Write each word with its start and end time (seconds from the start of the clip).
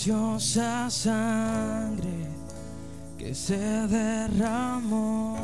preciosa 0.00 0.88
sangre 0.88 2.26
que 3.18 3.34
se 3.34 3.58
derramó. 3.86 5.36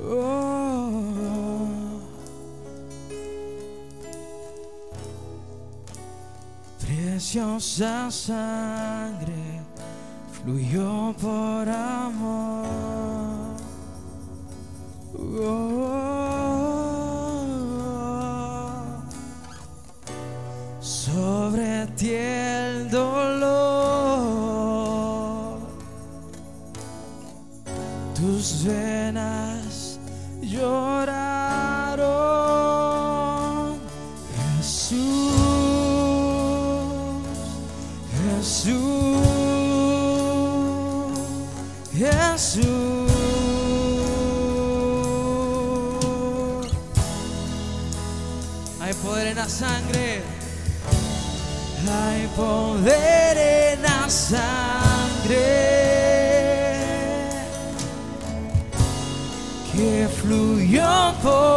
Oh. 0.00 1.02
Preciosa 6.78 8.08
sangre 8.12 9.62
fluyó 10.30 11.12
por 11.20 11.68
amor. 11.68 12.66
Oh. 15.18 15.75
Fluyó 61.26 61.55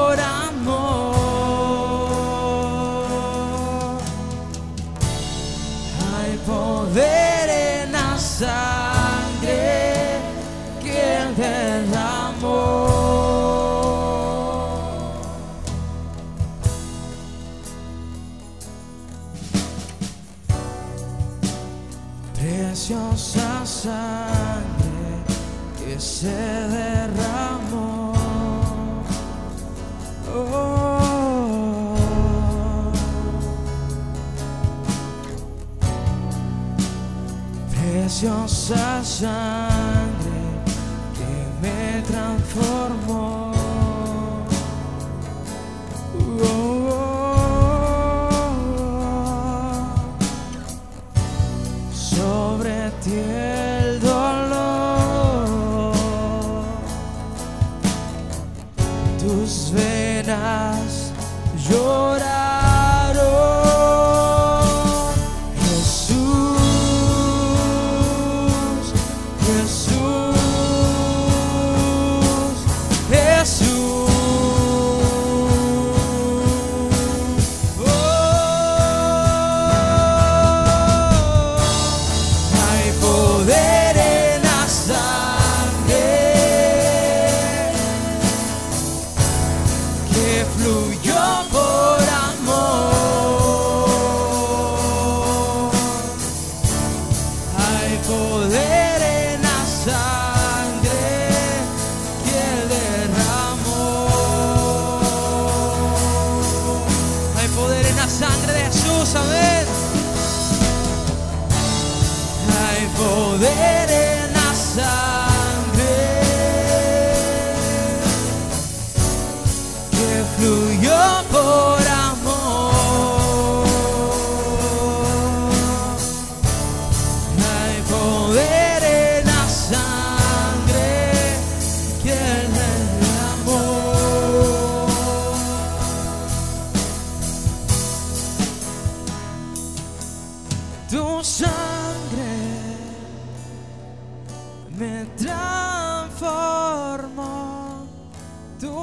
Preciosa 39.20 39.49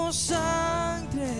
tu 0.06 0.12
sangre 0.12 1.32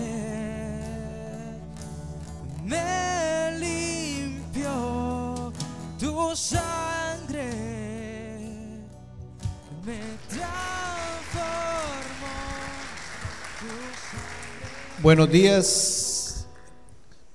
me 2.65 3.57
limpió, 3.59 5.53
tu 5.97 6.35
sangre 6.35 7.49
me 9.85 9.99
transformó. 10.27 10.57
tu 13.59 13.67
sangre- 13.67 15.01
Buenos 15.01 15.31
días. 15.31 16.45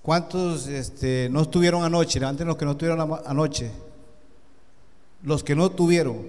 ¿Cuántos 0.03 0.67
este, 0.67 1.29
no 1.31 1.41
estuvieron 1.43 1.83
anoche? 1.83 2.21
Levanten 2.21 2.47
los 2.47 2.57
que 2.59 2.67
no 2.67 2.73
estuvieron 2.73 3.19
anoche. 3.25 3.71
Los 5.23 5.43
que 5.43 5.55
no 5.57 5.71
tuvieron. 5.71 6.27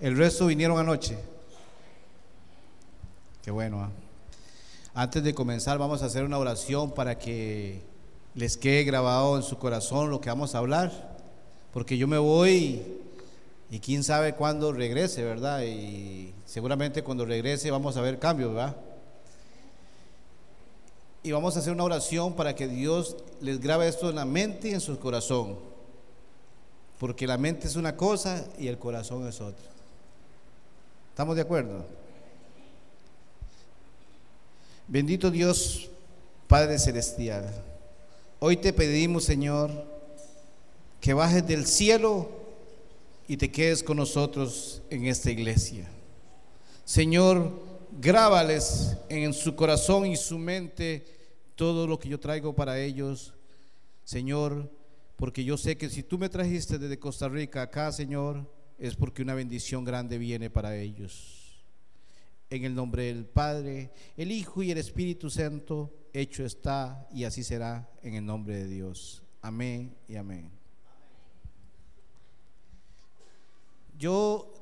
El 0.00 0.16
resto 0.16 0.46
vinieron 0.46 0.78
anoche. 0.80 1.16
Qué 3.48 3.52
bueno. 3.52 3.80
¿ah? 3.80 3.90
Antes 4.92 5.24
de 5.24 5.32
comenzar 5.32 5.78
vamos 5.78 6.02
a 6.02 6.04
hacer 6.04 6.22
una 6.22 6.36
oración 6.36 6.90
para 6.90 7.16
que 7.18 7.80
les 8.34 8.58
quede 8.58 8.84
grabado 8.84 9.38
en 9.38 9.42
su 9.42 9.56
corazón 9.56 10.10
lo 10.10 10.20
que 10.20 10.28
vamos 10.28 10.54
a 10.54 10.58
hablar. 10.58 11.16
Porque 11.72 11.96
yo 11.96 12.06
me 12.06 12.18
voy 12.18 12.82
y 13.70 13.78
quién 13.78 14.04
sabe 14.04 14.34
cuándo 14.34 14.70
regrese, 14.74 15.24
¿verdad? 15.24 15.62
Y 15.62 16.34
seguramente 16.44 17.02
cuando 17.02 17.24
regrese 17.24 17.70
vamos 17.70 17.96
a 17.96 18.02
ver 18.02 18.18
cambios, 18.18 18.52
¿verdad? 18.52 18.76
Y 21.22 21.32
vamos 21.32 21.56
a 21.56 21.60
hacer 21.60 21.72
una 21.72 21.84
oración 21.84 22.34
para 22.34 22.54
que 22.54 22.68
Dios 22.68 23.16
les 23.40 23.60
grabe 23.60 23.88
esto 23.88 24.10
en 24.10 24.16
la 24.16 24.26
mente 24.26 24.68
y 24.68 24.72
en 24.74 24.82
su 24.82 24.98
corazón. 24.98 25.56
Porque 26.98 27.26
la 27.26 27.38
mente 27.38 27.66
es 27.66 27.76
una 27.76 27.96
cosa 27.96 28.44
y 28.58 28.68
el 28.68 28.78
corazón 28.78 29.26
es 29.26 29.40
otra. 29.40 29.64
¿Estamos 31.14 31.34
de 31.34 31.40
acuerdo? 31.40 32.07
Bendito 34.90 35.30
Dios, 35.30 35.90
Padre 36.46 36.78
Celestial. 36.78 37.44
Hoy 38.38 38.56
te 38.56 38.72
pedimos, 38.72 39.24
Señor, 39.24 39.70
que 40.98 41.12
bajes 41.12 41.46
del 41.46 41.66
cielo 41.66 42.30
y 43.28 43.36
te 43.36 43.50
quedes 43.50 43.82
con 43.82 43.98
nosotros 43.98 44.80
en 44.88 45.04
esta 45.04 45.30
iglesia. 45.30 45.86
Señor, 46.86 47.52
grábales 48.00 48.96
en 49.10 49.34
su 49.34 49.54
corazón 49.54 50.06
y 50.06 50.16
su 50.16 50.38
mente 50.38 51.04
todo 51.54 51.86
lo 51.86 51.98
que 51.98 52.08
yo 52.08 52.18
traigo 52.18 52.56
para 52.56 52.80
ellos. 52.80 53.34
Señor, 54.04 54.70
porque 55.16 55.44
yo 55.44 55.58
sé 55.58 55.76
que 55.76 55.90
si 55.90 56.02
tú 56.02 56.16
me 56.16 56.30
trajiste 56.30 56.78
desde 56.78 56.98
Costa 56.98 57.28
Rica 57.28 57.60
acá, 57.60 57.92
Señor, 57.92 58.50
es 58.78 58.96
porque 58.96 59.20
una 59.20 59.34
bendición 59.34 59.84
grande 59.84 60.16
viene 60.16 60.48
para 60.48 60.74
ellos. 60.78 61.37
En 62.50 62.64
el 62.64 62.74
nombre 62.74 63.04
del 63.04 63.26
Padre, 63.26 63.90
el 64.16 64.32
Hijo 64.32 64.62
y 64.62 64.70
el 64.70 64.78
Espíritu 64.78 65.28
Santo, 65.28 65.92
hecho 66.12 66.44
está 66.44 67.06
y 67.12 67.24
así 67.24 67.44
será 67.44 67.88
en 68.02 68.14
el 68.14 68.24
nombre 68.24 68.56
de 68.56 68.66
Dios. 68.66 69.22
Amén 69.42 69.94
y 70.08 70.16
amén. 70.16 70.50
Yo 73.98 74.54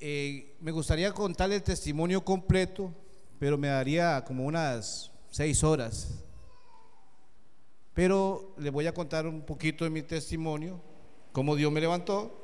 eh, 0.00 0.54
me 0.60 0.70
gustaría 0.70 1.12
contarle 1.12 1.56
el 1.56 1.62
testimonio 1.62 2.24
completo, 2.24 2.94
pero 3.38 3.58
me 3.58 3.68
daría 3.68 4.24
como 4.24 4.44
unas 4.44 5.10
seis 5.30 5.62
horas. 5.64 6.24
Pero 7.92 8.54
le 8.58 8.70
voy 8.70 8.86
a 8.86 8.94
contar 8.94 9.26
un 9.26 9.42
poquito 9.42 9.84
de 9.84 9.90
mi 9.90 10.02
testimonio, 10.02 10.80
cómo 11.32 11.56
Dios 11.56 11.70
me 11.72 11.80
levantó, 11.80 12.40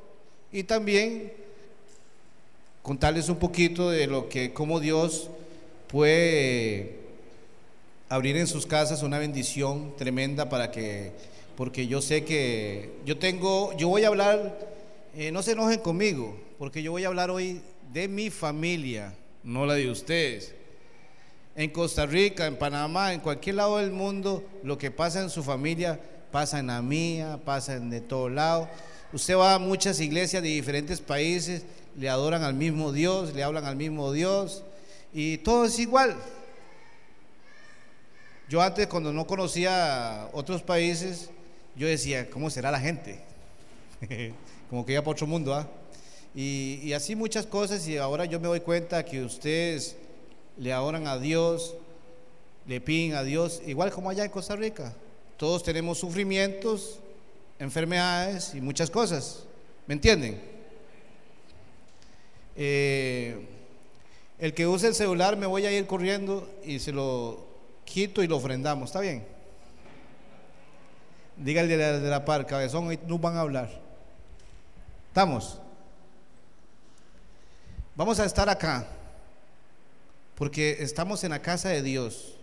y 0.51 0.63
también 0.63 1.33
contarles 2.81 3.29
un 3.29 3.37
poquito 3.37 3.89
de 3.89 4.07
lo 4.07 4.29
que, 4.29 4.53
cómo 4.53 4.79
Dios 4.79 5.29
puede 5.87 6.99
abrir 8.09 8.37
en 8.37 8.47
sus 8.47 8.65
casas 8.65 9.03
una 9.03 9.19
bendición 9.19 9.95
tremenda 9.97 10.49
para 10.49 10.71
que, 10.71 11.11
porque 11.55 11.87
yo 11.87 12.01
sé 12.01 12.23
que 12.23 12.91
yo 13.05 13.17
tengo, 13.17 13.75
yo 13.77 13.87
voy 13.87 14.03
a 14.03 14.07
hablar 14.07 14.71
eh, 15.13 15.29
no 15.29 15.43
se 15.43 15.51
enojen 15.51 15.81
conmigo, 15.81 16.39
porque 16.57 16.81
yo 16.81 16.91
voy 16.91 17.03
a 17.03 17.07
hablar 17.07 17.29
hoy 17.29 17.61
de 17.91 18.07
mi 18.07 18.29
familia, 18.29 19.13
no 19.43 19.65
la 19.65 19.73
de 19.73 19.91
ustedes. 19.91 20.55
En 21.53 21.69
Costa 21.69 22.05
Rica, 22.05 22.47
en 22.47 22.55
Panamá, 22.55 23.11
en 23.11 23.19
cualquier 23.19 23.55
lado 23.55 23.77
del 23.79 23.91
mundo, 23.91 24.41
lo 24.63 24.77
que 24.77 24.89
pasa 24.89 25.21
en 25.21 25.29
su 25.29 25.43
familia 25.43 25.99
pasa 26.31 26.59
en 26.59 26.67
la 26.67 26.81
mía, 26.81 27.41
pasa 27.43 27.75
en 27.75 27.89
de 27.89 27.99
todos 27.99 28.31
lados. 28.31 28.69
Usted 29.11 29.35
va 29.35 29.55
a 29.55 29.59
muchas 29.59 29.99
iglesias 29.99 30.41
de 30.41 30.47
diferentes 30.47 31.01
países, 31.01 31.65
le 31.97 32.09
adoran 32.09 32.43
al 32.43 32.53
mismo 32.53 32.91
Dios, 32.91 33.33
le 33.33 33.43
hablan 33.43 33.65
al 33.65 33.75
mismo 33.75 34.11
Dios, 34.11 34.63
y 35.13 35.37
todo 35.39 35.65
es 35.65 35.77
igual. 35.79 36.15
Yo 38.49 38.61
antes, 38.61 38.87
cuando 38.87 39.13
no 39.13 39.25
conocía 39.25 40.29
otros 40.33 40.61
países, 40.61 41.29
yo 41.75 41.87
decía, 41.87 42.29
¿cómo 42.29 42.49
será 42.49 42.71
la 42.71 42.79
gente? 42.79 43.19
como 44.69 44.85
que 44.85 44.93
ya 44.93 45.01
para 45.01 45.11
otro 45.11 45.27
mundo, 45.27 45.53
¿ah? 45.53 45.67
Y, 46.33 46.93
así 46.93 47.15
muchas 47.15 47.45
cosas 47.45 47.85
y 47.87 47.97
ahora 47.97 48.23
yo 48.25 48.39
me 48.39 48.47
doy 48.47 48.61
cuenta 48.61 49.03
que 49.03 49.21
ustedes 49.21 49.97
le 50.57 50.71
adoran 50.71 51.07
a 51.07 51.17
Dios, 51.17 51.75
le 52.67 52.79
piden 52.79 53.15
a 53.15 53.23
Dios, 53.23 53.61
igual 53.65 53.91
como 53.91 54.09
allá 54.09 54.23
en 54.23 54.31
Costa 54.31 54.55
Rica. 54.55 54.93
Todos 55.35 55.63
tenemos 55.63 55.97
sufrimientos, 55.97 56.99
enfermedades 57.59 58.53
y 58.55 58.61
muchas 58.61 58.89
cosas, 58.89 59.43
¿me 59.87 59.93
entienden? 59.93 60.41
Eh, 62.55 63.47
el 64.39 64.53
que 64.53 64.67
use 64.67 64.87
el 64.87 64.95
celular 64.95 65.37
me 65.37 65.45
voy 65.45 65.65
a 65.65 65.71
ir 65.71 65.85
corriendo 65.85 66.49
y 66.65 66.79
se 66.79 66.91
lo 66.91 67.45
quito 67.85 68.23
y 68.23 68.27
lo 68.27 68.37
ofrendamos, 68.37 68.89
¿está 68.89 68.99
bien? 68.99 69.23
Dígale 71.37 71.75
de 71.75 71.77
la, 71.77 72.17
de 72.17 72.25
par, 72.25 72.45
cabezón, 72.45 72.97
no 73.07 73.19
van 73.19 73.35
a 73.35 73.41
hablar. 73.41 73.69
¿Estamos? 75.07 75.59
Vamos 77.95 78.19
a 78.19 78.25
estar 78.25 78.49
acá, 78.49 78.87
porque 80.35 80.77
estamos 80.79 81.23
en 81.23 81.31
la 81.31 81.41
casa 81.41 81.69
de 81.69 81.81
Dios. 81.81 82.35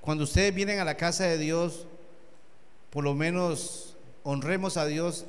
Cuando 0.00 0.24
ustedes 0.24 0.54
vienen 0.54 0.80
a 0.80 0.84
la 0.84 0.96
casa 0.96 1.24
de 1.24 1.38
Dios, 1.38 1.86
por 2.90 3.04
lo 3.04 3.14
menos 3.14 3.96
honremos 4.22 4.76
a 4.76 4.86
Dios 4.86 5.26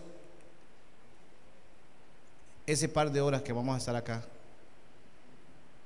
ese 2.71 2.88
par 2.88 3.12
de 3.12 3.19
horas 3.19 3.42
que 3.42 3.51
vamos 3.51 3.74
a 3.74 3.80
estar 3.80 3.95
acá. 3.95 4.24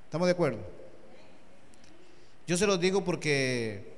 ¿Estamos 0.04 0.26
de 0.26 0.32
acuerdo? 0.32 0.58
Yo 2.46 2.58
se 2.58 2.66
los 2.66 2.78
digo 2.78 3.02
porque 3.02 3.94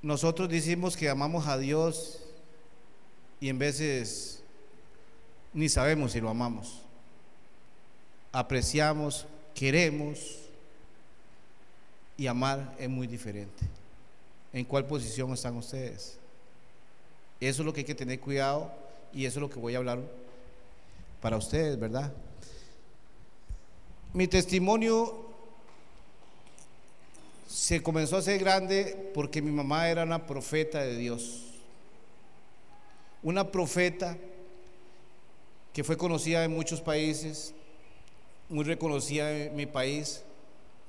nosotros 0.00 0.48
decimos 0.48 0.96
que 0.96 1.10
amamos 1.10 1.46
a 1.46 1.58
Dios 1.58 2.20
y 3.40 3.50
en 3.50 3.58
veces 3.58 4.42
ni 5.52 5.68
sabemos 5.68 6.12
si 6.12 6.20
lo 6.20 6.30
amamos. 6.30 6.80
Apreciamos, 8.32 9.26
queremos 9.54 10.38
y 12.16 12.26
amar 12.26 12.74
es 12.78 12.88
muy 12.88 13.06
diferente. 13.06 13.64
¿En 14.50 14.64
cuál 14.64 14.86
posición 14.86 15.30
están 15.34 15.56
ustedes? 15.56 16.16
Eso 17.38 17.60
es 17.60 17.66
lo 17.66 17.72
que 17.74 17.80
hay 17.80 17.86
que 17.86 17.94
tener 17.94 18.18
cuidado 18.18 18.72
y 19.12 19.26
eso 19.26 19.40
es 19.40 19.42
lo 19.42 19.50
que 19.50 19.58
voy 19.58 19.74
a 19.74 19.78
hablar 19.78 20.00
para 21.24 21.38
ustedes, 21.38 21.80
¿verdad? 21.80 22.12
Mi 24.12 24.28
testimonio 24.28 25.24
se 27.48 27.82
comenzó 27.82 28.16
a 28.16 28.18
hacer 28.18 28.38
grande 28.38 29.10
porque 29.14 29.40
mi 29.40 29.50
mamá 29.50 29.88
era 29.88 30.02
una 30.02 30.26
profeta 30.26 30.82
de 30.82 30.98
Dios. 30.98 31.44
Una 33.22 33.50
profeta 33.50 34.18
que 35.72 35.82
fue 35.82 35.96
conocida 35.96 36.44
en 36.44 36.52
muchos 36.52 36.82
países, 36.82 37.54
muy 38.50 38.64
reconocida 38.64 39.32
en 39.32 39.56
mi 39.56 39.64
país, 39.64 40.22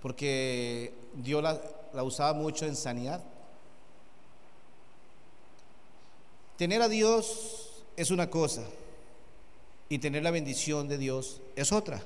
porque 0.01 0.91
Dios 1.13 1.41
la, 1.41 2.03
usaba 2.03 2.33
mucho 2.33 2.65
en 2.65 2.75
sanidad. 2.75 3.23
Tener 6.57 6.81
a 6.81 6.89
Dios 6.89 7.85
es 7.95 8.11
una 8.11 8.29
cosa 8.29 8.65
y 9.89 9.99
tener 9.99 10.23
la 10.23 10.31
bendición 10.31 10.87
de 10.87 10.97
Dios 10.97 11.41
es 11.55 11.71
otra. 11.71 12.01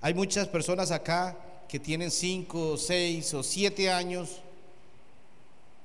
Hay 0.00 0.14
muchas 0.14 0.48
personas 0.48 0.90
acá 0.90 1.36
que 1.68 1.80
tienen 1.80 2.10
cinco, 2.10 2.76
seis 2.76 3.32
o 3.34 3.42
siete 3.42 3.90
años 3.90 4.40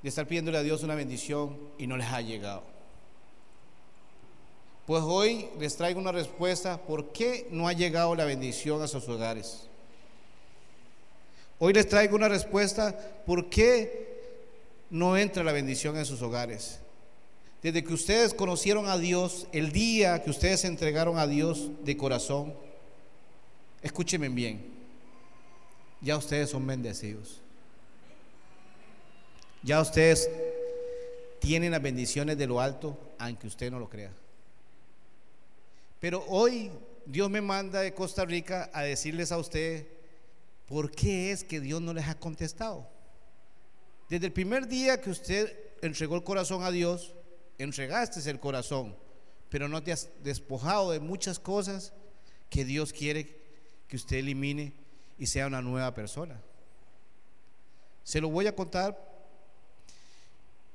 de 0.02 0.08
estar 0.08 0.26
pidiéndole 0.26 0.58
a 0.58 0.62
Dios 0.62 0.82
una 0.82 0.94
bendición 0.94 1.56
y 1.78 1.86
no 1.86 1.96
les 1.96 2.08
ha 2.08 2.20
llegado. 2.20 2.62
Pues 4.86 5.02
hoy 5.02 5.48
les 5.58 5.76
traigo 5.76 6.00
una 6.00 6.12
respuesta 6.12 6.76
por 6.76 7.12
qué 7.12 7.46
no 7.50 7.68
ha 7.68 7.72
llegado 7.72 8.14
la 8.14 8.24
bendición 8.24 8.82
a 8.82 8.88
sus 8.88 9.08
hogares. 9.08 9.68
Hoy 11.58 11.72
les 11.72 11.88
traigo 11.88 12.16
una 12.16 12.28
respuesta 12.28 12.98
por 13.24 13.48
qué 13.48 14.12
no 14.90 15.16
entra 15.16 15.44
la 15.44 15.52
bendición 15.52 15.96
en 15.96 16.04
sus 16.04 16.20
hogares. 16.20 16.81
Desde 17.62 17.84
que 17.84 17.94
ustedes 17.94 18.34
conocieron 18.34 18.88
a 18.88 18.98
Dios, 18.98 19.46
el 19.52 19.70
día 19.70 20.22
que 20.22 20.30
ustedes 20.30 20.60
se 20.60 20.66
entregaron 20.66 21.16
a 21.16 21.28
Dios 21.28 21.70
de 21.84 21.96
corazón, 21.96 22.54
escúchenme 23.82 24.28
bien, 24.28 24.64
ya 26.00 26.16
ustedes 26.16 26.50
son 26.50 26.66
bendecidos. 26.66 27.40
Ya 29.62 29.80
ustedes 29.80 30.28
tienen 31.38 31.70
las 31.70 31.80
bendiciones 31.80 32.36
de 32.36 32.48
lo 32.48 32.60
alto, 32.60 32.98
aunque 33.18 33.46
usted 33.46 33.70
no 33.70 33.78
lo 33.78 33.88
crea. 33.88 34.10
Pero 36.00 36.24
hoy 36.26 36.72
Dios 37.06 37.30
me 37.30 37.40
manda 37.40 37.80
de 37.80 37.94
Costa 37.94 38.24
Rica 38.24 38.70
a 38.72 38.82
decirles 38.82 39.30
a 39.30 39.38
usted 39.38 39.86
por 40.66 40.90
qué 40.90 41.30
es 41.30 41.44
que 41.44 41.60
Dios 41.60 41.80
no 41.80 41.94
les 41.94 42.08
ha 42.08 42.18
contestado. 42.18 42.88
Desde 44.08 44.26
el 44.26 44.32
primer 44.32 44.66
día 44.66 45.00
que 45.00 45.10
usted 45.10 45.56
entregó 45.80 46.16
el 46.16 46.24
corazón 46.24 46.64
a 46.64 46.72
Dios, 46.72 47.14
entregaste 47.64 48.28
el 48.30 48.40
corazón, 48.40 48.96
pero 49.48 49.68
no 49.68 49.82
te 49.82 49.92
has 49.92 50.08
despojado 50.22 50.92
de 50.92 51.00
muchas 51.00 51.38
cosas 51.38 51.92
que 52.48 52.64
Dios 52.64 52.92
quiere 52.92 53.36
que 53.88 53.96
usted 53.96 54.18
elimine 54.18 54.72
y 55.18 55.26
sea 55.26 55.46
una 55.46 55.62
nueva 55.62 55.94
persona. 55.94 56.40
Se 58.04 58.20
lo 58.20 58.28
voy 58.28 58.46
a 58.46 58.56
contar. 58.56 58.98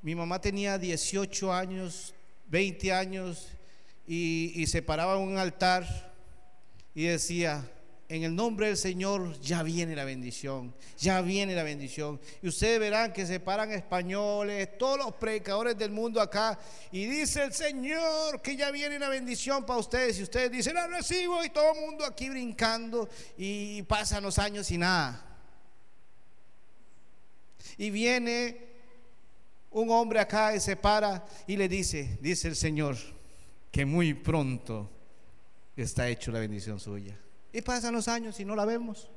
Mi 0.02 0.16
mamá 0.16 0.40
tenía 0.40 0.78
18 0.78 1.54
años, 1.54 2.14
20 2.48 2.94
años 2.94 3.50
y, 4.08 4.66
se 4.68 4.82
paraba 4.82 5.18
en 5.18 5.28
un 5.28 5.38
altar 5.38 6.14
y 6.96 7.04
decía, 7.04 7.70
en 8.10 8.24
el 8.24 8.34
nombre 8.34 8.68
del 8.68 8.78
Señor 8.78 9.38
ya 9.42 9.64
viene 9.64 9.94
la 9.94 10.06
bendición, 10.06 10.74
ya 10.98 11.22
viene 11.22 11.54
la 11.56 11.64
bendición. 11.64 12.22
Y 12.42 12.48
ustedes 12.48 12.80
verán 12.80 13.12
que 13.12 13.26
se 13.26 13.42
paran 13.42 13.72
españoles, 13.72 14.78
todos 14.78 14.98
los 14.98 15.16
predicadores 15.16 15.78
del 15.78 15.92
mundo 15.92 16.22
acá, 16.22 16.58
y 16.92 17.06
dice 17.06 17.44
el 17.44 17.54
Señor 17.54 18.42
que 18.42 18.56
ya 18.56 18.72
viene 18.72 18.98
la 18.98 19.10
bendición 19.10 19.66
para 19.66 19.80
ustedes. 19.80 20.20
Y 20.20 20.24
ustedes 20.24 20.50
dicen, 20.52 20.76
la 20.76 20.88
recibo, 20.88 21.44
y 21.44 21.50
todo 21.50 21.74
el 21.74 21.82
mundo 21.82 22.06
aquí 22.06 22.30
brincando, 22.30 23.10
y 23.38 23.82
pasan 23.84 24.24
los 24.24 24.40
años 24.40 24.72
y 24.72 24.78
nada. 24.78 25.26
Y 27.78 27.90
viene 27.90 28.68
un 29.70 29.92
hombre 29.92 30.22
acá 30.22 30.56
y 30.56 30.62
se 30.62 30.78
para 30.78 31.26
y 31.46 31.58
le 31.58 31.68
dice, 31.68 32.18
dice 32.22 32.48
el 32.48 32.56
Señor, 32.56 32.96
que 33.70 33.86
muy 33.86 34.14
pronto 34.14 34.90
está 35.76 36.08
hecho 36.08 36.32
la 36.32 36.40
bendición 36.40 36.80
suya. 36.80 37.20
Y 37.54 37.62
pasan 37.62 37.94
los 37.94 38.08
años 38.08 38.40
y 38.40 38.46
no 38.46 38.56
la 38.56 38.66
vemos. 38.66 39.10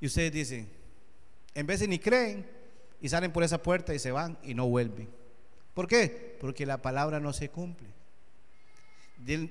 Y 0.00 0.06
ustedes 0.06 0.32
dicen, 0.32 0.68
en 1.54 1.66
vez 1.66 1.80
de 1.80 1.88
ni 1.88 1.98
creen, 1.98 2.46
y 3.00 3.08
salen 3.08 3.32
por 3.32 3.44
esa 3.44 3.62
puerta 3.62 3.94
y 3.94 3.98
se 3.98 4.12
van 4.12 4.38
y 4.42 4.54
no 4.54 4.66
vuelven. 4.68 5.08
¿Por 5.74 5.86
qué? 5.86 6.36
Porque 6.40 6.66
la 6.66 6.82
palabra 6.82 7.20
no 7.20 7.32
se 7.32 7.48
cumple. 7.48 7.88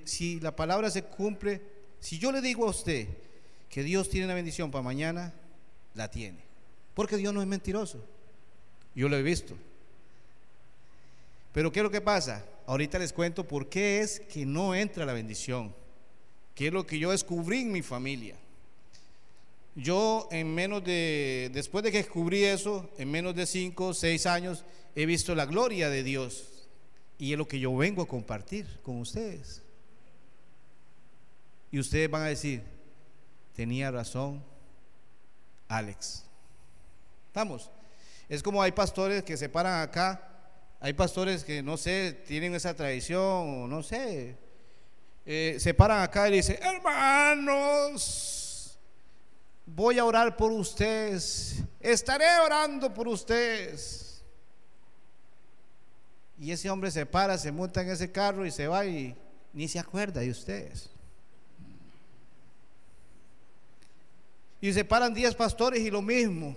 si 0.05 0.39
la 0.39 0.55
palabra 0.55 0.89
se 0.89 1.03
cumple, 1.03 1.61
si 1.99 2.19
yo 2.19 2.31
le 2.31 2.41
digo 2.41 2.65
a 2.65 2.69
usted 2.69 3.07
que 3.69 3.83
Dios 3.83 4.09
tiene 4.09 4.25
una 4.25 4.35
bendición 4.35 4.71
para 4.71 4.81
mañana, 4.81 5.33
la 5.93 6.09
tiene. 6.09 6.39
Porque 6.93 7.17
Dios 7.17 7.33
no 7.33 7.41
es 7.41 7.47
mentiroso. 7.47 8.03
Yo 8.95 9.07
lo 9.07 9.15
he 9.17 9.23
visto. 9.23 9.55
Pero 11.53 11.71
¿qué 11.71 11.79
es 11.79 11.83
lo 11.83 11.91
que 11.91 12.01
pasa? 12.01 12.43
Ahorita 12.67 12.99
les 12.99 13.13
cuento 13.13 13.47
por 13.47 13.69
qué 13.69 14.01
es 14.01 14.19
que 14.19 14.45
no 14.45 14.75
entra 14.75 15.05
la 15.05 15.13
bendición. 15.13 15.73
¿Qué 16.53 16.67
es 16.67 16.73
lo 16.73 16.85
que 16.85 16.99
yo 16.99 17.11
descubrí 17.11 17.61
en 17.61 17.71
mi 17.71 17.81
familia? 17.81 18.35
Yo 19.73 20.27
en 20.31 20.53
menos 20.53 20.83
de, 20.83 21.49
después 21.53 21.83
de 21.83 21.91
que 21.91 21.99
descubrí 21.99 22.43
eso, 22.43 22.89
en 22.97 23.09
menos 23.09 23.35
de 23.35 23.45
cinco, 23.45 23.93
seis 23.93 24.25
años, 24.25 24.65
he 24.95 25.05
visto 25.05 25.33
la 25.33 25.45
gloria 25.45 25.89
de 25.89 26.03
Dios. 26.03 26.67
Y 27.17 27.31
es 27.31 27.37
lo 27.37 27.47
que 27.47 27.59
yo 27.59 27.75
vengo 27.75 28.01
a 28.01 28.07
compartir 28.07 28.67
con 28.83 28.99
ustedes. 28.99 29.61
Y 31.71 31.79
ustedes 31.79 32.09
van 32.09 32.23
a 32.23 32.27
decir, 32.27 32.63
tenía 33.55 33.91
razón 33.91 34.43
Alex. 35.69 36.25
¿Estamos? 37.27 37.69
Es 38.27 38.43
como 38.43 38.61
hay 38.61 38.73
pastores 38.73 39.23
que 39.23 39.37
se 39.37 39.47
paran 39.47 39.81
acá, 39.81 40.36
hay 40.79 40.93
pastores 40.93 41.43
que 41.43 41.63
no 41.63 41.75
sé, 41.77 42.13
tienen 42.27 42.53
esa 42.55 42.75
tradición, 42.75 43.69
no 43.69 43.83
sé, 43.83 44.37
eh, 45.25 45.57
se 45.59 45.73
paran 45.73 46.03
acá 46.03 46.29
y 46.29 46.33
dicen, 46.33 46.57
hermanos, 46.61 48.27
voy 49.65 49.99
a 49.99 50.05
orar 50.05 50.37
por 50.37 50.51
ustedes, 50.51 51.63
estaré 51.79 52.39
orando 52.39 52.93
por 52.93 53.07
ustedes. 53.07 54.23
Y 56.39 56.51
ese 56.51 56.69
hombre 56.69 56.91
se 56.91 57.05
para, 57.05 57.37
se 57.37 57.51
monta 57.51 57.81
en 57.81 57.89
ese 57.89 58.11
carro 58.11 58.45
y 58.45 58.51
se 58.51 58.67
va 58.67 58.85
y 58.85 59.15
ni 59.53 59.67
se 59.67 59.79
acuerda 59.79 60.21
de 60.21 60.29
ustedes. 60.29 60.91
Y 64.61 64.71
se 64.71 64.85
paran 64.85 65.13
10 65.13 65.35
pastores 65.35 65.79
y 65.81 65.89
lo 65.89 66.01
mismo. 66.01 66.55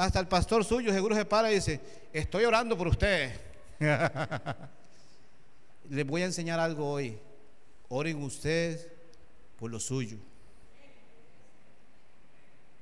Hasta 0.00 0.18
el 0.18 0.28
pastor 0.28 0.64
suyo 0.64 0.94
seguro 0.94 1.14
se 1.14 1.26
para 1.26 1.52
y 1.52 1.56
dice, 1.56 1.78
estoy 2.10 2.46
orando 2.46 2.74
por 2.74 2.88
ustedes. 2.88 3.38
Les 5.90 6.06
voy 6.06 6.22
a 6.22 6.24
enseñar 6.24 6.58
algo 6.58 6.90
hoy. 6.90 7.18
Oren 7.90 8.22
ustedes 8.22 8.88
por 9.58 9.70
lo 9.70 9.78
suyo. 9.78 10.16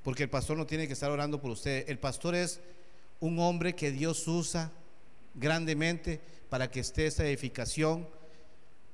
Porque 0.05 0.23
el 0.23 0.31
pastor 0.31 0.57
no 0.57 0.65
tiene 0.65 0.87
que 0.87 0.93
estar 0.93 1.11
orando 1.11 1.41
por 1.41 1.51
ustedes. 1.51 1.89
El 1.89 1.99
pastor 1.99 2.37
es 2.37 2.61
un 3.19 3.41
hombre 3.41 3.75
que 3.75 3.91
Dios 3.91 4.29
usa 4.29 4.71
grandemente 5.35 6.21
para 6.49 6.71
que 6.71 6.79
esté 6.79 7.07
esta 7.07 7.27
edificación, 7.27 8.09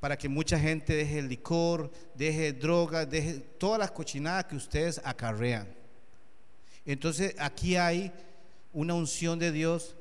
para 0.01 0.17
que 0.17 0.31
mucha 0.31 0.59
gente 0.59 0.95
deje 0.95 1.19
el 1.19 1.29
licor, 1.29 1.93
deje 2.15 2.55
drogas, 2.55 3.11
deje 3.11 3.41
todas 3.59 3.79
las 3.79 3.91
cochinadas 3.91 4.47
que 4.47 4.57
ustedes 4.57 4.99
acarrean. 5.05 5.84
Entonces 6.87 7.35
aquí 7.39 7.77
hay 7.77 8.13
una 8.73 8.95
unción 8.95 9.39
de 9.39 9.53
Dios 9.53 9.97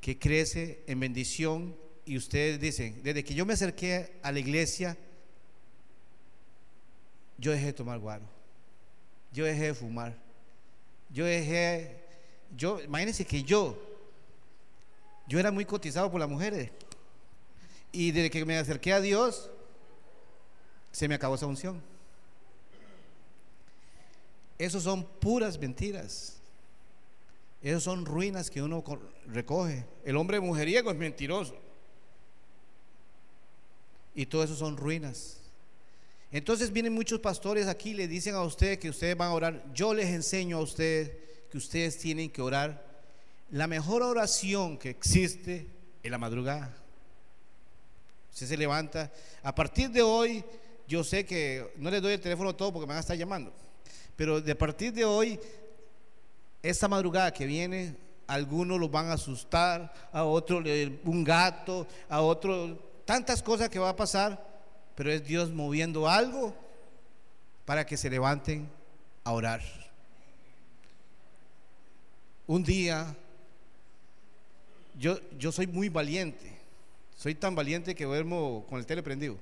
que 0.00 0.18
crece 0.18 0.82
en 0.86 1.00
bendición 1.00 1.76
y 2.04 2.16
ustedes 2.16 2.60
dicen, 2.60 3.00
desde 3.02 3.24
que 3.24 3.34
yo 3.34 3.44
me 3.44 3.54
acerqué 3.54 4.18
a 4.22 4.32
la 4.32 4.38
iglesia, 4.38 4.96
yo 7.38 7.52
dejé 7.52 7.66
de 7.66 7.72
tomar 7.72 7.98
guaro, 7.98 8.24
yo 9.32 9.44
dejé 9.44 9.66
de 9.66 9.74
fumar, 9.74 10.16
yo 11.10 11.24
dejé, 11.24 12.04
yo, 12.56 12.80
imagínense 12.80 13.24
que 13.24 13.42
yo, 13.42 13.76
yo 15.26 15.38
era 15.38 15.50
muy 15.50 15.64
cotizado 15.64 16.10
por 16.10 16.20
las 16.20 16.28
mujeres. 16.28 16.70
Y 17.92 18.12
desde 18.12 18.30
que 18.30 18.44
me 18.44 18.56
acerqué 18.56 18.92
a 18.92 19.00
Dios, 19.00 19.50
se 20.92 21.08
me 21.08 21.14
acabó 21.14 21.34
esa 21.34 21.46
unción. 21.46 21.82
Esos 24.58 24.82
son 24.82 25.04
puras 25.04 25.58
mentiras. 25.58 26.40
Esos 27.62 27.82
son 27.82 28.06
ruinas 28.06 28.50
que 28.50 28.62
uno 28.62 28.84
recoge. 29.26 29.84
El 30.04 30.16
hombre 30.16 30.40
mujeriego 30.40 30.90
es 30.90 30.96
mentiroso. 30.96 31.56
Y 34.14 34.26
todo 34.26 34.44
eso 34.44 34.54
son 34.54 34.76
ruinas. 34.76 35.40
Entonces 36.32 36.72
vienen 36.72 36.92
muchos 36.92 37.20
pastores 37.20 37.66
aquí 37.66 37.90
y 37.90 37.94
le 37.94 38.08
dicen 38.08 38.34
a 38.34 38.42
ustedes 38.42 38.78
que 38.78 38.90
ustedes 38.90 39.16
van 39.16 39.30
a 39.30 39.34
orar. 39.34 39.64
Yo 39.74 39.94
les 39.94 40.06
enseño 40.06 40.58
a 40.58 40.60
ustedes 40.60 41.12
que 41.50 41.58
ustedes 41.58 41.98
tienen 41.98 42.30
que 42.30 42.42
orar 42.42 42.84
la 43.50 43.66
mejor 43.66 44.02
oración 44.02 44.76
que 44.78 44.90
existe 44.90 45.66
en 46.02 46.10
la 46.10 46.18
madrugada. 46.18 46.76
Usted 48.32 48.46
se 48.46 48.56
levanta. 48.56 49.12
A 49.42 49.54
partir 49.54 49.90
de 49.90 50.02
hoy, 50.02 50.44
yo 50.88 51.04
sé 51.04 51.24
que 51.24 51.72
no 51.76 51.90
les 51.90 52.02
doy 52.02 52.14
el 52.14 52.20
teléfono 52.20 52.54
todo 52.54 52.72
porque 52.72 52.86
me 52.86 52.90
van 52.90 52.98
a 52.98 53.00
estar 53.00 53.16
llamando. 53.16 53.52
Pero 54.16 54.40
de 54.40 54.54
partir 54.54 54.92
de 54.92 55.04
hoy, 55.04 55.38
esta 56.62 56.88
madrugada 56.88 57.32
que 57.32 57.46
viene, 57.46 57.96
algunos 58.26 58.80
los 58.80 58.90
van 58.90 59.08
a 59.08 59.14
asustar, 59.14 59.92
a 60.12 60.24
otros 60.24 60.64
un 61.04 61.22
gato, 61.22 61.86
a 62.08 62.22
otros 62.22 62.78
tantas 63.04 63.42
cosas 63.42 63.68
que 63.68 63.78
va 63.78 63.90
a 63.90 63.96
pasar, 63.96 64.44
pero 64.94 65.12
es 65.12 65.24
Dios 65.24 65.50
moviendo 65.50 66.08
algo 66.08 66.54
para 67.64 67.84
que 67.84 67.96
se 67.96 68.10
levanten 68.10 68.68
a 69.22 69.32
orar. 69.32 69.60
Un 72.46 72.62
día 72.64 73.14
yo, 74.98 75.18
yo 75.38 75.52
soy 75.52 75.66
muy 75.66 75.88
valiente. 75.88 76.56
Soy 77.16 77.34
tan 77.34 77.54
valiente 77.54 77.94
que 77.94 78.04
duermo 78.04 78.66
con 78.68 78.78
el 78.78 78.86
tele 78.86 79.02
prendido. 79.02 79.36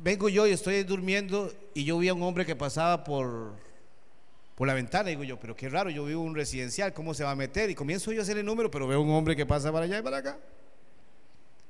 Vengo 0.00 0.28
yo 0.28 0.46
y 0.46 0.52
estoy 0.52 0.82
durmiendo 0.84 1.52
y 1.74 1.84
yo 1.84 1.98
vi 1.98 2.08
a 2.08 2.14
un 2.14 2.22
hombre 2.22 2.46
que 2.46 2.54
pasaba 2.54 3.02
por, 3.04 3.52
por 4.54 4.66
la 4.66 4.74
ventana. 4.74 5.08
Digo 5.08 5.24
yo, 5.24 5.38
pero 5.38 5.56
qué 5.56 5.68
raro, 5.68 5.90
yo 5.90 6.04
vivo 6.04 6.22
en 6.22 6.28
un 6.28 6.34
residencial, 6.34 6.92
¿cómo 6.92 7.14
se 7.14 7.24
va 7.24 7.32
a 7.32 7.36
meter? 7.36 7.70
Y 7.70 7.74
comienzo 7.74 8.12
yo 8.12 8.20
a 8.20 8.22
hacer 8.22 8.38
el 8.38 8.46
número, 8.46 8.70
pero 8.70 8.86
veo 8.86 9.00
un 9.00 9.10
hombre 9.10 9.34
que 9.34 9.46
pasa 9.46 9.72
para 9.72 9.86
allá 9.86 9.98
y 9.98 10.02
para 10.02 10.18
acá. 10.18 10.38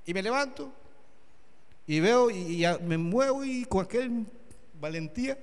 Y 0.05 0.15
me 0.15 0.23
levanto 0.23 0.73
y 1.89 2.01
veo 2.01 2.31
y, 2.31 2.65
me 2.83 2.99
muevo 2.99 3.45
y 3.45 3.65
con 3.65 3.87
aquel 3.87 4.27
valentía, 4.79 5.39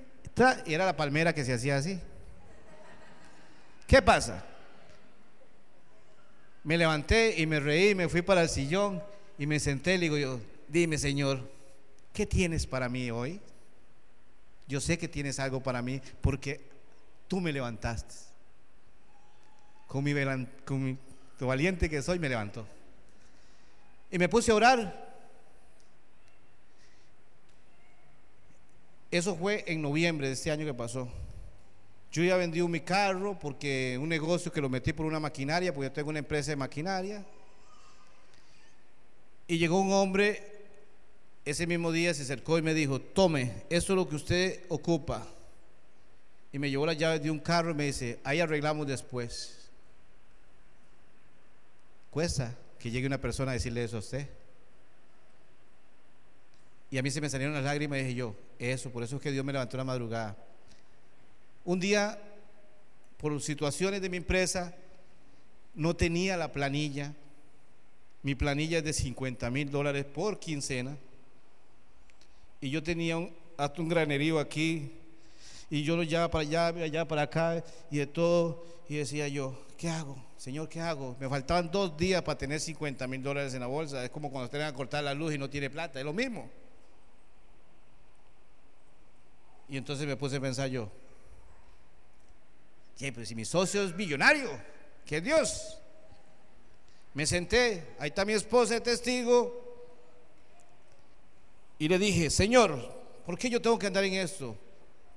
y 0.64 0.74
era 0.74 0.86
la 0.86 0.96
palmera 0.96 1.34
que 1.34 1.44
se 1.44 1.52
hacía 1.52 1.76
así. 1.76 1.98
¿Qué 3.88 4.00
pasa? 4.00 4.44
Me 6.62 6.78
levanté 6.78 7.34
y 7.36 7.46
me 7.46 7.58
reí, 7.58 7.96
me 7.96 8.08
fui 8.08 8.22
para 8.22 8.42
el 8.42 8.48
sillón 8.48 9.02
y 9.38 9.46
me 9.46 9.58
senté 9.58 9.94
y 9.94 9.98
le 9.98 10.02
digo 10.02 10.18
yo, 10.18 10.40
dime 10.68 10.98
Señor, 10.98 11.55
¿qué 12.16 12.24
tienes 12.24 12.66
para 12.66 12.88
mí 12.88 13.10
hoy? 13.10 13.38
Yo 14.66 14.80
sé 14.80 14.96
que 14.96 15.06
tienes 15.06 15.38
algo 15.38 15.62
para 15.62 15.82
mí 15.82 16.00
porque 16.22 16.62
tú 17.28 17.42
me 17.42 17.52
levantaste. 17.52 18.14
Con 19.86 20.02
mi, 20.02 20.14
valiente 21.38 21.90
que 21.90 22.00
soy, 22.00 22.18
me 22.18 22.30
levantó. 22.30 22.66
Y 24.10 24.16
me 24.16 24.30
puse 24.30 24.50
a 24.50 24.54
orar. 24.54 25.06
Eso 29.10 29.36
fue 29.36 29.64
en 29.66 29.82
noviembre 29.82 30.28
de 30.28 30.32
este 30.32 30.50
año 30.50 30.64
que 30.64 30.72
pasó. 30.72 31.12
Yo 32.10 32.24
ya 32.24 32.38
vendí 32.38 32.62
mi 32.62 32.80
carro 32.80 33.38
porque 33.38 33.98
un 34.00 34.08
negocio 34.08 34.50
que 34.50 34.62
lo 34.62 34.70
metí 34.70 34.94
por 34.94 35.04
una 35.04 35.20
maquinaria, 35.20 35.74
porque 35.74 35.90
yo 35.90 35.92
tengo 35.92 36.08
una 36.08 36.20
empresa 36.20 36.50
de 36.50 36.56
maquinaria. 36.56 37.26
Y 39.46 39.58
llegó 39.58 39.78
un 39.78 39.92
hombre, 39.92 40.55
ese 41.46 41.64
mismo 41.68 41.92
día 41.92 42.12
se 42.12 42.22
acercó 42.22 42.58
y 42.58 42.62
me 42.62 42.74
dijo, 42.74 43.00
tome, 43.00 43.62
esto 43.70 43.92
es 43.92 43.96
lo 43.96 44.08
que 44.08 44.16
usted 44.16 44.64
ocupa. 44.68 45.24
Y 46.52 46.58
me 46.58 46.68
llevó 46.68 46.84
las 46.84 46.98
llaves 46.98 47.22
de 47.22 47.30
un 47.30 47.38
carro 47.38 47.70
y 47.70 47.74
me 47.74 47.84
dice, 47.84 48.18
ahí 48.24 48.40
arreglamos 48.40 48.84
después. 48.84 49.70
Cuesta 52.10 52.52
que 52.80 52.90
llegue 52.90 53.06
una 53.06 53.20
persona 53.20 53.52
a 53.52 53.54
decirle 53.54 53.84
eso 53.84 53.96
a 53.96 54.00
usted. 54.00 54.28
Y 56.90 56.98
a 56.98 57.02
mí 57.02 57.12
se 57.12 57.20
me 57.20 57.30
salieron 57.30 57.54
las 57.54 57.62
lágrimas 57.64 58.00
y 58.00 58.02
dije 58.02 58.14
yo, 58.16 58.34
eso, 58.58 58.90
por 58.90 59.04
eso 59.04 59.16
es 59.16 59.22
que 59.22 59.30
Dios 59.30 59.44
me 59.44 59.52
levantó 59.52 59.76
la 59.76 59.84
madrugada. 59.84 60.36
Un 61.64 61.78
día, 61.78 62.18
por 63.18 63.40
situaciones 63.40 64.02
de 64.02 64.08
mi 64.08 64.16
empresa, 64.16 64.74
no 65.76 65.94
tenía 65.94 66.36
la 66.36 66.50
planilla. 66.50 67.14
Mi 68.24 68.34
planilla 68.34 68.78
es 68.78 68.84
de 68.84 68.92
50 68.92 69.48
mil 69.52 69.70
dólares 69.70 70.04
por 70.06 70.40
quincena. 70.40 70.96
Y 72.60 72.70
yo 72.70 72.82
tenía 72.82 73.16
un, 73.16 73.34
hasta 73.56 73.80
un 73.80 73.88
granerío 73.88 74.38
aquí. 74.38 74.92
Y 75.68 75.82
yo 75.82 76.02
llevaba 76.02 76.30
para 76.30 76.42
allá, 76.42 76.66
allá 76.68 77.08
para 77.08 77.22
acá 77.22 77.64
y 77.90 77.98
de 77.98 78.06
todo. 78.06 78.64
Y 78.88 78.96
decía 78.96 79.28
yo, 79.28 79.66
¿qué 79.76 79.88
hago? 79.88 80.16
Señor, 80.36 80.68
¿qué 80.68 80.80
hago? 80.80 81.16
Me 81.18 81.28
faltaban 81.28 81.70
dos 81.70 81.96
días 81.96 82.22
para 82.22 82.38
tener 82.38 82.60
50 82.60 83.06
mil 83.06 83.22
dólares 83.22 83.54
en 83.54 83.60
la 83.60 83.66
bolsa. 83.66 84.04
Es 84.04 84.10
como 84.10 84.30
cuando 84.30 84.46
usted 84.46 84.60
a 84.60 84.72
cortar 84.72 85.02
la 85.02 85.14
luz 85.14 85.34
y 85.34 85.38
no 85.38 85.50
tiene 85.50 85.70
plata. 85.70 85.98
Es 85.98 86.04
lo 86.04 86.12
mismo. 86.12 86.48
Y 89.68 89.76
entonces 89.76 90.06
me 90.06 90.16
puse 90.16 90.36
a 90.36 90.40
pensar 90.40 90.68
yo, 90.68 90.90
Sí, 92.96 93.12
pues 93.12 93.28
si 93.28 93.34
mi 93.34 93.44
socio 93.44 93.82
es 93.82 93.94
millonario, 93.94 94.50
que 95.04 95.20
Dios. 95.20 95.78
Me 97.12 97.26
senté, 97.26 97.94
ahí 97.98 98.08
está 98.08 98.24
mi 98.24 98.32
esposa 98.32 98.74
de 98.74 98.80
testigo. 98.80 99.65
Y 101.78 101.88
le 101.88 101.98
dije, 101.98 102.30
Señor, 102.30 102.78
¿por 103.24 103.38
qué 103.38 103.50
yo 103.50 103.60
tengo 103.60 103.78
que 103.78 103.86
andar 103.86 104.04
en 104.04 104.14
esto? 104.14 104.56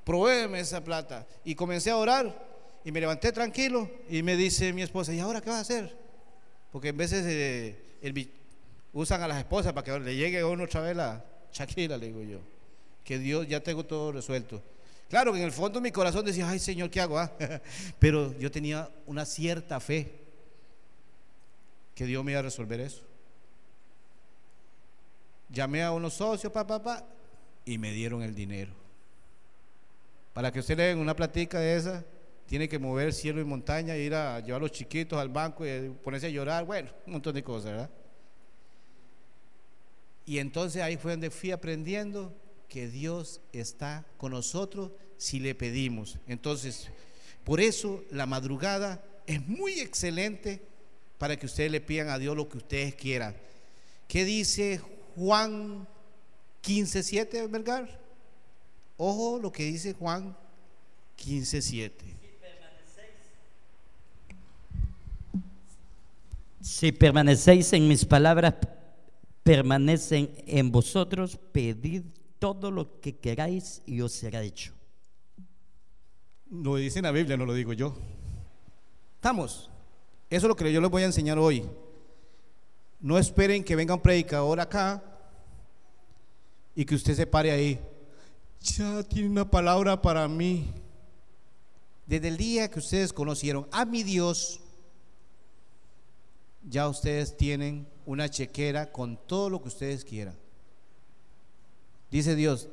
Provéeme 0.04 0.60
esa 0.60 0.84
plata. 0.84 1.28
Y 1.44 1.56
comencé 1.56 1.92
a 1.92 1.98
orar 1.98 2.48
y 2.84 2.92
me 2.92 3.00
levanté 3.00 3.32
tranquilo 3.32 3.90
y 4.10 4.24
me 4.24 4.36
dice 4.36 4.74
mi 4.74 4.82
esposa, 4.82 5.14
¿y 5.14 5.20
ahora 5.20 5.42
qué 5.42 5.50
vas 5.50 5.60
a 5.60 5.62
hacer? 5.62 5.96
Porque 6.72 6.90
en 6.90 6.98
veces 6.98 7.26
eh, 7.28 8.30
usan 8.94 9.22
a 9.22 9.28
las 9.28 9.38
esposas 9.38 9.74
para 9.74 9.84
que 9.84 10.00
le 10.00 10.16
llegue 10.16 10.40
a 10.40 10.48
uno 10.48 10.64
otra 10.64 10.82
vez 10.82 10.96
la 10.96 11.24
Shakira, 11.54 11.98
le 11.98 12.08
digo 12.08 12.24
yo. 12.24 12.40
Que 13.04 13.18
Dios 13.18 13.48
ya 13.48 13.62
tengo 13.62 13.86
todo 13.86 14.12
resuelto. 14.12 14.62
Claro 15.10 15.34
que 15.34 15.40
en 15.40 15.46
el 15.46 15.52
fondo 15.52 15.82
mi 15.82 15.92
corazón 15.92 16.24
decía, 16.26 16.48
ay 16.48 16.60
Señor, 16.60 16.90
¿qué 16.90 17.02
hago? 17.02 17.18
Ah? 17.18 17.32
Pero 18.00 18.38
yo 18.38 18.52
tenía 18.52 18.90
una 19.08 19.26
cierta 19.26 19.80
fe 19.80 20.12
que 21.96 22.06
Dios 22.06 22.24
me 22.24 22.32
iba 22.32 22.40
a 22.40 22.44
resolver 22.44 22.80
eso. 22.80 23.09
Llamé 25.50 25.84
a 25.84 25.92
unos 25.92 26.14
socios, 26.14 26.54
papá, 26.54 26.82
papá, 26.82 27.06
y 27.66 27.78
me 27.78 27.92
dieron 27.92 28.22
el 28.22 28.36
dinero. 28.36 28.72
Para 30.34 30.52
que 30.52 30.60
usted 30.60 30.78
le 30.78 30.84
den 30.84 31.00
una 31.00 31.16
platica 31.16 31.60
de 31.60 31.76
esa, 31.76 32.06
tiene 32.46 32.70
que 32.70 32.80
mover 32.80 33.14
cielo 33.14 33.42
y 33.42 33.44
montaña, 33.44 33.96
ir 33.96 34.16
a 34.16 34.40
llevar 34.40 34.62
a 34.62 34.64
los 34.64 34.72
chiquitos 34.72 35.20
al 35.20 35.30
banco 35.30 35.66
y 35.66 35.90
ponerse 36.04 36.28
a 36.28 36.30
llorar, 36.30 36.66
bueno, 36.66 36.90
un 37.06 37.14
montón 37.14 37.36
de 37.36 37.44
cosas, 37.44 37.72
¿verdad? 37.72 37.90
Y 40.26 40.38
entonces 40.38 40.82
ahí 40.82 40.98
fue 40.98 41.12
donde 41.12 41.32
fui 41.32 41.52
aprendiendo 41.52 42.34
que 42.68 42.88
Dios 42.88 43.42
está 43.52 44.06
con 44.18 44.32
nosotros 44.32 44.92
si 45.18 45.40
le 45.40 45.56
pedimos. 45.56 46.20
Entonces, 46.28 46.90
por 47.44 47.60
eso 47.60 48.04
la 48.12 48.26
madrugada 48.26 49.04
es 49.26 49.46
muy 49.48 49.80
excelente 49.80 50.62
para 51.18 51.38
que 51.38 51.46
ustedes 51.46 51.72
le 51.72 51.82
pidan 51.82 52.10
a 52.10 52.20
Dios 52.20 52.36
lo 52.36 52.48
que 52.48 52.58
ustedes 52.58 52.96
quieran. 52.96 53.36
¿Qué 54.08 54.24
dice 54.24 54.82
Juan 55.20 55.86
15:7, 56.62 57.48
Vergar? 57.52 57.90
Ojo 58.96 59.38
lo 59.38 59.52
que 59.52 59.64
dice 59.64 59.94
Juan 59.94 60.34
15:7. 61.18 61.92
Si 66.62 66.94
permanecéis 66.94 67.74
en 67.74 67.86
mis 67.90 68.06
palabras, 68.06 68.54
permanecen 69.44 70.34
en 70.48 70.72
vosotros, 70.72 71.38
pedid 71.52 72.04
todo 72.38 72.72
lo 72.72 73.02
que 73.02 73.18
queráis 73.18 73.82
y 73.86 74.00
os 74.00 74.14
será 74.14 74.42
hecho. 74.42 74.72
Lo 76.50 76.78
dice 76.78 77.00
en 77.00 77.04
la 77.04 77.12
Biblia, 77.12 77.36
no 77.36 77.46
lo 77.46 77.54
digo 77.54 77.74
yo. 77.74 77.94
Estamos. 79.16 79.70
Eso 80.30 80.46
es 80.46 80.50
lo 80.50 80.56
que 80.56 80.72
yo 80.72 80.80
les 80.80 80.90
voy 80.90 81.04
a 81.04 81.08
enseñar 81.08 81.38
hoy. 81.38 81.66
No 83.02 83.18
esperen 83.18 83.66
que 83.66 83.76
venga 83.76 83.94
un 83.94 84.02
predicador 84.02 84.62
acá 84.62 85.09
y 86.80 86.86
que 86.86 86.96
usted 86.96 87.14
se 87.14 87.28
pare 87.28 87.52
ahí. 87.52 87.78
Ya 88.62 89.04
tiene 89.04 89.28
una 89.28 89.52
palabra 89.52 90.02
para 90.02 90.26
mí. 90.30 90.74
Desde 92.06 92.30
el 92.30 92.38
día 92.38 92.72
que 92.72 92.80
ustedes 92.80 93.12
conocieron 93.12 93.68
a 93.70 93.84
mi 93.84 94.02
Dios, 94.02 94.62
ya 96.64 96.88
ustedes 96.88 97.36
tienen 97.36 97.86
una 98.06 98.30
chequera 98.30 98.94
con 98.94 99.18
todo 99.28 99.50
lo 99.50 99.62
que 99.62 99.68
ustedes 99.68 100.06
quieran. 100.06 100.38
Dice 102.10 102.34
Dios, 102.34 102.70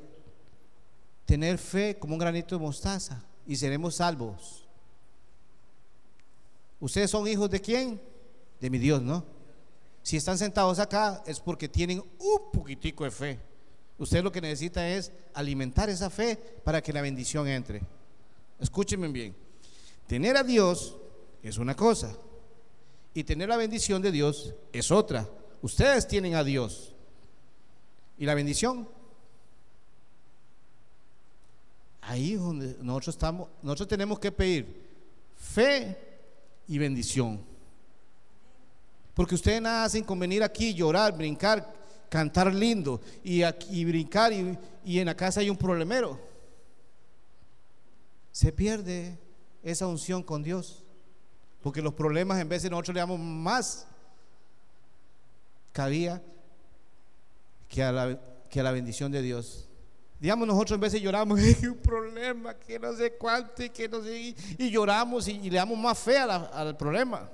tener 1.25 1.59
fe 1.59 1.99
como 1.99 2.15
un 2.15 2.21
granito 2.21 2.55
de 2.55 2.63
mostaza 2.63 3.25
y 3.45 3.57
seremos 3.57 3.97
salvos. 3.97 4.69
¿Ustedes 6.79 7.11
son 7.11 7.27
hijos 7.27 7.51
de 7.51 7.61
quién? 7.61 8.01
De 8.61 8.71
mi 8.71 8.79
Dios, 8.79 9.03
¿no? 9.03 9.25
Si 10.05 10.17
están 10.17 10.39
sentados 10.39 10.79
acá 10.79 11.25
es 11.27 11.41
porque 11.41 11.69
tienen 11.69 11.99
un 12.21 12.53
poquitico 12.53 13.03
de 13.03 13.11
fe. 13.11 13.56
Usted 13.99 14.23
lo 14.23 14.31
que 14.31 14.41
necesita 14.41 14.89
es 14.89 15.11
alimentar 15.33 15.89
esa 15.89 16.11
fe 16.11 16.37
para 16.65 16.83
que 16.83 16.93
la 16.93 17.01
bendición 17.01 17.49
entre. 17.49 17.83
Escúchenme 18.61 19.09
bien. 19.09 19.35
Tener 20.07 20.37
a 20.37 20.45
Dios 20.45 20.97
es 21.43 21.59
una 21.59 21.75
cosa 21.75 22.17
y 23.15 23.25
tener 23.25 23.49
la 23.49 23.57
bendición 23.57 24.03
de 24.03 24.13
Dios 24.13 24.55
es 24.73 24.91
otra. 24.91 25.29
Ustedes 25.63 26.07
tienen 26.07 26.35
a 26.35 26.45
Dios. 26.45 26.95
¿Y 28.19 28.27
la 28.27 28.35
bendición? 28.35 28.89
Ahí 32.03 32.35
es 32.35 32.41
donde 32.41 32.77
nosotros 32.83 33.15
estamos, 33.15 33.49
nosotros 33.63 33.89
tenemos 33.89 34.19
que 34.19 34.31
pedir 34.31 34.87
fe 35.35 35.97
y 36.69 36.79
bendición. 36.79 37.41
Porque 39.15 39.35
ustedes 39.35 39.63
nada 39.63 39.85
hacen 39.85 40.05
con 40.05 40.19
venir 40.19 40.43
aquí, 40.43 40.75
llorar, 40.75 41.17
brincar, 41.17 41.73
cantar 42.09 42.55
lindo 42.55 43.01
y, 43.23 43.43
aquí, 43.43 43.85
brincar 43.85 44.33
y, 44.33 44.59
y 44.85 44.99
en 44.99 45.07
la 45.07 45.17
casa 45.17 45.41
hay 45.41 45.51
un 45.51 45.57
problemero. 45.57 46.21
Se 48.33 48.53
pierde 48.53 49.19
esa 49.63 49.87
unción 49.87 50.23
con 50.23 50.43
Dios. 50.43 50.83
Porque 51.67 51.83
los 51.83 51.95
problemas 51.95 52.39
en 52.39 52.49
de 52.49 52.71
nosotros 52.71 52.95
le 52.95 53.01
damos 53.01 53.19
más 53.19 53.89
cabía 55.73 56.23
que 57.69 57.83
a 57.83 57.91
la, 57.91 58.21
que 58.49 58.61
a 58.61 58.63
la 58.63 58.71
bendición 58.71 59.11
de 59.11 59.21
Dios. 59.21 59.69
Digamos, 60.21 60.47
nosotros 60.47 60.81
en 60.81 60.93
de 60.93 61.01
lloramos, 61.01 61.41
hay 61.43 61.67
un 61.67 61.79
problema, 61.79 62.55
que 62.55 62.79
no 62.79 62.95
sé 62.95 63.15
cuánto, 63.15 63.65
y 63.65 63.71
que 63.71 63.89
no 63.89 64.01
sé, 64.01 64.37
y, 64.59 64.71
lloramos 64.71 65.27
y, 65.27 65.51
le 65.51 65.57
damos 65.57 65.77
más 65.77 65.99
fe 65.99 66.19
al 66.19 66.77
problema. 66.77 67.29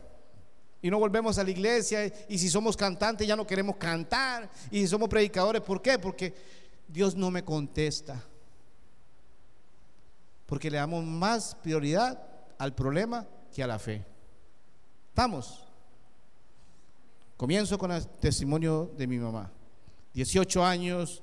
Y 0.83 0.91
no 0.91 0.99
volvemos 0.99 1.39
a 1.39 1.45
la 1.45 1.51
iglesia, 1.51 2.13
y 2.29 2.39
si 2.39 2.49
somos 2.49 2.77
cantantes 2.77 3.27
ya 3.27 3.37
no 3.37 3.47
queremos 3.47 3.77
cantar, 3.77 4.51
y 4.69 4.81
si 4.81 4.89
somos 4.89 5.09
predicadores, 5.09 5.63
¿por 5.63 5.81
qué? 5.81 5.97
Porque 5.97 6.35
Dios 6.89 7.15
no 7.15 7.31
me 7.31 7.45
contesta. 7.45 8.21
Porque 10.47 10.71
le 10.71 10.79
damos 10.79 11.05
más 11.05 11.55
prioridad 11.55 12.21
al 12.59 12.75
problema 12.75 13.27
que 13.55 13.63
a 13.63 13.67
la 13.69 13.79
fe. 13.79 14.05
¿Estamos? 15.11 15.65
Comienzo 17.37 17.79
con 17.79 17.93
el 17.93 18.07
testimonio 18.07 18.91
de 18.97 19.07
mi 19.07 19.19
mamá. 19.19 19.51
18 20.15 20.65
años, 20.65 21.23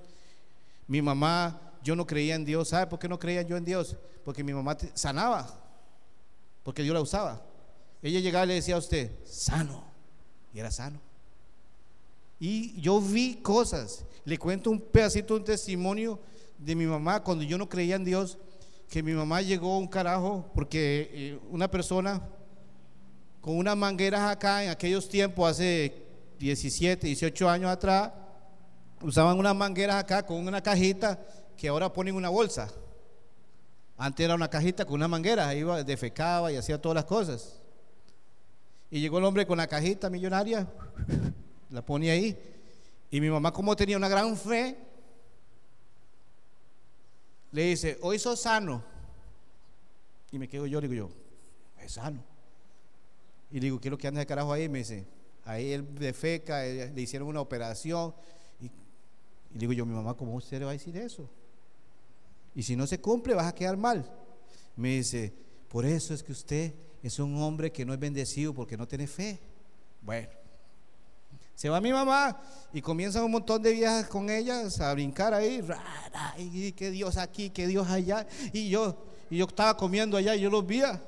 mi 0.87 1.01
mamá, 1.01 1.73
yo 1.83 1.95
no 1.95 2.07
creía 2.07 2.35
en 2.35 2.45
Dios. 2.45 2.69
¿Sabe 2.69 2.87
por 2.87 2.97
qué 2.97 3.07
no 3.07 3.19
creía 3.19 3.41
yo 3.41 3.57
en 3.57 3.65
Dios? 3.65 3.97
Porque 4.23 4.43
mi 4.43 4.53
mamá 4.53 4.77
sanaba, 4.93 5.47
porque 6.63 6.81
Dios 6.81 6.93
la 6.93 7.01
usaba. 7.01 7.48
Ella 8.01 8.19
llegaba 8.19 8.45
y 8.45 8.49
le 8.49 8.53
decía 8.55 8.75
a 8.75 8.79
usted, 8.79 9.11
sano, 9.25 9.83
y 10.53 10.59
era 10.59 10.71
sano. 10.71 10.99
Y 12.39 12.79
yo 12.79 13.01
vi 13.01 13.35
cosas, 13.35 14.05
le 14.23 14.37
cuento 14.37 14.71
un 14.71 14.79
pedacito, 14.79 15.35
un 15.35 15.43
testimonio 15.43 16.19
de 16.57 16.75
mi 16.75 16.85
mamá 16.85 17.21
cuando 17.21 17.43
yo 17.43 17.57
no 17.57 17.67
creía 17.67 17.95
en 17.95 18.05
Dios, 18.05 18.37
que 18.89 19.03
mi 19.03 19.13
mamá 19.13 19.41
llegó 19.41 19.77
un 19.77 19.87
carajo 19.87 20.49
porque 20.53 21.09
eh, 21.13 21.39
una 21.49 21.69
persona 21.69 22.21
con 23.41 23.57
unas 23.57 23.77
mangueras 23.77 24.31
acá 24.31 24.63
en 24.63 24.69
aquellos 24.69 25.07
tiempos, 25.07 25.49
hace 25.49 26.03
17, 26.39 27.07
18 27.07 27.49
años 27.49 27.69
atrás, 27.69 28.11
usaban 29.01 29.37
unas 29.37 29.55
mangueras 29.55 29.97
acá 29.97 30.25
con 30.25 30.45
una 30.47 30.61
cajita 30.61 31.19
que 31.57 31.67
ahora 31.67 31.91
ponen 31.91 32.15
una 32.15 32.29
bolsa. 32.29 32.69
Antes 33.97 34.23
era 34.23 34.35
una 34.35 34.49
cajita 34.49 34.85
con 34.85 34.95
una 34.95 35.07
manguera, 35.07 35.53
iba, 35.53 35.83
defecaba 35.83 36.51
y 36.51 36.55
hacía 36.55 36.81
todas 36.81 36.95
las 36.95 37.05
cosas. 37.05 37.58
Y 38.91 38.99
llegó 38.99 39.19
el 39.19 39.25
hombre 39.25 39.45
con 39.45 39.57
la 39.57 39.67
cajita 39.67 40.09
millonaria, 40.09 40.67
la 41.69 41.85
ponía 41.85 42.13
ahí. 42.13 42.37
Y 43.11 43.21
mi 43.21 43.29
mamá, 43.29 43.51
como 43.51 43.75
tenía 43.75 43.97
una 43.97 44.09
gran 44.09 44.35
fe, 44.35 44.77
le 47.51 47.63
dice, 47.63 47.97
hoy 48.01 48.19
sos 48.19 48.41
sano. 48.41 48.83
Y 50.31 50.39
me 50.39 50.47
quedo 50.47 50.67
yo, 50.67 50.81
digo 50.81 50.93
yo, 50.93 51.09
es 51.79 51.93
sano. 51.93 52.23
Y 53.51 53.59
digo, 53.59 53.79
¿qué 53.79 53.87
es 53.87 53.91
lo 53.91 53.97
que 53.97 54.07
anda 54.07 54.19
de 54.19 54.25
carajo 54.25 54.53
ahí? 54.53 54.69
Me 54.69 54.79
dice, 54.79 55.07
ahí 55.45 55.71
él 55.71 55.95
defeca, 55.95 56.61
le 56.63 57.01
hicieron 57.01 57.27
una 57.27 57.41
operación 57.41 58.13
y 59.53 59.57
digo 59.57 59.73
yo, 59.73 59.85
mi 59.85 59.93
mamá, 59.93 60.13
¿cómo 60.15 60.35
usted 60.35 60.59
le 60.59 60.65
va 60.65 60.71
a 60.71 60.73
decir 60.73 60.95
eso? 60.97 61.29
Y 62.53 62.63
si 62.63 62.75
no 62.75 62.85
se 62.85 62.99
cumple, 62.99 63.33
vas 63.33 63.47
a 63.47 63.55
quedar 63.55 63.77
mal. 63.77 64.05
Me 64.75 64.89
dice, 64.89 65.33
por 65.69 65.85
eso 65.85 66.13
es 66.13 66.23
que 66.23 66.31
usted 66.31 66.73
es 67.01 67.19
un 67.19 67.41
hombre 67.41 67.71
que 67.71 67.85
no 67.85 67.93
es 67.93 67.99
bendecido 67.99 68.53
porque 68.53 68.77
no 68.77 68.87
tiene 68.87 69.07
fe. 69.07 69.39
Bueno, 70.01 70.29
se 71.55 71.69
va 71.69 71.81
mi 71.81 71.91
mamá 71.91 72.41
y 72.71 72.81
comienzan 72.81 73.23
un 73.23 73.31
montón 73.31 73.61
de 73.61 73.73
viejas 73.73 74.07
con 74.07 74.29
ellas 74.29 74.79
a 74.79 74.93
brincar 74.93 75.33
ahí, 75.33 75.61
y 76.37 76.71
que 76.71 76.89
Dios 76.89 77.17
aquí, 77.17 77.49
que 77.49 77.67
Dios 77.67 77.87
allá. 77.89 78.25
Y 78.53 78.69
yo, 78.69 79.05
y 79.29 79.37
yo 79.37 79.45
estaba 79.45 79.75
comiendo 79.75 80.15
allá 80.17 80.35
y 80.35 80.41
yo 80.41 80.49
los 80.49 80.65
veía. 80.65 81.03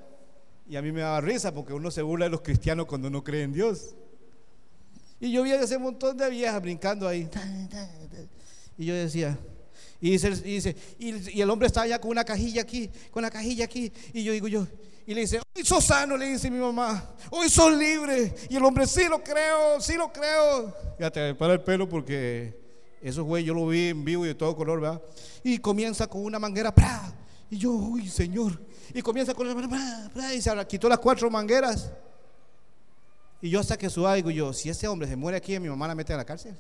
Y 0.68 0.76
a 0.76 0.82
mí 0.82 0.92
me 0.92 1.02
daba 1.02 1.22
risa 1.22 1.54
porque 1.54 1.74
uno 1.74 1.92
se 1.92 2.02
burla 2.02 2.26
de 2.26 2.32
los 2.32 2.42
cristianos 2.42 2.86
cuando 2.86 3.10
no 3.10 3.24
cree 3.24 3.44
en 3.44 3.54
Dios. 3.54 3.96
Y 5.20 5.32
yo 5.32 5.44
vi 5.44 5.52
ese 5.52 5.78
montón 5.78 6.18
de 6.18 6.30
viejas 6.30 6.62
brincando 6.62 7.08
ahí. 7.08 7.30
Y 8.78 8.86
yo 8.86 8.96
decía, 8.96 9.38
y 10.02 10.12
dice, 10.12 10.30
y, 10.30 10.56
dice, 10.56 10.76
y, 10.98 11.42
el 11.42 11.50
hombre 11.50 11.68
estaba 11.68 11.86
ya 11.86 12.00
con 12.00 12.10
una 12.10 12.24
cajilla 12.24 12.64
aquí, 12.64 12.90
con 13.12 13.22
la 13.22 13.30
cajilla 13.30 13.66
aquí. 13.66 13.94
Y 14.14 14.24
yo 14.24 14.34
digo 14.34 14.48
yo, 14.48 14.68
y 15.06 15.14
le 15.14 15.22
dice, 15.22 15.40
hoy 15.40 15.66
sos 15.66 15.84
sano, 15.84 16.18
le 16.18 16.28
dice 16.28 16.50
mi 16.50 16.60
mamá, 16.60 17.16
hoy 17.30 17.50
sos 17.50 17.76
libre. 17.76 18.34
Y 18.50 18.56
el 18.56 18.64
hombre, 18.64 18.86
sí 18.88 19.06
lo 19.10 19.24
creo, 19.24 19.80
sí 19.82 19.96
lo 19.96 20.12
creo. 20.12 20.76
Ya 21.00 21.10
te 21.10 21.34
para 21.36 21.54
el 21.54 21.62
pelo 21.62 21.88
porque 21.88 22.58
eso 23.02 23.24
güey 23.24 23.44
yo 23.44 23.54
lo 23.54 23.68
vi 23.68 23.90
en 23.90 24.06
vivo 24.06 24.26
y 24.26 24.30
de 24.30 24.36
todo 24.36 24.56
color, 24.56 24.80
¿verdad? 24.80 25.02
Y 25.44 25.58
comienza 25.58 26.08
con 26.08 26.24
una 26.24 26.40
manguera, 26.40 26.74
¡pra! 26.74 27.14
y 27.52 27.58
yo, 27.58 27.72
uy, 27.72 28.08
Señor. 28.08 28.60
Y 28.94 29.02
comienza 29.02 29.34
con 29.34 29.48
la 29.48 29.54
manguera, 29.54 30.34
y 30.34 30.42
se 30.42 30.68
quitó 30.68 30.88
las 30.88 31.00
cuatro 31.00 31.30
mangueras. 31.30 31.92
Y 33.42 33.50
yo 33.50 33.60
hasta 33.60 33.78
que 33.78 33.90
suba 33.90 34.16
digo 34.16 34.32
yo, 34.32 34.54
si 34.54 34.70
ese 34.70 34.88
hombre 34.88 35.08
se 35.08 35.18
muere 35.18 35.38
aquí, 35.38 35.60
mi 35.60 35.68
mamá 35.68 35.88
la 35.88 35.96
mete 35.96 36.14
a 36.14 36.18
la 36.18 36.26
cárcel. 36.26 36.56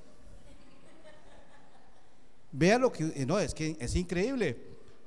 Vea 2.52 2.78
lo 2.78 2.92
que, 2.92 3.04
no, 3.26 3.40
es 3.40 3.54
que 3.54 3.78
es 3.80 3.96
increíble. 3.96 4.58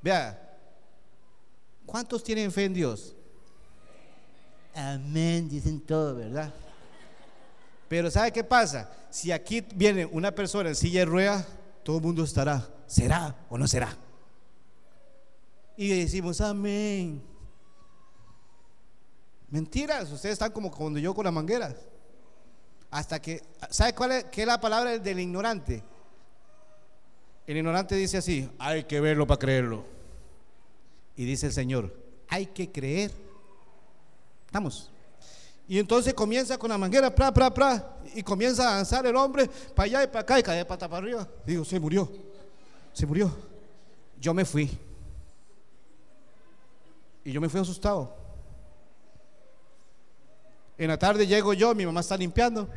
Vea, 0.01 0.57
¿cuántos 1.85 2.25
tienen 2.25 2.51
fe 2.51 2.65
en 2.65 2.75
Dios? 2.75 3.15
Amén, 4.75 5.49
dicen 5.49 5.81
todo, 5.81 6.17
¿verdad? 6.17 6.53
Pero 7.89 8.11
¿sabe 8.11 8.33
qué 8.33 8.43
pasa? 8.43 8.91
Si 9.11 9.31
aquí 9.31 9.65
viene 9.75 10.05
una 10.05 10.33
persona 10.33 10.71
en 10.71 10.75
silla 10.75 11.01
de 11.01 11.07
ruedas, 11.07 11.47
todo 11.85 11.99
el 11.99 12.03
mundo 12.03 12.25
estará, 12.25 12.69
¿será 12.87 13.37
o 13.49 13.57
no 13.57 13.69
será? 13.69 13.97
Y 15.77 16.01
decimos, 16.01 16.41
amén. 16.41 17.23
Mentiras, 19.51 20.11
ustedes 20.11 20.33
están 20.33 20.51
como 20.51 20.71
cuando 20.71 20.99
yo 20.99 21.15
con 21.15 21.25
las 21.25 21.33
mangueras. 21.33 21.77
Hasta 22.91 23.21
que, 23.21 23.43
¿sabe 23.71 23.93
cuál 23.95 24.13
es, 24.13 24.25
qué 24.25 24.43
es 24.43 24.47
la 24.47 24.61
palabra 24.61 24.99
del 24.99 25.21
ignorante? 25.21 25.83
El 27.47 27.59
ignorante 27.59 27.95
dice 27.95 28.19
así, 28.19 28.51
hay 28.59 28.85
que 28.85 29.01
verlo 29.01 29.27
para 29.27 29.39
creerlo. 29.39 29.85
Y 31.17 31.25
dice 31.25 31.47
el 31.47 31.53
Señor, 31.53 31.95
hay 32.29 32.47
que 32.47 32.73
creer. 32.73 33.24
Estamos. 34.55 34.89
Y 35.67 35.81
entonces 35.81 36.15
comienza 36.15 36.57
con 36.57 36.71
la 36.71 36.79
manguera, 36.79 37.13
pra, 37.13 37.35
pra, 37.35 37.53
pra, 37.53 37.97
y 38.15 38.23
comienza 38.23 38.71
a 38.71 38.77
danzar 38.77 39.05
el 39.05 39.17
hombre 39.17 39.51
para 39.75 39.87
allá 39.87 40.05
y 40.05 40.07
para 40.07 40.21
acá 40.21 40.39
y 40.39 40.45
cae 40.45 40.59
de 40.59 40.65
pata 40.65 40.89
para 40.89 41.03
arriba. 41.05 41.29
Digo, 41.45 41.65
se 41.65 41.81
murió, 41.81 42.09
se 42.93 43.05
murió. 43.05 43.37
Yo 44.21 44.33
me 44.33 44.45
fui. 44.45 44.71
Y 47.25 47.33
yo 47.33 47.41
me 47.41 47.49
fui 47.49 47.61
asustado. 47.61 48.15
En 50.79 50.87
la 50.87 51.01
tarde 51.01 51.27
llego 51.27 51.53
yo, 51.53 51.75
mi 51.75 51.85
mamá 51.85 51.99
está 51.99 52.17
limpiando. 52.17 52.69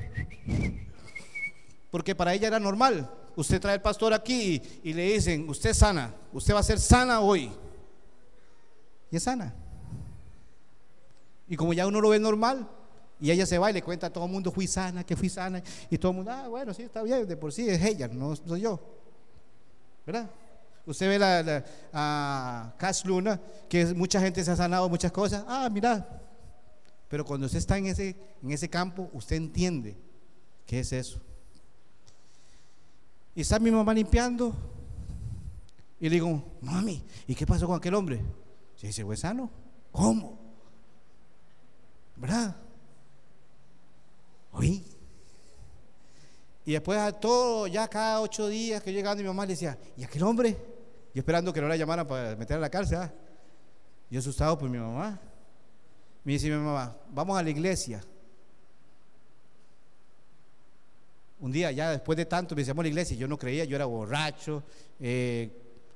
Porque 1.91 2.15
para 2.15 2.33
ella 2.33 2.47
era 2.47 2.59
normal. 2.59 3.07
Usted 3.35 3.61
trae 3.61 3.75
al 3.75 3.83
pastor 3.83 4.15
aquí 4.15 4.59
y, 4.81 4.93
le 4.93 5.13
dicen, 5.13 5.47
usted 5.47 5.75
sana, 5.75 6.11
usted 6.33 6.55
va 6.55 6.59
a 6.61 6.63
ser 6.63 6.79
sana 6.79 7.19
hoy. 7.19 7.51
Y 9.11 9.17
es 9.17 9.21
sana. 9.21 9.53
Y 11.47 11.55
como 11.55 11.73
ya 11.73 11.88
uno 11.88 12.01
lo 12.01 12.10
ve 12.10 12.19
normal, 12.19 12.67
y 13.19 13.31
ella 13.31 13.45
se 13.45 13.57
va 13.57 13.69
y 13.71 13.73
le 13.73 13.81
cuenta 13.81 14.07
a 14.07 14.10
todo 14.12 14.25
el 14.25 14.31
mundo, 14.31 14.51
fui 14.51 14.67
sana, 14.67 15.03
que 15.03 15.15
fui 15.15 15.29
sana. 15.29 15.62
Y 15.89 15.97
todo 15.97 16.12
el 16.12 16.17
mundo, 16.17 16.31
ah, 16.31 16.47
bueno, 16.47 16.73
sí, 16.73 16.83
está 16.83 17.01
bien, 17.01 17.27
de 17.27 17.36
por 17.36 17.51
sí 17.51 17.67
es 17.67 17.83
ella, 17.83 18.07
no 18.07 18.36
soy 18.36 18.62
yo. 18.62 18.79
¿Verdad? 20.05 20.29
Usted 20.86 21.10
ve 21.10 21.19
la, 21.19 21.65
a 21.91 22.73
Cash 22.77 23.03
Luna, 23.05 23.41
que 23.67 23.86
mucha 23.93 24.21
gente 24.21 24.43
se 24.43 24.51
ha 24.51 24.55
sanado 24.55 24.88
muchas 24.88 25.12
cosas. 25.12 25.43
Ah, 25.47 25.67
mira. 25.69 26.21
Pero 27.10 27.25
cuando 27.25 27.45
usted 27.45 27.60
está 27.60 27.77
en 27.77 27.88
ese, 27.88 28.15
en 28.41 28.51
ese 28.51 28.69
campo, 28.69 29.10
usted 29.13 29.36
entiende 29.36 29.97
qué 30.65 30.79
es 30.79 30.93
eso. 30.93 31.19
Y 33.36 33.41
está 33.41 33.60
mi 33.60 33.71
mamá 33.71 33.93
limpiando. 33.93 34.53
Y 35.99 36.05
le 36.05 36.15
digo, 36.15 36.43
mami, 36.62 37.03
¿y 37.27 37.36
qué 37.36 37.45
pasó 37.45 37.67
con 37.67 37.77
aquel 37.77 37.93
hombre? 37.93 38.21
Se 38.75 38.88
dice, 38.88 39.03
¿fue 39.03 39.17
sano? 39.17 39.49
¿Cómo? 39.91 40.46
¿Verdad? 42.17 42.56
Oí. 44.51 44.84
Y 46.65 46.73
después 46.73 46.99
a 46.99 47.13
todo, 47.13 47.67
ya 47.67 47.88
cada 47.88 48.19
ocho 48.19 48.47
días 48.47 48.84
que 48.84 48.91
llegando 48.91 49.23
mi 49.23 49.27
mamá 49.27 49.45
le 49.45 49.53
decía, 49.53 49.77
¿y 49.95 50.03
aquel 50.03 50.23
hombre? 50.23 50.58
Yo 51.13 51.19
esperando 51.21 51.53
que 51.53 51.62
no 51.62 51.67
la 51.67 51.77
llamaran 51.77 52.06
para 52.06 52.36
meter 52.36 52.58
a 52.58 52.60
la 52.60 52.69
cárcel. 52.69 52.97
¿ah? 52.97 53.13
Yo 54.10 54.19
asustado 54.19 54.58
por 54.58 54.69
mi 54.69 54.77
mamá. 54.77 55.19
Me 56.23 56.34
dice 56.34 56.49
mi 56.49 56.58
mamá, 56.58 56.97
vamos 57.10 57.39
a 57.39 57.43
la 57.43 57.49
iglesia. 57.49 58.01
Un 61.39 61.51
día, 61.51 61.71
ya 61.71 61.91
después 61.91 62.17
de 62.17 62.25
tanto, 62.25 62.56
me 62.56 62.62
decíamos 62.62 62.82
a 62.82 62.84
la 62.84 62.89
iglesia, 62.89 63.15
yo 63.15 63.27
no 63.27 63.38
creía, 63.38 63.63
yo 63.63 63.75
era 63.75 63.86
borracho, 63.86 64.63
eh, 64.99 65.51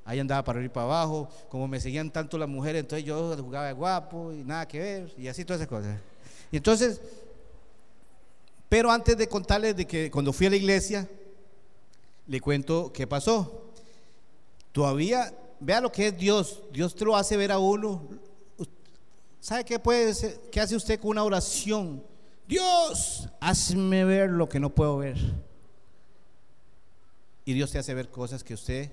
ahí 0.05 0.19
andaba 0.19 0.43
para 0.43 0.63
y 0.63 0.69
para 0.69 0.85
abajo, 0.85 1.27
como 1.49 1.67
me 1.67 1.79
seguían 1.79 2.11
tanto 2.11 2.37
las 2.37 2.47
mujeres, 2.47 2.81
entonces 2.81 3.03
yo 3.05 3.35
jugaba 3.37 3.71
guapo 3.71 4.31
y 4.31 4.43
nada 4.43 4.67
que 4.67 4.79
ver, 4.79 5.13
y 5.17 5.27
así 5.27 5.43
todas 5.43 5.61
esas 5.61 5.67
cosas. 5.67 5.99
Y 6.51 6.57
entonces, 6.57 7.01
pero 8.69 8.91
antes 8.91 9.17
de 9.17 9.27
contarles 9.27 9.75
de 9.75 9.87
que 9.87 10.11
cuando 10.11 10.33
fui 10.33 10.47
a 10.47 10.49
la 10.49 10.55
iglesia, 10.57 11.09
le 12.27 12.39
cuento 12.39 12.91
qué 12.93 13.07
pasó. 13.07 13.71
Todavía, 14.71 15.33
vea 15.59 15.81
lo 15.81 15.91
que 15.91 16.07
es 16.07 16.17
Dios, 16.17 16.61
Dios 16.71 16.95
te 16.95 17.05
lo 17.05 17.15
hace 17.15 17.37
ver 17.37 17.51
a 17.51 17.59
uno. 17.59 18.07
¿Sabe 19.39 19.65
qué 19.65 19.79
puede 19.79 20.13
ser? 20.13 20.39
¿Qué 20.51 20.59
hace 20.59 20.75
usted 20.75 20.99
con 20.99 21.11
una 21.11 21.23
oración? 21.23 22.03
Dios, 22.47 23.27
hazme 23.39 24.05
ver 24.05 24.29
lo 24.29 24.47
que 24.47 24.59
no 24.59 24.69
puedo 24.69 24.97
ver. 24.97 25.17
Y 27.45 27.53
Dios 27.53 27.71
te 27.71 27.79
hace 27.79 27.93
ver 27.93 28.09
cosas 28.09 28.43
que 28.43 28.53
usted 28.53 28.91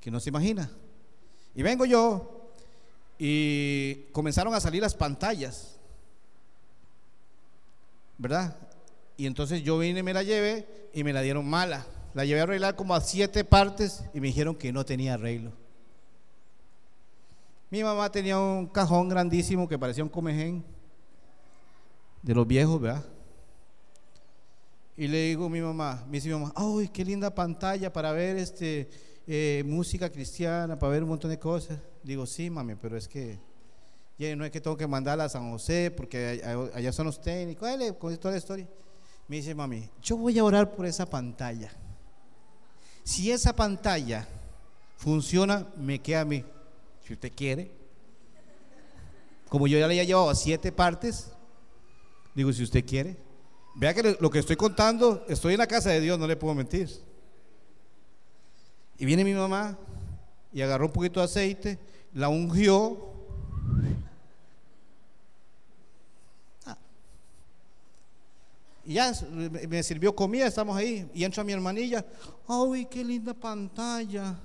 que 0.00 0.10
no 0.10 0.18
se 0.18 0.30
imagina. 0.30 0.70
Y 1.54 1.62
vengo 1.62 1.84
yo 1.84 2.52
y 3.18 4.06
comenzaron 4.12 4.54
a 4.54 4.60
salir 4.60 4.82
las 4.82 4.94
pantallas. 4.94 5.79
¿Verdad? 8.20 8.54
Y 9.16 9.24
entonces 9.24 9.62
yo 9.62 9.78
vine 9.78 10.00
y 10.00 10.02
me 10.02 10.12
la 10.12 10.22
llevé 10.22 10.90
y 10.92 11.04
me 11.04 11.12
la 11.14 11.22
dieron 11.22 11.48
mala. 11.48 11.86
La 12.12 12.26
llevé 12.26 12.40
a 12.40 12.42
arreglar 12.42 12.76
como 12.76 12.94
a 12.94 13.00
siete 13.00 13.44
partes 13.44 14.04
y 14.12 14.20
me 14.20 14.26
dijeron 14.26 14.54
que 14.54 14.72
no 14.74 14.84
tenía 14.84 15.14
arreglo. 15.14 15.52
Mi 17.70 17.82
mamá 17.82 18.12
tenía 18.12 18.38
un 18.38 18.66
cajón 18.66 19.08
grandísimo 19.08 19.66
que 19.66 19.78
parecía 19.78 20.04
un 20.04 20.10
comején 20.10 20.62
de 22.20 22.34
los 22.34 22.46
viejos, 22.46 22.78
¿verdad? 22.78 23.06
Y 24.98 25.08
le 25.08 25.28
digo 25.28 25.46
a 25.46 25.48
mi 25.48 25.62
mamá, 25.62 26.04
mi 26.06 26.20
mamá, 26.20 26.52
¡ay, 26.54 26.88
qué 26.88 27.02
linda 27.06 27.34
pantalla 27.34 27.90
para 27.90 28.12
ver 28.12 28.36
este, 28.36 28.90
eh, 29.26 29.62
música 29.64 30.10
cristiana, 30.10 30.78
para 30.78 30.92
ver 30.92 31.02
un 31.04 31.08
montón 31.08 31.30
de 31.30 31.38
cosas! 31.38 31.78
Digo, 32.02 32.26
sí, 32.26 32.50
mami, 32.50 32.74
pero 32.74 32.98
es 32.98 33.08
que 33.08 33.38
ya 34.28 34.36
no 34.36 34.44
es 34.44 34.50
que 34.50 34.60
tengo 34.60 34.76
que 34.76 34.86
mandarla 34.86 35.24
a 35.24 35.28
San 35.28 35.50
José 35.50 35.90
porque 35.90 36.42
allá 36.74 36.92
son 36.92 37.06
los 37.06 37.20
técnicos, 37.20 37.68
dale, 37.68 37.94
con 37.96 38.16
toda 38.18 38.32
la 38.32 38.38
historia. 38.38 38.68
Me 39.26 39.36
dice, 39.36 39.54
mami, 39.54 39.88
yo 40.02 40.16
voy 40.16 40.38
a 40.38 40.44
orar 40.44 40.74
por 40.74 40.84
esa 40.86 41.06
pantalla. 41.06 41.72
Si 43.02 43.30
esa 43.30 43.54
pantalla 43.54 44.26
funciona, 44.96 45.66
me 45.76 46.00
queda 46.00 46.20
a 46.20 46.24
mí. 46.24 46.44
Si 47.06 47.14
usted 47.14 47.32
quiere. 47.34 47.70
Como 49.48 49.66
yo 49.66 49.78
ya 49.78 49.88
le 49.88 50.00
he 50.00 50.06
llevado 50.06 50.30
a 50.30 50.34
siete 50.34 50.70
partes, 50.70 51.32
Digo, 52.34 52.52
si 52.52 52.62
usted 52.62 52.84
quiere. 52.84 53.16
Vea 53.74 53.94
que 53.94 54.16
lo 54.20 54.30
que 54.30 54.38
estoy 54.38 54.56
contando, 54.56 55.24
estoy 55.28 55.54
en 55.54 55.58
la 55.58 55.66
casa 55.66 55.90
de 55.90 56.00
Dios, 56.00 56.18
no 56.18 56.26
le 56.26 56.36
puedo 56.36 56.54
mentir. 56.54 56.88
Y 58.98 59.04
viene 59.04 59.24
mi 59.24 59.34
mamá 59.34 59.78
y 60.52 60.60
agarró 60.62 60.86
un 60.86 60.92
poquito 60.92 61.20
de 61.20 61.26
aceite, 61.26 61.78
la 62.12 62.28
ungió. 62.28 63.09
Y 68.90 68.94
ya 68.94 69.12
me 69.68 69.84
sirvió 69.84 70.16
comida, 70.16 70.48
estamos 70.48 70.76
ahí. 70.76 71.08
Y 71.14 71.22
entra 71.22 71.44
mi 71.44 71.52
hermanilla, 71.52 72.04
¡ay, 72.48 72.86
qué 72.86 73.04
linda 73.04 73.32
pantalla! 73.32 74.36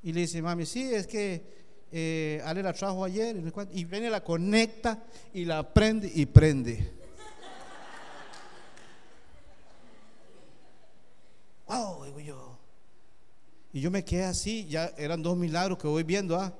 Y 0.00 0.12
le 0.12 0.20
dice, 0.20 0.40
mami, 0.40 0.64
sí, 0.64 0.94
es 0.94 1.08
que 1.08 1.42
eh, 1.90 2.40
Ale 2.44 2.62
la 2.62 2.72
trajo 2.72 3.04
ayer 3.04 3.34
y 3.72 3.84
viene, 3.84 4.10
la 4.10 4.22
conecta 4.22 5.02
y 5.34 5.44
la 5.44 5.74
prende 5.74 6.08
y 6.14 6.24
prende. 6.24 6.88
wow, 11.66 12.04
digo 12.04 12.20
yo. 12.20 12.58
Y 13.72 13.80
yo 13.80 13.90
me 13.90 14.04
quedé 14.04 14.22
así, 14.22 14.68
ya 14.68 14.92
eran 14.96 15.20
dos 15.20 15.36
milagros 15.36 15.78
que 15.78 15.88
voy 15.88 16.04
viendo. 16.04 16.38
¿ah? 16.38 16.54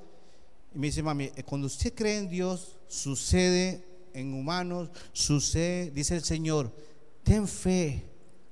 Y 0.75 0.79
me 0.81 0.89
dice, 0.89 1.01
mami, 1.01 1.31
eh, 1.37 1.45
cuando 1.45 1.69
usted 1.69 1.95
cree 1.95 2.19
en 2.19 2.29
Dios, 2.29 2.77
sucede 2.89 3.90
en 4.15 4.35
humanos, 4.35 4.91
sucede, 5.13 5.91
dice 5.91 6.17
el 6.17 6.23
Señor, 6.23 6.73
ten 7.23 7.47
fe 7.47 8.07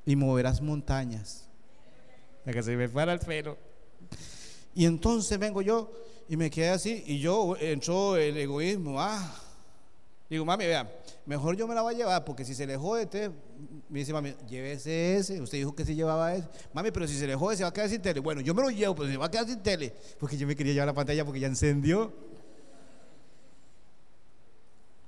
y 0.05 0.17
moverás 0.17 0.61
montañas. 0.61 1.49
La 2.45 2.53
que 2.53 2.63
se 2.63 2.77
me 2.77 2.89
fuera 2.89 3.13
el 3.13 3.19
pelo. 3.21 3.59
Y 4.75 4.87
entonces 4.87 5.39
vengo 5.39 5.61
yo 5.61 5.93
y 6.29 6.37
me 6.37 6.51
quedé 6.51 6.71
así 6.71 7.03
y 7.07 7.19
yo 7.19 7.57
entró 7.59 8.17
el 8.17 8.37
egoísmo. 8.37 9.01
Ah, 9.01 9.35
digo, 10.31 10.45
mami, 10.45 10.67
vea, 10.67 10.91
mejor 11.27 11.57
yo 11.57 11.67
me 11.67 11.75
la 11.75 11.83
voy 11.83 11.95
a 11.95 11.99
llevar 11.99 12.25
porque 12.25 12.45
si 12.45 12.55
se 12.55 12.67
le 12.67 12.77
jode, 12.77 13.05
usted, 13.05 13.31
me 13.89 13.99
dice, 13.99 14.13
mami, 14.13 14.35
llévese 14.49 15.17
ese. 15.17 15.43
Usted 15.43 15.59
dijo 15.59 15.75
que 15.75 15.85
se 15.85 15.95
llevaba 15.95 16.35
ese. 16.35 16.49
Mami, 16.73 16.91
pero 16.91 17.07
si 17.09 17.19
se 17.19 17.27
le 17.27 17.35
jode, 17.35 17.57
se 17.57 17.65
va 17.65 17.71
a 17.71 17.73
quedar 17.73 17.89
sin 17.89 18.01
tele. 18.01 18.21
Bueno, 18.21 18.41
yo 18.41 18.55
me 18.55 18.63
lo 18.63 18.71
llevo, 18.71 18.95
pero 18.95 19.11
se 19.11 19.17
va 19.17 19.27
a 19.27 19.31
quedar 19.31 19.47
sin 19.47 19.63
tele. 19.63 19.93
Porque 20.19 20.37
yo 20.37 20.47
me 20.47 20.55
quería 20.55 20.73
llevar 20.73 20.87
la 20.89 20.95
pantalla 20.95 21.25
porque 21.25 21.41
ya 21.41 21.49
encendió. 21.49 22.13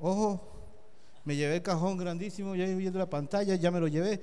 Ojo, 0.00 0.40
me 1.24 1.36
llevé 1.36 1.56
el 1.56 1.62
cajón 1.62 1.98
grandísimo, 1.98 2.56
ya 2.56 2.64
viendo 2.64 2.98
la 2.98 3.10
pantalla, 3.10 3.54
ya 3.54 3.70
me 3.70 3.80
lo 3.80 3.86
llevé. 3.86 4.20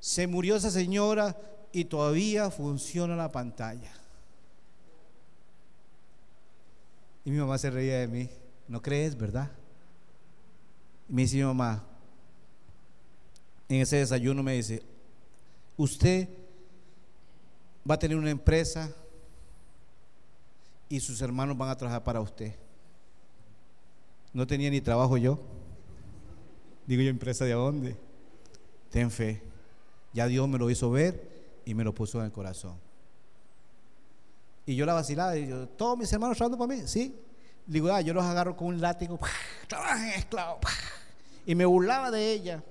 Se 0.00 0.26
murió 0.26 0.56
esa 0.56 0.70
señora 0.70 1.36
y 1.72 1.84
todavía 1.84 2.50
funciona 2.50 3.16
la 3.16 3.30
pantalla. 3.30 3.92
Y 7.24 7.30
mi 7.30 7.38
mamá 7.38 7.56
se 7.56 7.70
reía 7.70 8.00
de 8.00 8.08
mí. 8.08 8.28
¿No 8.68 8.82
crees, 8.82 9.16
verdad? 9.16 9.50
Y 11.08 11.12
me 11.12 11.22
dice 11.22 11.36
mi 11.36 11.44
mamá, 11.44 11.84
en 13.68 13.80
ese 13.80 13.96
desayuno 13.96 14.42
me 14.42 14.54
dice, 14.54 14.82
usted 15.76 16.28
va 17.88 17.94
a 17.94 17.98
tener 17.98 18.16
una 18.16 18.30
empresa 18.30 18.90
y 20.88 21.00
sus 21.00 21.20
hermanos 21.22 21.56
van 21.56 21.70
a 21.70 21.76
trabajar 21.76 22.04
para 22.04 22.20
usted. 22.20 22.54
No 24.34 24.46
tenía 24.46 24.68
ni 24.68 24.80
trabajo 24.80 25.16
yo. 25.16 25.38
Digo 26.86 27.02
yo, 27.02 27.08
empresa 27.08 27.44
de 27.44 27.52
dónde? 27.52 27.96
Ten 28.90 29.10
fe. 29.10 29.40
Ya 30.12 30.26
Dios 30.26 30.48
me 30.48 30.58
lo 30.58 30.68
hizo 30.68 30.90
ver 30.90 31.62
y 31.64 31.74
me 31.74 31.84
lo 31.84 31.94
puso 31.94 32.18
en 32.18 32.26
el 32.26 32.32
corazón. 32.32 32.78
Y 34.66 34.76
yo 34.76 34.84
la 34.84 34.94
vacilaba 34.94 35.36
y 35.36 35.46
yo, 35.46 35.68
todos 35.68 35.96
mis 35.96 36.12
hermanos 36.12 36.36
trabajando 36.36 36.58
para 36.58 36.80
mí, 36.80 36.86
sí. 36.86 37.18
Digo, 37.66 37.90
ah, 37.92 38.00
yo 38.00 38.12
los 38.12 38.24
agarro 38.24 38.56
con 38.56 38.68
un 38.68 38.80
látigo, 38.80 39.18
trabajen 39.68 40.10
esclavo. 40.10 40.58
Y 41.46 41.54
me 41.54 41.64
burlaba 41.64 42.10
de 42.10 42.32
ella, 42.32 42.62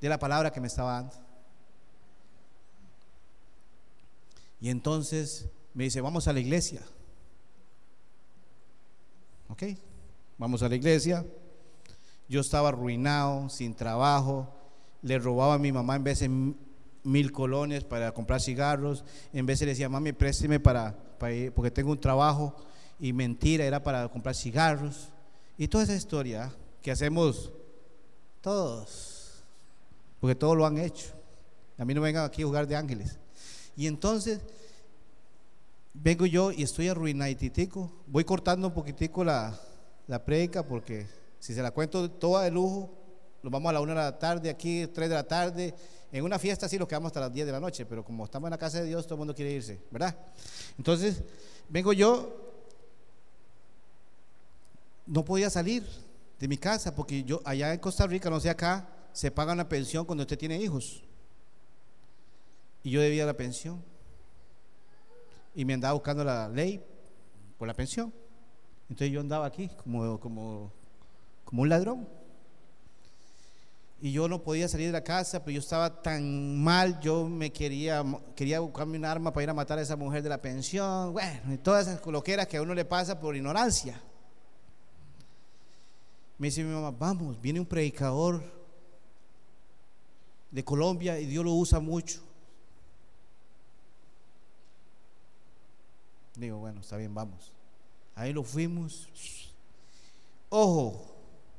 de 0.00 0.08
la 0.08 0.18
palabra 0.18 0.50
que 0.50 0.60
me 0.60 0.68
estaba 0.68 0.92
dando. 0.92 1.14
Y 4.60 4.70
entonces 4.70 5.48
me 5.74 5.84
dice, 5.84 6.00
vamos 6.00 6.26
a 6.28 6.32
la 6.32 6.40
iglesia. 6.40 6.80
¿Ok? 9.48 9.62
Vamos 10.38 10.62
a 10.62 10.68
la 10.68 10.76
iglesia. 10.76 11.26
Yo 12.28 12.40
estaba 12.40 12.68
arruinado, 12.68 13.48
sin 13.48 13.74
trabajo. 13.74 14.48
Le 15.02 15.18
robaba 15.18 15.54
a 15.54 15.58
mi 15.58 15.72
mamá 15.72 15.96
en 15.96 16.04
de 16.04 16.54
mil 17.02 17.32
colones 17.32 17.82
para 17.82 18.12
comprar 18.12 18.40
cigarros. 18.40 19.04
En 19.32 19.46
de 19.46 19.56
le 19.56 19.66
decía, 19.66 19.88
mami, 19.88 20.12
présteme 20.12 20.60
para, 20.60 20.96
para 21.18 21.32
ir, 21.32 21.52
porque 21.52 21.72
tengo 21.72 21.90
un 21.90 22.00
trabajo. 22.00 22.54
Y 23.00 23.12
mentira, 23.12 23.64
era 23.64 23.82
para 23.82 24.08
comprar 24.08 24.36
cigarros. 24.36 25.08
Y 25.56 25.66
toda 25.66 25.82
esa 25.82 25.96
historia 25.96 26.52
que 26.82 26.92
hacemos 26.92 27.50
todos. 28.40 29.42
Porque 30.20 30.36
todos 30.36 30.56
lo 30.56 30.66
han 30.66 30.78
hecho. 30.78 31.08
A 31.78 31.84
mí 31.84 31.94
no 31.94 32.00
vengan 32.00 32.24
aquí 32.24 32.42
a 32.42 32.46
jugar 32.46 32.68
de 32.68 32.76
ángeles. 32.76 33.18
Y 33.76 33.88
entonces 33.88 34.40
vengo 35.94 36.26
yo 36.26 36.52
y 36.52 36.62
estoy 36.62 36.86
arruinaditico. 36.86 37.90
Voy 38.06 38.22
cortando 38.22 38.68
un 38.68 38.74
poquitico 38.74 39.24
la, 39.24 39.58
la 40.08 40.24
predica 40.24 40.64
porque 40.64 41.06
si 41.38 41.54
se 41.54 41.62
la 41.62 41.70
cuento 41.70 42.10
toda 42.10 42.42
de 42.42 42.50
lujo, 42.50 42.90
nos 43.42 43.52
vamos 43.52 43.70
a 43.70 43.74
la 43.74 43.80
una 43.80 43.92
de 43.92 44.00
la 44.00 44.18
tarde, 44.18 44.50
aquí 44.50 44.86
tres 44.88 45.08
de 45.08 45.14
la 45.14 45.22
tarde. 45.22 45.74
En 46.10 46.24
una 46.24 46.38
fiesta 46.38 46.68
sí 46.68 46.78
nos 46.78 46.88
quedamos 46.88 47.08
hasta 47.08 47.20
las 47.20 47.32
10 47.32 47.46
de 47.46 47.52
la 47.52 47.60
noche, 47.60 47.86
pero 47.86 48.04
como 48.04 48.24
estamos 48.24 48.48
en 48.48 48.52
la 48.52 48.58
casa 48.58 48.80
de 48.80 48.86
Dios, 48.86 49.06
todo 49.06 49.14
el 49.14 49.18
mundo 49.18 49.34
quiere 49.34 49.52
irse, 49.52 49.78
¿verdad? 49.90 50.16
Entonces, 50.76 51.22
vengo 51.68 51.92
yo, 51.92 52.34
no 55.06 55.24
podía 55.24 55.50
salir 55.50 55.86
de 56.40 56.48
mi 56.48 56.56
casa 56.56 56.94
porque 56.94 57.22
yo 57.24 57.40
allá 57.44 57.72
en 57.72 57.80
Costa 57.80 58.06
Rica, 58.06 58.30
no 58.30 58.40
sé 58.40 58.48
acá, 58.48 58.88
se 59.12 59.30
paga 59.30 59.52
una 59.52 59.68
pensión 59.68 60.06
cuando 60.06 60.22
usted 60.22 60.38
tiene 60.38 60.56
hijos. 60.56 61.02
Y 62.82 62.90
yo 62.90 63.00
debía 63.00 63.26
la 63.26 63.34
pensión. 63.34 63.82
Y 65.54 65.64
me 65.64 65.74
andaba 65.74 65.92
buscando 65.94 66.24
la 66.24 66.48
ley 66.48 66.82
por 67.58 67.68
la 67.68 67.74
pensión. 67.74 68.12
Entonces 68.88 69.10
yo 69.10 69.20
andaba 69.20 69.46
aquí 69.46 69.68
como, 69.82 70.18
como, 70.18 70.72
como 71.44 71.62
un 71.62 71.68
ladrón. 71.68 72.08
Y 74.00 74.12
yo 74.12 74.28
no 74.28 74.42
podía 74.42 74.68
salir 74.68 74.86
de 74.86 74.92
la 74.92 75.02
casa, 75.02 75.44
pero 75.44 75.54
yo 75.54 75.60
estaba 75.60 76.02
tan 76.02 76.62
mal, 76.62 77.00
yo 77.00 77.28
me 77.28 77.52
quería, 77.52 78.04
quería 78.36 78.60
buscarme 78.60 78.96
un 78.96 79.04
arma 79.04 79.32
para 79.32 79.42
ir 79.42 79.50
a 79.50 79.54
matar 79.54 79.78
a 79.78 79.82
esa 79.82 79.96
mujer 79.96 80.22
de 80.22 80.28
la 80.28 80.40
pensión. 80.40 81.12
Bueno, 81.12 81.52
y 81.52 81.58
todas 81.58 81.88
esas 81.88 82.00
coloqueras 82.00 82.46
que 82.46 82.56
a 82.56 82.62
uno 82.62 82.74
le 82.74 82.84
pasa 82.84 83.18
por 83.18 83.34
ignorancia. 83.34 84.00
Me 86.38 86.46
dice 86.46 86.62
mi 86.62 86.72
mamá, 86.72 86.92
vamos, 86.92 87.40
viene 87.40 87.58
un 87.58 87.66
predicador 87.66 88.40
de 90.52 90.64
Colombia 90.64 91.18
y 91.18 91.26
Dios 91.26 91.44
lo 91.44 91.52
usa 91.52 91.80
mucho. 91.80 92.22
Digo, 96.36 96.58
bueno, 96.58 96.80
está 96.80 96.96
bien, 96.96 97.12
vamos. 97.12 97.57
Ahí 98.18 98.32
lo 98.32 98.42
fuimos. 98.42 99.06
Ojo, 100.48 101.06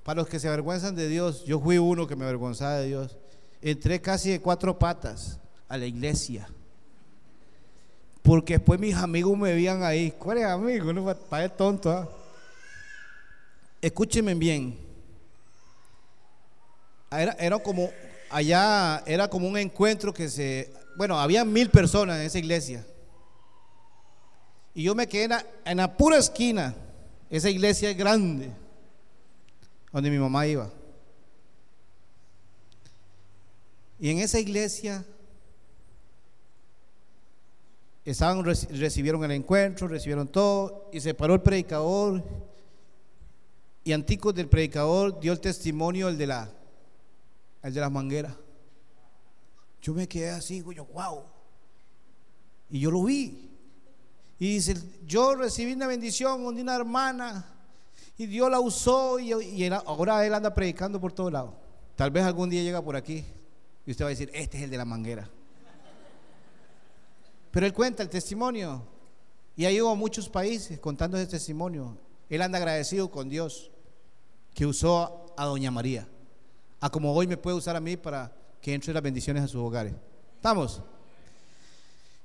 para 0.03 0.19
los 0.19 0.27
que 0.27 0.41
se 0.41 0.49
avergüenzan 0.49 0.93
de 0.93 1.07
Dios, 1.07 1.45
yo 1.45 1.57
fui 1.57 1.77
uno 1.77 2.05
que 2.05 2.17
me 2.17 2.25
avergonzaba 2.25 2.79
de 2.79 2.87
Dios. 2.87 3.15
Entré 3.61 4.01
casi 4.01 4.31
de 4.31 4.41
cuatro 4.41 4.77
patas 4.77 5.39
a 5.69 5.77
la 5.77 5.85
iglesia. 5.85 6.49
Porque 8.21 8.57
después 8.57 8.77
mis 8.77 8.93
amigos 8.93 9.37
me 9.37 9.53
veían 9.53 9.83
ahí. 9.83 10.11
¿Cuál 10.11 10.39
es 10.39 10.45
amigo? 10.45 10.91
No, 10.91 11.15
para 11.15 11.45
el 11.45 11.51
tonto. 11.51 11.91
¿ah? 11.91 12.09
Escúchenme 13.81 14.35
bien. 14.35 14.77
Era, 17.09 17.37
era 17.39 17.57
como, 17.59 17.89
allá 18.29 19.01
era 19.05 19.29
como 19.29 19.47
un 19.47 19.57
encuentro 19.57 20.13
que 20.13 20.27
se, 20.27 20.73
bueno, 20.97 21.17
había 21.17 21.45
mil 21.45 21.69
personas 21.69 22.19
en 22.19 22.25
esa 22.25 22.37
iglesia. 22.37 22.85
Y 24.73 24.83
yo 24.83 24.95
me 24.95 25.07
quedé 25.07 25.29
en 25.65 25.77
la, 25.77 25.97
pura 25.97 26.17
esquina. 26.17 26.75
Esa 27.29 27.49
iglesia 27.49 27.91
es 27.91 27.97
grande, 27.97 28.51
donde 29.91 30.09
mi 30.09 30.17
mamá 30.17 30.47
iba. 30.47 30.71
Y 33.99 34.09
en 34.09 34.19
esa 34.19 34.39
iglesia 34.39 35.05
estaban, 38.05 38.43
recibieron 38.43 39.23
el 39.23 39.31
encuentro, 39.31 39.87
recibieron 39.87 40.27
todo, 40.27 40.89
y 40.93 41.01
se 41.01 41.13
paró 41.13 41.35
el 41.35 41.41
predicador 41.41 42.23
y 43.83 43.93
anticos 43.93 44.35
del 44.35 44.47
predicador 44.47 45.19
dio 45.19 45.31
el 45.31 45.39
testimonio 45.39 46.09
el 46.09 46.17
de 46.17 46.27
la 46.27 46.49
el 47.63 47.73
de 47.73 47.81
las 47.81 47.91
mangueras. 47.91 48.35
Yo 49.81 49.93
me 49.93 50.07
quedé 50.07 50.29
así, 50.29 50.63
yo, 50.75 50.85
wow. 50.85 51.23
Y 52.69 52.79
yo 52.79 52.91
lo 52.91 53.03
vi. 53.03 53.48
Y 54.39 54.53
dice, 54.53 54.75
yo 55.05 55.35
recibí 55.35 55.73
una 55.73 55.85
bendición 55.85 56.55
de 56.55 56.61
una 56.61 56.75
hermana 56.75 57.45
y 58.17 58.25
Dios 58.25 58.49
la 58.49 58.61
usó 58.61 59.19
y, 59.19 59.31
ahora 59.85 60.25
él 60.25 60.33
anda 60.33 60.53
predicando 60.53 60.99
por 60.99 61.11
todos 61.11 61.31
lados. 61.31 61.53
Tal 61.97 62.09
vez 62.09 62.23
algún 62.23 62.49
día 62.49 62.63
llega 62.63 62.81
por 62.81 62.95
aquí 62.95 63.25
y 63.85 63.91
usted 63.91 64.05
va 64.05 64.07
a 64.07 64.11
decir, 64.11 64.31
este 64.33 64.57
es 64.57 64.63
el 64.63 64.69
de 64.69 64.77
la 64.77 64.85
manguera. 64.85 65.29
Pero 67.51 67.65
él 67.65 67.73
cuenta 67.73 68.01
el 68.01 68.09
testimonio. 68.09 68.83
Y 69.57 69.65
ha 69.65 69.71
ido 69.71 69.89
a 69.89 69.95
muchos 69.95 70.29
países 70.29 70.79
contando 70.79 71.17
ese 71.17 71.27
testimonio. 71.27 71.97
Él 72.29 72.41
anda 72.41 72.57
agradecido 72.59 73.11
con 73.11 73.27
Dios 73.27 73.71
que 74.53 74.65
usó 74.65 75.33
a 75.35 75.45
Doña 75.45 75.71
María, 75.71 76.07
a 76.79 76.89
como 76.89 77.13
hoy 77.13 77.27
me 77.27 77.37
puede 77.37 77.57
usar 77.57 77.75
a 77.75 77.79
mí 77.81 77.97
para 77.97 78.33
que 78.61 78.73
entre 78.73 78.93
las 78.93 79.03
bendiciones 79.03 79.43
a 79.43 79.47
sus 79.47 79.61
hogares. 79.61 79.93
¿Estamos? 80.35 80.81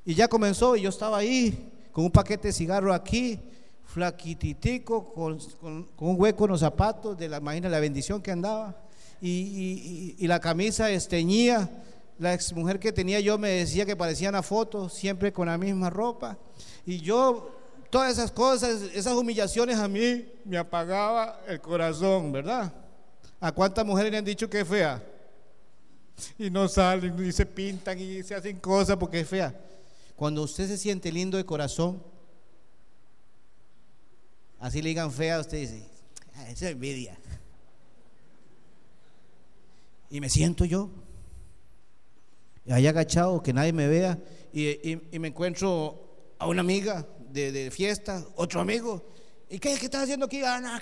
Y 0.05 0.15
ya 0.15 0.29
comenzó 0.29 0.77
y 0.77 0.83
yo 0.83 0.91
estaba 0.91 1.19
ahí 1.19 1.73
con 1.95 2.05
un 2.05 2.11
paquete 2.11 2.49
de 2.49 2.53
cigarro 2.53 2.93
aquí, 2.93 3.41
flaquititico, 3.87 5.15
con, 5.15 5.39
un 5.63 6.21
hueco 6.21 6.45
en 6.45 6.51
los 6.51 6.61
zapatos, 6.61 7.17
de 7.17 7.31
la, 7.31 7.39
imagina 7.39 7.71
la 7.71 7.81
bendición 7.81 8.21
que 8.21 8.33
andaba, 8.33 8.77
y, 9.23 10.17
y 10.19 10.27
la 10.27 10.41
camisa 10.41 10.91
esteñía. 10.91 11.71
La 12.19 12.35
ex 12.35 12.53
mujer 12.53 12.79
que 12.79 12.93
tenía 12.93 13.19
yo 13.21 13.39
me 13.39 13.49
decía 13.49 13.87
que 13.87 13.97
parecía 13.97 14.29
una 14.29 14.43
foto, 14.43 14.89
siempre 14.89 15.33
con 15.33 15.47
la 15.47 15.57
misma 15.57 15.89
ropa. 15.89 16.37
Y 16.85 16.99
yo 17.01 17.55
Todas 17.95 18.11
esas 18.11 18.33
cosas, 18.33 18.83
esas 18.93 19.15
humillaciones 19.15 19.79
a 19.79 19.87
mí 19.87 20.27
me 20.45 20.59
apagaba 20.59 21.41
el 21.47 21.61
corazón, 21.61 22.33
¿verdad? 22.33 22.73
¿A 23.39 23.53
cuántas 23.53 23.87
mujeres 23.87 24.11
le 24.11 24.19
han 24.19 24.25
dicho 24.25 24.51
que 24.51 24.63
es 24.63 24.67
fea? 24.67 25.01
Y 26.37 26.51
no 26.51 26.67
salen, 26.67 27.25
y 27.25 27.31
se 27.31 27.47
pintan 27.47 27.97
y 28.01 28.25
se 28.25 28.35
hacen 28.35 28.59
cosas 28.59 28.97
porque 28.97 29.21
es 29.21 29.29
fea. 29.29 29.55
Cuando 30.17 30.43
usted 30.43 30.69
se 30.69 30.79
siente 30.79 31.11
lindo 31.11 31.37
de 31.37 31.45
corazón, 31.45 32.03
así 34.61 34.81
le 34.81 34.91
digan 34.91 35.11
fea, 35.13 35.41
usted 35.41 35.59
dice, 35.59 35.87
ah, 36.35 36.51
eso 36.51 36.67
es 36.67 36.73
envidia. 36.73 37.19
Y 40.11 40.21
me 40.21 40.29
siento 40.29 40.65
yo, 40.65 40.91
ahí 42.69 42.87
agachado, 42.87 43.43
que 43.43 43.53
nadie 43.53 43.73
me 43.73 43.89
vea, 43.89 44.19
y, 44.53 44.93
y 44.93 45.19
me 45.19 45.29
encuentro 45.29 46.05
a 46.39 46.47
una 46.47 46.61
amiga 46.61 47.07
de, 47.35 47.71
fiesta, 47.71 48.25
otro 48.37 48.61
amigo. 48.61 49.05
¿Y 49.51 49.59
qué, 49.59 49.77
qué 49.77 49.87
estás 49.87 50.05
haciendo 50.05 50.27
aquí? 50.27 50.43
Ah, 50.45 50.81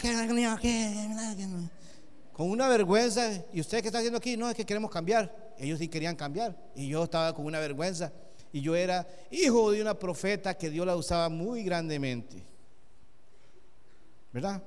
con 2.33 2.51
una 2.51 2.68
vergüenza. 2.68 3.45
¿Y 3.53 3.61
usted 3.61 3.81
qué 3.81 3.88
está 3.88 3.99
haciendo 3.99 4.18
aquí? 4.18 4.37
No, 4.37 4.49
es 4.49 4.55
que 4.55 4.64
queremos 4.64 4.90
cambiar. 4.90 5.55
Ellos 5.59 5.79
sí 5.79 5.88
querían 5.88 6.14
cambiar. 6.14 6.57
Y 6.75 6.88
yo 6.88 7.05
estaba 7.05 7.35
con 7.35 7.47
una 7.47 7.59
vergüenza. 7.59 8.12
Y 8.53 8.61
yo 8.61 8.77
era 8.77 9.07
hijo 9.31 9.71
de 9.71 9.81
una 9.81 9.99
profeta 9.99 10.55
que 10.55 10.71
Dios 10.71 10.87
la 10.87 10.97
usaba 10.97 11.29
muy 11.29 11.62
grandemente. 11.62 12.45
¿Verdad? 14.33 14.62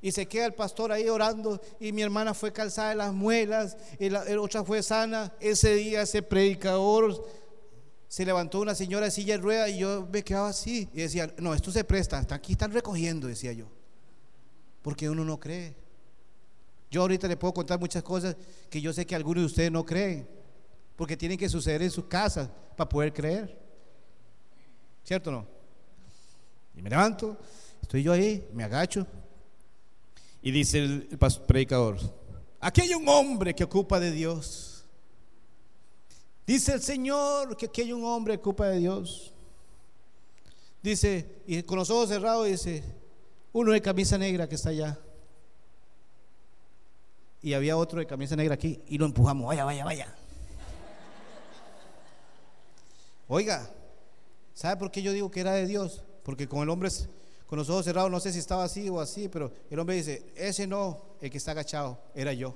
Y 0.00 0.12
se 0.12 0.26
queda 0.26 0.46
el 0.46 0.54
pastor 0.54 0.92
ahí 0.92 1.08
orando 1.08 1.60
y 1.80 1.92
mi 1.92 2.02
hermana 2.02 2.32
fue 2.32 2.52
calzada 2.52 2.90
de 2.90 2.96
las 2.96 3.12
muelas 3.12 3.76
y 3.98 4.10
la 4.10 4.24
otra 4.40 4.64
fue 4.64 4.82
sana. 4.82 5.32
Ese 5.40 5.74
día 5.74 6.02
ese 6.02 6.22
predicador 6.22 7.26
se 8.06 8.24
levantó 8.24 8.60
una 8.60 8.74
señora 8.74 9.06
de 9.06 9.10
silla 9.10 9.36
de 9.36 9.42
rueda 9.42 9.68
y 9.68 9.78
yo 9.78 10.08
me 10.10 10.22
quedaba 10.22 10.48
así 10.48 10.88
y 10.92 11.02
decía, 11.02 11.32
no, 11.38 11.52
esto 11.52 11.70
se 11.72 11.84
presta, 11.84 12.24
aquí 12.30 12.52
están 12.52 12.72
recogiendo, 12.72 13.26
decía 13.26 13.52
yo. 13.52 13.66
Porque 14.82 15.10
uno 15.10 15.24
no 15.24 15.38
cree. 15.40 15.74
Yo 16.90 17.02
ahorita 17.02 17.28
le 17.28 17.36
puedo 17.36 17.52
contar 17.52 17.78
muchas 17.78 18.02
cosas 18.02 18.36
que 18.70 18.80
yo 18.80 18.92
sé 18.92 19.04
que 19.04 19.14
algunos 19.14 19.42
de 19.42 19.46
ustedes 19.46 19.72
no 19.72 19.84
creen, 19.84 20.28
porque 20.98 21.16
tienen 21.16 21.38
que 21.38 21.48
suceder 21.48 21.80
en 21.80 21.92
su 21.92 22.08
casa 22.08 22.52
para 22.76 22.88
poder 22.88 23.12
creer. 23.12 23.56
¿Cierto 25.04 25.30
o 25.30 25.32
no? 25.32 25.46
Y 26.76 26.82
me 26.82 26.90
levanto, 26.90 27.38
estoy 27.80 28.02
yo 28.02 28.12
ahí, 28.12 28.48
me 28.52 28.64
agacho, 28.64 29.06
y 30.42 30.50
dice 30.50 30.82
el, 30.82 31.18
predicador, 31.46 31.98
aquí 32.58 32.80
hay 32.80 32.94
un 32.94 33.08
hombre 33.08 33.54
que 33.54 33.62
ocupa 33.62 34.00
de 34.00 34.10
Dios. 34.10 34.84
Dice 36.44 36.72
el 36.72 36.82
Señor 36.82 37.56
que 37.56 37.66
aquí 37.66 37.82
hay 37.82 37.92
un 37.92 38.04
hombre 38.04 38.34
que 38.34 38.40
ocupa 38.40 38.66
de 38.66 38.78
Dios. 38.80 39.32
Dice, 40.82 41.42
y 41.46 41.62
con 41.62 41.78
los 41.78 41.90
ojos 41.90 42.08
cerrados 42.08 42.48
dice, 42.48 42.82
uno 43.52 43.70
de 43.70 43.80
camisa 43.80 44.18
negra 44.18 44.48
que 44.48 44.56
está 44.56 44.70
allá. 44.70 44.98
Y 47.40 47.52
había 47.52 47.76
otro 47.76 48.00
de 48.00 48.06
camisa 48.06 48.34
negra 48.34 48.54
aquí 48.54 48.82
y 48.88 48.98
lo 48.98 49.06
empujamos, 49.06 49.46
vaya, 49.46 49.64
vaya, 49.64 49.84
vaya. 49.84 50.17
Oiga, 53.28 53.70
¿sabe 54.54 54.78
por 54.78 54.90
qué 54.90 55.02
yo 55.02 55.12
digo 55.12 55.30
que 55.30 55.40
era 55.40 55.52
de 55.52 55.66
Dios? 55.66 56.02
Porque 56.22 56.48
con 56.48 56.62
el 56.62 56.70
hombre 56.70 56.90
con 57.46 57.58
los 57.58 57.70
ojos 57.70 57.86
cerrados, 57.86 58.10
no 58.10 58.20
sé 58.20 58.30
si 58.30 58.38
estaba 58.38 58.64
así 58.64 58.90
o 58.90 59.00
así, 59.00 59.28
pero 59.28 59.50
el 59.70 59.78
hombre 59.78 59.96
dice, 59.96 60.32
ese 60.36 60.66
no, 60.66 61.00
el 61.20 61.30
que 61.30 61.38
está 61.38 61.52
agachado, 61.52 61.98
era 62.14 62.32
yo. 62.34 62.54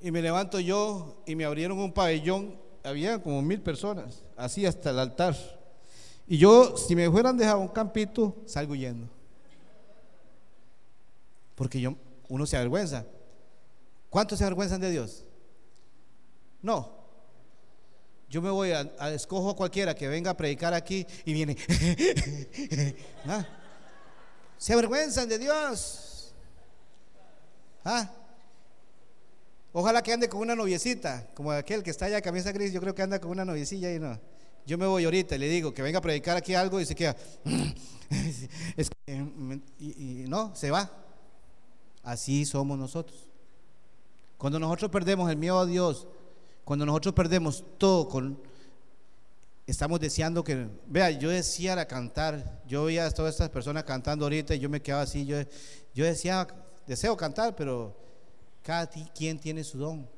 Y 0.00 0.10
me 0.10 0.22
levanto 0.22 0.58
yo 0.60 1.22
y 1.26 1.34
me 1.34 1.44
abrieron 1.44 1.78
un 1.78 1.92
pabellón, 1.92 2.58
había 2.82 3.22
como 3.22 3.42
mil 3.42 3.60
personas, 3.60 4.22
así 4.34 4.64
hasta 4.64 4.90
el 4.90 4.98
altar. 4.98 5.36
Y 6.26 6.38
yo, 6.38 6.74
si 6.76 6.96
me 6.96 7.10
fueran 7.10 7.36
dejado 7.36 7.60
un 7.60 7.68
campito, 7.68 8.34
salgo 8.46 8.74
yendo. 8.74 9.06
Porque 11.54 11.80
yo, 11.80 11.96
uno 12.28 12.46
se 12.46 12.56
avergüenza. 12.56 13.04
¿Cuántos 14.08 14.38
se 14.38 14.44
avergüenzan 14.44 14.80
de 14.80 14.90
Dios? 14.90 15.24
No, 16.62 16.95
yo 18.36 18.42
me 18.42 18.50
voy 18.50 18.70
a, 18.70 18.82
escojo 19.14 19.48
a 19.48 19.56
cualquiera 19.56 19.94
que 19.94 20.08
venga 20.08 20.30
a 20.30 20.36
predicar 20.36 20.74
aquí 20.74 21.06
y 21.24 21.32
viene. 21.32 21.56
¿Ah? 23.26 23.46
Se 24.58 24.74
avergüenzan 24.74 25.26
de 25.26 25.38
Dios. 25.38 26.34
¿Ah? 27.82 28.12
Ojalá 29.72 30.02
que 30.02 30.12
ande 30.12 30.28
con 30.28 30.42
una 30.42 30.54
noviecita, 30.54 31.26
como 31.32 31.50
aquel 31.50 31.82
que 31.82 31.88
está 31.88 32.04
allá 32.04 32.20
camisa 32.20 32.52
gris, 32.52 32.74
yo 32.74 32.80
creo 32.82 32.94
que 32.94 33.00
anda 33.00 33.18
con 33.18 33.30
una 33.30 33.46
noviecilla 33.46 33.90
y 33.90 33.98
no. 33.98 34.20
Yo 34.66 34.76
me 34.76 34.84
voy 34.84 35.06
ahorita 35.06 35.36
y 35.36 35.38
le 35.38 35.48
digo 35.48 35.72
que 35.72 35.80
venga 35.80 36.00
a 36.00 36.02
predicar 36.02 36.36
aquí 36.36 36.52
algo 36.52 36.78
y 36.78 36.84
se 36.84 36.94
queda. 36.94 37.16
y 39.78 40.24
no, 40.28 40.54
se 40.54 40.70
va. 40.70 40.90
Así 42.02 42.44
somos 42.44 42.78
nosotros. 42.78 43.18
Cuando 44.36 44.58
nosotros 44.58 44.90
perdemos 44.90 45.30
el 45.30 45.38
miedo 45.38 45.58
a 45.58 45.64
Dios, 45.64 46.06
cuando 46.66 46.84
nosotros 46.84 47.14
perdemos 47.14 47.64
todo 47.78 48.08
con 48.08 48.42
estamos 49.68 50.00
deseando 50.00 50.42
que, 50.42 50.66
vea, 50.88 51.12
yo 51.12 51.30
decía 51.30 51.78
a 51.78 51.86
cantar, 51.86 52.60
yo 52.66 52.86
veía 52.86 53.06
a 53.06 53.10
todas 53.12 53.34
estas 53.34 53.50
personas 53.50 53.84
cantando 53.84 54.24
ahorita 54.24 54.52
y 54.52 54.58
yo 54.58 54.68
me 54.68 54.82
quedaba 54.82 55.02
así, 55.02 55.24
yo, 55.24 55.36
yo 55.94 56.04
decía, 56.04 56.44
deseo 56.84 57.16
cantar, 57.16 57.54
pero 57.54 57.96
cada 58.64 58.88
quien 58.88 59.38
tiene 59.38 59.62
su 59.62 59.78
don. 59.78 60.08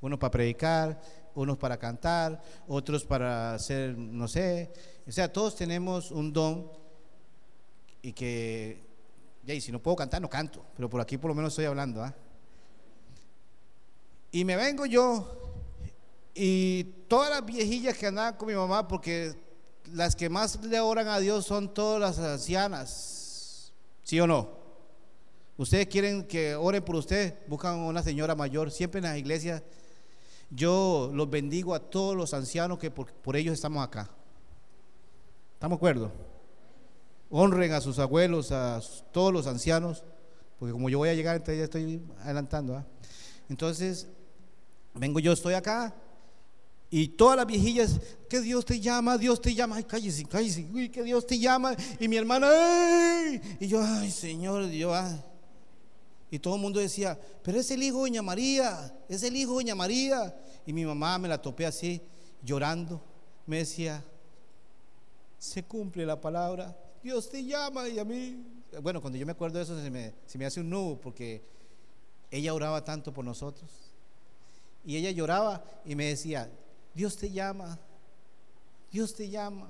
Uno 0.00 0.18
para 0.18 0.32
predicar, 0.32 1.00
unos 1.36 1.56
para 1.56 1.76
cantar, 1.76 2.42
otros 2.66 3.04
para 3.04 3.54
hacer, 3.54 3.96
no 3.96 4.26
sé, 4.26 4.72
o 5.06 5.12
sea, 5.12 5.32
todos 5.32 5.54
tenemos 5.54 6.10
un 6.10 6.32
don 6.32 6.68
y 8.02 8.12
que, 8.12 8.84
y 9.46 9.60
si 9.60 9.70
no 9.70 9.80
puedo 9.80 9.98
cantar, 9.98 10.20
no 10.20 10.28
canto, 10.28 10.66
pero 10.74 10.90
por 10.90 11.00
aquí 11.00 11.16
por 11.16 11.28
lo 11.28 11.36
menos 11.36 11.52
estoy 11.52 11.66
hablando, 11.66 12.02
¿ah? 12.02 12.12
Y 14.30 14.44
me 14.44 14.56
vengo 14.56 14.84
yo 14.86 15.38
y 16.40 16.84
todas 17.08 17.30
las 17.30 17.44
viejillas 17.44 17.98
que 17.98 18.06
andaban 18.06 18.36
con 18.36 18.46
mi 18.46 18.54
mamá, 18.54 18.86
porque 18.86 19.34
las 19.92 20.14
que 20.14 20.28
más 20.28 20.62
le 20.64 20.78
oran 20.78 21.08
a 21.08 21.18
Dios 21.18 21.44
son 21.44 21.74
todas 21.74 22.00
las 22.00 22.18
ancianas, 22.18 23.72
¿sí 24.04 24.20
o 24.20 24.26
no? 24.26 24.48
Ustedes 25.56 25.88
quieren 25.88 26.24
que 26.24 26.54
oren 26.54 26.84
por 26.84 26.94
usted, 26.94 27.34
buscan 27.48 27.80
una 27.80 28.04
señora 28.04 28.36
mayor, 28.36 28.70
siempre 28.70 28.98
en 28.98 29.06
las 29.06 29.18
iglesias. 29.18 29.62
Yo 30.50 31.10
los 31.12 31.28
bendigo 31.28 31.74
a 31.74 31.80
todos 31.80 32.14
los 32.14 32.32
ancianos 32.32 32.78
que 32.78 32.92
por, 32.92 33.12
por 33.12 33.34
ellos 33.34 33.54
estamos 33.54 33.84
acá. 33.84 34.08
¿Estamos 35.54 35.76
de 35.76 35.80
acuerdo? 35.80 36.12
Honren 37.30 37.72
a 37.72 37.80
sus 37.80 37.98
abuelos, 37.98 38.52
a 38.52 38.80
todos 39.10 39.32
los 39.32 39.48
ancianos, 39.48 40.04
porque 40.60 40.72
como 40.72 40.88
yo 40.88 40.98
voy 40.98 41.08
a 41.08 41.14
llegar, 41.14 41.34
entonces 41.34 41.58
ya 41.58 41.64
estoy 41.64 42.00
adelantando. 42.20 42.76
¿ah? 42.76 42.86
Entonces, 43.48 44.06
Vengo 44.98 45.20
yo, 45.20 45.32
estoy 45.32 45.54
acá. 45.54 45.94
Y 46.90 47.08
todas 47.08 47.36
las 47.36 47.46
viejillas, 47.46 48.00
que 48.28 48.40
Dios 48.40 48.64
te 48.64 48.80
llama, 48.80 49.18
Dios 49.18 49.40
te 49.40 49.54
llama, 49.54 49.76
ay, 49.76 49.84
cállese, 49.84 50.24
cállese, 50.24 50.66
uy, 50.72 50.88
que 50.88 51.02
Dios 51.02 51.26
te 51.26 51.38
llama. 51.38 51.76
Y 52.00 52.08
mi 52.08 52.16
hermana, 52.16 52.48
ay, 52.50 53.40
y 53.60 53.68
yo, 53.68 53.82
ay, 53.82 54.10
Señor, 54.10 54.66
Dios, 54.68 54.94
ay. 54.94 55.22
Y 56.30 56.38
todo 56.38 56.56
el 56.56 56.60
mundo 56.60 56.80
decía, 56.80 57.18
pero 57.42 57.58
es 57.58 57.70
el 57.70 57.82
hijo 57.82 57.98
de 57.98 58.10
Doña 58.10 58.22
María, 58.22 58.94
es 59.08 59.22
el 59.22 59.36
hijo 59.36 59.52
de 59.52 59.56
Doña 59.56 59.74
María. 59.74 60.34
Y 60.66 60.72
mi 60.72 60.84
mamá 60.84 61.18
me 61.18 61.28
la 61.28 61.40
topé 61.40 61.66
así, 61.66 62.00
llorando. 62.42 63.02
Me 63.46 63.58
decía, 63.58 64.02
se 65.38 65.62
cumple 65.62 66.04
la 66.04 66.20
palabra, 66.20 66.76
Dios 67.02 67.28
te 67.30 67.44
llama. 67.44 67.88
Y 67.88 67.98
a 67.98 68.04
mí, 68.04 68.44
bueno, 68.82 69.00
cuando 69.00 69.18
yo 69.18 69.26
me 69.26 69.32
acuerdo 69.32 69.58
de 69.58 69.64
eso, 69.64 69.80
se 69.80 69.90
me, 69.90 70.14
se 70.26 70.38
me 70.38 70.46
hace 70.46 70.60
un 70.60 70.70
nudo, 70.70 70.98
porque 71.00 71.42
ella 72.30 72.54
oraba 72.54 72.82
tanto 72.82 73.12
por 73.12 73.24
nosotros. 73.24 73.87
Y 74.84 74.96
ella 74.96 75.10
lloraba 75.10 75.62
y 75.84 75.94
me 75.94 76.06
decía, 76.06 76.50
Dios 76.94 77.16
te 77.16 77.30
llama, 77.30 77.78
Dios 78.90 79.14
te 79.14 79.28
llama. 79.28 79.68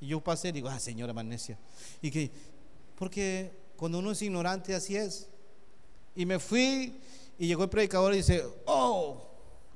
Y 0.00 0.08
yo 0.08 0.20
pasé 0.20 0.48
y 0.48 0.52
digo, 0.52 0.68
ah, 0.68 0.78
señora 0.78 1.12
Magnesia. 1.12 1.58
Y 2.00 2.10
que, 2.10 2.30
porque 2.96 3.50
cuando 3.76 3.98
uno 3.98 4.10
es 4.10 4.22
ignorante 4.22 4.74
así 4.74 4.96
es. 4.96 5.28
Y 6.14 6.26
me 6.26 6.38
fui 6.38 7.00
y 7.38 7.46
llegó 7.46 7.64
el 7.64 7.70
predicador 7.70 8.12
y 8.12 8.18
dice, 8.18 8.44
oh, 8.66 9.26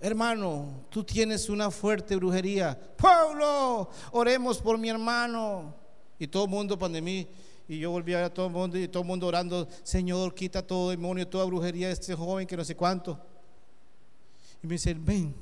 hermano, 0.01 0.85
tú 0.90 1.05
tienes 1.05 1.49
una 1.49 1.70
fuerte 1.70 2.16
brujería. 2.16 2.79
Pueblo, 2.97 3.88
oremos 4.12 4.59
por 4.59 4.77
mi 4.79 4.90
hermano. 4.90 5.75
Y 6.18 6.27
todo 6.27 6.44
el 6.44 6.51
mundo 6.51 6.79
para 6.79 7.01
mí. 7.01 7.27
Y 7.66 7.79
yo 7.79 7.90
volví 7.90 8.12
a 8.12 8.18
ver 8.18 8.27
a 8.27 8.35
todo 8.35 8.47
el 8.47 8.53
mundo 8.53 8.79
y 8.79 8.88
todo 8.88 9.03
el 9.03 9.07
mundo 9.07 9.27
orando, 9.27 9.66
Señor, 9.83 10.35
quita 10.35 10.66
todo 10.66 10.90
demonio, 10.90 11.27
toda 11.27 11.47
brujería 11.47 11.87
de 11.87 11.94
este 11.94 12.14
joven 12.14 12.47
que 12.47 12.57
no 12.57 12.64
sé 12.64 12.77
cuánto. 12.77 13.18
Y 14.64 14.66
me 14.66 14.72
dice, 14.77 14.94
ven. 14.94 15.35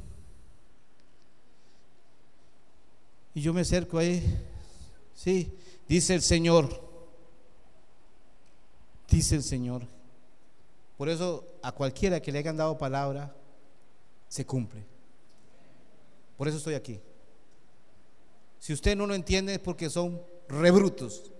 Y 3.35 3.41
yo 3.41 3.55
me 3.55 3.61
acerco 3.61 3.97
ahí. 3.97 4.21
Sí, 5.15 5.57
dice 5.87 6.15
el 6.15 6.23
Señor. 6.23 6.69
Dice 9.09 9.37
el 9.37 9.45
Señor. 9.45 9.87
Por 10.99 11.09
eso 11.09 11.47
a 11.63 11.71
cualquiera 11.71 12.21
que 12.21 12.33
le 12.33 12.41
hayan 12.41 12.57
dado 12.57 12.77
palabra, 12.77 13.33
se 14.27 14.45
cumple. 14.45 14.85
Por 16.37 16.49
eso 16.49 16.57
estoy 16.57 16.75
aquí. 16.75 16.99
Si 18.59 18.73
usted 18.73 18.97
no 18.97 19.07
lo 19.07 19.15
entiende 19.15 19.55
es 19.55 19.61
porque 19.61 19.89
son 19.89 20.21
rebrutos. 20.49 21.31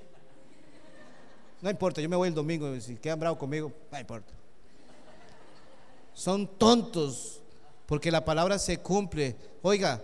No 1.61 1.69
importa, 1.69 2.01
yo 2.01 2.09
me 2.09 2.15
voy 2.15 2.29
el 2.29 2.35
domingo, 2.35 2.81
si 2.81 2.95
quedan 2.95 3.19
bravos 3.19 3.41
conmigo, 3.41 3.73
no 3.91 3.99
importa. 3.99 4.33
Son 6.15 6.47
tontos 6.47 7.42
porque 7.93 8.11
la 8.11 8.25
palabra 8.25 8.59
se 8.59 8.79
cumple. 8.79 9.37
Oiga, 9.61 10.03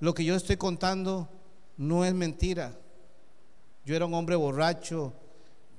lo 0.00 0.12
que 0.12 0.22
yo 0.22 0.36
estoy 0.36 0.58
contando 0.58 1.30
no 1.78 2.04
es 2.04 2.12
mentira. 2.12 2.78
Yo 3.86 3.96
era 3.96 4.04
un 4.04 4.12
hombre 4.12 4.36
borracho, 4.36 5.14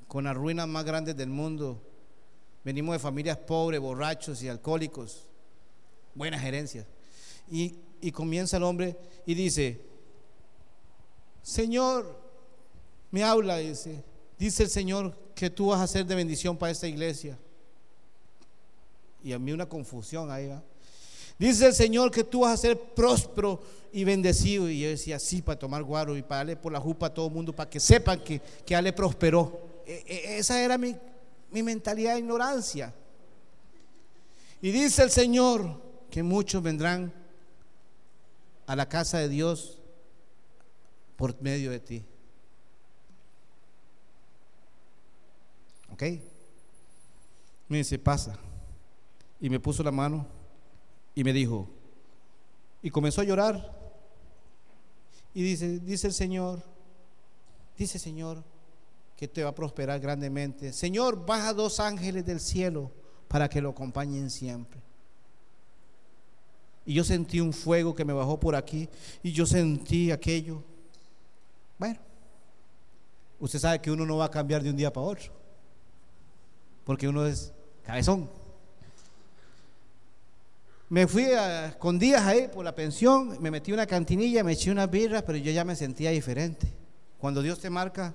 con 0.08 0.24
las 0.24 0.36
ruinas 0.36 0.68
más 0.68 0.84
grandes 0.84 1.16
del 1.16 1.30
mundo. 1.30 1.80
Venimos 2.64 2.94
de 2.94 2.98
familias 2.98 3.38
pobres, 3.38 3.80
borrachos 3.80 4.42
y 4.42 4.48
alcohólicos. 4.50 5.28
Buenas 6.16 6.42
gerencias. 6.42 6.88
Y, 7.48 7.76
comienza 8.14 8.58
el 8.58 8.64
hombre 8.64 8.98
y 9.24 9.36
dice, 9.36 9.80
Señor, 11.44 12.20
me 13.12 13.24
habla, 13.24 13.58
dice, 13.58 14.04
dice 14.40 14.64
el 14.64 14.70
Señor 14.72 15.16
que 15.36 15.52
tú 15.52 15.68
vas 15.68 15.82
a 15.82 15.86
ser 15.86 16.08
de 16.08 16.16
bendición 16.16 16.58
para 16.58 16.72
esta 16.72 16.88
iglesia. 16.88 17.38
Y 19.24 19.34
a 19.34 19.38
mí 19.38 19.52
una 19.52 19.70
confusión 19.70 20.32
ahí. 20.32 20.52
Dice 21.44 21.66
el 21.66 21.74
Señor 21.74 22.10
que 22.10 22.24
tú 22.24 22.40
vas 22.40 22.54
a 22.54 22.58
ser 22.58 22.80
próspero 22.80 23.60
y 23.92 24.06
bendecido. 24.06 24.70
Y 24.70 24.80
yo 24.80 24.88
decía, 24.88 25.20
sí, 25.20 25.42
para 25.42 25.60
tomar 25.60 25.84
guaro 25.84 26.16
y 26.16 26.22
para 26.22 26.38
darle 26.38 26.56
por 26.56 26.72
la 26.72 26.80
jupa 26.80 27.08
a 27.08 27.14
todo 27.14 27.28
el 27.28 27.34
mundo, 27.34 27.54
para 27.54 27.70
que 27.70 27.82
sepan 27.82 28.24
que, 28.24 28.40
que 28.66 28.74
Ale 28.74 28.94
prosperó. 28.94 29.82
E- 29.86 30.06
e- 30.08 30.38
esa 30.38 30.64
era 30.64 30.78
mi, 30.78 30.96
mi 31.52 31.62
mentalidad 31.62 32.14
de 32.14 32.20
ignorancia. 32.20 32.94
Y 34.62 34.72
dice 34.72 35.04
el 35.04 35.12
Señor 35.12 35.82
que 36.10 36.24
muchos 36.24 36.64
vendrán 36.64 37.14
a 38.66 38.74
la 38.78 38.88
casa 38.88 39.18
de 39.18 39.28
Dios 39.28 39.80
por 41.18 41.42
medio 41.42 41.72
de 41.72 41.82
ti. 41.82 42.06
¿Ok? 45.92 46.04
Me 47.68 47.80
dice, 47.80 48.00
pasa. 48.00 48.40
Y 49.42 49.50
me 49.50 49.60
puso 49.60 49.84
la 49.84 49.92
mano 49.92 50.42
y 51.16 51.24
me 51.24 51.34
dijo, 51.34 51.70
y 52.82 52.90
comenzó 52.90 53.22
a 53.22 53.24
llorar. 53.24 53.82
Y 55.34 55.42
dice, 55.42 55.80
dice 55.80 56.08
el 56.08 56.14
Señor, 56.14 56.62
dice 57.78 57.98
Señor, 57.98 58.44
que 59.16 59.28
te 59.28 59.44
va 59.44 59.52
a 59.52 59.56
prosperar 59.56 60.00
grandemente. 60.00 60.74
Señor, 60.74 61.26
baja 61.26 61.54
dos 61.54 61.80
ángeles 61.80 62.26
del 62.26 62.40
cielo 62.40 62.92
para 63.28 63.50
que 63.50 63.62
lo 63.62 63.70
acompañen 63.70 64.30
siempre. 64.30 64.82
Y 66.86 66.94
yo 66.94 67.04
sentí 67.04 67.40
un 67.40 67.54
fuego 67.54 67.96
que 67.96 68.04
me 68.04 68.14
bajó 68.14 68.40
por 68.40 68.56
aquí 68.56 68.90
y 69.22 69.32
yo 69.32 69.46
sentí 69.46 70.12
aquello. 70.12 70.62
Bueno, 71.80 72.00
usted 73.40 73.60
sabe 73.60 73.82
que 73.82 73.92
uno 73.92 74.06
no 74.06 74.18
va 74.18 74.26
a 74.26 74.32
cambiar 74.32 74.62
de 74.62 74.70
un 74.70 74.76
día 74.76 74.92
para 74.92 75.08
otro, 75.08 75.32
porque 76.84 77.08
uno 77.08 77.26
es 77.26 77.54
cabezón. 77.84 78.30
Me 80.94 81.08
fui 81.08 81.26
a, 81.34 81.76
con 81.80 81.98
días 81.98 82.22
ahí 82.22 82.48
por 82.50 82.64
la 82.64 82.76
pensión, 82.76 83.42
me 83.42 83.50
metí 83.50 83.72
una 83.72 83.88
cantinilla, 83.88 84.44
me 84.44 84.52
eché 84.52 84.70
unas 84.70 84.92
birras, 84.92 85.24
pero 85.24 85.40
yo 85.40 85.52
ya 85.52 85.66
me 85.66 85.76
sentía 85.76 86.12
diferente. 86.12 86.72
Cuando 87.18 87.42
Dios 87.42 87.58
te 87.58 87.72
marca, 87.72 88.14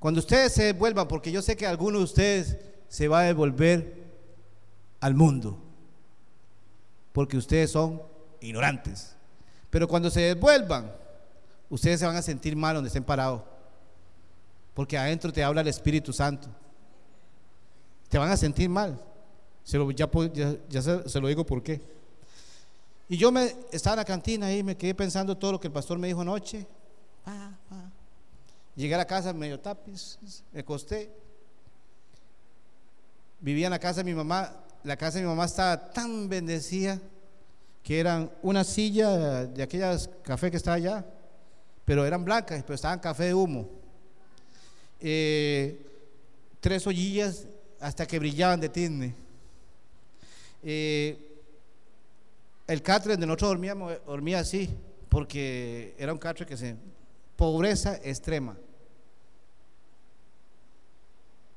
cuando 0.00 0.18
ustedes 0.18 0.52
se 0.52 0.72
vuelvan, 0.72 1.06
porque 1.06 1.30
yo 1.30 1.40
sé 1.42 1.56
que 1.56 1.64
alguno 1.64 1.98
de 1.98 2.04
ustedes 2.04 2.58
se 2.88 3.06
va 3.06 3.20
a 3.20 3.22
devolver 3.22 4.02
al 4.98 5.14
mundo, 5.14 5.62
porque 7.12 7.36
ustedes 7.36 7.70
son 7.70 8.02
ignorantes. 8.40 9.14
Pero 9.70 9.86
cuando 9.86 10.10
se 10.10 10.22
devuelvan, 10.22 10.92
ustedes 11.70 12.00
se 12.00 12.06
van 12.06 12.16
a 12.16 12.22
sentir 12.22 12.56
mal 12.56 12.74
donde 12.74 12.88
estén 12.88 13.04
parados, 13.04 13.42
porque 14.74 14.98
adentro 14.98 15.32
te 15.32 15.44
habla 15.44 15.60
el 15.60 15.68
Espíritu 15.68 16.12
Santo. 16.12 16.48
Te 18.08 18.18
van 18.18 18.32
a 18.32 18.36
sentir 18.36 18.68
mal. 18.68 19.00
Se 19.66 19.76
lo, 19.78 19.90
ya, 19.90 20.08
ya- 20.32 20.56
ya 20.68 20.80
se, 20.82 21.20
lo 21.20 21.26
digo 21.26 21.44
por 21.44 21.60
qué. 21.60 21.80
Y 23.08 23.16
yo 23.16 23.32
me 23.32 23.52
estaba 23.72 23.94
en 23.94 23.98
la 23.98 24.04
cantina 24.04 24.46
ahí, 24.46 24.62
me 24.62 24.76
quedé 24.76 24.94
pensando 24.94 25.36
todo 25.36 25.52
lo 25.52 25.60
que 25.60 25.66
el 25.66 25.72
pastor 25.72 25.98
me 25.98 26.06
dijo 26.06 26.20
anoche. 26.20 26.64
Llegué 28.76 28.94
a 28.94 28.98
la 28.98 29.06
casa 29.06 29.32
medio 29.32 29.58
tapiz, 29.58 30.18
me 30.52 30.60
acosté. 30.60 31.10
Vivía 33.40 33.66
en 33.66 33.72
la 33.72 33.78
casa 33.80 34.00
de 34.00 34.04
mi 34.04 34.14
mamá. 34.14 34.52
La 34.84 34.96
casa 34.96 35.18
de 35.18 35.24
mi 35.24 35.28
mamá 35.28 35.46
estaba 35.46 35.90
tan 35.90 36.28
bendecida 36.28 37.00
que 37.82 37.98
eran 37.98 38.30
una 38.42 38.62
silla 38.62 39.46
de 39.46 39.62
aquellas 39.64 40.08
café 40.22 40.48
que 40.50 40.56
estaba 40.58 40.76
allá, 40.76 41.04
pero 41.84 42.06
eran 42.06 42.24
blancas, 42.24 42.62
pero 42.62 42.74
estaban 42.76 43.00
café 43.00 43.24
de 43.24 43.34
humo. 43.34 43.68
Eh, 45.00 45.84
tres 46.60 46.86
ollillas 46.86 47.46
hasta 47.80 48.06
que 48.06 48.18
brillaban 48.20 48.60
de 48.60 48.68
tizne. 48.68 49.25
Eh, 50.68 51.16
el 52.66 52.82
catre 52.82 53.12
donde 53.12 53.28
nosotros 53.28 53.50
dormíamos, 53.50 54.04
dormía 54.04 54.40
así, 54.40 54.68
porque 55.08 55.94
era 55.96 56.12
un 56.12 56.18
catre 56.18 56.44
que 56.44 56.56
se... 56.56 56.74
Pobreza 57.36 58.00
extrema. 58.02 58.56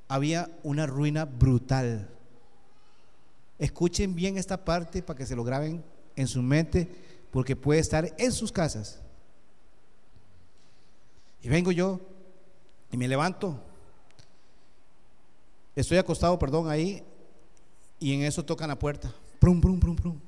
Había 0.08 0.52
una 0.62 0.86
ruina 0.86 1.26
brutal. 1.26 2.08
Escuchen 3.58 4.14
bien 4.14 4.38
esta 4.38 4.64
parte 4.64 5.02
para 5.02 5.18
que 5.18 5.26
se 5.26 5.36
lo 5.36 5.44
graben 5.44 5.84
en 6.16 6.28
su 6.28 6.44
mente, 6.44 6.88
porque 7.32 7.56
puede 7.56 7.80
estar 7.80 8.14
en 8.16 8.32
sus 8.32 8.52
casas. 8.52 9.00
Y 11.42 11.50
vengo 11.50 11.72
yo 11.72 12.00
y 12.92 12.98
me 12.98 13.08
levanto. 13.08 13.60
Estoy 15.76 15.98
acostado, 15.98 16.38
perdón, 16.38 16.70
ahí, 16.70 17.04
y 18.00 18.14
en 18.14 18.24
eso 18.24 18.44
tocan 18.44 18.70
la 18.70 18.80
puerta. 18.80 19.14
Prum, 19.40 19.60
prum, 19.60 19.80
prum, 19.80 19.96
prum. 19.96 20.20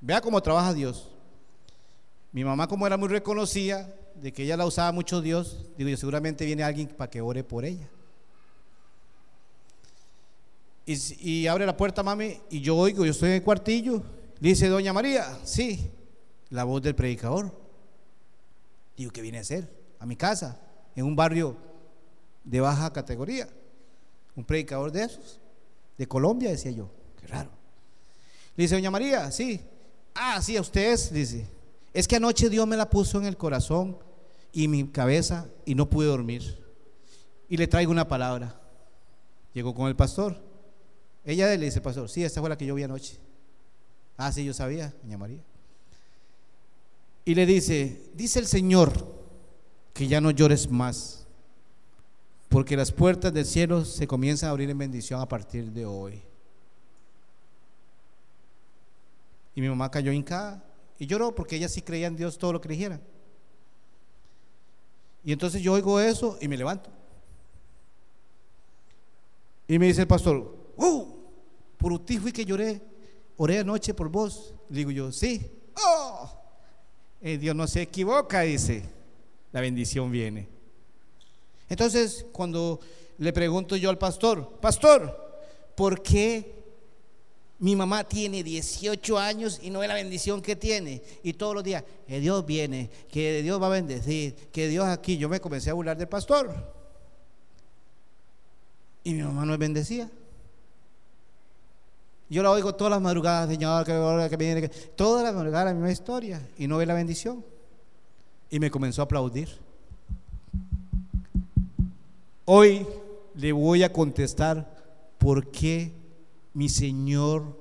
Vea 0.00 0.20
cómo 0.20 0.40
trabaja 0.42 0.74
Dios. 0.74 1.10
Mi 2.32 2.44
mamá, 2.44 2.66
como 2.66 2.86
era 2.86 2.96
muy 2.96 3.08
reconocida 3.08 3.94
de 4.14 4.32
que 4.32 4.42
ella 4.42 4.56
la 4.56 4.66
usaba 4.66 4.92
mucho 4.92 5.20
Dios, 5.20 5.66
digo 5.78 5.88
yo, 5.88 5.96
seguramente 5.96 6.44
viene 6.44 6.62
alguien 6.62 6.88
para 6.88 7.10
que 7.10 7.20
ore 7.20 7.44
por 7.44 7.64
ella. 7.64 7.88
Y, 10.84 11.30
y 11.30 11.46
abre 11.46 11.64
la 11.64 11.76
puerta, 11.76 12.02
mami, 12.02 12.38
y 12.50 12.60
yo 12.60 12.76
oigo, 12.76 13.04
yo 13.04 13.12
estoy 13.12 13.30
en 13.30 13.34
el 13.36 13.42
cuartillo. 13.42 14.02
Le 14.40 14.50
dice, 14.50 14.68
Doña 14.68 14.92
María, 14.92 15.38
sí, 15.44 15.90
la 16.50 16.64
voz 16.64 16.82
del 16.82 16.94
predicador. 16.94 17.56
Digo, 18.96 19.10
¿qué 19.10 19.22
viene 19.22 19.38
a 19.38 19.40
hacer? 19.42 19.68
A 19.98 20.06
mi 20.06 20.16
casa, 20.16 20.60
en 20.94 21.06
un 21.06 21.16
barrio 21.16 21.56
de 22.44 22.60
baja 22.60 22.92
categoría. 22.92 23.48
Un 24.36 24.44
predicador 24.44 24.90
de 24.90 25.04
esos, 25.04 25.40
de 25.96 26.06
Colombia, 26.06 26.50
decía 26.50 26.70
yo. 26.72 26.90
Qué 27.20 27.26
raro. 27.26 27.50
Le 28.56 28.64
dice, 28.64 28.74
Doña 28.74 28.90
María, 28.90 29.30
sí. 29.30 29.60
Ah, 30.14 30.40
sí, 30.42 30.56
a 30.56 30.60
ustedes, 30.60 31.12
dice. 31.12 31.46
Es 31.92 32.08
que 32.08 32.16
anoche 32.16 32.50
Dios 32.50 32.66
me 32.66 32.76
la 32.76 32.90
puso 32.90 33.18
en 33.18 33.26
el 33.26 33.36
corazón 33.36 33.98
y 34.52 34.68
mi 34.68 34.88
cabeza 34.88 35.48
y 35.64 35.74
no 35.74 35.88
pude 35.88 36.06
dormir. 36.06 36.58
Y 37.48 37.56
le 37.56 37.66
traigo 37.66 37.92
una 37.92 38.08
palabra. 38.08 38.60
Llegó 39.52 39.74
con 39.74 39.88
el 39.88 39.96
pastor. 39.96 40.36
Ella 41.24 41.48
le 41.56 41.64
dice, 41.64 41.80
pastor, 41.80 42.08
sí, 42.08 42.24
esta 42.24 42.40
fue 42.40 42.50
la 42.50 42.58
que 42.58 42.66
yo 42.66 42.74
vi 42.74 42.82
anoche. 42.82 43.18
Ah, 44.16 44.30
sí, 44.30 44.44
yo 44.44 44.52
sabía, 44.52 44.94
Doña 45.02 45.18
María. 45.18 45.42
Y 47.24 47.34
le 47.34 47.46
dice, 47.46 48.10
dice 48.14 48.38
el 48.38 48.46
Señor 48.46 48.92
que 49.92 50.06
ya 50.08 50.20
no 50.20 50.30
llores 50.30 50.70
más, 50.70 51.23
porque 52.54 52.76
las 52.76 52.92
puertas 52.92 53.34
del 53.34 53.44
cielo 53.44 53.84
se 53.84 54.06
comienzan 54.06 54.46
a 54.46 54.50
abrir 54.52 54.70
en 54.70 54.78
bendición 54.78 55.20
a 55.20 55.26
partir 55.26 55.72
de 55.72 55.84
hoy. 55.84 56.22
Y 59.56 59.60
mi 59.60 59.68
mamá 59.68 59.90
cayó 59.90 60.12
hincada 60.12 60.64
y 60.96 61.04
lloró 61.04 61.34
porque 61.34 61.56
ella 61.56 61.68
sí 61.68 61.82
creía 61.82 62.06
en 62.06 62.14
Dios 62.14 62.38
todo 62.38 62.52
lo 62.52 62.60
que 62.60 62.68
le 62.68 62.76
dijera. 62.76 63.00
Y 65.24 65.32
entonces 65.32 65.62
yo 65.62 65.72
oigo 65.72 65.98
eso 65.98 66.38
y 66.40 66.46
me 66.46 66.56
levanto. 66.56 66.90
Y 69.66 69.76
me 69.76 69.86
dice 69.86 70.02
el 70.02 70.06
pastor, 70.06 70.56
¡Uh! 70.76 71.06
Por 71.76 72.04
ti 72.04 72.18
fui 72.18 72.30
que 72.30 72.44
lloré, 72.44 72.80
oré 73.36 73.58
anoche 73.58 73.94
por 73.94 74.08
vos. 74.08 74.54
Le 74.68 74.76
digo 74.76 74.92
yo, 74.92 75.10
sí. 75.10 75.44
¡Oh! 75.84 76.30
Eh, 77.20 77.36
Dios 77.36 77.56
no 77.56 77.66
se 77.66 77.82
equivoca, 77.82 78.42
dice. 78.42 78.84
La 79.50 79.60
bendición 79.60 80.12
viene. 80.12 80.53
Entonces, 81.74 82.24
cuando 82.30 82.78
le 83.18 83.32
pregunto 83.32 83.74
yo 83.74 83.90
al 83.90 83.98
pastor, 83.98 84.60
pastor, 84.60 85.42
¿por 85.74 86.00
qué 86.04 86.54
mi 87.58 87.74
mamá 87.74 88.04
tiene 88.04 88.44
18 88.44 89.18
años 89.18 89.58
y 89.60 89.70
no 89.70 89.80
ve 89.80 89.88
la 89.88 89.94
bendición 89.94 90.40
que 90.40 90.54
tiene? 90.54 91.02
Y 91.24 91.32
todos 91.32 91.52
los 91.52 91.64
días, 91.64 91.82
que 92.06 92.20
Dios 92.20 92.46
viene, 92.46 92.88
que 93.10 93.42
Dios 93.42 93.60
va 93.60 93.66
a 93.66 93.70
bendecir, 93.70 94.36
que 94.52 94.68
Dios 94.68 94.86
aquí. 94.86 95.18
Yo 95.18 95.28
me 95.28 95.40
comencé 95.40 95.70
a 95.70 95.72
burlar 95.72 95.96
del 95.96 96.06
pastor. 96.06 96.54
Y 99.02 99.14
mi 99.14 99.24
mamá 99.24 99.44
no 99.44 99.54
es 99.54 99.58
bendecida. 99.58 100.08
Yo 102.30 102.44
la 102.44 102.52
oigo 102.52 102.72
todas 102.76 102.92
las 102.92 103.00
madrugadas, 103.00 103.50
Señor, 103.50 103.84
que, 103.84 104.28
que 104.30 104.36
viene, 104.36 104.68
todas 104.94 105.24
las 105.24 105.34
madrugadas 105.34 105.66
la 105.66 105.74
misma 105.74 105.90
historia 105.90 106.48
y 106.56 106.68
no 106.68 106.76
ve 106.76 106.86
la 106.86 106.94
bendición. 106.94 107.44
Y 108.48 108.60
me 108.60 108.70
comenzó 108.70 109.02
a 109.02 109.06
aplaudir. 109.06 109.63
Hoy 112.44 112.86
le 113.34 113.52
voy 113.52 113.82
a 113.82 113.92
contestar 113.92 114.70
por 115.18 115.50
qué 115.50 115.92
mi 116.52 116.68
Señor 116.68 117.58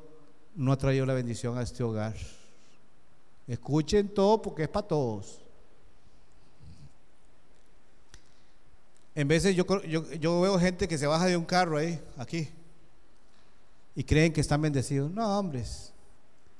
no 0.55 0.71
ha 0.71 0.77
traído 0.77 1.05
la 1.05 1.13
bendición 1.13 1.57
a 1.57 1.61
este 1.61 1.83
hogar. 1.83 2.15
Escuchen 3.47 4.09
todo 4.09 4.41
porque 4.41 4.63
es 4.63 4.69
para 4.69 4.87
todos. 4.87 5.39
En 9.15 9.27
veces 9.27 9.55
yo, 9.55 9.65
yo, 9.83 10.11
yo 10.13 10.41
veo 10.41 10.59
gente 10.59 10.87
que 10.87 10.97
se 10.97 11.07
baja 11.07 11.27
de 11.27 11.37
un 11.37 11.45
carro 11.45 11.77
ahí, 11.77 11.99
aquí, 12.17 12.49
y 13.95 14.03
creen 14.03 14.33
que 14.33 14.41
están 14.41 14.61
bendecidos. 14.61 15.11
No, 15.11 15.37
hombres. 15.37 15.93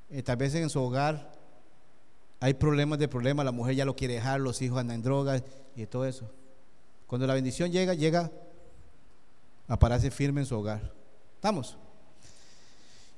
Eh, 0.10 0.22
tal 0.22 0.38
vez 0.38 0.54
en 0.56 0.70
su 0.70 0.82
hogar 0.82 1.34
hay 2.40 2.54
problemas 2.54 3.00
de 3.00 3.08
problemas, 3.08 3.46
la 3.46 3.52
mujer 3.52 3.76
ya 3.76 3.86
lo 3.86 3.96
quiere 3.96 4.16
dejar, 4.16 4.40
los 4.40 4.62
hijos 4.62 4.78
andan 4.78 4.98
en 4.98 5.04
drogas 5.04 5.44
y 5.76 5.86
todo 5.88 6.06
eso. 6.06 6.30
Cuando 7.08 7.28
la 7.28 7.34
bendición 7.34 7.72
llega, 7.72 7.94
llega 7.94 8.32
a 9.68 9.78
pararse 9.78 10.12
firme 10.12 10.42
en 10.42 10.48
su 10.48 10.58
hogar. 10.58 10.94
¿Estamos? 11.36 11.78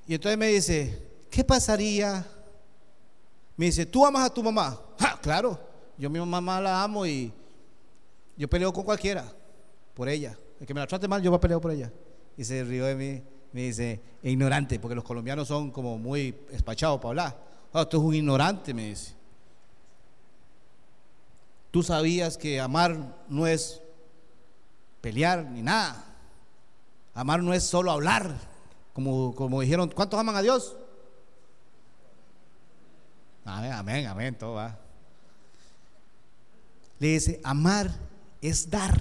Y 0.07 0.13
entonces 0.13 0.37
me 0.37 0.47
dice, 0.47 1.25
¿qué 1.29 1.43
pasaría? 1.43 2.25
Me 3.57 3.67
dice, 3.67 3.85
¿tú 3.85 4.05
amas 4.05 4.25
a 4.25 4.33
tu 4.33 4.43
mamá? 4.43 4.79
Claro, 5.21 5.59
yo 5.97 6.07
a 6.07 6.11
mi 6.11 6.19
mamá 6.19 6.61
la 6.61 6.83
amo 6.83 7.05
y 7.05 7.33
yo 8.37 8.47
peleo 8.47 8.71
con 8.71 8.83
cualquiera 8.83 9.25
por 9.93 10.07
ella. 10.07 10.37
El 10.59 10.67
que 10.67 10.73
me 10.73 10.79
la 10.79 10.87
trate 10.87 11.07
mal, 11.07 11.21
yo 11.21 11.31
voy 11.31 11.37
a 11.37 11.41
pelear 11.41 11.59
por 11.59 11.71
ella. 11.71 11.91
Y 12.37 12.43
se 12.43 12.63
rió 12.63 12.85
de 12.85 12.95
mí, 12.95 13.23
me 13.51 13.61
dice, 13.61 14.01
ignorante, 14.21 14.79
porque 14.79 14.95
los 14.95 15.03
colombianos 15.03 15.47
son 15.47 15.71
como 15.71 15.97
muy 15.97 16.35
espachados 16.51 16.97
para 16.97 17.09
hablar. 17.09 17.43
Ah, 17.73 17.85
tú 17.85 17.97
eres 17.97 18.07
un 18.07 18.15
ignorante, 18.15 18.73
me 18.73 18.89
dice. 18.89 19.15
Tú 21.75 21.83
sabías 21.83 22.37
que 22.37 22.61
amar 22.61 22.95
no 23.27 23.45
es 23.45 23.81
pelear 25.01 25.43
ni 25.43 25.61
nada. 25.61 26.05
Amar 27.13 27.43
no 27.43 27.53
es 27.53 27.65
solo 27.65 27.91
hablar, 27.91 28.33
como, 28.93 29.35
como 29.35 29.59
dijeron, 29.59 29.89
¿cuántos 29.89 30.17
aman 30.17 30.37
a 30.37 30.41
Dios? 30.41 30.77
Amén, 33.43 33.73
amén, 33.73 34.07
amén, 34.07 34.35
todo 34.35 34.53
va. 34.53 34.79
Le 36.97 37.07
dice, 37.09 37.41
amar 37.43 37.91
es 38.41 38.69
dar. 38.69 38.97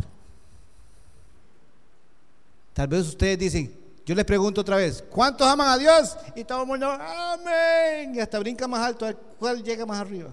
Tal 2.72 2.89
vez 2.89 3.07
ustedes 3.07 3.39
dicen, 3.39 3.72
yo 4.05 4.16
les 4.16 4.25
pregunto 4.25 4.62
otra 4.62 4.79
vez, 4.79 5.05
¿cuántos 5.11 5.47
aman 5.47 5.68
a 5.68 5.79
Dios? 5.79 6.16
Y 6.35 6.43
todo 6.43 6.62
el 6.62 6.66
mundo, 6.66 6.91
amén. 6.91 8.16
Y 8.16 8.18
hasta 8.18 8.41
brinca 8.41 8.66
más 8.66 8.81
alto, 8.81 9.09
¿cuál 9.39 9.62
llega 9.62 9.87
más 9.87 10.01
arriba? 10.01 10.31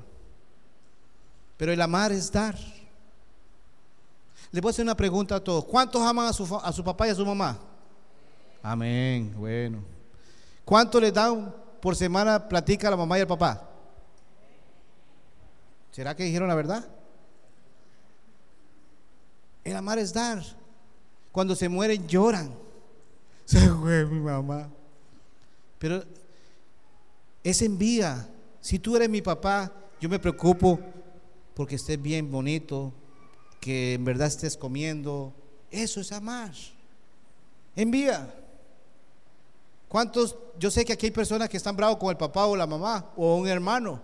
Pero 1.61 1.73
el 1.73 1.79
amar 1.79 2.11
es 2.11 2.31
dar. 2.31 2.57
Les 4.51 4.59
voy 4.59 4.69
a 4.69 4.71
hacer 4.71 4.81
una 4.81 4.97
pregunta 4.97 5.35
a 5.35 5.39
todos. 5.39 5.63
¿Cuántos 5.63 6.01
aman 6.01 6.25
a 6.25 6.33
su, 6.33 6.57
a 6.57 6.73
su 6.73 6.83
papá 6.83 7.05
y 7.05 7.11
a 7.11 7.13
su 7.13 7.23
mamá? 7.23 7.55
Amén, 8.63 9.31
bueno. 9.37 9.77
¿Cuánto 10.65 10.99
les 10.99 11.13
dan 11.13 11.53
por 11.79 11.95
semana 11.95 12.49
platica 12.49 12.87
a 12.87 12.89
la 12.89 12.97
mamá 12.97 13.15
y 13.15 13.21
al 13.21 13.27
papá? 13.27 13.69
¿Será 15.91 16.15
que 16.15 16.23
dijeron 16.23 16.47
la 16.47 16.55
verdad? 16.55 16.83
El 19.63 19.75
amar 19.75 19.99
es 19.99 20.11
dar. 20.11 20.41
Cuando 21.31 21.55
se 21.55 21.69
mueren 21.69 22.07
lloran. 22.07 22.55
Se 23.45 23.69
fue 23.69 24.03
mi 24.07 24.19
mamá. 24.19 24.67
Pero 25.77 26.03
es 27.43 27.61
envía. 27.61 28.27
Si 28.59 28.79
tú 28.79 28.95
eres 28.95 29.11
mi 29.11 29.21
papá, 29.21 29.71
yo 29.99 30.09
me 30.09 30.17
preocupo 30.17 30.79
porque 31.55 31.75
estés 31.75 32.01
bien 32.01 32.31
bonito, 32.31 32.93
que 33.59 33.93
en 33.93 34.05
verdad 34.05 34.27
estés 34.27 34.57
comiendo. 34.57 35.33
Eso 35.69 36.01
es 36.01 36.11
amar. 36.11 36.51
Envía. 37.75 38.33
¿Cuántos? 39.87 40.35
Yo 40.59 40.71
sé 40.71 40.85
que 40.85 40.93
aquí 40.93 41.07
hay 41.07 41.11
personas 41.11 41.49
que 41.49 41.57
están 41.57 41.75
bravos 41.75 41.97
con 41.97 42.09
el 42.09 42.17
papá 42.17 42.45
o 42.45 42.55
la 42.55 42.67
mamá 42.67 43.11
o 43.15 43.35
un 43.35 43.47
hermano. 43.47 44.01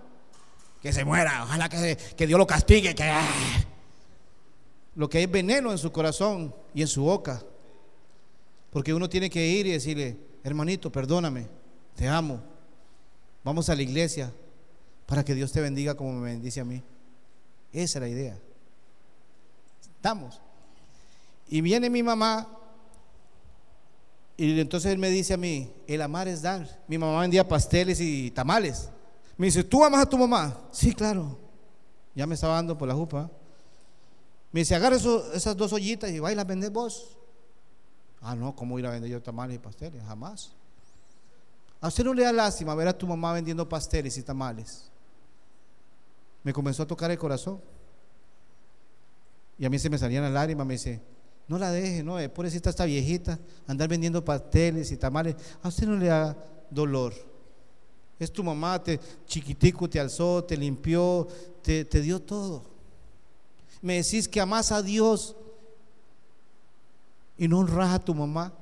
Que 0.81 0.93
se 0.93 1.03
muera, 1.03 1.43
ojalá 1.43 1.67
que, 1.69 1.97
que 2.15 2.27
Dios 2.27 2.37
lo 2.37 2.45
castigue. 2.45 2.93
Que, 2.93 3.03
ah. 3.03 3.25
Lo 4.95 5.09
que 5.09 5.19
hay 5.19 5.25
veneno 5.25 5.71
en 5.71 5.77
su 5.77 5.91
corazón 5.91 6.53
y 6.73 6.81
en 6.81 6.87
su 6.87 7.03
boca. 7.03 7.43
Porque 8.71 8.93
uno 8.93 9.09
tiene 9.09 9.29
que 9.29 9.45
ir 9.47 9.65
y 9.65 9.71
decirle, 9.71 10.17
hermanito, 10.43 10.91
perdóname, 10.91 11.47
te 11.95 12.07
amo. 12.07 12.41
Vamos 13.43 13.69
a 13.69 13.75
la 13.75 13.81
iglesia 13.81 14.31
para 15.05 15.23
que 15.23 15.33
Dios 15.33 15.51
te 15.51 15.61
bendiga 15.61 15.95
como 15.95 16.13
me 16.13 16.31
bendice 16.31 16.59
a 16.59 16.65
mí. 16.65 16.83
Esa 17.83 17.99
es 17.99 18.01
la 18.01 18.09
idea. 18.09 18.39
Estamos. 19.81 20.41
Y 21.47 21.61
viene 21.61 21.91
mi 21.91 22.01
mamá 22.01 22.47
y 24.35 24.59
entonces 24.59 24.91
él 24.91 24.97
me 24.97 25.11
dice 25.11 25.35
a 25.35 25.37
mí, 25.37 25.71
el 25.85 26.01
amar 26.01 26.27
es 26.27 26.41
dar. 26.41 26.67
Mi 26.87 26.97
mamá 26.97 27.21
vendía 27.21 27.47
pasteles 27.47 27.99
y 28.01 28.31
tamales. 28.31 28.89
Me 29.37 29.45
dice, 29.45 29.63
¿tú 29.63 29.85
amas 29.85 30.01
a 30.01 30.09
tu 30.09 30.17
mamá? 30.17 30.59
Sí, 30.71 30.91
claro. 30.91 31.37
Ya 32.15 32.25
me 32.25 32.33
estaba 32.33 32.55
dando 32.55 32.75
por 32.75 32.87
la 32.87 32.95
jupa. 32.95 33.29
Me 34.51 34.61
dice, 34.61 34.73
agarra 34.73 34.95
esas 34.95 35.55
dos 35.55 35.71
ollitas 35.71 36.09
y 36.09 36.17
va 36.17 36.31
y 36.31 36.35
las 36.35 36.71
vos. 36.71 37.15
Ah, 38.21 38.35
no, 38.35 38.55
¿cómo 38.55 38.79
ir 38.79 38.87
a 38.87 38.89
vender 38.89 39.11
yo 39.11 39.21
tamales 39.21 39.55
y 39.55 39.59
pasteles? 39.59 40.03
Jamás. 40.03 40.51
A 41.79 41.89
usted 41.89 42.03
no 42.03 42.15
le 42.15 42.23
da 42.23 42.33
lástima 42.33 42.73
ver 42.73 42.87
a 42.87 42.97
tu 42.97 43.05
mamá 43.05 43.33
vendiendo 43.33 43.69
pasteles 43.69 44.17
y 44.17 44.23
tamales. 44.23 44.89
Me 46.47 46.53
comenzó 46.53 46.83
a 46.83 46.87
tocar 46.87 47.11
el 47.11 47.17
corazón. 47.17 47.59
Y 49.59 49.65
a 49.65 49.69
mí 49.69 49.77
se 49.77 49.89
me 49.89 49.97
salían 49.97 50.23
las 50.23 50.31
lágrimas. 50.31 50.65
Me 50.65 50.75
dice, 50.75 51.01
no 51.45 51.57
la 51.57 51.71
deje, 51.71 52.03
no, 52.03 52.17
es 52.19 52.29
pobrecita 52.29 52.69
esta 52.69 52.85
viejita, 52.85 53.37
andar 53.67 53.89
vendiendo 53.89 54.23
pasteles 54.23 54.89
y 54.93 54.95
tamales. 54.95 55.35
A 55.61 55.67
usted 55.67 55.87
no 55.87 55.97
le 55.97 56.05
da 56.05 56.37
dolor. 56.69 57.13
Es 58.17 58.31
tu 58.31 58.45
mamá, 58.45 58.81
te, 58.81 58.97
chiquitico 59.25 59.89
te 59.89 59.99
alzó, 59.99 60.41
te 60.41 60.55
limpió, 60.55 61.27
te, 61.61 61.83
te 61.83 61.99
dio 61.99 62.21
todo. 62.21 62.63
Me 63.81 64.01
decís 64.01 64.25
que 64.25 64.39
amas 64.39 64.71
a 64.71 64.81
Dios 64.81 65.35
y 67.37 67.49
no 67.49 67.59
honras 67.59 67.93
a 67.93 67.99
tu 67.99 68.15
mamá, 68.15 68.53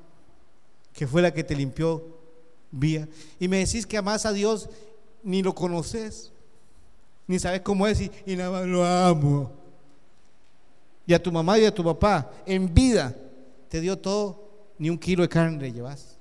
que 0.92 1.06
fue 1.06 1.22
la 1.22 1.32
que 1.32 1.44
te 1.44 1.56
limpió 1.56 2.18
vía. 2.72 3.08
Y 3.40 3.48
me 3.48 3.60
decís 3.60 3.86
que 3.86 3.96
amas 3.96 4.26
a 4.26 4.34
Dios, 4.34 4.70
ni 5.22 5.44
lo 5.44 5.54
conoces, 5.54 6.32
ni 7.28 7.40
sabes 7.40 7.62
cómo 7.62 7.88
es 7.88 8.02
y, 8.02 8.36
nada 8.36 8.52
más 8.52 8.66
lo 8.66 8.86
amo. 8.86 9.52
Y 11.08 11.14
a 11.14 11.22
tu 11.22 11.32
mamá 11.32 11.58
y 11.58 11.66
a 11.66 11.74
tu 11.74 11.84
papá, 11.84 12.32
en 12.46 12.72
vida, 12.74 13.16
te 13.70 13.80
dio 13.80 13.98
todo, 13.98 14.44
ni 14.78 14.90
un 14.90 14.98
kilo 14.98 15.24
de 15.24 15.30
carne 15.30 15.58
le 15.58 15.72
llevas. 15.72 16.18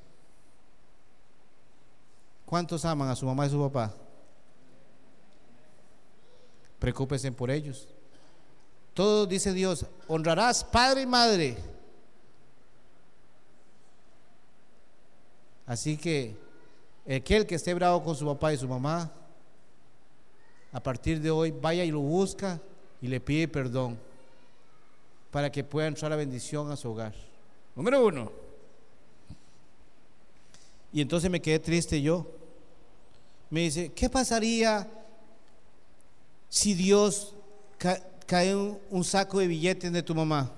¿Cuántos 2.44 2.84
aman 2.84 3.08
a 3.08 3.16
su 3.16 3.26
mamá 3.26 3.44
y 3.44 3.48
a 3.48 3.50
su 3.50 3.60
papá? 3.60 3.94
Preocúpense 6.78 7.32
por 7.32 7.50
ellos. 7.50 7.88
Todo 8.92 9.26
dice 9.26 9.52
Dios, 9.52 9.86
honrarás 10.06 10.62
padre 10.62 11.02
y 11.02 11.06
madre. 11.06 11.56
Así 15.66 15.96
que 15.96 16.36
aquel 17.08 17.46
que 17.46 17.54
esté 17.54 17.74
bravo 17.74 18.02
con 18.04 18.14
su 18.14 18.26
papá 18.26 18.52
y 18.52 18.58
su 18.58 18.68
mamá, 18.68 19.10
a 20.74 20.82
partir 20.82 21.20
de 21.20 21.30
hoy 21.30 21.52
vaya 21.52 21.84
y 21.84 21.92
lo 21.92 22.00
busca 22.00 22.60
y 23.00 23.06
le 23.06 23.20
pide 23.20 23.46
perdón 23.46 23.96
para 25.30 25.50
que 25.50 25.62
pueda 25.62 25.86
entrar 25.86 26.10
la 26.10 26.16
bendición 26.16 26.68
a 26.70 26.76
su 26.76 26.90
hogar. 26.90 27.14
Número 27.76 28.04
uno. 28.04 28.32
Y 30.92 31.00
entonces 31.00 31.30
me 31.30 31.40
quedé 31.40 31.60
triste 31.60 32.02
yo. 32.02 32.26
Me 33.50 33.60
dice, 33.60 33.92
¿qué 33.92 34.10
pasaría 34.10 34.88
si 36.48 36.74
Dios 36.74 37.34
cae 38.26 38.56
un, 38.56 38.78
un 38.90 39.04
saco 39.04 39.38
de 39.38 39.46
billetes 39.46 39.92
de 39.92 40.02
tu 40.02 40.12
mamá? 40.12 40.52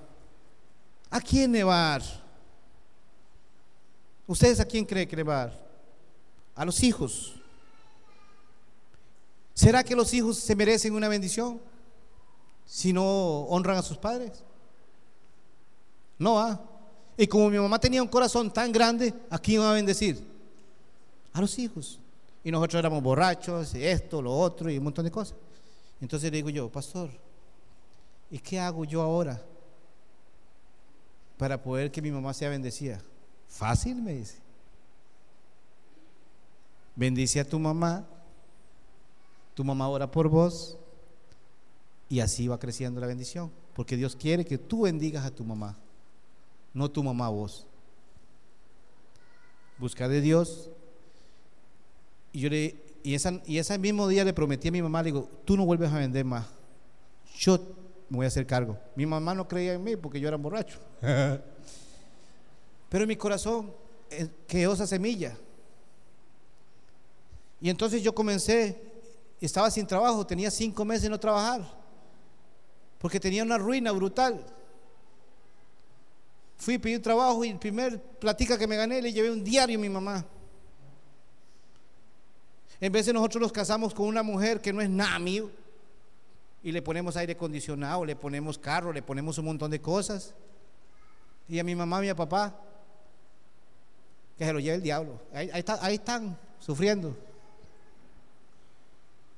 ¿A 1.11 1.21
quién 1.21 1.51
le 1.51 1.63
va 1.63 1.75
a 1.75 1.99
dar? 1.99 2.03
¿Ustedes 4.25 4.59
a 4.59 4.65
quién 4.65 4.83
creen 4.83 5.07
que 5.07 5.15
le 5.15 5.23
va 5.23 5.43
a 5.43 5.45
dar? 5.45 5.67
A 6.55 6.65
los 6.65 6.81
hijos. 6.81 7.36
¿Será 9.57 9.83
que 9.83 9.95
los 9.95 10.13
hijos 10.13 10.37
se 10.37 10.55
merecen 10.55 10.93
una 10.93 11.07
bendición 11.07 11.59
si 12.63 12.93
no 12.93 13.39
honran 13.45 13.77
a 13.77 13.81
sus 13.81 13.97
padres? 13.97 14.43
No, 16.19 16.39
ah. 16.39 16.61
Y 17.17 17.25
como 17.25 17.49
mi 17.49 17.57
mamá 17.57 17.79
tenía 17.79 18.03
un 18.03 18.07
corazón 18.07 18.53
tan 18.53 18.71
grande, 18.71 19.11
¿a 19.31 19.39
quién 19.39 19.61
va 19.61 19.71
a 19.71 19.73
bendecir? 19.73 20.23
A 21.33 21.41
los 21.41 21.57
hijos. 21.57 21.99
Y 22.43 22.51
nosotros 22.51 22.77
éramos 22.77 23.01
borrachos, 23.01 23.73
esto, 23.73 24.21
lo 24.21 24.31
otro, 24.31 24.69
y 24.69 24.77
un 24.77 24.83
montón 24.83 25.05
de 25.05 25.09
cosas. 25.09 25.35
Entonces 25.99 26.29
le 26.29 26.37
digo 26.37 26.51
yo, 26.51 26.69
pastor, 26.69 27.09
¿y 28.29 28.37
qué 28.37 28.59
hago 28.59 28.85
yo 28.85 29.01
ahora 29.01 29.41
para 31.35 31.59
poder 31.59 31.89
que 31.89 32.03
mi 32.03 32.11
mamá 32.11 32.31
sea 32.35 32.49
bendecida? 32.49 33.01
Fácil, 33.47 34.03
me 34.03 34.13
dice. 34.13 34.37
Bendice 36.95 37.39
a 37.39 37.43
tu 37.43 37.57
mamá, 37.57 38.07
tu 39.57 39.63
mamá 39.63 39.89
ora 39.89 40.11
por 40.11 40.29
vos, 40.29 40.77
y 42.09 42.19
así 42.19 42.47
va 42.47 42.59
creciendo 42.59 43.01
la 43.01 43.07
bendición. 43.07 43.51
Porque 43.73 43.97
Dios 43.97 44.15
quiere 44.15 44.45
que 44.45 44.59
tú 44.59 44.81
bendigas 44.81 45.25
a 45.25 45.31
tu 45.31 45.43
mamá, 45.43 45.75
no 46.75 46.91
tu 46.91 47.01
mamá 47.01 47.25
a 47.25 47.29
vos. 47.29 47.65
Busca 49.79 50.07
de 50.07 50.21
Dios. 50.21 50.69
Y 52.31 52.41
yo 52.41 52.51
le, 52.51 52.75
y, 53.01 53.15
esa, 53.15 53.41
y 53.47 53.57
ese 53.57 53.79
mismo 53.79 54.07
día 54.07 54.23
le 54.23 54.31
prometí 54.31 54.67
a 54.67 54.71
mi 54.71 54.83
mamá, 54.83 55.01
le 55.01 55.07
digo, 55.07 55.27
tú 55.43 55.57
no 55.57 55.65
vuelves 55.65 55.91
a 55.91 55.97
vender 55.97 56.23
más. 56.23 56.45
Yo 57.35 57.57
me 58.09 58.17
voy 58.17 58.25
a 58.25 58.27
hacer 58.27 58.45
cargo. 58.45 58.77
Mi 58.95 59.07
mamá 59.07 59.33
no 59.33 59.47
creía 59.47 59.73
en 59.73 59.83
mí 59.83 59.95
porque 59.95 60.19
yo 60.19 60.27
era 60.27 60.37
borracho. 60.37 60.77
Pero 61.01 63.03
en 63.03 63.07
mi 63.07 63.15
corazón 63.15 63.73
eh, 64.11 64.29
quedó 64.47 64.73
esa 64.73 64.85
semilla. 64.85 65.35
Y 67.59 67.71
entonces 67.71 68.03
yo 68.03 68.13
comencé, 68.13 68.86
estaba 69.45 69.69
sin 69.69 69.85
trabajo, 69.85 70.25
tenía 70.25 70.49
cinco 70.49 70.83
meses 70.83 71.03
de 71.03 71.09
no 71.09 71.19
trabajar, 71.19 71.61
porque 72.97 73.19
tenía 73.19 73.43
una 73.43 73.57
ruina 73.57 73.91
brutal. 73.91 74.43
Fui 76.57 76.75
a 76.75 76.79
pedir 76.79 77.01
trabajo 77.01 77.45
y 77.45 77.49
el 77.49 77.59
primer 77.59 78.01
platica 78.01 78.57
que 78.57 78.65
me 78.65 78.75
gané 78.75 79.01
le 79.01 79.13
llevé 79.13 79.29
un 79.29 79.43
diario 79.43 79.77
a 79.77 79.81
mi 79.81 79.89
mamá. 79.89 80.25
En 82.79 82.91
vez 82.91 83.05
de 83.05 83.13
nosotros 83.13 83.41
nos 83.41 83.51
casamos 83.51 83.93
con 83.93 84.07
una 84.07 84.23
mujer 84.23 84.59
que 84.59 84.73
no 84.73 84.81
es 84.81 84.89
nada 84.89 85.17
mío 85.19 85.51
y 86.63 86.71
le 86.71 86.81
ponemos 86.81 87.15
aire 87.15 87.33
acondicionado, 87.33 88.05
le 88.05 88.15
ponemos 88.15 88.57
carro, 88.57 88.91
le 88.91 89.01
ponemos 89.01 89.37
un 89.37 89.45
montón 89.45 89.69
de 89.69 89.79
cosas. 89.79 90.33
Y 91.47 91.59
a 91.59 91.63
mi 91.63 91.75
mamá 91.75 92.03
y 92.03 92.09
a 92.09 92.13
mi 92.13 92.17
papá, 92.17 92.59
que 94.37 94.45
se 94.45 94.53
lo 94.53 94.59
lleve 94.59 94.75
el 94.75 94.81
diablo. 94.81 95.21
Ahí, 95.33 95.49
ahí 95.53 95.95
están 95.95 96.37
sufriendo. 96.59 97.15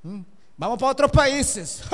¿Mm? 0.04 0.22
Vamos 0.58 0.80
para 0.80 0.92
otros 0.92 1.12
países. 1.12 1.84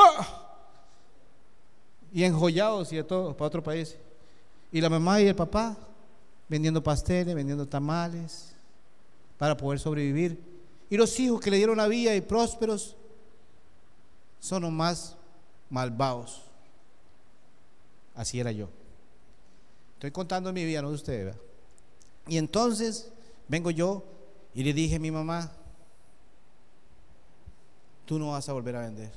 Y 2.11 2.23
enjollados 2.23 2.93
y 2.93 2.95
de 2.95 3.03
todo, 3.03 3.35
para 3.35 3.47
otros 3.47 3.61
países. 3.61 3.97
Y 4.71 4.79
la 4.79 4.89
mamá 4.89 5.19
y 5.19 5.27
el 5.27 5.35
papá 5.35 5.75
vendiendo 6.47 6.81
pasteles, 6.81 7.35
vendiendo 7.35 7.67
tamales, 7.67 8.53
para 9.37 9.57
poder 9.57 9.79
sobrevivir. 9.79 10.39
Y 10.89 10.95
los 10.95 11.19
hijos 11.19 11.41
que 11.41 11.51
le 11.51 11.57
dieron 11.57 11.75
la 11.75 11.89
vida 11.89 12.15
y 12.15 12.21
prósperos 12.21 12.95
son 14.39 14.61
los 14.61 14.71
más 14.71 15.17
malvados. 15.69 16.41
Así 18.15 18.39
era 18.39 18.51
yo. 18.51 18.69
Estoy 19.95 20.11
contando 20.11 20.53
mi 20.53 20.63
vida, 20.63 20.81
no 20.81 20.89
de 20.89 20.95
ustedes. 20.95 21.35
Y 22.27 22.37
entonces 22.37 23.11
vengo 23.47 23.71
yo 23.71 24.03
y 24.53 24.63
le 24.63 24.73
dije 24.73 24.95
a 24.95 24.99
mi 24.99 25.11
mamá, 25.11 25.51
tú 28.05 28.19
no 28.19 28.31
vas 28.31 28.47
a 28.47 28.53
volver 28.53 28.75
a 28.75 28.81
vender. 28.81 29.11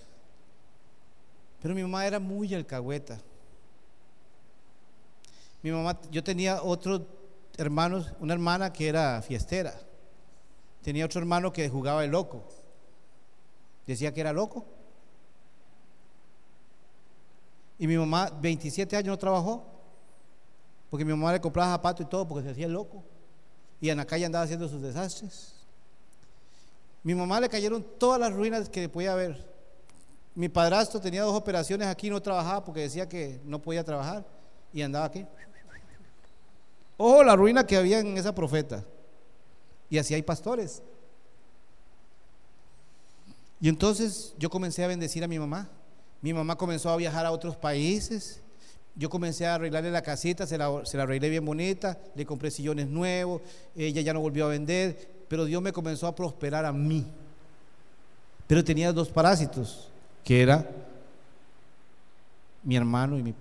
Pero 1.61 1.75
mi 1.75 1.83
mamá 1.83 2.07
era 2.07 2.19
muy 2.19 2.55
alcahueta. 2.55 3.21
Mi 5.63 5.73
mamá, 5.73 6.01
yo 6.11 6.23
tenía 6.23 6.63
otros 6.63 7.03
hermanos, 7.57 8.13
una 8.21 8.35
hermana 8.35 8.73
que 8.73 8.89
era 8.89 9.21
fiestera. 9.23 9.75
Tenía 10.83 11.05
otro 11.05 11.21
hermano 11.21 11.53
que 11.53 11.69
jugaba 11.69 12.05
el 12.05 12.13
loco. 12.13 12.45
Decía 13.87 14.13
que 14.15 14.21
era 14.21 14.33
loco. 14.33 14.65
Y 17.79 17.87
mi 17.87 17.97
mamá, 17.97 18.31
27 18.41 18.97
años 18.97 19.09
no 19.09 19.19
trabajó, 19.19 19.65
porque 20.91 21.05
mi 21.05 21.13
mamá 21.13 21.33
le 21.33 21.41
compraba 21.41 21.73
zapatos 21.73 22.07
y 22.07 22.09
todo, 22.09 22.27
porque 22.27 22.45
se 22.45 22.51
hacía 22.51 22.69
loco. 22.69 23.05
Y 23.81 23.89
en 23.89 23.99
la 23.99 24.05
calle 24.05 24.25
andaba 24.25 24.45
haciendo 24.45 24.69
sus 24.69 24.83
desastres. 24.83 25.58
Mi 27.03 27.15
mamá 27.15 27.41
le 27.41 27.49
cayeron 27.49 27.85
todas 27.99 28.21
las 28.21 28.33
ruinas 28.33 28.69
que 28.69 28.89
podía 28.89 29.13
haber. 29.13 29.47
Mi 30.35 30.49
padrastro 30.49 31.01
tenía 31.01 31.23
dos 31.23 31.35
operaciones 31.35 31.89
aquí, 31.89 32.11
no 32.11 32.23
trabajaba 32.23 32.65
porque 32.65 32.81
decía 32.81 33.09
que 33.09 33.41
no 33.45 33.61
podía 33.61 33.85
trabajar 33.85 34.25
y 34.73 34.83
andaba 34.83 35.07
aquí. 35.07 35.27
Ojo 36.97 37.23
la 37.25 37.37
ruina 37.37 37.67
que 37.67 37.77
había 37.77 38.01
en 38.01 38.17
esa 38.19 38.35
profeta. 38.35 38.85
Y 39.91 39.99
así 39.99 40.15
hay 40.15 40.23
pastores. 40.23 40.83
Y 43.61 43.69
entonces 43.69 44.35
yo 44.39 44.51
comencé 44.51 44.85
a 44.85 44.89
bendecir 44.89 45.25
a 45.25 45.29
mi 45.29 45.39
mamá. 45.39 45.69
Mi 46.21 46.33
mamá 46.33 46.57
comenzó 46.57 46.91
a 46.91 46.97
viajar 46.97 47.25
a 47.27 47.33
otros 47.33 47.57
países. 47.57 48.41
Yo 48.95 49.09
comencé 49.09 49.47
a 49.47 49.55
arreglarle 49.55 49.93
la 49.93 50.03
casita, 50.03 50.47
se 50.47 50.59
la, 50.59 50.85
se 50.85 50.97
la 50.97 51.05
arreglé 51.05 51.29
bien 51.31 51.45
bonita, 51.45 51.99
le 52.17 52.27
compré 52.27 52.51
sillones 52.51 52.89
nuevos, 52.89 53.43
ella 53.77 54.01
ya 54.01 54.13
no 54.13 54.21
volvió 54.21 54.47
a 54.47 54.49
vender, 54.49 55.18
pero 55.29 55.45
Dios 55.45 55.63
me 55.63 55.73
comenzó 55.73 56.07
a 56.07 56.15
prosperar 56.15 56.65
a 56.65 56.73
mí. 56.73 57.07
Pero 58.47 58.65
tenía 58.65 58.93
dos 58.93 59.11
parásitos, 59.11 59.89
que 60.25 60.41
era 60.41 60.69
mi 62.63 62.77
hermano 62.77 63.19
y 63.19 63.23
mi, 63.23 63.35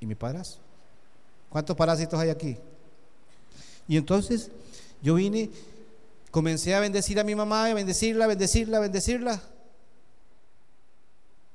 y 0.00 0.06
mi 0.06 0.14
padrastro. 0.14 0.60
¿Cuántos 1.48 1.76
parásitos 1.76 2.18
hay 2.18 2.30
aquí? 2.30 2.56
Y 3.86 3.96
entonces 3.96 4.50
yo 5.00 5.14
vine, 5.14 5.50
comencé 6.30 6.74
a 6.74 6.80
bendecir 6.80 7.18
a 7.20 7.24
mi 7.24 7.34
mamá, 7.34 7.66
a 7.66 7.74
bendecirla, 7.74 8.24
a 8.24 8.28
bendecirla, 8.28 8.76
a 8.78 8.80
bendecirla. 8.80 9.42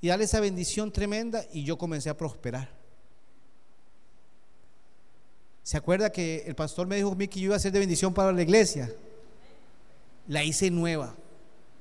Y 0.01 0.07
darle 0.07 0.25
esa 0.25 0.39
bendición 0.39 0.91
tremenda 0.91 1.45
y 1.51 1.63
yo 1.63 1.77
comencé 1.77 2.09
a 2.09 2.17
prosperar. 2.17 2.69
¿Se 5.61 5.77
acuerda 5.77 6.11
que 6.11 6.43
el 6.45 6.55
pastor 6.55 6.87
me 6.87 6.97
dijo 6.97 7.11
a 7.11 7.15
mí 7.15 7.27
que 7.27 7.39
yo 7.39 7.45
iba 7.45 7.55
a 7.55 7.59
ser 7.59 7.71
de 7.71 7.79
bendición 7.79 8.13
para 8.13 8.31
la 8.31 8.41
iglesia? 8.41 8.91
La 10.27 10.43
hice 10.43 10.69
nueva. 10.71 11.13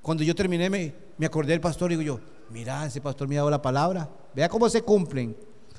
Cuando 0.00 0.24
yo 0.24 0.34
terminé 0.34 0.68
me, 0.68 0.92
me 1.18 1.26
acordé 1.26 1.52
del 1.52 1.60
pastor 1.60 1.92
y 1.92 1.96
digo 1.96 2.16
yo, 2.16 2.20
mira, 2.50 2.86
ese 2.86 3.00
pastor 3.00 3.28
me 3.28 3.36
ha 3.36 3.38
dado 3.38 3.50
la 3.50 3.62
palabra. 3.62 4.08
Vea 4.34 4.48
cómo 4.48 4.68
se 4.68 4.82
cumplen. 4.82 5.36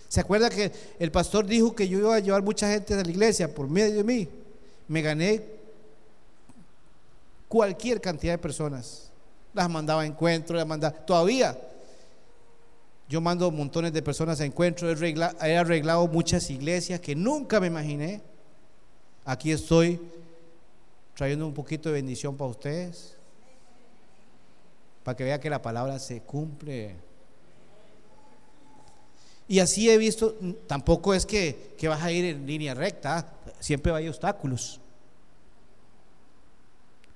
¿Se 0.07 0.21
acuerda 0.21 0.49
que 0.49 0.71
el 0.99 1.11
pastor 1.11 1.45
dijo 1.45 1.75
que 1.75 1.87
yo 1.87 1.99
iba 1.99 2.15
a 2.15 2.19
llevar 2.19 2.43
mucha 2.43 2.69
gente 2.69 2.93
a 2.93 3.03
la 3.03 3.09
iglesia 3.09 3.53
por 3.53 3.67
medio 3.67 3.95
de 3.95 4.03
mí? 4.03 4.29
me 4.87 5.01
gané 5.01 5.43
cualquier 7.47 8.01
cantidad 8.01 8.33
de 8.33 8.37
personas. 8.37 9.11
Las 9.53 9.69
mandaba 9.69 10.01
a 10.01 10.05
encuentros, 10.05 10.57
las 10.57 10.67
mandaba. 10.67 10.95
Todavía 10.95 11.57
yo 13.07 13.21
mando 13.21 13.49
montones 13.51 13.93
de 13.93 14.01
personas 14.01 14.39
a 14.41 14.45
encuentros. 14.45 15.01
He 15.01 15.57
arreglado, 15.57 16.07
muchas 16.07 16.49
iglesias 16.49 16.99
que 16.99 17.15
nunca 17.15 17.59
me 17.59 17.67
imaginé. 17.67 18.21
Aquí 19.25 19.51
estoy 19.51 19.99
trayendo 21.15 21.45
un 21.47 21.53
poquito 21.53 21.89
de 21.89 21.93
bendición 21.93 22.35
para 22.35 22.49
ustedes. 22.49 23.15
Para 25.03 25.15
que 25.15 25.23
vea 25.23 25.39
que 25.39 25.49
la 25.49 25.61
palabra 25.61 25.99
se 25.99 26.21
cumple. 26.21 26.95
Y 29.47 29.59
así 29.59 29.89
he 29.89 29.97
visto, 29.97 30.35
tampoco 30.67 31.13
es 31.13 31.25
que, 31.25 31.75
que 31.77 31.87
vas 31.87 32.01
a 32.01 32.11
ir 32.11 32.25
en 32.25 32.47
línea 32.47 32.73
recta, 32.73 33.33
siempre 33.59 33.91
hay 33.93 34.07
obstáculos. 34.07 34.79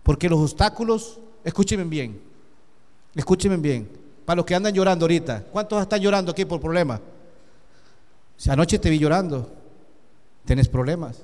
Porque 0.03 0.29
los 0.29 0.39
obstáculos, 0.39 1.19
escúchenme 1.43 1.85
bien, 1.85 2.21
escúchenme 3.15 3.57
bien, 3.57 3.89
para 4.25 4.37
los 4.37 4.45
que 4.45 4.55
andan 4.55 4.73
llorando 4.73 5.05
ahorita, 5.05 5.45
¿cuántos 5.51 5.81
están 5.81 6.01
llorando 6.01 6.31
aquí 6.33 6.43
por 6.43 6.59
problemas? 6.59 6.99
Si 8.35 8.49
anoche 8.49 8.77
te 8.77 8.89
vi 8.89 8.99
llorando, 8.99 9.49
tienes 10.45 10.67
problemas. 10.67 11.23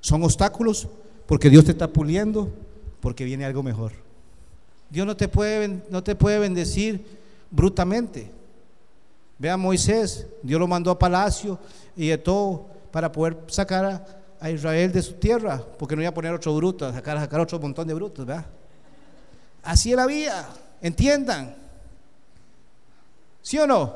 Son 0.00 0.22
obstáculos 0.22 0.88
porque 1.30 1.48
Dios 1.48 1.64
te 1.64 1.70
está 1.70 1.86
puliendo, 1.86 2.52
porque 2.98 3.22
viene 3.22 3.44
algo 3.44 3.62
mejor. 3.62 3.92
Dios 4.90 5.06
no 5.06 5.16
te 5.16 5.28
puede, 5.28 5.80
no 5.88 6.02
te 6.02 6.16
puede 6.16 6.40
bendecir 6.40 7.06
brutamente. 7.52 8.32
Ve 9.38 9.48
a 9.48 9.56
Moisés, 9.56 10.26
Dios 10.42 10.58
lo 10.58 10.66
mandó 10.66 10.90
a 10.90 10.98
palacio 10.98 11.56
y 11.94 12.08
de 12.08 12.18
todo 12.18 12.66
para 12.90 13.12
poder 13.12 13.38
sacar 13.46 13.84
a, 13.84 14.06
a 14.40 14.50
Israel 14.50 14.90
de 14.90 15.02
su 15.02 15.12
tierra, 15.12 15.64
porque 15.78 15.94
no 15.94 16.02
iba 16.02 16.08
a 16.08 16.14
poner 16.14 16.34
otro 16.34 16.52
bruto, 16.56 16.84
a 16.84 16.92
sacar, 16.92 17.16
a 17.16 17.20
sacar 17.20 17.38
otro 17.38 17.60
montón 17.60 17.86
de 17.86 17.94
brutos, 17.94 18.26
¿verdad? 18.26 18.46
Así 19.62 19.92
era 19.92 20.02
la 20.02 20.08
vida, 20.08 20.52
entiendan. 20.82 21.54
¿Sí 23.40 23.56
o 23.56 23.68
no? 23.68 23.94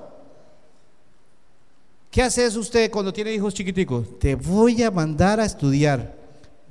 ¿Qué 2.13 2.23
haces 2.23 2.55
usted 2.55 2.93
cuando 2.93 3.13
tiene 3.13 3.33
hijos 3.33 3.53
chiquiticos? 3.53 4.21
Te 4.21 4.37
voy 4.37 4.85
a 4.85 4.91
mandar 4.93 5.41
a 5.41 5.45
estudiar. 5.45 6.23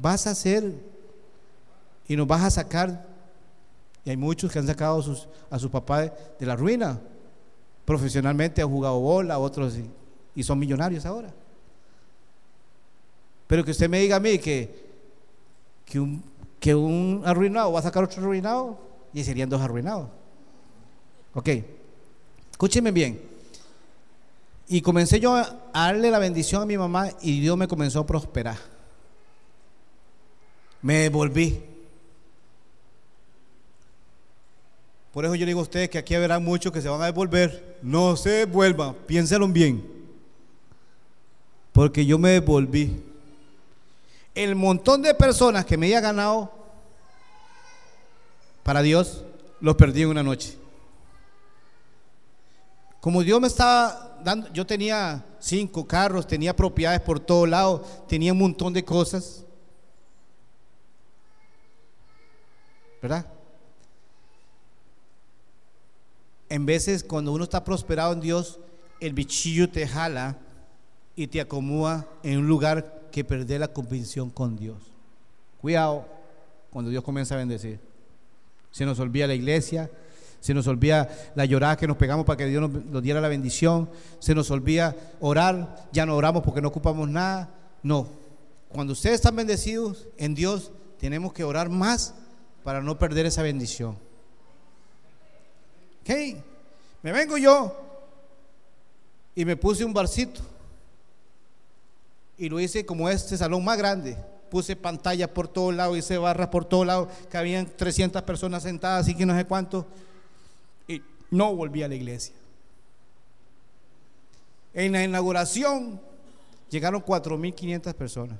Vas 0.03 0.27
a 0.27 0.31
hacer 0.31 0.73
y 2.09 2.17
nos 2.17 2.27
vas 2.27 2.43
a 2.43 2.51
sacar. 2.51 3.07
Y 4.03 4.09
hay 4.09 4.17
muchos 4.17 4.51
que 4.51 4.59
han 4.59 4.67
sacado 4.67 4.99
a 4.99 5.01
sus, 5.01 5.29
a 5.49 5.57
su 5.57 5.71
papá 5.71 6.01
de, 6.01 6.45
la 6.45 6.57
ruina. 6.57 6.99
Profesionalmente 7.85 8.61
han 8.61 8.69
jugado 8.69 8.99
bola, 8.99 9.39
otros 9.39 9.79
y 10.35 10.43
son 10.43 10.59
millonarios 10.59 11.05
ahora. 11.05 11.33
Pero 13.47 13.63
que 13.63 13.71
usted 13.71 13.89
me 13.89 14.01
diga 14.01 14.17
a 14.17 14.19
mí 14.19 14.39
que, 14.39 14.91
que, 16.59 16.75
un, 16.75 17.21
arruinado 17.23 17.71
va 17.71 17.79
a 17.79 17.83
sacar 17.83 18.03
otro 18.03 18.21
arruinado 18.21 18.77
y 19.13 19.23
serían 19.23 19.49
dos 19.49 19.61
arruinados. 19.61 20.09
Ok, 21.33 21.49
escúcheme 22.51 22.91
bien. 22.91 23.21
Y 24.67 24.81
comencé 24.81 25.21
yo 25.21 25.33
a 25.33 25.69
darle 25.73 26.11
la 26.11 26.19
bendición 26.19 26.61
a 26.61 26.65
mi 26.65 26.77
mamá 26.77 27.07
y 27.21 27.39
Dios 27.39 27.57
me 27.57 27.69
comenzó 27.69 28.01
a 28.01 28.05
prosperar. 28.05 28.72
Me 30.83 30.99
devolví. 30.99 31.59
Por 35.11 35.25
eso 35.25 35.33
yo 35.33 35.47
digo 35.47 35.59
a 35.59 35.63
ustedes 35.63 35.89
que 35.89 35.97
aquí 35.97 36.13
habrá 36.13 36.37
muchos 36.37 36.71
que 36.71 36.81
se 36.81 36.89
van 36.89 37.01
a 37.01 37.05
devolver. 37.05 37.79
No 37.81 38.15
se 38.15 38.29
devuelvan, 38.29 38.93
piénselo 39.07 39.47
bien. 39.47 39.83
Porque 41.71 42.05
yo 42.05 42.19
me 42.19 42.29
devolví 42.29 43.01
el 44.35 44.55
montón 44.55 45.01
de 45.01 45.13
personas 45.13 45.65
que 45.65 45.77
me 45.77 45.87
había 45.87 46.01
ganado 46.01 46.51
para 48.63 48.81
Dios, 48.81 49.23
los 49.59 49.75
perdí 49.75 50.01
en 50.01 50.09
una 50.09 50.23
noche. 50.23 50.57
Como 52.99 53.21
Dios 53.21 53.39
me 53.41 53.47
estaba 53.47 54.17
dando, 54.23 54.51
yo 54.53 54.65
tenía 54.65 55.23
cinco 55.39 55.85
carros, 55.85 56.25
tenía 56.25 56.55
propiedades 56.55 57.01
por 57.01 57.19
todos 57.19 57.47
lados, 57.47 57.81
tenía 58.07 58.31
un 58.31 58.39
montón 58.39 58.73
de 58.73 58.83
cosas. 58.83 59.43
¿Verdad? 63.03 63.25
En 66.47 66.65
veces 66.65 67.03
cuando 67.03 67.33
uno 67.33 67.43
está 67.43 67.61
prosperado 67.65 68.13
en 68.13 68.21
Dios, 68.21 68.61
el 69.01 69.11
bichillo 69.11 69.69
te 69.69 69.85
jala 69.85 70.37
y 71.13 71.27
te 71.27 71.41
acomoda 71.41 72.07
en 72.23 72.39
un 72.39 72.47
lugar 72.47 73.09
que 73.11 73.25
perder 73.25 73.59
la 73.59 73.67
convicción 73.67 74.29
con 74.29 74.55
Dios. 74.55 74.77
Cuidado 75.59 76.05
cuando 76.69 76.89
Dios 76.89 77.03
comienza 77.03 77.35
a 77.35 77.39
bendecir. 77.39 77.77
Se 78.71 78.85
nos 78.85 78.97
olvida 79.01 79.27
la 79.27 79.35
iglesia, 79.35 79.91
se 80.39 80.53
nos 80.53 80.65
olvida 80.67 81.09
la 81.35 81.43
llorada 81.43 81.75
que 81.75 81.87
nos 81.87 81.97
pegamos 81.97 82.25
para 82.25 82.37
que 82.37 82.45
Dios 82.45 82.61
nos, 82.61 82.85
nos 82.85 83.03
diera 83.03 83.19
la 83.19 83.27
bendición, 83.27 83.89
se 84.19 84.33
nos 84.33 84.49
olvida 84.49 84.95
orar, 85.19 85.89
ya 85.91 86.05
no 86.05 86.15
oramos 86.15 86.41
porque 86.41 86.61
no 86.61 86.69
ocupamos 86.69 87.09
nada. 87.09 87.53
No, 87.83 88.07
cuando 88.69 88.93
ustedes 88.93 89.15
están 89.15 89.35
bendecidos 89.35 90.07
en 90.15 90.35
Dios, 90.35 90.71
tenemos 90.97 91.33
que 91.33 91.43
orar 91.43 91.67
más 91.67 92.15
para 92.63 92.81
no 92.81 92.97
perder 92.97 93.25
esa 93.25 93.43
bendición. 93.43 93.97
¿Ok? 96.01 96.09
Me 97.01 97.11
vengo 97.11 97.37
yo 97.37 97.75
y 99.35 99.45
me 99.45 99.55
puse 99.55 99.83
un 99.83 99.93
barcito 99.93 100.41
y 102.37 102.49
lo 102.49 102.59
hice 102.59 102.85
como 102.85 103.09
este 103.09 103.37
salón 103.37 103.63
más 103.63 103.77
grande. 103.77 104.17
Puse 104.49 104.75
pantalla 104.75 105.33
por 105.33 105.47
todos 105.47 105.73
lados, 105.73 105.97
hice 105.97 106.17
barras 106.17 106.47
por 106.49 106.65
todos 106.65 106.85
lados, 106.85 107.09
que 107.29 107.37
habían 107.37 107.65
300 107.65 108.21
personas 108.21 108.63
sentadas, 108.63 109.01
así 109.01 109.15
que 109.15 109.25
no 109.25 109.35
sé 109.35 109.45
cuánto. 109.45 109.85
Y 110.87 111.01
no 111.31 111.55
volví 111.55 111.83
a 111.83 111.87
la 111.87 111.95
iglesia. 111.95 112.35
En 114.73 114.91
la 114.91 115.03
inauguración 115.03 115.99
llegaron 116.69 117.03
4.500 117.03 117.93
personas. 117.93 118.39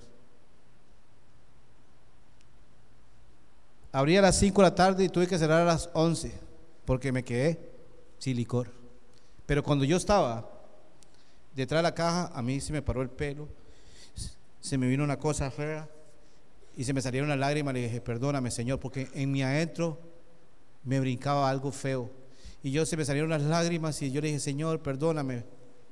Abrí 3.96 4.18
a 4.18 4.24
las 4.24 4.40
5 4.40 4.60
de 4.60 4.68
la 4.68 4.74
tarde 4.74 5.04
y 5.04 5.10
tuve 5.10 5.28
que 5.28 5.38
cerrar 5.38 5.62
a 5.62 5.66
las 5.66 5.88
11 5.94 6.34
porque 6.84 7.12
me 7.12 7.24
quedé 7.24 7.60
sin 8.18 8.36
licor. 8.36 8.72
Pero 9.46 9.62
cuando 9.62 9.86
yo 9.86 9.98
estaba 9.98 10.50
detrás 11.56 11.78
de 11.78 11.84
la 11.84 11.94
caja, 11.94 12.32
a 12.34 12.42
mí 12.42 12.60
se 12.60 12.74
me 12.74 12.82
paró 12.82 13.04
el 13.04 13.12
pelo, 13.12 13.48
se 14.60 14.80
me 14.80 14.88
vino 14.88 15.04
una 15.04 15.20
cosa 15.20 15.52
fea 15.52 15.88
y 16.76 16.86
se 16.86 16.94
me 16.94 17.04
salieron 17.04 17.30
las 17.30 17.38
lágrimas. 17.38 17.76
Le 17.76 17.84
dije, 17.84 18.02
perdóname, 18.02 18.50
Señor, 18.50 18.80
porque 18.80 19.10
en 19.14 19.32
mi 19.32 19.44
adentro 19.44 20.00
me 20.84 21.00
brincaba 21.00 21.48
algo 21.48 21.72
feo. 21.72 22.10
Y 22.64 22.72
yo 22.72 22.88
se 22.88 22.98
me 22.98 23.06
salieron 23.06 23.30
las 23.30 23.44
lágrimas 23.44 24.02
y 24.02 24.12
yo 24.12 24.22
le 24.22 24.30
dije, 24.30 24.40
Señor, 24.40 24.82
perdóname, 24.82 25.44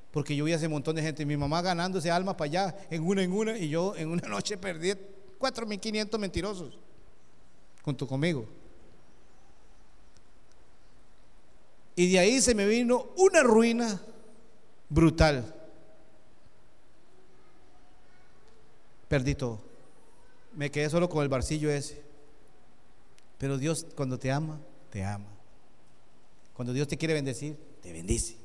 porque 0.09 0.35
yo 0.35 0.45
vi 0.45 0.53
a 0.53 0.55
ese 0.55 0.67
montón 0.67 0.95
de 0.95 1.03
gente, 1.03 1.23
mi 1.23 1.37
mamá 1.37 1.61
ganándose 1.61 2.09
alma 2.09 2.35
para 2.35 2.47
allá, 2.49 2.77
en 2.89 3.03
una 3.03 3.21
en 3.21 3.31
una, 3.31 3.55
y 3.59 3.69
yo 3.69 3.95
en 3.95 4.09
una 4.09 4.27
noche 4.27 4.57
perdí 4.57 4.93
4.500 5.39 6.17
mentirosos 6.17 6.79
junto 7.83 8.07
conmigo. 8.07 8.45
Y 11.95 12.11
de 12.11 12.19
ahí 12.19 12.41
se 12.41 12.55
me 12.55 12.65
vino 12.65 13.09
una 13.17 13.43
ruina 13.43 14.01
brutal. 14.89 15.55
Perdí 19.07 19.35
todo. 19.35 19.59
Me 20.53 20.71
quedé 20.71 20.89
solo 20.89 21.09
con 21.09 21.23
el 21.23 21.29
barcillo 21.29 21.69
ese. 21.69 22.01
Pero 23.37 23.57
Dios 23.57 23.85
cuando 23.95 24.17
te 24.17 24.31
ama, 24.31 24.59
te 24.89 25.03
ama. 25.03 25.27
Cuando 26.53 26.73
Dios 26.73 26.87
te 26.87 26.97
quiere 26.97 27.13
bendecir, 27.13 27.57
te 27.81 27.91
bendice. 27.91 28.35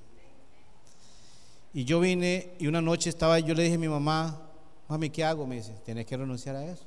Y 1.75 1.85
yo 1.85 2.01
vine 2.01 2.55
y 2.59 2.67
una 2.67 2.81
noche 2.81 3.11
estaba, 3.11 3.39
yo 3.39 3.55
le 3.55 3.63
dije 3.63 3.75
a 3.75 3.79
mi 3.79 3.89
mamá, 3.89 4.41
mami, 4.89 5.11
¿qué 5.11 5.25
hago? 5.25 5.47
Me 5.47 5.57
dice, 5.57 5.75
tienes 5.85 6.07
que 6.07 6.17
renunciar 6.17 6.57
a 6.57 6.65
eso. 6.65 6.85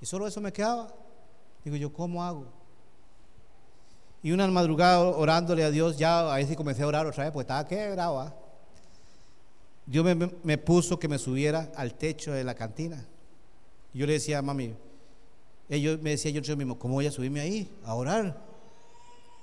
Y 0.00 0.06
solo 0.06 0.26
eso 0.26 0.40
me 0.40 0.52
quedaba. 0.52 0.94
Digo 1.64 1.76
yo, 1.76 1.92
¿cómo 1.92 2.24
hago? 2.24 2.46
Y 4.22 4.32
una 4.32 4.46
madrugada 4.48 5.00
orándole 5.00 5.64
a 5.64 5.70
Dios, 5.70 5.96
ya 5.96 6.32
ahí 6.32 6.46
sí 6.46 6.54
comencé 6.54 6.82
a 6.82 6.86
orar 6.86 7.06
otra 7.06 7.24
vez, 7.24 7.32
porque 7.32 7.42
estaba 7.42 7.66
quebrado. 7.66 8.20
¿ah? 8.20 8.34
Dios 9.84 10.04
me, 10.04 10.30
me, 10.42 10.58
puso 10.58 10.98
que 10.98 11.08
me 11.08 11.18
subiera 11.18 11.72
al 11.74 11.94
techo 11.94 12.32
de 12.32 12.44
la 12.44 12.54
cantina. 12.54 13.04
Yo 13.92 14.06
le 14.06 14.14
decía 14.14 14.38
a 14.38 14.42
mami, 14.42 14.74
ellos 15.68 16.00
me 16.00 16.10
decía 16.10 16.30
yo, 16.30 16.40
yo 16.40 16.56
mismo, 16.56 16.78
¿cómo 16.78 16.94
voy 16.94 17.06
a 17.06 17.10
subirme 17.10 17.40
ahí 17.40 17.68
a 17.84 17.94
orar? 17.94 18.40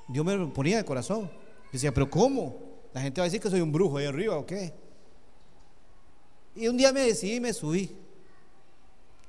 Dios 0.07 0.26
me 0.26 0.47
ponía 0.47 0.78
de 0.78 0.86
corazón. 0.86 1.30
decía, 1.72 1.93
¿pero 1.93 2.09
cómo? 2.09 2.55
La 2.93 3.01
gente 3.01 3.22
va 3.22 3.26
a 3.26 3.28
decir 3.28 3.41
que 3.41 3.49
soy 3.49 3.61
un 3.61 3.72
brujo 3.72 3.97
ahí 3.97 4.05
arriba, 4.05 4.38
¿o 4.38 4.45
qué? 4.45 4.74
Y 6.55 6.67
un 6.67 6.78
día 6.78 6.91
me 6.91 7.01
decidí 7.01 7.36
y 7.36 7.39
me 7.39 7.53
subí. 7.53 7.95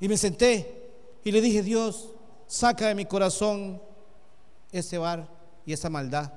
Y 0.01 0.09
me 0.09 0.17
senté 0.17 0.91
y 1.23 1.33
le 1.33 1.41
dije, 1.41 1.63
Dios, 1.63 2.15
saca 2.51 2.89
de 2.89 2.97
mi 2.97 3.05
corazón 3.05 3.81
ese 4.73 4.99
bar 4.99 5.29
y 5.65 5.73
esa 5.73 5.89
maldad. 5.89 6.33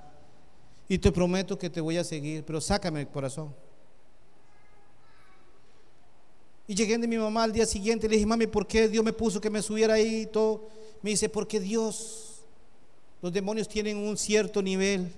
Y 0.88 1.00
te 1.00 1.12
prometo 1.12 1.58
que 1.58 1.72
te 1.72 1.82
voy 1.82 1.98
a 1.98 2.04
seguir, 2.04 2.46
pero 2.46 2.62
sácame 2.62 3.02
el 3.02 3.08
corazón. 3.08 3.54
Y 6.68 6.76
llegué 6.76 7.00
de 7.00 7.08
mi 7.08 7.18
mamá 7.18 7.44
al 7.44 7.52
día 7.52 7.66
siguiente 7.66 8.08
le 8.08 8.16
dije, 8.16 8.28
mami, 8.28 8.46
¿por 8.46 8.68
qué 8.68 8.88
Dios 8.88 9.04
me 9.04 9.12
puso 9.12 9.42
que 9.42 9.50
me 9.50 9.62
subiera 9.64 9.96
ahí 9.96 10.22
y 10.22 10.26
todo? 10.28 10.70
Me 11.02 11.10
dice, 11.10 11.30
porque 11.30 11.60
Dios, 11.60 12.46
los 13.20 13.34
demonios 13.34 13.68
tienen 13.68 13.98
un 13.98 14.16
cierto 14.16 14.62
nivel. 14.62 15.12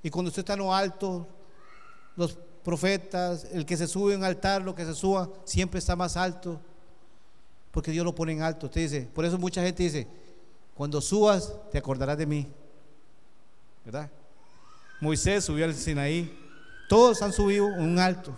Y 0.00 0.10
cuando 0.10 0.28
usted 0.28 0.42
está 0.42 0.52
en 0.52 0.60
lo 0.60 0.72
alto, 0.72 1.26
los 2.14 2.38
profetas, 2.62 3.48
el 3.52 3.66
que 3.66 3.76
se 3.76 3.88
sube 3.88 4.12
en 4.12 4.20
un 4.20 4.24
altar, 4.24 4.62
lo 4.62 4.76
que 4.76 4.84
se 4.84 4.94
suba, 4.94 5.28
siempre 5.44 5.80
está 5.80 5.96
más 5.96 6.16
alto. 6.16 6.60
Porque 7.72 7.90
Dios 7.90 8.04
lo 8.04 8.14
pone 8.14 8.32
en 8.32 8.42
alto. 8.42 8.66
Usted 8.66 8.82
dice, 8.82 9.08
por 9.12 9.24
eso 9.24 9.38
mucha 9.38 9.62
gente 9.62 9.82
dice, 9.82 10.06
cuando 10.74 11.00
subas, 11.00 11.52
te 11.72 11.78
acordarás 11.78 12.18
de 12.18 12.26
mí. 12.26 12.46
¿Verdad? 13.84 14.10
Moisés 15.00 15.44
subió 15.44 15.64
al 15.64 15.74
Sinaí. 15.74 16.38
Todos 16.88 17.22
han 17.22 17.32
subido 17.32 17.66
un 17.66 17.98
alto. 17.98 18.36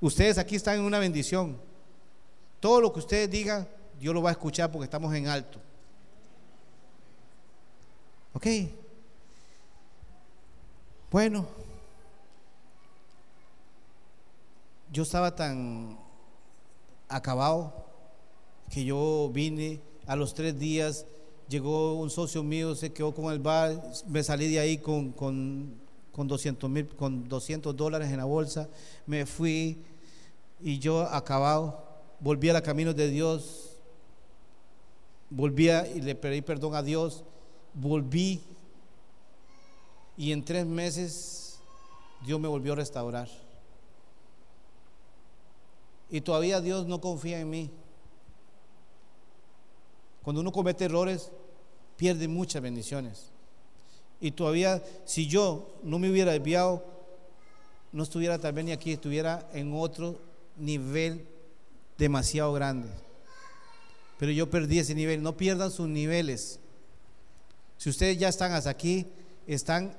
Ustedes 0.00 0.38
aquí 0.38 0.56
están 0.56 0.78
en 0.78 0.84
una 0.84 0.98
bendición. 0.98 1.60
Todo 2.58 2.80
lo 2.80 2.92
que 2.92 3.00
ustedes 3.00 3.30
digan, 3.30 3.68
Dios 3.98 4.14
lo 4.14 4.22
va 4.22 4.30
a 4.30 4.32
escuchar 4.32 4.72
porque 4.72 4.84
estamos 4.84 5.14
en 5.14 5.28
alto. 5.28 5.60
¿Ok? 8.32 8.46
Bueno, 11.10 11.46
yo 14.90 15.02
estaba 15.02 15.34
tan 15.34 15.98
acabado 17.08 17.89
que 18.70 18.84
yo 18.84 19.30
vine 19.32 19.80
a 20.06 20.16
los 20.16 20.32
tres 20.32 20.58
días, 20.58 21.04
llegó 21.48 21.94
un 21.94 22.08
socio 22.08 22.42
mío, 22.42 22.74
se 22.74 22.92
quedó 22.92 23.12
con 23.12 23.32
el 23.32 23.40
bar, 23.40 23.82
me 24.06 24.22
salí 24.22 24.48
de 24.48 24.60
ahí 24.60 24.78
con, 24.78 25.12
con, 25.12 25.74
con 26.12 26.28
200 26.28 26.70
mil, 26.70 26.88
con 26.88 27.28
200 27.28 27.76
dólares 27.76 28.10
en 28.10 28.18
la 28.18 28.24
bolsa, 28.24 28.68
me 29.06 29.26
fui 29.26 29.78
y 30.60 30.78
yo 30.78 31.02
acabado, 31.02 31.84
volví 32.20 32.48
a 32.48 32.52
la 32.52 32.62
camino 32.62 32.94
de 32.94 33.08
Dios, 33.08 33.76
volví 35.28 35.68
y 35.94 36.00
le 36.00 36.14
pedí 36.14 36.40
perdón 36.40 36.74
a 36.74 36.82
Dios, 36.82 37.24
volví 37.74 38.40
y 40.16 40.32
en 40.32 40.44
tres 40.44 40.66
meses 40.66 41.58
Dios 42.24 42.38
me 42.38 42.48
volvió 42.48 42.74
a 42.74 42.76
restaurar. 42.76 43.28
Y 46.10 46.20
todavía 46.20 46.60
Dios 46.60 46.86
no 46.86 47.00
confía 47.00 47.40
en 47.40 47.48
mí. 47.48 47.70
Cuando 50.22 50.40
uno 50.40 50.52
comete 50.52 50.84
errores, 50.84 51.30
pierde 51.96 52.28
muchas 52.28 52.62
bendiciones. 52.62 53.30
Y 54.20 54.32
todavía, 54.32 54.82
si 55.04 55.26
yo 55.26 55.78
no 55.82 55.98
me 55.98 56.10
hubiera 56.10 56.32
desviado, 56.32 56.84
no 57.92 58.02
estuviera 58.02 58.38
también 58.38 58.66
ni 58.66 58.72
aquí, 58.72 58.92
estuviera 58.92 59.48
en 59.52 59.72
otro 59.74 60.20
nivel 60.56 61.26
demasiado 61.96 62.52
grande. 62.52 62.88
Pero 64.18 64.32
yo 64.32 64.50
perdí 64.50 64.78
ese 64.78 64.94
nivel. 64.94 65.22
No 65.22 65.36
pierdan 65.36 65.70
sus 65.70 65.88
niveles. 65.88 66.60
Si 67.78 67.88
ustedes 67.88 68.18
ya 68.18 68.28
están 68.28 68.52
hasta 68.52 68.68
aquí, 68.68 69.06
están 69.46 69.96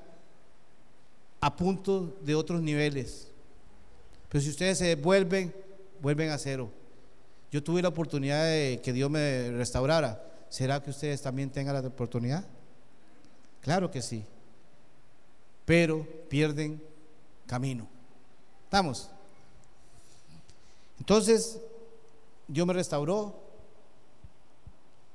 a 1.40 1.56
punto 1.56 2.16
de 2.22 2.36
otros 2.36 2.62
niveles. 2.62 3.28
Pero 4.30 4.44
si 4.44 4.50
ustedes 4.52 4.78
se 4.78 4.96
vuelven, 4.96 5.54
vuelven 6.00 6.30
a 6.30 6.38
cero. 6.38 6.72
Yo 7.52 7.62
tuve 7.62 7.82
la 7.82 7.90
oportunidad 7.90 8.46
de 8.46 8.80
que 8.82 8.94
Dios 8.94 9.12
me 9.12 9.52
restaurara. 9.52 10.24
¿Será 10.48 10.82
que 10.82 10.90
ustedes 10.90 11.22
también 11.22 11.50
tengan 11.50 11.74
la 11.74 11.88
oportunidad? 11.88 12.46
Claro 13.60 13.92
que 13.92 14.02
sí. 14.02 14.24
Pero 15.66 16.08
pierden 16.30 16.82
camino. 17.46 17.88
¿Estamos? 18.64 19.10
Entonces, 20.98 21.60
Dios 22.48 22.66
me 22.66 22.74
restauró, 22.74 23.36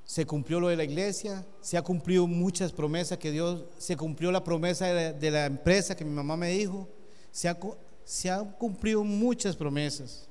se 0.05 0.27
cumplió 0.27 0.61
lo 0.61 0.69
de 0.69 0.77
la 0.77 0.85
iglesia, 0.85 1.45
se 1.63 1.79
ha 1.79 1.83
cumplido 1.83 2.27
muchas 2.27 2.71
promesas 2.71 3.19
que 3.19 3.31
Dios, 3.31 3.65
se 3.79 3.97
cumplió 3.97 4.31
la 4.31 4.45
promesa 4.45 4.87
de 4.87 5.31
la, 5.31 5.47
empresa 5.47 5.97
que 5.97 6.05
mi 6.05 6.13
mamá 6.13 6.37
me 6.37 6.51
dijo, 6.51 6.87
se, 7.31 7.49
ha, 7.49 7.59
se 8.05 8.31
han 8.31 8.53
cumplido 8.53 9.05
muchas 9.05 9.57
promesas 9.57 10.29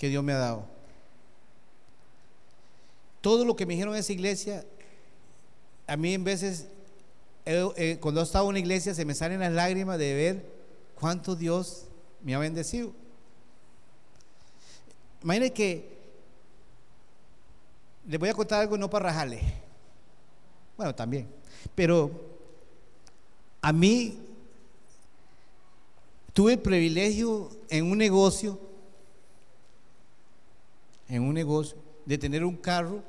que 0.00 0.08
Dios 0.08 0.24
me 0.24 0.32
ha 0.32 0.38
dado. 0.38 0.64
Todo 3.20 3.44
lo 3.44 3.54
que 3.54 3.66
me 3.66 3.74
dijeron 3.74 3.92
en 3.92 4.00
esa 4.00 4.14
iglesia, 4.14 4.64
a 5.86 5.94
mí 5.98 6.14
en 6.14 6.24
veces, 6.24 6.68
cuando 8.00 8.22
he 8.22 8.24
estado 8.24 8.46
en 8.46 8.48
una 8.48 8.58
iglesia, 8.60 8.94
se 8.94 9.04
me 9.04 9.14
salen 9.14 9.40
las 9.40 9.52
lágrimas 9.52 9.98
de 9.98 10.14
ver 10.14 10.46
cuánto 10.94 11.36
Dios 11.36 11.84
me 12.22 12.34
ha 12.34 12.38
bendecido. 12.38 12.94
Imagínense 15.22 15.52
que 15.52 15.98
les 18.08 18.18
voy 18.18 18.30
a 18.30 18.34
contar 18.34 18.62
algo 18.62 18.78
no 18.78 18.88
para 18.88 19.10
rajarle. 19.10 19.42
Bueno, 20.78 20.94
también. 20.94 21.28
Pero 21.74 22.10
a 23.60 23.70
mí 23.70 24.18
tuve 26.32 26.54
el 26.54 26.58
privilegio 26.58 27.50
en 27.68 27.90
un 27.90 27.98
negocio, 27.98 28.69
en 31.10 31.22
un 31.22 31.34
negocio, 31.34 31.76
de 32.06 32.16
tener 32.16 32.44
un 32.44 32.56
carro 32.56 33.02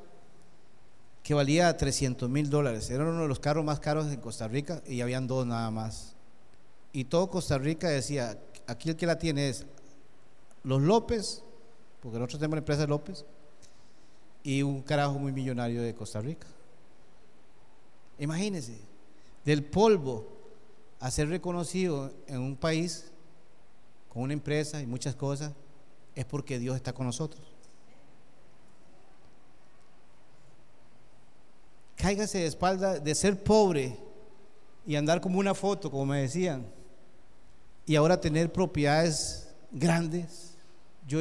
que 1.24 1.34
valía 1.34 1.76
300 1.76 2.30
mil 2.30 2.50
dólares. 2.50 2.90
Era 2.90 3.04
uno 3.04 3.22
de 3.22 3.28
los 3.28 3.40
carros 3.40 3.64
más 3.64 3.80
caros 3.80 4.08
en 4.08 4.20
Costa 4.20 4.48
Rica 4.48 4.82
y 4.88 5.02
habían 5.02 5.28
dos 5.28 5.46
nada 5.46 5.70
más. 5.70 6.16
Y 6.92 7.06
todo 7.06 7.30
Costa 7.30 7.58
Rica 7.58 7.88
decía, 7.90 8.38
aquí 8.68 8.90
el 8.90 8.96
que 8.96 9.06
la 9.06 9.18
tiene 9.18 9.50
es 9.50 9.66
los 10.64 10.82
López, 10.82 11.44
porque 12.02 12.18
nosotros 12.18 12.40
tenemos 12.40 12.56
la 12.56 12.60
empresa 12.60 12.88
López, 12.88 13.24
y 14.44 14.64
un 14.64 14.82
carajo 14.82 15.20
muy 15.20 15.32
millonario 15.32 15.84
de 15.84 15.94
Costa 15.94 16.20
Rica. 16.20 16.48
Imagínense, 18.18 18.78
del 19.46 19.64
polvo 19.64 20.28
a 21.00 21.10
ser 21.12 21.30
reconocido 21.30 22.12
en 22.28 22.40
un 22.40 22.56
país 22.56 23.12
con 24.10 24.24
una 24.24 24.34
empresa 24.34 24.82
y 24.82 24.86
muchas 24.86 25.16
cosas, 25.16 25.54
es 26.16 26.26
porque 26.26 26.60
Dios 26.60 26.76
está 26.76 26.94
con 26.94 27.06
nosotros. 27.06 27.51
Cáigase 32.02 32.40
de 32.40 32.48
espalda 32.48 33.00
de 33.00 33.14
ser 33.14 33.44
pobre 33.44 33.96
y 34.88 34.96
andar 34.96 35.22
como 35.22 35.38
una 35.38 35.54
foto, 35.54 35.92
como 35.92 36.08
me 36.08 36.22
decían, 36.22 36.66
y 37.86 37.96
ahora 37.96 38.20
tener 38.20 38.52
propiedades 38.52 39.48
grandes. 39.70 40.56
Yo 41.08 41.20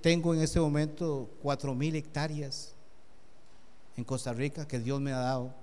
tengo 0.00 0.32
en 0.32 0.40
este 0.40 0.58
momento 0.58 1.28
cuatro 1.42 1.74
mil 1.74 1.94
hectáreas 1.94 2.72
en 3.94 4.04
Costa 4.04 4.32
Rica 4.32 4.66
que 4.66 4.78
Dios 4.78 4.98
me 5.02 5.12
ha 5.12 5.18
dado. 5.18 5.54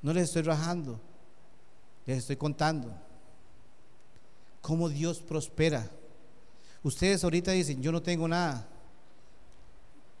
No 0.00 0.12
les 0.12 0.24
estoy 0.24 0.42
rajando, 0.42 1.00
les 2.06 2.18
estoy 2.18 2.36
contando 2.36 2.92
cómo 4.60 4.88
Dios 4.88 5.18
prospera. 5.18 5.90
Ustedes 6.84 7.24
ahorita 7.24 7.50
dicen, 7.50 7.82
yo 7.82 7.90
no 7.90 8.02
tengo 8.02 8.28
nada, 8.28 8.68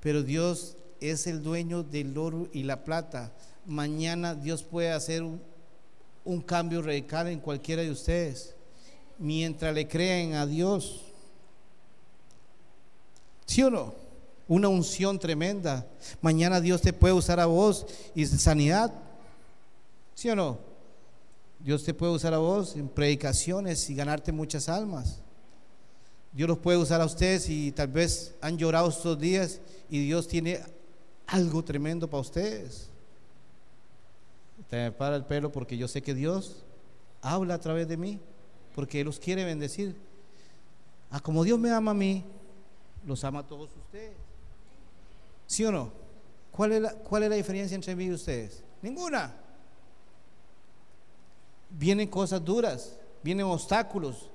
pero 0.00 0.24
Dios 0.24 0.76
es 1.02 1.26
el 1.26 1.42
dueño 1.42 1.82
del 1.82 2.16
oro 2.16 2.48
y 2.52 2.62
la 2.62 2.84
plata. 2.84 3.32
Mañana 3.66 4.34
Dios 4.34 4.62
puede 4.62 4.92
hacer 4.92 5.22
un, 5.22 6.40
cambio 6.42 6.80
radical 6.80 7.28
en 7.28 7.40
cualquiera 7.40 7.82
de 7.82 7.90
ustedes, 7.90 8.54
mientras 9.18 9.74
le 9.74 9.88
creen 9.88 10.34
a 10.34 10.46
Dios. 10.46 11.02
¿Sí 13.46 13.62
o 13.62 13.70
no? 13.70 13.94
Una 14.46 14.68
unción 14.68 15.18
tremenda. 15.18 15.86
Mañana 16.20 16.60
Dios 16.60 16.80
te 16.80 16.92
puede 16.92 17.14
usar 17.14 17.40
a 17.40 17.46
vos 17.46 17.86
y 18.14 18.24
sanidad. 18.26 18.92
¿Sí 20.14 20.30
o 20.30 20.36
no? 20.36 20.58
Dios 21.58 21.84
te 21.84 21.94
puede 21.94 22.12
usar 22.12 22.34
a 22.34 22.38
vos 22.38 22.76
en 22.76 22.88
predicaciones 22.88 23.88
y 23.90 23.94
ganarte 23.94 24.32
muchas 24.32 24.68
almas. 24.68 25.20
Dios 26.32 26.48
los 26.48 26.58
puede 26.58 26.78
usar 26.78 27.00
a 27.00 27.04
ustedes 27.04 27.48
y 27.48 27.72
tal 27.72 27.88
vez 27.88 28.34
han 28.40 28.56
llorado 28.56 28.88
estos 28.88 29.18
días 29.18 29.60
y 29.90 30.04
Dios 30.06 30.26
tiene 30.26 30.60
algo 31.26 31.62
tremendo 31.64 32.08
para 32.08 32.20
ustedes. 32.20 32.88
Te 34.68 34.90
para 34.92 35.16
el 35.16 35.24
pelo 35.24 35.50
porque 35.52 35.76
yo 35.76 35.88
sé 35.88 36.02
que 36.02 36.14
Dios 36.14 36.64
habla 37.20 37.54
a 37.54 37.60
través 37.60 37.88
de 37.88 37.96
mí, 37.96 38.20
porque 38.74 39.00
Él 39.00 39.06
los 39.06 39.18
quiere 39.18 39.44
bendecir. 39.44 39.96
Como 41.22 41.44
Dios 41.44 41.58
me 41.58 41.70
ama 41.70 41.90
a 41.90 41.94
mí, 41.94 42.24
los 43.04 43.22
ama 43.24 43.40
a 43.40 43.46
todos 43.46 43.70
ustedes. 43.76 44.16
¿Sí 45.46 45.64
o 45.64 45.72
no? 45.72 45.92
¿Cuál 46.50 46.72
es 46.72 46.82
la, 46.82 46.92
cuál 46.94 47.24
es 47.24 47.30
la 47.30 47.36
diferencia 47.36 47.74
entre 47.74 47.94
mí 47.94 48.04
y 48.04 48.12
ustedes? 48.12 48.62
Ninguna. 48.80 49.34
Vienen 51.70 52.08
cosas 52.08 52.44
duras, 52.44 52.96
vienen 53.22 53.46
obstáculos. 53.46 54.30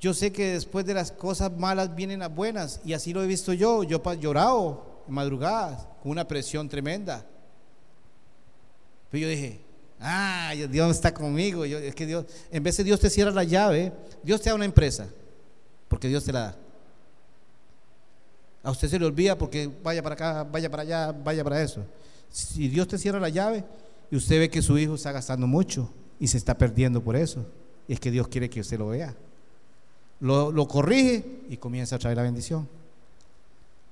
Yo 0.00 0.12
sé 0.12 0.32
que 0.32 0.52
después 0.52 0.84
de 0.84 0.94
las 0.94 1.10
cosas 1.10 1.50
malas 1.56 1.94
vienen 1.94 2.20
las 2.20 2.34
buenas 2.34 2.80
y 2.84 2.92
así 2.92 3.12
lo 3.12 3.22
he 3.22 3.26
visto 3.26 3.52
yo. 3.52 3.84
Yo 3.84 4.02
he 4.04 4.18
llorado 4.18 4.93
madrugadas 5.08 5.86
con 6.02 6.12
una 6.12 6.26
presión 6.26 6.68
tremenda. 6.68 7.24
Pero 9.10 9.22
yo 9.22 9.28
dije, 9.28 9.60
ah, 10.00 10.52
Dios 10.70 10.90
está 10.90 11.14
conmigo. 11.14 11.64
Yo, 11.66 11.78
es 11.78 11.94
que 11.94 12.06
Dios, 12.06 12.26
en 12.50 12.62
vez 12.62 12.76
de 12.76 12.84
Dios 12.84 13.00
te 13.00 13.10
cierra 13.10 13.30
la 13.30 13.44
llave, 13.44 13.92
Dios 14.22 14.40
te 14.40 14.50
da 14.50 14.56
una 14.56 14.64
empresa, 14.64 15.06
porque 15.88 16.08
Dios 16.08 16.24
te 16.24 16.32
la 16.32 16.40
da. 16.40 16.56
A 18.64 18.70
usted 18.70 18.88
se 18.88 18.98
le 18.98 19.04
olvida 19.04 19.36
porque 19.36 19.70
vaya 19.82 20.02
para 20.02 20.14
acá, 20.14 20.44
vaya 20.44 20.70
para 20.70 20.82
allá, 20.82 21.12
vaya 21.12 21.44
para 21.44 21.62
eso. 21.62 21.84
Si 22.30 22.66
Dios 22.68 22.88
te 22.88 22.98
cierra 22.98 23.20
la 23.20 23.28
llave 23.28 23.62
y 24.10 24.16
usted 24.16 24.38
ve 24.38 24.50
que 24.50 24.62
su 24.62 24.78
hijo 24.78 24.94
está 24.94 25.12
gastando 25.12 25.46
mucho 25.46 25.92
y 26.18 26.28
se 26.28 26.38
está 26.38 26.56
perdiendo 26.56 27.02
por 27.02 27.14
eso, 27.14 27.46
es 27.86 28.00
que 28.00 28.10
Dios 28.10 28.26
quiere 28.28 28.48
que 28.48 28.60
usted 28.60 28.78
lo 28.78 28.88
vea. 28.88 29.14
Lo, 30.20 30.50
lo 30.50 30.66
corrige 30.66 31.42
y 31.50 31.58
comienza 31.58 31.96
a 31.96 31.98
traer 31.98 32.16
la 32.16 32.22
bendición. 32.22 32.66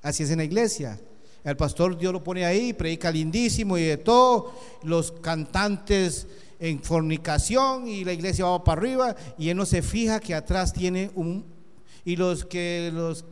Así 0.02 0.24
es 0.24 0.30
en 0.30 0.38
la 0.38 0.44
iglesia. 0.44 1.00
El 1.44 1.56
pastor 1.56 1.96
Dios 1.96 2.12
lo 2.12 2.22
pone 2.22 2.44
ahí, 2.44 2.72
predica 2.72 3.10
lindísimo 3.10 3.78
y 3.78 3.84
de 3.84 3.96
todo. 3.96 4.52
Los 4.82 5.12
cantantes 5.12 6.26
en 6.58 6.82
fornicación 6.82 7.88
y 7.88 8.04
la 8.04 8.12
iglesia 8.12 8.44
va 8.44 8.62
para 8.62 8.80
arriba 8.80 9.16
y 9.38 9.48
él 9.48 9.56
no 9.56 9.66
se 9.66 9.82
fija 9.82 10.20
que 10.20 10.34
atrás 10.34 10.72
tiene 10.72 11.10
un... 11.14 11.44
Y 12.04 12.16
los 12.16 12.44
que 12.44 12.90
los 12.92 13.24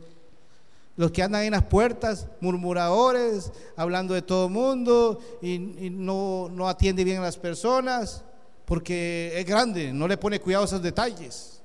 los 0.97 1.11
que 1.11 1.23
andan 1.23 1.43
en 1.43 1.53
las 1.53 1.63
puertas, 1.63 2.27
murmuradores, 2.41 3.51
hablando 3.75 4.13
de 4.13 4.21
todo 4.21 4.47
el 4.47 4.51
mundo 4.51 5.19
y, 5.41 5.57
no, 5.57 6.49
no, 6.51 6.67
atiende 6.67 7.03
bien 7.03 7.19
a 7.19 7.23
las 7.23 7.37
personas, 7.37 8.23
porque 8.65 9.33
es 9.35 9.45
grande, 9.45 9.93
no 9.93 10.07
le 10.07 10.17
pone 10.17 10.39
cuidado 10.39 10.63
a 10.63 10.67
esos 10.67 10.81
detalles. 10.83 11.61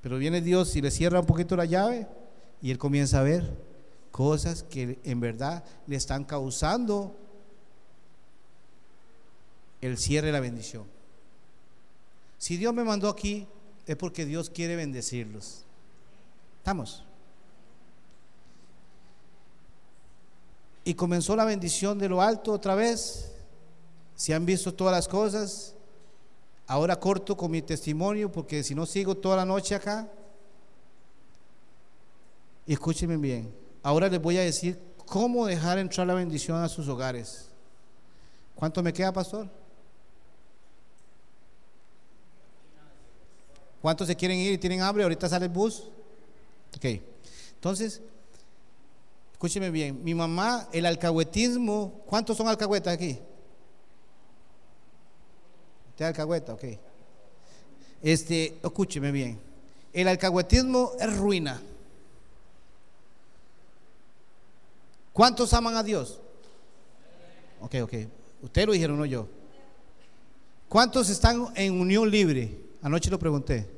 Pero 0.00 0.16
viene 0.16 0.40
Dios 0.40 0.74
y 0.76 0.80
le 0.80 0.90
cierra 0.90 1.20
un 1.20 1.26
poquito 1.26 1.56
la 1.56 1.66
llave 1.66 2.06
y 2.62 2.70
él 2.70 2.78
comienza 2.78 3.20
a 3.20 3.22
ver 3.22 3.56
cosas 4.10 4.62
que 4.64 4.98
en 5.04 5.20
verdad 5.20 5.64
le 5.86 5.96
están 5.96 6.24
causando 6.24 7.16
el 9.80 9.96
cierre 9.96 10.26
de 10.26 10.32
la 10.32 10.40
bendición. 10.40 10.84
Si 12.38 12.56
Dios 12.56 12.74
me 12.74 12.84
mandó 12.84 13.08
aquí, 13.08 13.46
es 13.86 13.96
porque 13.96 14.24
Dios 14.24 14.50
quiere 14.50 14.76
bendecirlos. 14.76 15.64
¿Estamos? 16.58 17.04
Y 20.84 20.94
comenzó 20.94 21.36
la 21.36 21.44
bendición 21.44 21.98
de 21.98 22.08
lo 22.08 22.20
alto 22.20 22.52
otra 22.52 22.74
vez. 22.74 23.32
Si 24.16 24.32
han 24.32 24.44
visto 24.44 24.74
todas 24.74 24.94
las 24.94 25.08
cosas, 25.08 25.74
ahora 26.66 26.98
corto 26.98 27.36
con 27.36 27.50
mi 27.50 27.62
testimonio 27.62 28.30
porque 28.30 28.62
si 28.62 28.74
no 28.74 28.86
sigo 28.86 29.16
toda 29.16 29.36
la 29.36 29.44
noche 29.44 29.74
acá. 29.74 30.08
Y 32.66 32.72
escúchenme 32.72 33.16
bien. 33.16 33.54
Ahora 33.82 34.08
les 34.08 34.20
voy 34.20 34.36
a 34.36 34.42
decir 34.42 34.78
cómo 35.06 35.46
dejar 35.46 35.78
entrar 35.78 36.06
la 36.06 36.14
bendición 36.14 36.62
a 36.62 36.68
sus 36.68 36.88
hogares. 36.88 37.48
¿Cuánto 38.54 38.82
me 38.82 38.92
queda, 38.92 39.12
pastor? 39.12 39.48
¿Cuántos 43.80 44.06
se 44.06 44.14
quieren 44.14 44.38
ir 44.38 44.52
y 44.52 44.58
tienen 44.58 44.82
hambre? 44.82 45.02
Ahorita 45.02 45.28
sale 45.28 45.46
el 45.46 45.50
bus. 45.50 45.84
Ok. 46.76 47.00
Entonces, 47.54 48.02
escúcheme 49.32 49.70
bien. 49.70 50.04
Mi 50.04 50.14
mamá, 50.14 50.68
el 50.72 50.84
alcahuetismo. 50.84 52.02
¿Cuántos 52.06 52.36
son 52.36 52.48
alcahuetas 52.48 52.94
aquí? 52.94 53.18
¿Usted 55.90 56.04
alcahueta? 56.04 56.52
Ok. 56.52 56.64
Este, 58.02 58.58
escúcheme 58.62 59.10
bien. 59.10 59.40
El 59.92 60.08
alcahuetismo 60.08 60.92
es 61.00 61.16
ruina. 61.16 61.60
¿Cuántos 65.20 65.52
aman 65.52 65.76
a 65.76 65.82
Dios? 65.82 66.18
Ok, 67.60 67.74
ok. 67.82 67.92
Ustedes 68.40 68.66
lo 68.66 68.72
dijeron, 68.72 68.96
no 68.96 69.04
yo. 69.04 69.28
¿Cuántos 70.66 71.10
están 71.10 71.48
en 71.56 71.78
unión 71.78 72.10
libre? 72.10 72.58
Anoche 72.80 73.10
lo 73.10 73.18
pregunté. 73.18 73.68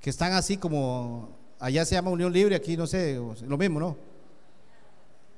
Que 0.00 0.10
están 0.10 0.32
así 0.34 0.56
como, 0.56 1.30
allá 1.58 1.84
se 1.84 1.96
llama 1.96 2.12
unión 2.12 2.32
libre, 2.32 2.54
aquí 2.54 2.76
no 2.76 2.86
sé, 2.86 3.16
lo 3.16 3.58
mismo, 3.58 3.80
¿no? 3.80 3.96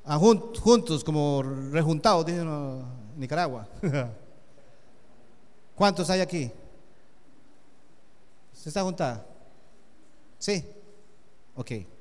Ah, 0.04 0.18
juntos, 0.18 1.02
como 1.02 1.42
rejuntados, 1.72 2.26
dicen 2.26 2.46
en 2.46 2.84
Nicaragua. 3.18 3.66
¿Cuántos 5.74 6.10
hay 6.10 6.20
aquí? 6.20 6.52
¿Se 8.52 8.68
está 8.68 8.82
juntada? 8.82 9.24
Sí. 10.38 10.62
Ok. 11.54 11.95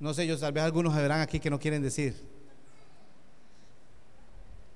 No 0.00 0.14
sé, 0.14 0.26
yo 0.26 0.38
tal 0.38 0.52
vez 0.52 0.62
algunos 0.62 0.94
verán 0.94 1.20
aquí 1.20 1.40
que 1.40 1.50
no 1.50 1.58
quieren 1.58 1.82
decir. 1.82 2.14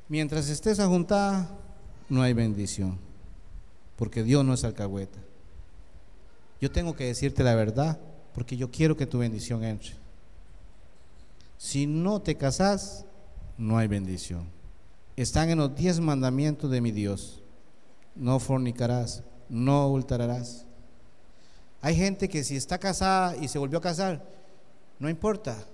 Mientras 0.08 0.48
estés 0.48 0.80
juntada, 0.80 1.48
no 2.08 2.22
hay 2.22 2.32
bendición, 2.32 2.98
porque 3.96 4.22
Dios 4.22 4.44
no 4.44 4.52
es 4.52 4.64
alcahueta. 4.64 5.18
Yo 6.60 6.70
tengo 6.70 6.94
que 6.94 7.06
decirte 7.06 7.42
la 7.42 7.54
verdad, 7.54 7.98
porque 8.34 8.56
yo 8.56 8.70
quiero 8.70 8.96
que 8.96 9.06
tu 9.06 9.18
bendición 9.18 9.64
entre. 9.64 9.94
Si 11.56 11.86
no 11.86 12.20
te 12.20 12.36
casas, 12.36 13.04
no 13.56 13.78
hay 13.78 13.86
bendición. 13.86 14.48
Están 15.16 15.50
en 15.50 15.58
los 15.58 15.74
diez 15.74 16.00
mandamientos 16.00 16.70
de 16.70 16.80
mi 16.80 16.90
Dios. 16.90 17.42
No 18.14 18.38
fornicarás, 18.40 19.22
no 19.48 19.82
adulterarás. 19.82 20.66
Hay 21.80 21.96
gente 21.96 22.28
que 22.28 22.44
si 22.44 22.56
está 22.56 22.78
casada 22.78 23.36
y 23.36 23.48
se 23.48 23.58
volvió 23.58 23.78
a 23.78 23.82
casar, 23.82 24.24
no 25.02 25.10
importa, 25.10 25.66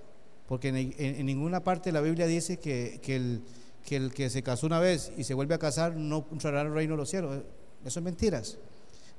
porque 0.47 0.69
en, 0.69 1.23
ninguna 1.23 1.63
parte 1.63 1.89
de 1.89 1.93
la 1.93 2.01
Biblia 2.01 2.25
dice 2.25 2.57
que, 2.57 2.99
el, 3.05 3.43
que, 3.85 3.95
el, 3.95 4.11
que 4.11 4.27
se 4.31 4.41
casó 4.41 4.65
una 4.65 4.79
vez 4.79 5.11
y 5.15 5.23
se 5.23 5.35
vuelve 5.35 5.53
a 5.53 5.59
casar 5.59 5.95
no 5.95 6.25
entrará 6.31 6.61
al 6.61 6.73
reino 6.73 6.93
de 6.93 6.97
los 6.97 7.11
cielos. 7.11 7.43
Eso 7.85 7.99
es 7.99 8.03
mentiras. 8.03 8.57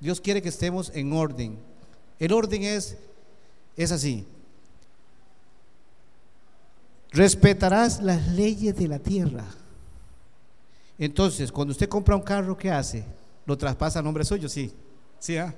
Dios 0.00 0.20
quiere 0.20 0.42
que 0.42 0.48
estemos 0.48 0.90
en 0.96 1.12
orden. 1.12 1.60
El 2.18 2.32
orden 2.32 2.64
es, 2.64 2.98
es 3.76 3.92
así. 3.92 4.26
Respetarás 7.12 8.02
las 8.02 8.26
leyes 8.32 8.74
de 8.74 8.88
la 8.88 8.98
tierra. 8.98 9.44
Entonces, 10.98 11.52
cuando 11.52 11.70
usted 11.70 11.88
compra 11.88 12.16
un 12.16 12.22
carro, 12.22 12.56
¿qué 12.56 12.72
hace? 12.72 13.04
Lo 13.46 13.56
traspasa 13.56 14.00
a 14.00 14.02
nombre 14.02 14.24
suyo, 14.24 14.48
sí. 14.48 14.72
Sí, 15.20 15.36
¿ah? 15.36 15.54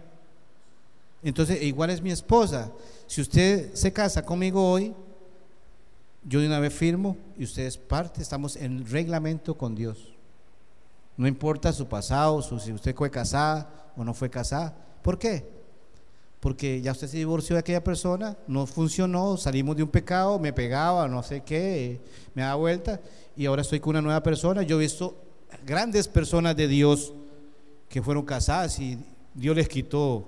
Entonces, 1.23 1.63
igual 1.63 1.89
es 1.89 2.03
mi 2.03 2.11
esposa. 2.11 2.71
Si 3.13 3.21
usted 3.21 3.75
se 3.75 3.93
casa 3.93 4.25
conmigo 4.25 4.71
hoy, 4.73 4.95
yo 6.25 6.41
de 6.41 6.47
una 6.47 6.61
vez 6.61 6.73
firmo 6.73 7.15
y 7.37 7.45
usted 7.45 7.65
es 7.65 7.77
parte, 7.77 8.23
estamos 8.23 8.57
en 8.57 8.87
reglamento 8.87 9.55
con 9.55 9.75
Dios. 9.75 10.15
No 11.19 11.29
importa 11.29 11.75
su 11.75 11.87
pasado, 11.87 12.41
si 12.41 12.73
usted 12.73 12.97
fue 12.97 13.11
casada 13.11 13.93
o 13.99 14.03
no 14.03 14.15
fue 14.15 14.31
casada. 14.31 14.75
¿Por 15.03 15.19
qué? 15.19 15.47
Porque 16.41 16.81
ya 16.81 16.93
usted 16.93 17.07
se 17.07 17.19
divorció 17.19 17.55
de 17.55 17.61
aquella 17.61 17.85
persona, 17.85 18.35
no 18.47 18.65
funcionó, 18.67 19.37
salimos 19.37 19.77
de 19.77 19.83
un 19.83 19.91
pecado, 19.91 20.39
me 20.39 20.55
pegaba, 20.55 21.07
no 21.07 21.23
sé 21.23 21.43
qué, 21.43 22.01
me 22.35 22.41
da 22.41 22.55
vuelta 22.55 22.99
y 23.37 23.45
ahora 23.45 23.61
estoy 23.61 23.81
con 23.81 23.91
una 23.91 24.01
nueva 24.01 24.23
persona. 24.23 24.63
Yo 24.63 24.77
he 24.77 24.85
visto 24.85 25.15
grandes 25.67 26.09
personas 26.09 26.57
de 26.57 26.67
Dios 26.67 27.13
que 27.91 28.01
fueron 28.01 28.25
casadas 28.25 28.79
y 28.79 28.99
Dios 29.35 29.55
les 29.55 29.69
quitó 29.69 30.25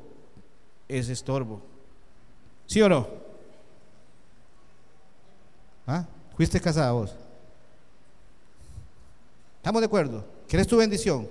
ese 0.87 1.15
estorbo. 1.15 1.73
¿Sí 2.67 2.81
o 2.83 2.89
no? 2.89 3.07
¿Ah? 5.87 6.07
¿Fuiste 6.37 6.61
casada 6.61 6.93
vos? 6.93 7.15
¿Estamos 9.57 9.81
de 9.81 9.87
acuerdo? 9.87 10.25
¿Quieres 10.49 10.67
tu 10.67 10.77
bendición? 10.77 11.29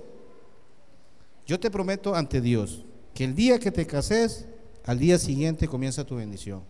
Yo 1.46 1.60
te 1.60 1.70
prometo 1.70 2.14
ante 2.14 2.40
Dios 2.40 2.82
que 3.14 3.24
el 3.24 3.34
día 3.34 3.58
que 3.58 3.70
te 3.70 3.86
cases, 3.86 4.46
al 4.86 4.98
día 4.98 5.18
siguiente 5.18 5.68
comienza 5.68 6.04
tu 6.04 6.16
bendición. 6.16 6.62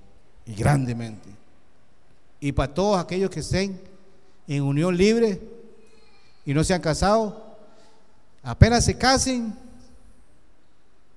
Y 0.46 0.54
grandemente. 0.54 1.30
Y 2.40 2.52
para 2.52 2.74
todos 2.74 2.98
aquellos 2.98 3.30
que 3.30 3.40
estén 3.40 3.80
en 4.46 4.62
unión 4.62 4.96
libre 4.96 5.40
y 6.44 6.52
no 6.52 6.62
se 6.62 6.74
han 6.74 6.82
casado, 6.82 7.56
apenas 8.42 8.84
se 8.84 8.98
casen, 8.98 9.54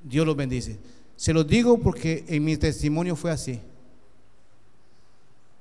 Dios 0.02 0.26
los 0.26 0.36
bendice. 0.36 0.80
Se 1.18 1.34
los 1.34 1.48
digo 1.48 1.80
porque 1.80 2.24
en 2.28 2.46
mi 2.46 2.56
testimonio 2.56 3.16
fue 3.16 3.32
así. 3.32 3.60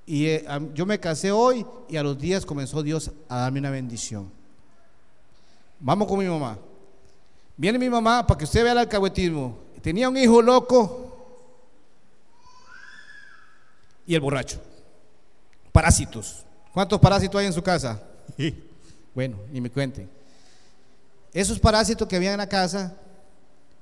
Y 0.04 0.26
eh, 0.26 0.46
yo 0.74 0.86
me 0.86 1.00
casé 1.00 1.32
hoy 1.32 1.66
y 1.88 1.96
a 1.96 2.02
los 2.02 2.16
días 2.16 2.46
comenzó 2.46 2.82
Dios 2.82 3.10
a 3.28 3.38
darme 3.38 3.58
una 3.58 3.70
bendición. 3.70 4.30
Vamos 5.80 6.06
con 6.06 6.18
mi 6.18 6.26
mamá. 6.26 6.58
Viene 7.56 7.78
mi 7.78 7.88
mamá 7.88 8.24
para 8.26 8.38
que 8.38 8.44
usted 8.44 8.62
vea 8.62 8.72
el 8.72 8.78
alcahuetismo. 8.78 9.58
Tenía 9.82 10.08
un 10.08 10.16
hijo 10.16 10.42
loco 10.42 11.06
y 14.06 14.14
el 14.14 14.20
borracho. 14.20 14.60
Parásitos. 15.72 16.44
¿Cuántos 16.72 17.00
parásitos 17.00 17.40
hay 17.40 17.46
en 17.46 17.52
su 17.54 17.62
casa? 17.62 18.02
bueno, 19.14 19.38
y 19.52 19.60
me 19.60 19.70
cuenten. 19.70 20.08
Esos 21.32 21.58
parásitos 21.58 22.06
que 22.06 22.16
había 22.16 22.32
en 22.32 22.38
la 22.38 22.48
casa 22.48 22.94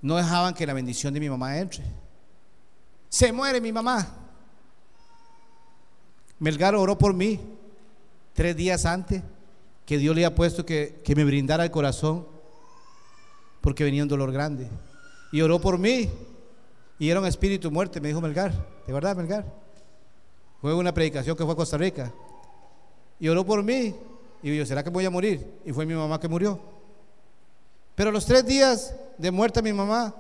no 0.05 0.17
dejaban 0.17 0.53
que 0.53 0.67
la 0.67 0.75
bendición 0.75 1.15
de 1.15 1.21
mi 1.21 1.31
mamá 1.31 1.59
entre. 1.59 1.83
Se 3.09 3.33
muere 3.33 3.59
mi 3.59 3.73
mamá. 3.73 4.07
Melgar 6.39 6.75
oró 6.75 6.99
por 6.99 7.15
mí 7.15 7.41
tres 8.35 8.55
días 8.55 8.85
antes 8.85 9.23
que 9.87 9.97
Dios 9.97 10.15
le 10.15 10.27
había 10.27 10.35
puesto 10.35 10.67
que, 10.67 11.01
que 11.03 11.17
me 11.17 11.25
brindara 11.25 11.65
el 11.65 11.71
corazón 11.71 12.27
porque 13.63 13.83
venía 13.83 14.03
un 14.03 14.11
dolor 14.11 14.31
grande. 14.31 14.69
Y 15.33 15.41
oró 15.41 15.59
por 15.59 15.79
mí 15.79 16.11
y 16.99 17.09
era 17.09 17.19
un 17.19 17.27
espíritu 17.27 17.71
muerte, 17.71 17.99
me 17.99 18.09
dijo 18.09 18.21
Melgar. 18.21 18.53
¿De 18.87 18.93
verdad, 18.93 19.17
Melgar? 19.17 19.47
Fue 20.61 20.75
una 20.75 20.93
predicación 20.93 21.35
que 21.35 21.45
fue 21.45 21.55
a 21.55 21.57
Costa 21.57 21.79
Rica. 21.79 22.13
Y 23.19 23.29
oró 23.29 23.43
por 23.47 23.63
mí. 23.63 23.95
Y 24.43 24.55
yo, 24.55 24.67
¿será 24.67 24.85
que 24.85 24.91
voy 24.91 25.07
a 25.07 25.11
morir? 25.11 25.61
Y 25.65 25.73
fue 25.73 25.87
mi 25.87 25.95
mamá 25.95 26.21
que 26.21 26.29
murió. 26.29 26.74
Pero 27.95 28.11
los 28.11 28.27
tres 28.27 28.45
días 28.45 28.95
de 29.19 29.31
muerte 29.31 29.63
mi 29.63 29.73
mamá, 29.73 30.15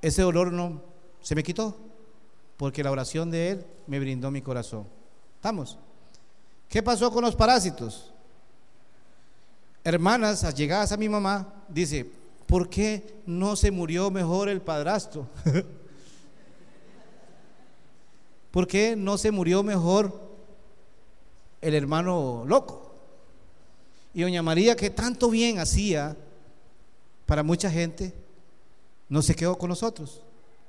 ese 0.00 0.22
dolor 0.22 0.52
no 0.52 0.80
se 1.20 1.34
me 1.34 1.42
quitó, 1.42 1.76
porque 2.56 2.82
la 2.82 2.90
oración 2.90 3.30
de 3.30 3.50
él 3.50 3.66
me 3.86 3.98
brindó 3.98 4.30
mi 4.30 4.40
corazón. 4.40 4.86
¿Estamos? 5.36 5.78
¿Qué 6.68 6.82
pasó 6.82 7.10
con 7.10 7.24
los 7.24 7.34
parásitos? 7.34 8.12
Hermanas 9.82 10.44
allegadas 10.44 10.92
a 10.92 10.96
mi 10.96 11.08
mamá, 11.08 11.52
dice, 11.68 12.08
¿por 12.46 12.68
qué 12.68 13.16
no 13.26 13.56
se 13.56 13.70
murió 13.70 14.10
mejor 14.10 14.48
el 14.48 14.60
padrastro? 14.60 15.26
¿Por 18.50 18.66
qué 18.66 18.96
no 18.96 19.16
se 19.16 19.30
murió 19.30 19.62
mejor 19.62 20.20
el 21.60 21.74
hermano 21.74 22.44
loco? 22.46 22.79
Y 24.12 24.22
doña 24.22 24.42
María, 24.42 24.76
que 24.76 24.90
tanto 24.90 25.30
bien 25.30 25.58
hacía 25.58 26.16
para 27.26 27.42
mucha 27.42 27.70
gente, 27.70 28.12
no 29.08 29.22
se 29.22 29.34
quedó 29.34 29.56
con 29.56 29.68
nosotros. 29.68 30.22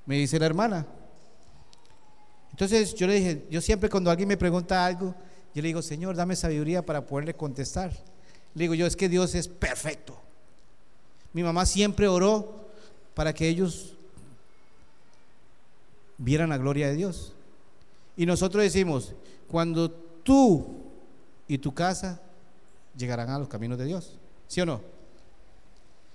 Me 0.06 0.16
dice 0.16 0.38
la 0.40 0.46
hermana. 0.46 0.86
Entonces 2.52 2.94
yo 2.96 3.08
le 3.08 3.16
dije, 3.16 3.48
yo 3.50 3.62
siempre 3.62 3.90
cuando 3.90 4.12
alguien 4.12 4.28
me 4.28 4.38
pregunta 4.38 4.86
algo, 4.86 5.16
yo 5.54 5.62
le 5.62 5.68
digo, 5.68 5.82
Señor, 5.82 6.16
dame 6.16 6.36
sabiduría 6.36 6.86
para 6.86 7.06
poderle 7.06 7.34
contestar. 7.34 7.92
Le 8.54 8.64
digo 8.64 8.74
yo, 8.74 8.86
es 8.86 8.96
que 8.96 9.10
Dios 9.10 9.34
es 9.36 9.48
perfecto. 9.48 10.20
Mi 11.34 11.44
mamá 11.44 11.66
siempre 11.66 12.08
oró 12.08 12.68
para 13.14 13.34
que 13.34 13.48
ellos 13.48 13.96
vieran 16.18 16.50
la 16.50 16.58
gloria 16.58 16.88
de 16.88 16.96
Dios. 16.96 17.34
Y 18.16 18.26
nosotros 18.26 18.64
decimos, 18.64 19.14
cuando 19.48 19.90
tú 19.90 20.84
y 21.48 21.58
tu 21.58 21.74
casa 21.74 22.22
llegarán 22.96 23.30
a 23.30 23.40
los 23.40 23.48
caminos 23.48 23.78
de 23.78 23.86
Dios. 23.86 24.18
¿Sí 24.48 24.62
o 24.62 24.66
no? 24.66 24.82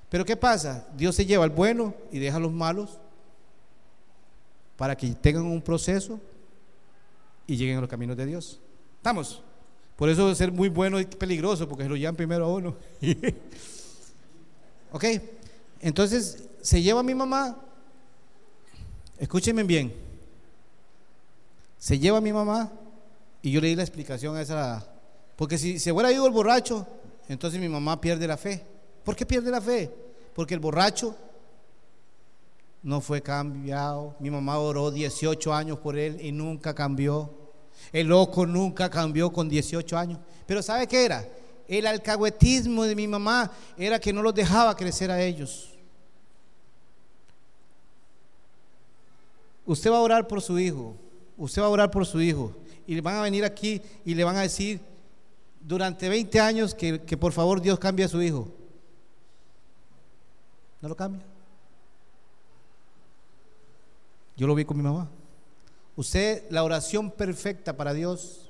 Pero 0.09 0.25
¿qué 0.25 0.37
pasa? 0.37 0.87
Dios 0.97 1.15
se 1.15 1.27
lleva 1.27 1.45
al 1.45 1.51
bueno 1.51 1.95
y 2.13 2.19
deja 2.19 2.37
a 2.37 2.41
los 2.41 2.53
malos 2.53 2.99
para 4.77 4.97
que 4.97 5.09
tengan 5.15 5.45
un 5.45 5.63
proceso 5.63 6.21
y 7.47 7.57
lleguen 7.57 7.79
a 7.79 7.81
los 7.81 7.91
caminos 7.91 8.17
de 8.17 8.27
Dios. 8.27 8.61
¿Estamos? 8.97 9.43
Por 9.97 10.11
eso 10.11 10.35
ser 10.35 10.53
muy 10.53 10.69
bueno 10.69 11.01
y 11.01 11.07
peligroso, 11.07 11.69
porque 11.69 11.85
se 11.85 11.89
lo 11.89 11.97
llevan 11.97 12.17
primero 12.17 12.45
a 12.45 12.55
uno. 12.55 12.77
ok, 14.93 15.05
entonces 15.81 16.49
se 16.61 16.83
lleva 16.83 17.01
a 17.01 17.03
mi 17.03 17.15
mamá, 17.15 17.57
escúchenme 19.19 19.63
bien, 19.63 19.95
se 21.79 21.99
lleva 21.99 22.19
a 22.19 22.21
mi 22.21 22.33
mamá 22.33 22.71
y 23.41 23.51
yo 23.51 23.61
le 23.61 23.69
di 23.69 23.77
la 23.77 23.83
explicación 23.83 24.37
a 24.37 24.43
esa 24.43 24.87
porque 25.37 25.59
si 25.59 25.79
se 25.79 25.93
hubiera 25.93 26.11
ido 26.11 26.27
el 26.27 26.33
borracho, 26.33 26.87
entonces 27.29 27.61
mi 27.61 27.69
mamá 27.69 28.01
pierde 28.01 28.27
la 28.27 28.37
fe. 28.37 28.65
¿Por 29.05 29.15
qué 29.15 29.27
pierde 29.27 29.51
la 29.51 29.61
fe? 29.61 29.91
Porque 30.35 30.55
el 30.55 30.61
borracho 30.61 31.15
no 32.83 33.01
fue 33.01 33.23
cambiado. 33.23 34.17
Mi 34.19 34.31
mamá 34.31 34.59
oró 34.59 34.91
18 34.91 35.53
años 35.53 35.79
por 35.79 35.99
él 35.99 36.19
y 36.21 36.33
nunca 36.33 36.75
cambió. 36.75 37.31
El 37.93 38.07
loco 38.07 38.47
nunca 38.47 38.89
cambió 38.89 39.31
con 39.33 39.49
18 39.49 39.99
años. 39.99 40.19
Pero 40.47 40.63
¿sabe 40.63 40.87
qué 40.87 41.05
era? 41.05 41.29
El 41.69 41.87
alcahuetismo 41.87 42.85
de 42.85 42.95
mi 42.95 43.07
mamá 43.07 43.51
era 43.77 43.99
que 43.99 44.13
no 44.13 44.23
los 44.23 44.35
dejaba 44.35 44.75
crecer 44.75 45.11
a 45.11 45.21
ellos. 45.21 45.73
Usted 49.67 49.91
va 49.91 49.99
a 49.99 50.03
orar 50.03 50.27
por 50.29 50.41
su 50.41 50.59
hijo. 50.59 50.95
Usted 51.37 51.61
va 51.61 51.67
a 51.67 51.71
orar 51.71 51.91
por 51.91 52.07
su 52.07 52.21
hijo. 52.23 52.53
Y 52.87 52.95
le 52.95 53.01
van 53.01 53.17
a 53.17 53.23
venir 53.23 53.45
aquí 53.45 53.83
y 54.05 54.15
le 54.15 54.23
van 54.23 54.37
a 54.37 54.43
decir, 54.43 54.81
durante 55.67 56.09
20 56.09 56.39
años 56.39 56.75
que, 56.77 57.17
por 57.19 57.33
favor 57.33 57.61
Dios 57.61 57.81
cambie 57.81 58.05
a 58.05 58.09
su 58.09 58.23
hijo. 58.23 58.49
No 60.81 60.89
lo 60.89 60.97
cambia. 60.97 61.25
Yo 64.37 64.47
lo 64.47 64.55
vi 64.55 64.65
con 64.65 64.77
mi 64.77 64.85
mamá. 64.85 65.11
Usted, 65.97 66.45
la 66.51 66.63
oración 66.63 67.11
perfecta 67.11 67.77
para 67.77 67.93
Dios. 67.93 68.49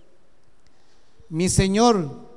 Mi 1.30 1.48
Señor, 1.48 2.28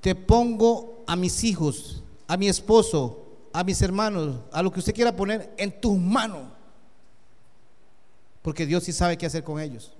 te 0.00 0.16
pongo 0.16 1.04
a 1.06 1.14
mis 1.14 1.44
hijos, 1.44 2.02
a 2.26 2.36
mi 2.36 2.48
esposo, 2.48 3.26
a 3.52 3.62
mis 3.62 3.80
hermanos, 3.82 4.40
a 4.50 4.62
lo 4.62 4.72
que 4.72 4.80
usted 4.80 4.94
quiera 4.94 5.14
poner 5.14 5.54
en 5.58 5.80
tus 5.80 5.96
manos. 5.96 6.48
Porque 8.42 8.66
Dios 8.66 8.82
sí 8.82 8.92
sabe 8.92 9.16
qué 9.16 9.26
hacer 9.26 9.44
con 9.44 9.60
ellos. 9.60 9.92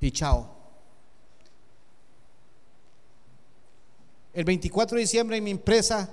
y 0.00 0.10
chao. 0.10 0.53
El 4.34 4.44
24 4.44 4.96
de 4.96 5.02
diciembre 5.02 5.36
en 5.36 5.44
mi 5.44 5.52
empresa 5.52 6.12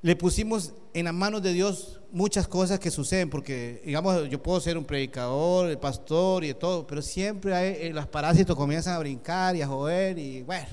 le 0.00 0.14
pusimos 0.14 0.72
en 0.94 1.06
las 1.06 1.14
manos 1.14 1.42
de 1.42 1.52
Dios 1.52 2.00
muchas 2.12 2.46
cosas 2.46 2.78
que 2.78 2.92
suceden, 2.92 3.28
porque 3.28 3.82
digamos, 3.84 4.28
yo 4.28 4.40
puedo 4.40 4.60
ser 4.60 4.78
un 4.78 4.84
predicador, 4.84 5.68
el 5.68 5.78
pastor 5.78 6.44
y 6.44 6.54
todo, 6.54 6.86
pero 6.86 7.02
siempre 7.02 7.52
hay, 7.52 7.88
eh, 7.88 7.90
los 7.92 8.06
parásitos 8.06 8.54
comienzan 8.54 8.94
a 8.94 9.00
brincar 9.00 9.56
y 9.56 9.62
a 9.62 9.66
joder 9.66 10.16
y 10.18 10.42
bueno. 10.42 10.68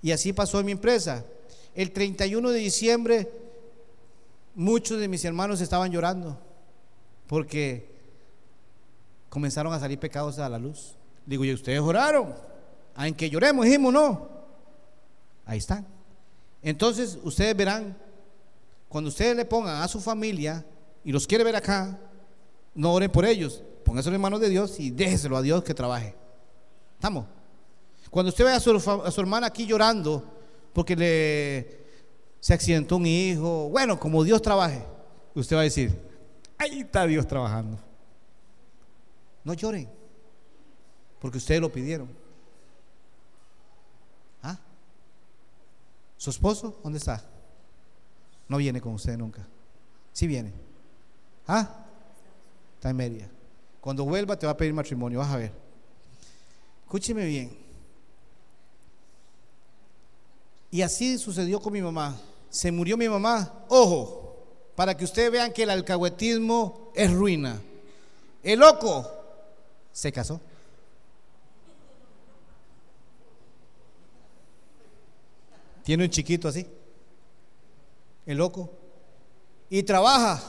Y 0.00 0.12
así 0.12 0.32
pasó 0.32 0.58
en 0.60 0.66
mi 0.66 0.72
empresa. 0.72 1.22
El 1.74 1.92
31 1.92 2.48
de 2.48 2.58
diciembre 2.58 3.30
muchos 4.54 4.98
de 4.98 5.08
mis 5.08 5.24
hermanos 5.26 5.60
estaban 5.60 5.92
llorando 5.92 6.38
porque 7.26 7.92
comenzaron 9.28 9.74
a 9.74 9.80
salir 9.80 9.98
pecados 9.98 10.38
a 10.38 10.48
la 10.48 10.58
luz. 10.58 10.94
Digo, 11.26 11.44
¿y 11.44 11.52
ustedes 11.52 11.80
oraron? 11.80 12.34
¿A 12.94 13.06
en 13.06 13.14
que 13.14 13.28
lloremos? 13.28 13.66
Dijimos, 13.66 13.92
no. 13.92 14.33
Ahí 15.46 15.58
están. 15.58 15.86
Entonces, 16.62 17.18
ustedes 17.22 17.56
verán, 17.56 17.96
cuando 18.88 19.08
ustedes 19.08 19.36
le 19.36 19.44
pongan 19.44 19.82
a 19.82 19.88
su 19.88 20.00
familia 20.00 20.64
y 21.04 21.12
los 21.12 21.26
quiere 21.26 21.44
ver 21.44 21.56
acá, 21.56 21.98
no 22.74 22.92
oren 22.92 23.10
por 23.10 23.24
ellos, 23.24 23.62
pónganse 23.84 24.08
en 24.08 24.20
manos 24.20 24.40
de 24.40 24.48
Dios 24.48 24.80
y 24.80 24.90
déjeselo 24.90 25.36
a 25.36 25.42
Dios 25.42 25.62
que 25.62 25.74
trabaje. 25.74 26.14
¿Estamos? 26.94 27.26
Cuando 28.10 28.30
usted 28.30 28.44
ve 28.44 28.52
a 28.52 28.60
su, 28.60 28.70
a 28.70 29.10
su 29.10 29.20
hermana 29.20 29.48
aquí 29.48 29.66
llorando 29.66 30.24
porque 30.72 30.96
le 30.96 31.84
se 32.44 32.52
accidentó 32.52 32.96
un 32.96 33.06
hijo, 33.06 33.70
bueno, 33.70 33.98
como 33.98 34.22
Dios 34.22 34.42
trabaje, 34.42 34.84
usted 35.34 35.56
va 35.56 35.60
a 35.60 35.64
decir, 35.64 35.98
ahí 36.58 36.80
está 36.80 37.06
Dios 37.06 37.26
trabajando. 37.26 37.78
No 39.44 39.54
lloren, 39.54 39.88
porque 41.20 41.38
ustedes 41.38 41.62
lo 41.62 41.72
pidieron. 41.72 42.23
¿Su 46.16 46.30
esposo 46.30 46.78
dónde 46.82 46.98
está? 46.98 47.24
No 48.48 48.58
viene 48.58 48.80
con 48.80 48.94
usted 48.94 49.16
nunca. 49.16 49.46
Sí 50.12 50.26
viene. 50.26 50.52
¿Ah? 51.46 51.84
Está 52.76 52.90
en 52.90 52.96
media. 52.96 53.30
Cuando 53.80 54.04
vuelva 54.04 54.38
te 54.38 54.46
va 54.46 54.52
a 54.52 54.56
pedir 54.56 54.72
matrimonio, 54.72 55.18
vas 55.18 55.30
a 55.30 55.36
ver. 55.36 55.52
Escúcheme 56.84 57.24
bien. 57.26 57.56
Y 60.70 60.82
así 60.82 61.18
sucedió 61.18 61.60
con 61.60 61.72
mi 61.72 61.82
mamá. 61.82 62.18
Se 62.50 62.72
murió 62.72 62.96
mi 62.96 63.08
mamá. 63.08 63.64
Ojo, 63.68 64.36
para 64.74 64.96
que 64.96 65.04
ustedes 65.04 65.30
vean 65.30 65.52
que 65.52 65.64
el 65.64 65.70
alcahuetismo 65.70 66.90
es 66.94 67.12
ruina. 67.12 67.60
El 68.42 68.60
loco 68.60 69.10
se 69.92 70.12
casó. 70.12 70.40
Tiene 75.84 76.04
un 76.04 76.10
chiquito 76.10 76.48
así. 76.48 76.66
El 78.26 78.38
loco. 78.38 78.70
Y 79.68 79.82
trabaja. 79.82 80.42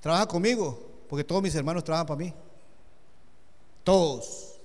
Trabaja 0.00 0.26
conmigo. 0.26 0.78
Porque 1.08 1.24
todos 1.24 1.42
mis 1.42 1.54
hermanos 1.54 1.84
trabajan 1.84 2.06
para 2.06 2.18
mí. 2.18 2.34
Todos. 3.84 4.60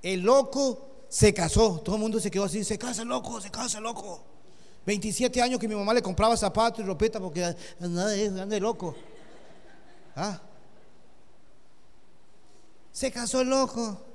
El 0.00 0.20
loco 0.20 1.06
se 1.08 1.34
casó. 1.34 1.80
Todo 1.80 1.96
el 1.96 2.00
mundo 2.00 2.20
se 2.20 2.30
quedó 2.30 2.44
así. 2.44 2.62
Se 2.62 2.78
casa 2.78 3.04
loco, 3.04 3.40
se 3.40 3.50
casa 3.50 3.80
loco. 3.80 4.22
27 4.86 5.42
años 5.42 5.58
que 5.58 5.68
mi 5.68 5.74
mamá 5.74 5.92
le 5.92 6.02
compraba 6.02 6.36
zapatos 6.36 6.80
y 6.80 6.82
ropita 6.86 7.20
porque 7.20 7.54
anda 7.80 8.06
de 8.06 8.60
loco. 8.60 8.94
¿Ah? 10.14 10.40
Se 12.92 13.10
casó 13.10 13.40
el 13.40 13.48
loco. 13.48 14.11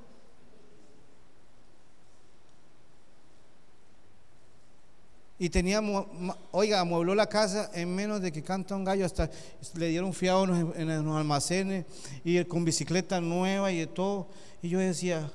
Y 5.40 5.50
teníamos, 5.50 6.06
oiga, 6.50 6.80
amuebló 6.80 7.14
la 7.14 7.28
casa 7.28 7.70
en 7.72 7.94
menos 7.94 8.20
de 8.20 8.32
que 8.32 8.42
canta 8.42 8.74
un 8.74 8.84
gallo, 8.84 9.06
hasta 9.06 9.30
le 9.74 9.88
dieron 9.88 10.12
fiado 10.12 10.44
en 10.44 11.04
los 11.04 11.16
almacenes 11.16 11.86
y 12.24 12.42
con 12.44 12.64
bicicleta 12.64 13.20
nueva 13.20 13.70
y 13.70 13.78
de 13.78 13.86
todo. 13.86 14.26
Y 14.62 14.68
yo 14.68 14.80
decía, 14.80 15.30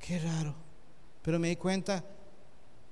qué 0.00 0.18
raro. 0.18 0.54
Pero 1.22 1.38
me 1.38 1.48
di 1.48 1.56
cuenta 1.56 2.04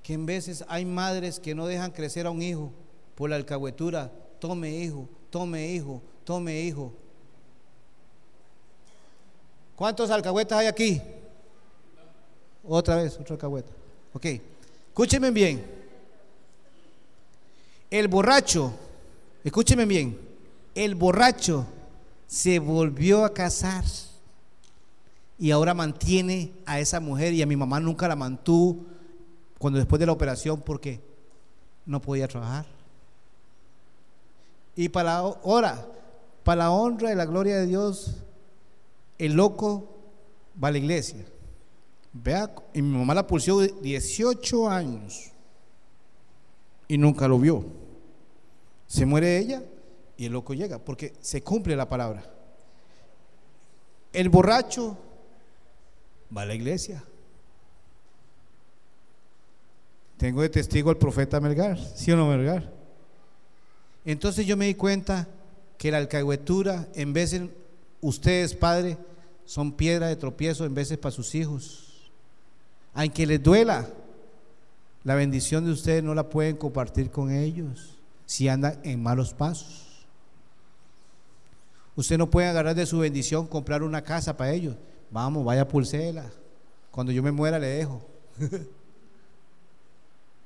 que 0.03 0.15
en 0.15 0.25
veces 0.25 0.65
hay 0.69 0.85
madres 0.85 1.41
que 1.41 1.55
no 1.55 1.67
dejan 1.67 1.91
crecer 1.91 2.27
a 2.27 2.31
un 2.31 2.43
hijo 2.43 2.71
por 3.17 3.29
la 3.29 3.37
alcahuetura. 3.37 4.13
Tome 4.39 4.71
hijo, 4.71 5.09
tome 5.31 5.67
hijo, 5.69 6.01
tome 6.23 6.61
hijo. 6.61 6.93
¿Cuántos 9.75 10.11
alcahuetas 10.11 10.61
hay 10.61 10.67
aquí? 10.69 11.03
Otra 12.63 12.97
vez, 12.97 13.19
otra 13.19 13.35
alcahueta. 13.35 13.73
Ok, 14.13 14.27
escúchenme 14.89 15.33
bien. 15.33 15.78
El 17.91 18.09
borracho, 18.09 18.73
escúchenme 19.43 19.87
bien, 19.87 20.19
el 20.75 20.95
borracho 20.95 21.67
se 22.27 22.59
volvió 22.59 23.25
a 23.25 23.33
casar 23.33 23.85
y 25.39 25.51
ahora 25.51 25.73
mantiene 25.73 26.53
a 26.67 26.81
esa 26.81 27.01
mujer 27.01 27.33
y 27.33 27.41
a 27.41 27.47
mi 27.47 27.57
mamá 27.57 27.81
nunca 27.81 28.07
la 28.07 28.17
mantuvo 28.17 28.85
cuando 29.59 29.79
después 29.79 29.99
de 29.99 30.07
la 30.07 30.13
operación 30.13 30.61
porque 30.61 31.01
no 31.87 32.01
podía 32.03 32.29
trabajar. 32.29 32.67
Y 34.77 34.91
para 34.91 35.17
ahora, 35.17 35.87
para 36.45 36.65
la 36.65 36.71
honra 36.71 37.11
y 37.11 37.17
la 37.17 37.25
gloria 37.25 37.57
de 37.57 37.67
Dios, 37.67 38.17
el 39.17 39.33
loco 39.33 39.97
va 40.63 40.69
a 40.69 40.73
la 40.73 40.79
iglesia. 40.79 41.25
Vea, 42.13 42.55
y 42.75 42.83
mi 42.83 42.99
mamá 42.99 43.15
la 43.15 43.27
pulsó 43.27 43.61
18 43.61 44.69
años 44.69 45.33
y 46.89 46.99
nunca 46.99 47.29
lo 47.29 47.39
vio. 47.39 47.78
Se 48.89 49.05
muere 49.05 49.39
ella 49.39 49.63
y 50.17 50.25
el 50.25 50.33
loco 50.33 50.55
llega, 50.55 50.79
porque 50.79 51.13
se 51.21 51.43
cumple 51.43 51.77
la 51.77 51.89
palabra. 51.89 52.25
El 54.13 54.31
borracho 54.31 54.99
va 56.37 56.43
a 56.43 56.47
la 56.47 56.55
iglesia. 56.55 57.05
Tengo 60.17 60.43
de 60.43 60.49
testigo 60.49 60.91
al 60.91 60.97
profeta 60.97 61.39
Melgar, 61.39 61.79
¿sí 61.79 62.11
o 62.11 62.17
no 62.17 62.27
Melgar? 62.27 62.73
Entonces 64.05 64.47
yo 64.47 64.57
me 64.57 64.67
di 64.67 64.75
cuenta 64.75 65.29
que 65.77 65.93
la 65.93 65.99
alcahuetura, 65.99 66.89
en 66.95 67.13
de 67.13 67.51
ustedes, 68.01 68.55
padre, 68.55 68.97
son 69.45 69.71
piedra 69.71 70.09
de 70.09 70.17
tropiezo 70.17 70.65
en 70.65 70.75
veces 70.75 70.97
para 70.97 71.13
sus 71.13 71.35
hijos. 71.35 72.11
Aunque 72.95 73.27
les 73.27 73.41
duela, 73.41 73.87
la 75.05 75.15
bendición 75.15 75.67
de 75.67 75.73
ustedes 75.73 76.03
no 76.03 76.15
la 76.15 76.29
pueden 76.29 76.57
compartir 76.57 77.11
con 77.11 77.31
ellos 77.31 77.98
si 78.29 78.49
andan 78.49 78.79
en 78.85 79.03
malos 79.03 79.33
pasos. 79.33 80.07
Usted 81.97 82.17
no 82.17 82.31
puede 82.31 82.47
agarrar 82.47 82.77
de 82.77 82.87
su 82.87 82.99
bendición 83.01 83.49
comprar 83.49 83.83
una 83.83 84.03
casa 84.03 84.37
para 84.37 84.53
ellos. 84.53 84.77
Vamos, 85.11 85.45
vaya 85.45 85.67
Pulsela. 85.67 86.31
Cuando 86.93 87.11
yo 87.11 87.25
me 87.25 87.33
muera 87.33 87.59
le 87.59 87.67
dejo. 87.67 88.07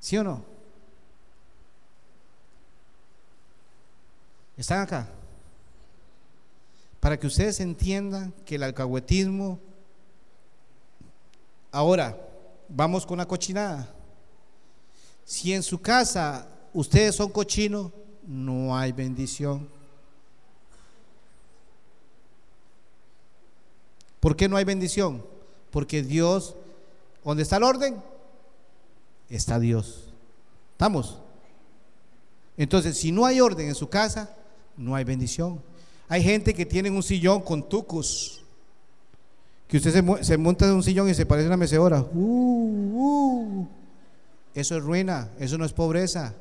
¿Sí 0.01 0.17
o 0.17 0.25
no? 0.25 0.45
¿Están 4.57 4.81
acá? 4.81 5.09
para 7.03 7.19
que 7.19 7.27
ustedes 7.27 7.59
entiendan 7.59 8.33
que 8.47 8.55
el 8.55 8.63
alcahuetismo, 8.63 9.59
ahora 11.73 12.17
vamos 12.69 13.05
con 13.05 13.19
la 13.19 13.27
cochinada. 13.27 13.93
Si 15.25 15.53
en 15.53 15.65
su 15.65 15.83
casa 15.83 16.47
ustedes 16.73 17.15
son 17.15 17.31
cochinos, 17.31 17.91
no 18.27 18.77
hay 18.77 18.93
bendición. 18.93 19.69
¿Por 24.21 24.37
qué 24.37 24.49
no 24.49 24.57
hay 24.57 24.65
bendición? 24.65 25.25
Porque 25.71 26.03
Dios, 26.03 26.55
donde 27.25 27.43
está 27.43 27.57
el 27.57 27.65
orden, 27.65 27.97
está 29.29 29.59
Dios. 29.59 30.13
¿Estamos? 30.73 31.19
Entonces, 32.57 32.97
si 32.97 33.11
no 33.11 33.25
hay 33.27 33.41
orden 33.41 33.69
en 33.69 33.75
su 33.75 33.89
casa, 33.89 34.35
no 34.77 34.95
hay 34.95 35.05
bendición. 35.05 35.61
Hay 36.09 36.23
gente 36.23 36.55
que 36.55 36.67
tiene 36.67 36.91
un 36.91 37.03
sillón 37.03 37.41
con 37.41 37.69
tucos. 37.69 38.43
Que 39.67 39.79
usted 39.79 40.05
se, 40.23 40.37
monta 40.37 40.67
en 40.67 40.75
un 40.75 40.83
sillón 40.83 41.09
y 41.09 41.15
se 41.15 41.25
parece 41.25 41.47
a 41.47 41.49
una 41.49 41.57
mecedora. 41.57 42.03
Uh, 42.13 42.91
uh. 42.95 43.69
Eso 44.55 44.77
es 44.77 44.83
ruina, 44.83 45.31
eso 45.39 45.57
no 45.57 45.65
es 45.65 45.73
pobreza. 45.73 46.35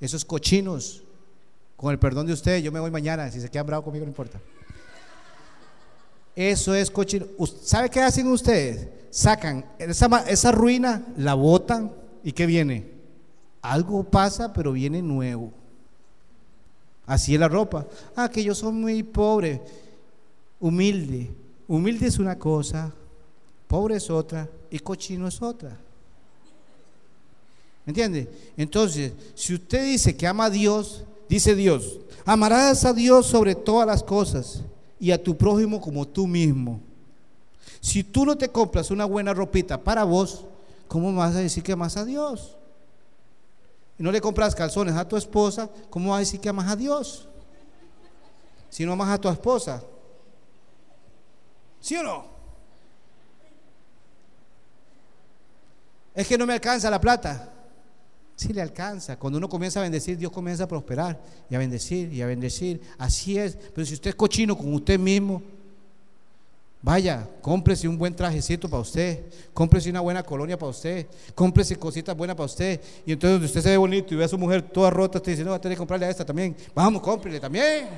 Eso 0.00 0.16
es 0.16 0.24
cochinos. 0.24 1.02
Con 1.76 1.92
el 1.92 1.98
perdón 1.98 2.26
de 2.26 2.32
usted, 2.32 2.62
yo 2.62 2.72
me 2.72 2.80
voy 2.80 2.90
mañana. 2.90 3.30
Si 3.30 3.40
se 3.40 3.48
quedan 3.48 3.66
bravos 3.66 3.84
conmigo, 3.84 4.04
no 4.04 4.10
importa. 4.10 4.40
Eso 6.34 6.74
es 6.74 6.90
cochino. 6.90 7.26
¿Sabe 7.62 7.90
qué 7.90 8.00
hacen 8.00 8.26
ustedes? 8.28 8.88
Sacan 9.10 9.64
esa, 9.78 10.06
esa 10.28 10.52
ruina, 10.52 11.04
la 11.16 11.34
botan 11.34 11.92
y 12.22 12.32
¿qué 12.32 12.46
viene? 12.46 12.88
Algo 13.62 14.04
pasa, 14.04 14.52
pero 14.52 14.72
viene 14.72 15.02
nuevo. 15.02 15.52
Así 17.06 17.34
es 17.34 17.40
la 17.40 17.48
ropa. 17.48 17.86
Ah, 18.14 18.28
que 18.30 18.42
yo 18.42 18.54
soy 18.54 18.72
muy 18.72 19.02
pobre. 19.02 19.60
humilde. 20.60 21.30
Humilde 21.66 22.06
es 22.06 22.18
una 22.18 22.38
cosa, 22.38 22.92
pobre 23.68 23.96
es 23.96 24.10
otra 24.10 24.48
y 24.70 24.78
cochino 24.78 25.28
es 25.28 25.40
otra. 25.40 25.76
¿Me 27.90 27.92
entiende? 27.92 28.30
Entonces, 28.56 29.12
si 29.34 29.52
usted 29.52 29.84
dice 29.84 30.16
que 30.16 30.24
ama 30.24 30.44
a 30.44 30.50
Dios, 30.50 31.02
dice 31.28 31.56
Dios, 31.56 31.98
amarás 32.24 32.84
a 32.84 32.92
Dios 32.92 33.26
sobre 33.26 33.56
todas 33.56 33.84
las 33.84 34.04
cosas 34.04 34.62
y 35.00 35.10
a 35.10 35.20
tu 35.20 35.36
prójimo 35.36 35.80
como 35.80 36.06
tú 36.06 36.28
mismo. 36.28 36.78
Si 37.80 38.04
tú 38.04 38.24
no 38.24 38.38
te 38.38 38.48
compras 38.48 38.92
una 38.92 39.06
buena 39.06 39.34
ropita 39.34 39.82
para 39.82 40.04
vos, 40.04 40.44
¿cómo 40.86 41.12
vas 41.12 41.34
a 41.34 41.40
decir 41.40 41.64
que 41.64 41.72
amas 41.72 41.96
a 41.96 42.04
Dios? 42.04 42.56
Y 43.98 44.04
no 44.04 44.12
le 44.12 44.20
compras 44.20 44.54
calzones 44.54 44.94
a 44.94 45.08
tu 45.08 45.16
esposa, 45.16 45.68
¿cómo 45.90 46.10
vas 46.10 46.18
a 46.18 46.20
decir 46.20 46.38
que 46.38 46.48
amas 46.48 46.70
a 46.70 46.76
Dios? 46.76 47.26
Si 48.68 48.84
no 48.84 48.92
amas 48.92 49.08
a 49.08 49.20
tu 49.20 49.28
esposa. 49.28 49.82
¿Sí 51.80 51.96
o 51.96 52.04
no? 52.04 52.24
Es 56.14 56.28
que 56.28 56.38
no 56.38 56.46
me 56.46 56.52
alcanza 56.52 56.88
la 56.88 57.00
plata. 57.00 57.54
Sí 58.40 58.54
le 58.54 58.62
alcanza. 58.62 59.18
Cuando 59.18 59.36
uno 59.36 59.50
comienza 59.50 59.80
a 59.80 59.82
bendecir, 59.82 60.16
Dios 60.16 60.32
comienza 60.32 60.64
a 60.64 60.66
prosperar 60.66 61.20
y 61.50 61.54
a 61.54 61.58
bendecir 61.58 62.10
y 62.10 62.22
a 62.22 62.26
bendecir. 62.26 62.80
Así 62.96 63.36
es. 63.36 63.54
Pero 63.54 63.86
si 63.86 63.92
usted 63.92 64.08
es 64.08 64.16
cochino 64.16 64.56
con 64.56 64.72
usted 64.72 64.98
mismo, 64.98 65.42
Vaya, 66.80 67.28
cómprese 67.42 67.86
un 67.86 67.98
buen 67.98 68.16
trajecito 68.16 68.66
para 68.66 68.80
usted, 68.80 69.26
cómprese 69.52 69.90
una 69.90 70.00
buena 70.00 70.22
colonia 70.22 70.58
para 70.58 70.70
usted, 70.70 71.06
cómprese 71.34 71.76
cositas 71.76 72.16
buenas 72.16 72.34
para 72.34 72.46
usted. 72.46 72.80
Y 73.04 73.12
entonces 73.12 73.50
usted 73.50 73.60
se 73.60 73.68
ve 73.68 73.76
bonito 73.76 74.14
y 74.14 74.16
ve 74.16 74.24
a 74.24 74.28
su 74.28 74.38
mujer 74.38 74.62
toda 74.62 74.88
rota, 74.88 75.18
usted 75.18 75.32
dice, 75.32 75.44
no, 75.44 75.50
va 75.50 75.56
a 75.56 75.60
tener 75.60 75.76
que 75.76 75.80
comprarle 75.80 76.06
a 76.06 76.08
esta 76.08 76.24
también. 76.24 76.56
Vamos, 76.74 77.02
cómprele 77.02 77.38
también. 77.38 77.90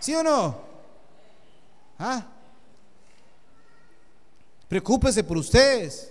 ¿Sí 0.00 0.14
o 0.14 0.22
no? 0.22 0.58
¿Ah? 1.98 2.26
Preocúpese 4.66 5.22
por 5.22 5.36
ustedes. 5.36 6.10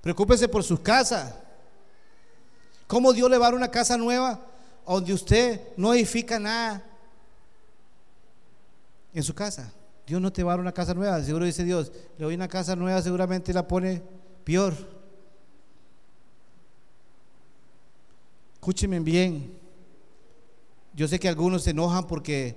Preocúpese 0.00 0.46
por 0.46 0.62
su 0.62 0.80
casa. 0.80 1.40
¿Cómo 2.86 3.12
Dios 3.12 3.30
le 3.30 3.38
va 3.38 3.46
a 3.46 3.48
dar 3.48 3.54
una 3.54 3.70
casa 3.70 3.96
nueva 3.96 4.40
donde 4.86 5.12
usted 5.12 5.60
no 5.76 5.94
edifica 5.94 6.38
nada 6.38 6.84
en 9.12 9.22
su 9.22 9.34
casa? 9.34 9.72
Dios 10.06 10.20
no 10.20 10.32
te 10.32 10.42
va 10.42 10.52
a 10.52 10.54
dar 10.54 10.60
una 10.60 10.72
casa 10.72 10.92
nueva. 10.92 11.22
Seguro 11.22 11.46
dice 11.46 11.64
Dios, 11.64 11.90
le 12.18 12.24
doy 12.24 12.34
una 12.34 12.48
casa 12.48 12.76
nueva, 12.76 13.00
seguramente 13.00 13.52
la 13.52 13.66
pone 13.66 14.02
peor. 14.44 14.74
Escúchenme 18.54 19.00
bien. 19.00 19.58
Yo 20.94 21.08
sé 21.08 21.18
que 21.18 21.28
algunos 21.28 21.62
se 21.62 21.70
enojan 21.70 22.06
porque, 22.06 22.56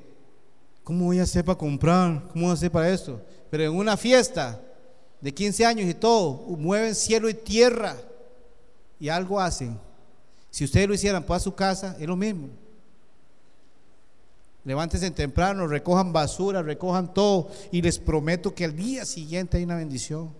¿cómo 0.84 1.06
voy 1.06 1.20
a 1.20 1.24
hacer 1.24 1.44
para 1.44 1.58
comprar? 1.58 2.28
¿Cómo 2.30 2.46
voy 2.46 2.52
a 2.52 2.54
hacer 2.54 2.72
para 2.72 2.90
esto? 2.90 3.22
Pero 3.50 3.64
en 3.64 3.76
una 3.76 3.98
fiesta 3.98 4.62
de 5.22 5.34
15 5.34 5.66
años 5.66 5.90
y 5.90 5.94
todo, 5.94 6.34
mueven 6.58 6.94
cielo 6.94 7.30
y 7.30 7.34
tierra 7.34 7.96
y 9.00 9.10
algo 9.10 9.40
hacen. 9.40 9.87
Si 10.50 10.64
ustedes 10.64 10.88
lo 10.88 10.94
hicieran 10.94 11.24
para 11.24 11.40
su 11.40 11.54
casa, 11.54 11.96
es 12.00 12.08
lo 12.08 12.16
mismo. 12.16 12.50
Levántense 14.64 15.10
temprano, 15.12 15.66
recojan 15.66 16.12
basura, 16.12 16.62
recojan 16.62 17.14
todo 17.14 17.50
y 17.72 17.82
les 17.82 18.00
prometo 18.00 18.54
que 18.54 18.66
al 18.66 18.76
día 18.76 19.06
siguiente 19.06 19.58
hay 19.58 19.64
una 19.64 19.78
bendición. 19.78 20.34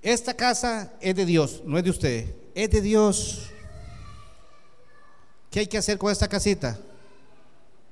Esta 0.00 0.34
casa 0.34 0.92
es 1.00 1.16
de 1.16 1.26
Dios, 1.26 1.62
no 1.64 1.78
es 1.78 1.84
de 1.84 1.90
ustedes, 1.90 2.30
es 2.54 2.70
de 2.70 2.80
Dios. 2.80 3.50
¿Qué 5.50 5.60
hay 5.60 5.66
que 5.66 5.78
hacer 5.78 5.98
con 5.98 6.12
esta 6.12 6.28
casita? 6.28 6.78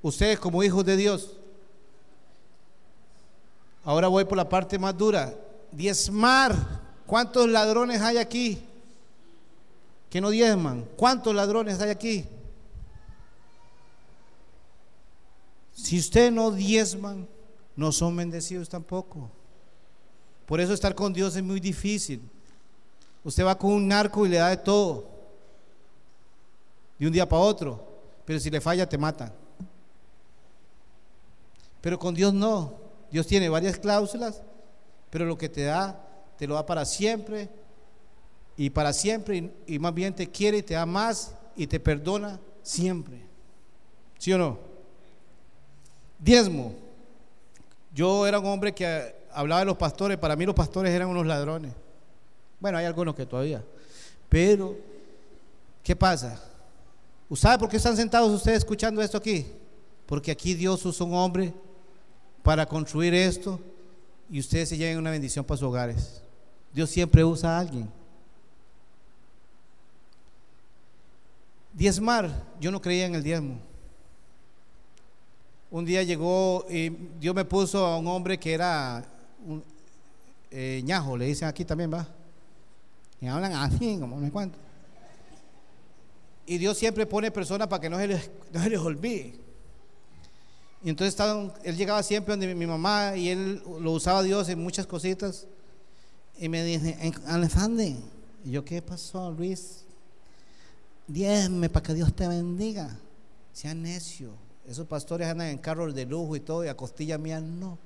Ustedes 0.02 0.38
como 0.38 0.62
hijos 0.62 0.84
de 0.84 0.96
Dios. 0.96 1.36
Ahora 3.82 4.08
voy 4.08 4.24
por 4.24 4.36
la 4.36 4.48
parte 4.48 4.78
más 4.78 4.96
dura. 4.96 5.34
Diezmar. 5.72 6.85
¿Cuántos 7.06 7.48
ladrones 7.48 8.00
hay 8.00 8.18
aquí? 8.18 8.62
Que 10.10 10.20
no 10.20 10.30
diezman. 10.30 10.84
¿Cuántos 10.96 11.34
ladrones 11.34 11.80
hay 11.80 11.90
aquí? 11.90 12.26
Si 15.72 15.98
usted 15.98 16.32
no 16.32 16.50
diezman, 16.50 17.28
no 17.76 17.92
son 17.92 18.16
bendecidos 18.16 18.68
tampoco. 18.68 19.30
Por 20.46 20.60
eso 20.60 20.72
estar 20.72 20.94
con 20.94 21.12
Dios 21.12 21.36
es 21.36 21.42
muy 21.42 21.60
difícil. 21.60 22.22
Usted 23.22 23.44
va 23.44 23.58
con 23.58 23.72
un 23.72 23.88
narco 23.88 24.24
y 24.24 24.28
le 24.28 24.36
da 24.38 24.50
de 24.50 24.56
todo, 24.56 25.08
de 26.98 27.06
un 27.06 27.12
día 27.12 27.28
para 27.28 27.42
otro, 27.42 27.84
pero 28.24 28.38
si 28.38 28.50
le 28.50 28.60
falla 28.60 28.88
te 28.88 28.96
matan. 28.96 29.32
Pero 31.80 31.98
con 31.98 32.14
Dios 32.14 32.32
no. 32.32 32.74
Dios 33.10 33.26
tiene 33.26 33.48
varias 33.48 33.78
cláusulas, 33.78 34.42
pero 35.10 35.24
lo 35.24 35.36
que 35.36 35.48
te 35.48 35.64
da, 35.64 36.05
te 36.36 36.46
lo 36.46 36.54
da 36.54 36.66
para 36.66 36.84
siempre 36.84 37.48
y 38.56 38.70
para 38.70 38.92
siempre, 38.92 39.52
y, 39.66 39.78
más 39.78 39.92
bien 39.92 40.14
te 40.14 40.30
quiere 40.30 40.58
y 40.58 40.62
te 40.62 40.74
da 40.74 40.86
más 40.86 41.34
y 41.56 41.66
te 41.66 41.78
perdona 41.78 42.40
siempre. 42.62 43.20
¿Sí 44.18 44.32
o 44.32 44.38
no? 44.38 44.58
Diezmo. 46.18 46.74
Yo 47.94 48.26
era 48.26 48.38
un 48.38 48.46
hombre 48.46 48.74
que 48.74 49.14
hablaba 49.32 49.60
de 49.60 49.66
los 49.66 49.76
pastores, 49.76 50.16
para 50.16 50.36
mí 50.36 50.46
los 50.46 50.54
pastores 50.54 50.92
eran 50.92 51.08
unos 51.08 51.26
ladrones. 51.26 51.72
Bueno, 52.58 52.78
hay 52.78 52.86
algunos 52.86 53.14
que 53.14 53.26
todavía. 53.26 53.62
Pero, 54.28 54.76
¿qué 55.82 55.94
pasa? 55.94 56.42
¿Sabe 57.34 57.58
por 57.58 57.68
qué 57.68 57.76
están 57.76 57.96
sentados 57.96 58.32
ustedes 58.32 58.58
escuchando 58.58 59.02
esto 59.02 59.18
aquí? 59.18 59.46
Porque 60.06 60.30
aquí 60.30 60.54
Dios 60.54 60.84
usa 60.84 61.04
un 61.04 61.14
hombre 61.14 61.52
para 62.42 62.64
construir 62.64 63.12
esto 63.12 63.60
y 64.30 64.40
ustedes 64.40 64.68
se 64.68 64.76
lleven 64.76 64.98
una 64.98 65.10
bendición 65.10 65.44
para 65.44 65.58
sus 65.58 65.68
hogares. 65.68 66.22
Dios 66.76 66.88
siempre 66.90 67.24
usa 67.24 67.56
a 67.56 67.58
alguien. 67.58 67.90
Diezmar, 71.72 72.30
yo 72.60 72.70
no 72.70 72.80
creía 72.80 73.06
en 73.06 73.16
el 73.16 73.24
diezmo 73.24 73.58
un 75.70 75.84
día 75.84 76.02
llegó 76.02 76.64
y 76.70 76.88
Dios 77.20 77.34
me 77.34 77.44
puso 77.44 77.84
a 77.84 77.98
un 77.98 78.06
hombre 78.06 78.38
que 78.38 78.54
era 78.54 79.04
un 79.44 79.62
eh, 80.50 80.80
ñajo, 80.84 81.16
le 81.16 81.26
dicen 81.26 81.48
aquí 81.48 81.64
también, 81.64 81.92
va. 81.92 82.08
Y 83.20 83.26
hablan 83.26 83.52
así, 83.52 83.98
como 83.98 84.16
me 84.16 84.30
cuento. 84.30 84.58
Y 86.46 86.58
Dios 86.58 86.78
siempre 86.78 87.04
pone 87.04 87.30
personas 87.30 87.66
para 87.68 87.80
que 87.80 87.90
no 87.90 87.98
se 87.98 88.06
les, 88.06 88.30
no 88.52 88.62
se 88.62 88.70
les 88.70 88.78
olvide. 88.78 89.34
Y 90.82 90.90
entonces 90.90 91.20
él 91.64 91.76
llegaba 91.76 92.02
siempre 92.02 92.32
donde 92.32 92.54
mi, 92.54 92.66
mamá 92.66 93.16
y 93.16 93.30
él 93.30 93.62
lo 93.80 93.90
usaba 93.92 94.22
Dios 94.22 94.48
en 94.48 94.62
muchas 94.62 94.86
cositas. 94.86 95.48
Y 96.38 96.48
me 96.48 96.62
dice, 96.62 97.12
Alexander, 97.26 97.94
y 98.44 98.50
yo, 98.50 98.64
¿qué 98.64 98.82
pasó, 98.82 99.30
Luis? 99.30 99.84
Diezme 101.06 101.68
para 101.68 101.82
que 101.82 101.94
Dios 101.94 102.14
te 102.14 102.28
bendiga. 102.28 102.96
Sea 103.52 103.74
necio. 103.74 104.32
Esos 104.66 104.86
pastores 104.86 105.28
andan 105.28 105.48
en 105.48 105.58
carros 105.58 105.94
de 105.94 106.04
lujo 106.04 106.36
y 106.36 106.40
todo, 106.40 106.64
y 106.64 106.68
a 106.68 106.76
costilla 106.76 107.16
mía 107.16 107.40
no. 107.40 107.78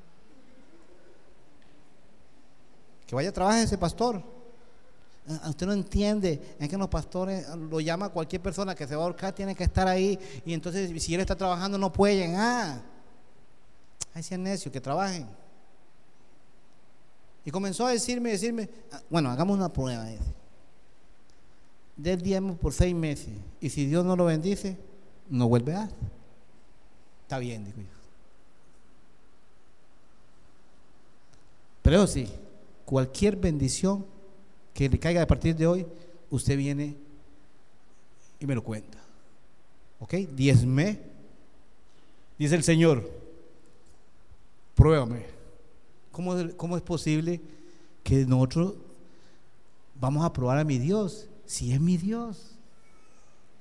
Que 3.07 3.15
vaya 3.15 3.29
a 3.29 3.33
trabajar 3.33 3.63
ese 3.63 3.79
pastor. 3.79 4.23
Ah, 5.29 5.51
usted 5.51 5.67
no 5.67 5.73
entiende, 5.73 6.57
es 6.59 6.69
que 6.69 6.77
los 6.77 6.89
pastores 6.89 7.47
lo 7.49 7.79
llama 7.81 8.09
cualquier 8.09 8.43
persona 8.43 8.75
que 8.75 8.87
se 8.87 8.97
va 8.97 9.03
a 9.03 9.05
ahorcar, 9.05 9.33
tiene 9.33 9.55
que 9.55 9.65
estar 9.65 9.87
ahí. 9.87 10.19
Y 10.45 10.55
entonces, 10.55 10.91
si 11.03 11.15
él 11.15 11.21
está 11.21 11.37
trabajando, 11.37 11.79
no 11.79 11.93
puede 11.93 12.17
llegar. 12.17 12.83
Ay, 14.13 14.23
si 14.23 14.35
es 14.35 14.41
necio, 14.41 14.73
que 14.73 14.81
trabajen. 14.81 15.29
Y 17.45 17.51
comenzó 17.51 17.87
a 17.87 17.91
decirme, 17.91 18.31
decirme, 18.31 18.69
ah, 18.93 19.01
bueno, 19.09 19.31
hagamos 19.31 19.57
una 19.57 19.73
prueba. 19.73 20.07
Del 21.97 22.21
diezmo 22.21 22.57
por 22.57 22.73
seis 22.73 22.95
meses. 22.95 23.31
Y 23.61 23.71
si 23.71 23.87
Dios 23.87 24.05
no 24.05 24.17
lo 24.17 24.27
bendice, 24.27 24.77
no 25.29 25.49
vuelve 25.49 25.75
a. 25.75 25.91
Está 27.23 27.39
bien, 27.39 27.65
digo 27.65 27.79
yo. 27.79 28.01
Pero 31.83 32.07
sí, 32.07 32.29
cualquier 32.85 33.37
bendición 33.37 34.05
que 34.75 34.89
le 34.89 34.99
caiga 34.99 35.23
a 35.23 35.27
partir 35.27 35.57
de 35.57 35.67
hoy, 35.67 35.87
usted 36.31 36.57
viene 36.57 36.97
y 38.39 38.47
me 38.47 38.55
lo 38.55 38.63
cuenta. 38.63 38.99
¿Ok? 40.01 40.15
Diezme. 40.15 40.99
Dice 42.39 42.55
el 42.55 42.63
Señor, 42.63 43.11
pruébame. 44.75 45.40
¿Cómo, 46.13 46.35
¿Cómo 46.57 46.77
es 46.77 46.83
posible 46.83 47.41
que 48.03 48.27
nosotros 48.27 48.75
vamos 49.95 50.25
a 50.25 50.33
probar 50.33 50.59
a 50.59 50.65
mi 50.65 50.79
Dios 50.79 51.29
si 51.47 51.73
es 51.73 51.81
mi 51.81 51.97
Dios? 51.97 52.57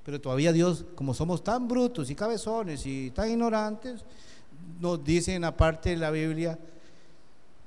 Pero 0.03 0.19
todavía 0.19 0.51
Dios, 0.51 0.85
como 0.95 1.13
somos 1.13 1.43
tan 1.43 1.67
brutos 1.67 2.09
y 2.09 2.15
cabezones 2.15 2.85
y 2.85 3.11
tan 3.11 3.29
ignorantes, 3.29 4.03
nos 4.79 5.03
dice 5.03 5.35
en 5.35 5.43
la 5.43 5.55
parte 5.55 5.91
de 5.91 5.97
la 5.97 6.09
Biblia, 6.09 6.57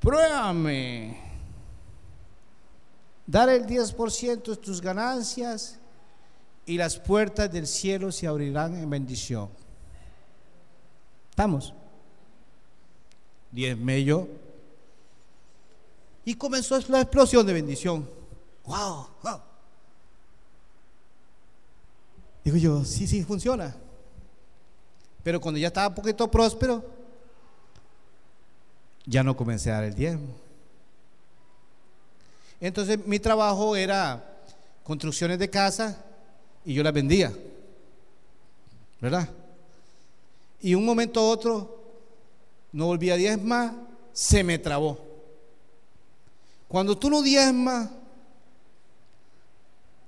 pruébame, 0.01 1.17
dar 3.27 3.49
el 3.49 3.67
10% 3.67 4.43
de 4.43 4.57
tus 4.57 4.81
ganancias 4.81 5.79
y 6.67 6.77
las 6.77 6.99
puertas 6.99 7.51
del 7.53 7.67
cielo 7.67 8.11
se 8.11 8.27
abrirán 8.27 8.77
en 8.77 8.91
bendición. 8.91 9.49
Estamos. 11.31 11.73
Diezme 13.51 14.03
yo. 14.05 14.29
Y 16.25 16.35
comenzó 16.35 16.79
la 16.89 17.01
explosión 17.01 17.47
de 17.47 17.53
bendición. 17.53 18.09
¡Wow! 18.65 19.09
wow. 19.23 19.41
Digo 22.45 22.57
yo, 22.57 22.85
sí, 22.85 23.07
sí, 23.07 23.23
funciona. 23.25 23.75
Pero 25.23 25.41
cuando 25.41 25.59
ya 25.59 25.69
estaba 25.69 25.89
un 25.89 25.95
poquito 25.95 26.31
próspero, 26.31 26.85
ya 29.07 29.23
no 29.23 29.37
comencé 29.37 29.71
a 29.71 29.75
dar 29.75 29.85
el 29.85 29.95
diezmo. 29.95 30.35
Entonces 32.61 33.05
mi 33.07 33.19
trabajo 33.19 33.75
era 33.75 34.25
construcciones 34.85 35.39
de 35.39 35.51
casa 35.51 36.05
y 36.65 36.75
yo 36.75 36.83
las 36.83 36.93
vendía. 36.93 37.33
¿Verdad? 39.01 39.29
Y 40.61 40.75
un 40.75 40.85
momento 40.85 41.21
a 41.21 41.29
otro 41.29 41.83
no 42.71 42.87
volví 42.87 43.11
a 43.11 43.17
diezmar, 43.17 43.75
se 44.13 44.45
me 44.45 44.59
trabó. 44.59 45.12
Cuando 46.73 46.97
tú 46.97 47.11
no 47.11 47.21
diezmas, 47.21 47.91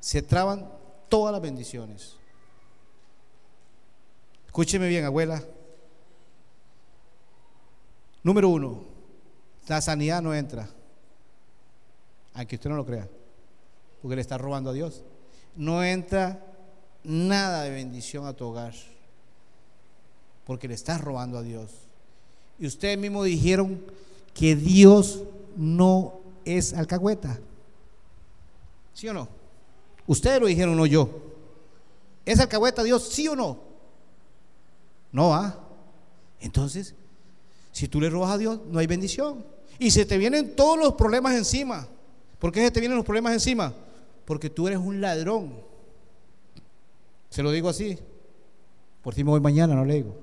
se 0.00 0.22
traban 0.22 0.66
todas 1.10 1.30
las 1.30 1.42
bendiciones. 1.42 2.16
Escúcheme 4.46 4.88
bien, 4.88 5.04
abuela. 5.04 5.44
Número 8.22 8.48
uno, 8.48 8.82
la 9.68 9.82
sanidad 9.82 10.22
no 10.22 10.32
entra. 10.32 10.66
Aunque 12.32 12.56
usted 12.56 12.70
no 12.70 12.76
lo 12.76 12.86
crea. 12.86 13.10
Porque 14.00 14.16
le 14.16 14.22
está 14.22 14.38
robando 14.38 14.70
a 14.70 14.72
Dios. 14.72 15.02
No 15.56 15.84
entra 15.84 16.46
nada 17.02 17.64
de 17.64 17.72
bendición 17.72 18.24
a 18.24 18.32
tu 18.32 18.46
hogar. 18.46 18.72
Porque 20.46 20.66
le 20.66 20.72
estás 20.72 21.02
robando 21.02 21.36
a 21.36 21.42
Dios. 21.42 21.72
Y 22.58 22.66
ustedes 22.66 22.96
mismos 22.96 23.26
dijeron 23.26 23.84
que 24.32 24.56
Dios 24.56 25.24
no 25.56 26.23
es 26.44 26.72
alcahueta. 26.72 27.38
¿Sí 28.92 29.08
o 29.08 29.12
no? 29.12 29.28
Ustedes 30.06 30.40
lo 30.40 30.46
dijeron, 30.46 30.76
no 30.76 30.86
yo. 30.86 31.10
¿Es 32.24 32.40
alcahueta 32.40 32.82
Dios? 32.82 33.08
¿Sí 33.08 33.28
o 33.28 33.36
no? 33.36 33.58
No, 35.12 35.34
¿ah? 35.34 35.58
Entonces, 36.40 36.94
si 37.72 37.88
tú 37.88 38.00
le 38.00 38.10
robas 38.10 38.32
a 38.32 38.38
Dios, 38.38 38.60
no 38.70 38.78
hay 38.78 38.86
bendición. 38.86 39.44
Y 39.78 39.90
se 39.90 40.06
te 40.06 40.18
vienen 40.18 40.54
todos 40.54 40.78
los 40.78 40.94
problemas 40.94 41.34
encima. 41.34 41.88
¿Por 42.38 42.52
qué 42.52 42.60
se 42.60 42.70
te 42.70 42.80
vienen 42.80 42.96
los 42.96 43.06
problemas 43.06 43.32
encima? 43.32 43.72
Porque 44.24 44.50
tú 44.50 44.66
eres 44.66 44.78
un 44.78 45.00
ladrón. 45.00 45.54
Se 47.30 47.42
lo 47.42 47.50
digo 47.50 47.68
así. 47.68 47.98
Por 49.02 49.14
si 49.14 49.24
me 49.24 49.30
voy 49.30 49.40
mañana, 49.40 49.74
no 49.74 49.84
le 49.84 49.94
digo. 49.94 50.16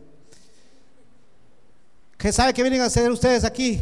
¿Qué 2.17 2.31
sabe 2.31 2.53
que 2.53 2.61
vienen 2.61 2.81
a 2.81 2.85
hacer 2.85 3.11
ustedes 3.11 3.43
aquí? 3.43 3.81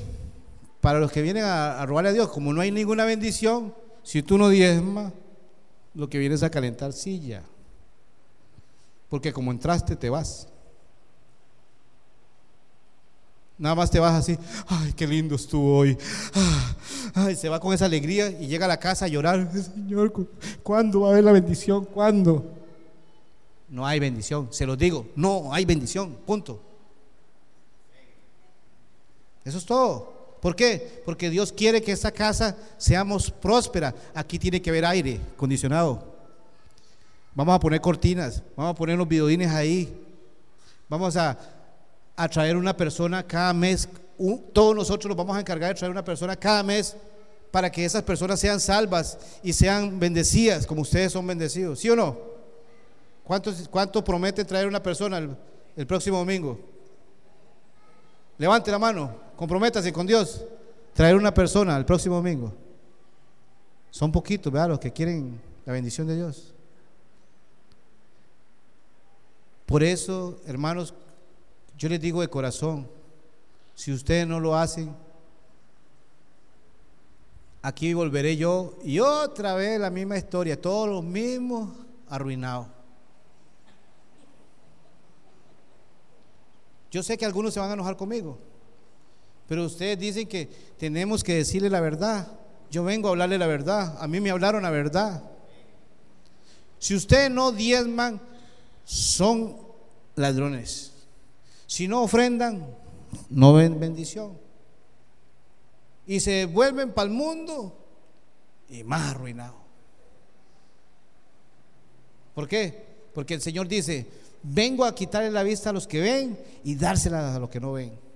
Para 0.81 0.99
los 0.99 1.11
que 1.11 1.21
vienen 1.21 1.43
a, 1.43 1.81
a 1.81 1.85
robarle 1.85 2.09
a 2.09 2.13
Dios, 2.13 2.29
como 2.29 2.53
no 2.53 2.61
hay 2.61 2.71
ninguna 2.71 3.05
bendición, 3.05 3.73
si 4.03 4.23
tú 4.23 4.37
no 4.37 4.49
diezmas, 4.49 5.13
lo 5.93 6.09
que 6.09 6.17
vienes 6.17 6.43
a 6.43 6.49
calentar 6.49 6.93
silla. 6.93 7.43
Porque 9.09 9.33
como 9.33 9.51
entraste, 9.51 9.95
te 9.95 10.09
vas. 10.09 10.47
Nada 13.57 13.75
más 13.75 13.91
te 13.91 13.99
vas 13.99 14.13
así, 14.13 14.37
ay, 14.67 14.93
qué 14.93 15.05
lindo 15.05 15.35
estuvo 15.35 15.77
hoy. 15.77 15.97
Ah, 16.33 16.75
ay, 17.13 17.35
se 17.35 17.49
va 17.49 17.59
con 17.59 17.73
esa 17.73 17.85
alegría 17.85 18.29
y 18.29 18.47
llega 18.47 18.63
a 18.63 18.69
la 18.69 18.79
casa 18.79 19.05
a 19.05 19.07
llorar. 19.09 19.51
Señor, 19.51 20.13
¿cuándo 20.63 21.01
va 21.01 21.09
a 21.09 21.11
haber 21.11 21.25
la 21.25 21.33
bendición? 21.33 21.83
¿Cuándo? 21.83 22.53
No 23.67 23.85
hay 23.85 23.99
bendición, 23.99 24.47
se 24.51 24.65
los 24.65 24.77
digo, 24.77 25.07
no 25.15 25.53
hay 25.53 25.65
bendición, 25.65 26.15
punto. 26.25 26.61
Eso 29.43 29.57
es 29.57 29.65
todo. 29.65 30.18
¿Por 30.41 30.55
qué? 30.55 31.01
Porque 31.05 31.29
Dios 31.29 31.51
quiere 31.51 31.81
que 31.81 31.91
esta 31.91 32.11
casa 32.11 32.55
seamos 32.77 33.29
próspera. 33.29 33.93
Aquí 34.13 34.39
tiene 34.39 34.61
que 34.61 34.69
haber 34.69 34.85
aire 34.85 35.19
acondicionado. 35.33 36.17
Vamos 37.35 37.55
a 37.55 37.59
poner 37.59 37.81
cortinas, 37.81 38.41
vamos 38.55 38.71
a 38.71 38.75
poner 38.75 38.97
los 38.97 39.07
videodines 39.07 39.51
ahí. 39.51 40.05
Vamos 40.87 41.15
a 41.15 41.37
a 42.19 42.27
traer 42.27 42.57
una 42.57 42.75
persona 42.75 43.23
cada 43.23 43.53
mes. 43.53 43.87
todos 44.51 44.75
nosotros 44.75 45.07
nos 45.07 45.15
vamos 45.15 45.37
a 45.37 45.39
encargar 45.39 45.69
de 45.69 45.79
traer 45.79 45.89
una 45.89 46.03
persona 46.03 46.35
cada 46.35 46.61
mes 46.63 46.93
para 47.49 47.71
que 47.71 47.85
esas 47.85 48.03
personas 48.03 48.41
sean 48.41 48.59
salvas 48.59 49.17
y 49.41 49.53
sean 49.53 49.97
bendecidas 49.97 50.67
como 50.67 50.81
ustedes 50.81 51.13
son 51.13 51.25
bendecidos. 51.25 51.79
¿Sí 51.79 51.89
o 51.89 51.95
no? 51.95 52.17
¿Cuánto, 53.23 53.53
cuánto 53.71 54.03
promete 54.03 54.43
traer 54.43 54.67
una 54.67 54.83
persona 54.83 55.17
el, 55.17 55.33
el 55.77 55.87
próximo 55.87 56.17
domingo? 56.17 56.59
Levante 58.37 58.69
la 58.69 58.79
mano, 58.79 59.15
comprométase 59.39 59.93
con 59.93 60.05
Dios. 60.05 60.43
Traer 60.93 61.15
una 61.15 61.33
persona 61.33 61.77
el 61.77 61.85
próximo 61.85 62.15
domingo. 62.15 62.51
Son 63.89 64.11
poquitos, 64.11 64.51
¿verdad? 64.51 64.67
Los 64.67 64.79
que 64.79 64.91
quieren 64.91 65.39
la 65.65 65.71
bendición 65.71 66.07
de 66.07 66.17
Dios. 66.17 66.53
Por 69.65 69.81
eso, 69.81 70.41
hermanos, 70.45 70.93
yo 71.77 71.87
les 71.87 72.01
digo 72.01 72.19
de 72.19 72.27
corazón, 72.27 72.85
si 73.75 73.93
ustedes 73.93 74.27
no 74.27 74.41
lo 74.41 74.57
hacen, 74.57 74.93
aquí 77.61 77.93
volveré 77.93 78.35
yo 78.35 78.77
y 78.83 78.99
otra 78.99 79.53
vez 79.53 79.79
la 79.79 79.89
misma 79.89 80.17
historia, 80.17 80.59
todos 80.59 80.89
los 80.89 81.01
mismos 81.01 81.77
arruinados. 82.09 82.67
Yo 86.91 87.01
sé 87.01 87.17
que 87.17 87.23
algunos 87.23 87.53
se 87.53 87.61
van 87.61 87.69
a 87.69 87.73
enojar 87.75 87.95
conmigo, 87.95 88.37
pero 89.49 89.65
ustedes 89.65 89.97
dicen 89.97 90.27
que 90.27 90.47
tenemos 90.77 91.23
que 91.23 91.33
decirle 91.33 91.71
la 91.71 91.81
verdad. 91.81 92.31
Yo 92.69 92.83
vengo 92.83 93.07
a 93.07 93.11
hablarle 93.11 93.39
la 93.39 93.47
verdad, 93.47 93.97
a 93.99 94.07
mí 94.07 94.21
me 94.21 94.29
hablaron 94.29 94.61
la 94.61 94.69
verdad. 94.69 95.23
Si 96.77 96.93
ustedes 96.93 97.31
no 97.31 97.51
diezman, 97.51 98.21
son 98.85 99.57
ladrones. 100.15 100.93
Si 101.65 101.87
no 101.87 102.03
ofrendan, 102.03 102.63
no 103.27 103.53
ven 103.53 103.79
bendición. 103.79 104.37
Y 106.05 106.19
se 106.19 106.45
vuelven 106.45 106.91
para 106.91 107.07
el 107.07 107.13
mundo 107.13 107.75
y 108.69 108.83
más 108.83 109.15
arruinados. 109.15 109.57
¿Por 112.35 112.47
qué? 112.47 112.85
Porque 113.15 113.33
el 113.33 113.41
Señor 113.41 113.67
dice, 113.67 114.05
vengo 114.43 114.85
a 114.85 114.93
quitarle 114.93 115.31
la 115.31 115.41
vista 115.41 115.71
a 115.71 115.73
los 115.73 115.87
que 115.87 116.01
ven 116.01 116.39
y 116.63 116.75
dársela 116.75 117.35
a 117.35 117.39
los 117.39 117.49
que 117.49 117.59
no 117.59 117.73
ven. 117.73 118.08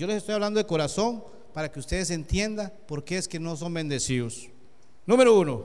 Yo 0.00 0.06
les 0.06 0.16
estoy 0.16 0.34
hablando 0.34 0.56
de 0.56 0.64
corazón 0.64 1.22
para 1.52 1.70
que 1.70 1.78
ustedes 1.78 2.08
entiendan 2.08 2.72
por 2.88 3.04
qué 3.04 3.18
es 3.18 3.28
que 3.28 3.38
no 3.38 3.54
son 3.54 3.74
bendecidos. 3.74 4.48
Número 5.04 5.38
uno, 5.38 5.62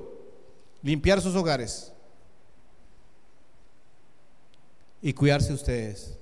limpiar 0.81 1.21
sus 1.21 1.33
hogares 1.37 1.93
y 5.01 5.13
cuidarse 5.13 5.53
ustedes. 5.53 6.19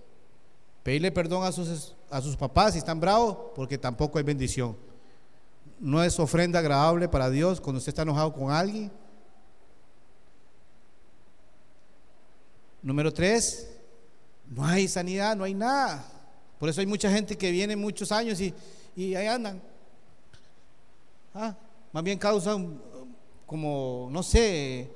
Pedirle 0.83 1.11
perdón 1.11 1.43
a 1.43 1.51
sus, 1.51 1.95
a 2.11 2.21
sus 2.21 2.37
papás 2.37 2.73
si 2.73 2.77
están 2.77 2.99
bravos, 2.99 3.35
porque 3.55 3.79
tampoco 3.79 4.19
hay 4.19 4.23
bendición. 4.23 4.77
No 5.79 6.03
es 6.03 6.19
ofrenda 6.19 6.59
agradable 6.59 7.09
para 7.09 7.31
Dios 7.31 7.59
cuando 7.59 7.79
usted 7.79 7.89
está 7.89 8.03
enojado 8.03 8.31
con 8.31 8.51
alguien. 8.51 8.91
Número 12.83 13.11
tres, 13.11 13.75
no 14.47 14.63
hay 14.63 14.87
sanidad, 14.87 15.35
no 15.35 15.45
hay 15.45 15.55
nada. 15.55 16.13
Por 16.63 16.69
eso 16.69 16.79
hay 16.79 16.87
mucha 16.87 17.11
gente 17.11 17.37
que 17.37 17.51
viene 17.51 17.75
muchos 17.75 18.09
años 18.13 18.39
y, 18.39 18.53
y 18.95 19.15
ahí 19.15 19.27
andan. 19.27 19.61
Ah, 21.33 21.57
más 21.91 22.01
bien 22.05 22.17
causan 22.17 22.81
como, 23.45 24.07
no 24.09 24.23
sé, 24.23 24.89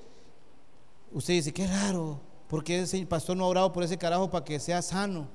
usted 1.11 1.33
dice, 1.33 1.53
qué 1.53 1.67
raro, 1.67 2.21
porque 2.47 2.83
ese 2.83 3.05
pastor 3.05 3.35
no 3.35 3.43
ha 3.43 3.47
orado 3.47 3.73
por 3.73 3.83
ese 3.83 3.97
carajo 3.97 4.31
para 4.31 4.45
que 4.45 4.61
sea 4.61 4.81
sano 4.81 5.27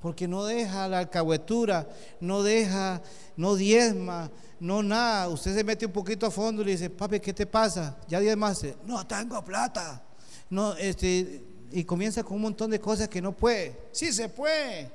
porque 0.00 0.26
no 0.26 0.44
deja 0.46 0.88
la 0.88 1.00
alcahuetura, 1.00 1.86
no 2.18 2.42
deja, 2.42 3.02
no 3.36 3.56
diezma, 3.56 4.30
no 4.58 4.82
nada. 4.82 5.28
Usted 5.28 5.54
se 5.54 5.62
mete 5.62 5.84
un 5.84 5.92
poquito 5.92 6.24
a 6.24 6.30
fondo 6.30 6.62
y 6.62 6.64
le 6.64 6.70
dice, 6.70 6.88
papi, 6.88 7.20
¿qué 7.20 7.34
te 7.34 7.44
pasa? 7.44 7.98
Ya 8.08 8.18
diezmaste. 8.18 8.78
No 8.86 9.06
tengo 9.06 9.44
plata. 9.44 10.02
No, 10.48 10.72
este, 10.72 11.49
y 11.70 11.84
comienza 11.84 12.22
con 12.22 12.36
un 12.36 12.42
montón 12.42 12.70
de 12.70 12.80
cosas 12.80 13.08
que 13.08 13.22
no 13.22 13.32
puede. 13.32 13.76
Sí 13.92 14.12
se 14.12 14.28
puede. 14.28 14.90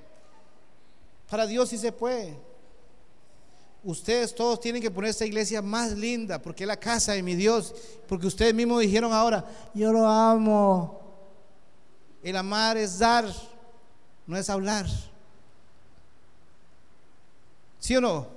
Para 1.29 1.45
Dios 1.45 1.69
sí 1.69 1.77
se 1.77 1.91
puede. 1.91 2.37
Ustedes 3.83 4.33
todos 4.33 4.59
tienen 4.59 4.81
que 4.81 4.89
poner 4.89 5.11
esta 5.11 5.25
iglesia 5.25 5.61
más 5.61 5.91
linda 5.91 6.41
porque 6.41 6.63
es 6.63 6.67
la 6.67 6.79
casa 6.79 7.13
de 7.13 7.23
mi 7.23 7.35
Dios. 7.35 7.73
Porque 8.07 8.27
ustedes 8.27 8.53
mismos 8.53 8.81
dijeron 8.81 9.13
ahora, 9.13 9.45
yo 9.73 9.91
lo 9.91 10.07
amo. 10.07 11.01
El 12.23 12.35
amar 12.35 12.77
es 12.77 12.99
dar 12.99 13.25
no 14.27 14.37
es 14.37 14.49
hablar. 14.49 14.87
¿Sí 17.79 17.95
o 17.95 18.01
no? 18.01 18.27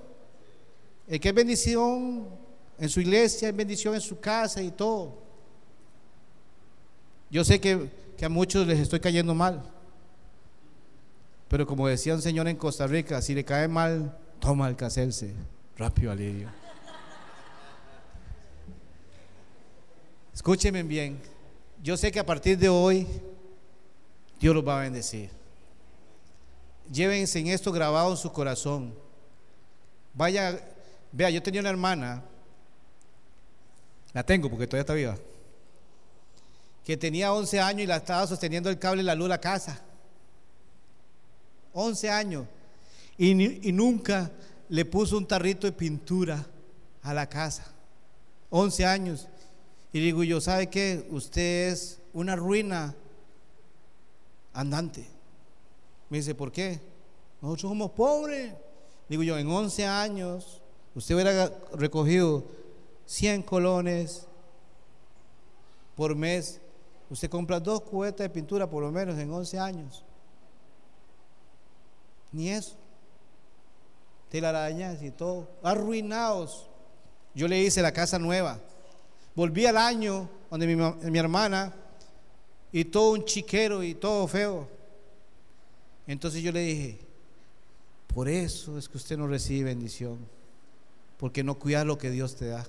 El 1.06 1.20
que 1.20 1.28
es 1.30 1.34
bendición 1.34 2.28
en 2.78 2.88
su 2.88 3.00
iglesia, 3.00 3.48
es 3.48 3.56
bendición 3.56 3.94
en 3.94 4.00
su 4.00 4.20
casa 4.20 4.60
y 4.62 4.70
todo. 4.70 5.14
Yo 7.30 7.44
sé 7.44 7.60
que, 7.60 7.88
que 8.18 8.24
a 8.24 8.28
muchos 8.28 8.66
les 8.66 8.80
estoy 8.80 8.98
cayendo 8.98 9.32
mal. 9.32 9.62
Pero 11.46 11.66
como 11.66 11.86
decía 11.86 12.14
un 12.14 12.20
señor 12.20 12.48
en 12.48 12.56
Costa 12.56 12.86
Rica, 12.88 13.22
si 13.22 13.32
le 13.32 13.44
cae 13.44 13.68
mal, 13.68 14.18
toma 14.40 14.68
el 14.68 14.74
caselce. 14.74 15.32
Rápido 15.76 16.10
alivio. 16.10 16.50
Escúchenme 20.34 20.82
bien. 20.82 21.20
Yo 21.80 21.96
sé 21.96 22.10
que 22.10 22.18
a 22.18 22.26
partir 22.26 22.58
de 22.58 22.68
hoy 22.68 23.06
Dios 24.40 24.52
los 24.52 24.66
va 24.66 24.80
a 24.80 24.82
bendecir. 24.82 25.30
Llévense 26.92 27.38
en 27.38 27.46
esto 27.46 27.70
grabado 27.70 28.10
en 28.10 28.16
su 28.16 28.32
corazón. 28.32 28.92
Vaya, 30.12 30.60
vea, 31.12 31.30
yo 31.30 31.40
tenía 31.40 31.60
una 31.60 31.70
hermana, 31.70 32.24
la 34.12 34.24
tengo 34.24 34.50
porque 34.50 34.66
todavía 34.66 34.80
está 34.80 34.94
viva, 34.94 35.16
que 36.88 36.96
tenía 36.96 37.34
11 37.34 37.60
años 37.60 37.82
y 37.82 37.86
la 37.86 37.96
estaba 37.96 38.26
sosteniendo 38.26 38.70
el 38.70 38.78
cable 38.78 39.02
de 39.02 39.06
la 39.06 39.14
luz 39.14 39.26
de 39.26 39.28
la 39.28 39.40
casa. 39.42 39.78
11 41.74 42.08
años. 42.08 42.46
Y, 43.18 43.68
y 43.68 43.72
nunca 43.72 44.32
le 44.70 44.86
puso 44.86 45.18
un 45.18 45.26
tarrito 45.26 45.66
de 45.66 45.74
pintura 45.74 46.46
a 47.02 47.12
la 47.12 47.28
casa. 47.28 47.70
11 48.48 48.86
años. 48.86 49.28
Y 49.92 50.00
digo 50.00 50.24
yo, 50.24 50.40
¿sabe 50.40 50.68
qué? 50.68 51.06
Usted 51.10 51.68
es 51.68 52.00
una 52.14 52.36
ruina 52.36 52.94
andante. 54.54 55.06
Me 56.08 56.16
dice, 56.16 56.34
¿por 56.34 56.50
qué? 56.50 56.80
Nosotros 57.42 57.70
somos 57.70 57.90
pobres. 57.90 58.54
Digo 59.10 59.22
yo, 59.22 59.36
en 59.36 59.46
11 59.46 59.84
años, 59.84 60.62
usted 60.94 61.16
hubiera 61.16 61.52
recogido 61.74 62.46
100 63.04 63.42
colones 63.42 64.26
por 65.94 66.16
mes. 66.16 66.62
Usted 67.10 67.30
compra 67.30 67.58
dos 67.58 67.80
cubetas 67.80 68.24
de 68.24 68.30
pintura 68.30 68.68
por 68.68 68.82
lo 68.82 68.92
menos 68.92 69.18
en 69.18 69.32
11 69.32 69.58
años. 69.58 70.04
Ni 72.32 72.50
eso. 72.50 72.76
Telarañas 74.28 75.02
y 75.02 75.10
todo. 75.10 75.48
Arruinados. 75.62 76.68
Yo 77.34 77.48
le 77.48 77.58
hice 77.60 77.80
la 77.80 77.92
casa 77.92 78.18
nueva. 78.18 78.58
Volví 79.34 79.64
al 79.64 79.76
año 79.76 80.28
donde 80.50 80.66
mi, 80.66 80.76
mi 81.10 81.18
hermana 81.18 81.74
y 82.72 82.84
todo 82.84 83.12
un 83.12 83.24
chiquero 83.24 83.82
y 83.82 83.94
todo 83.94 84.26
feo. 84.26 84.68
Entonces 86.06 86.42
yo 86.42 86.52
le 86.52 86.60
dije, 86.60 86.98
por 88.14 88.28
eso 88.28 88.78
es 88.78 88.88
que 88.88 88.96
usted 88.96 89.16
no 89.16 89.26
recibe 89.26 89.64
bendición, 89.64 90.18
porque 91.18 91.44
no 91.44 91.58
cuida 91.58 91.84
lo 91.84 91.98
que 91.98 92.10
Dios 92.10 92.34
te 92.36 92.48
da. 92.48 92.66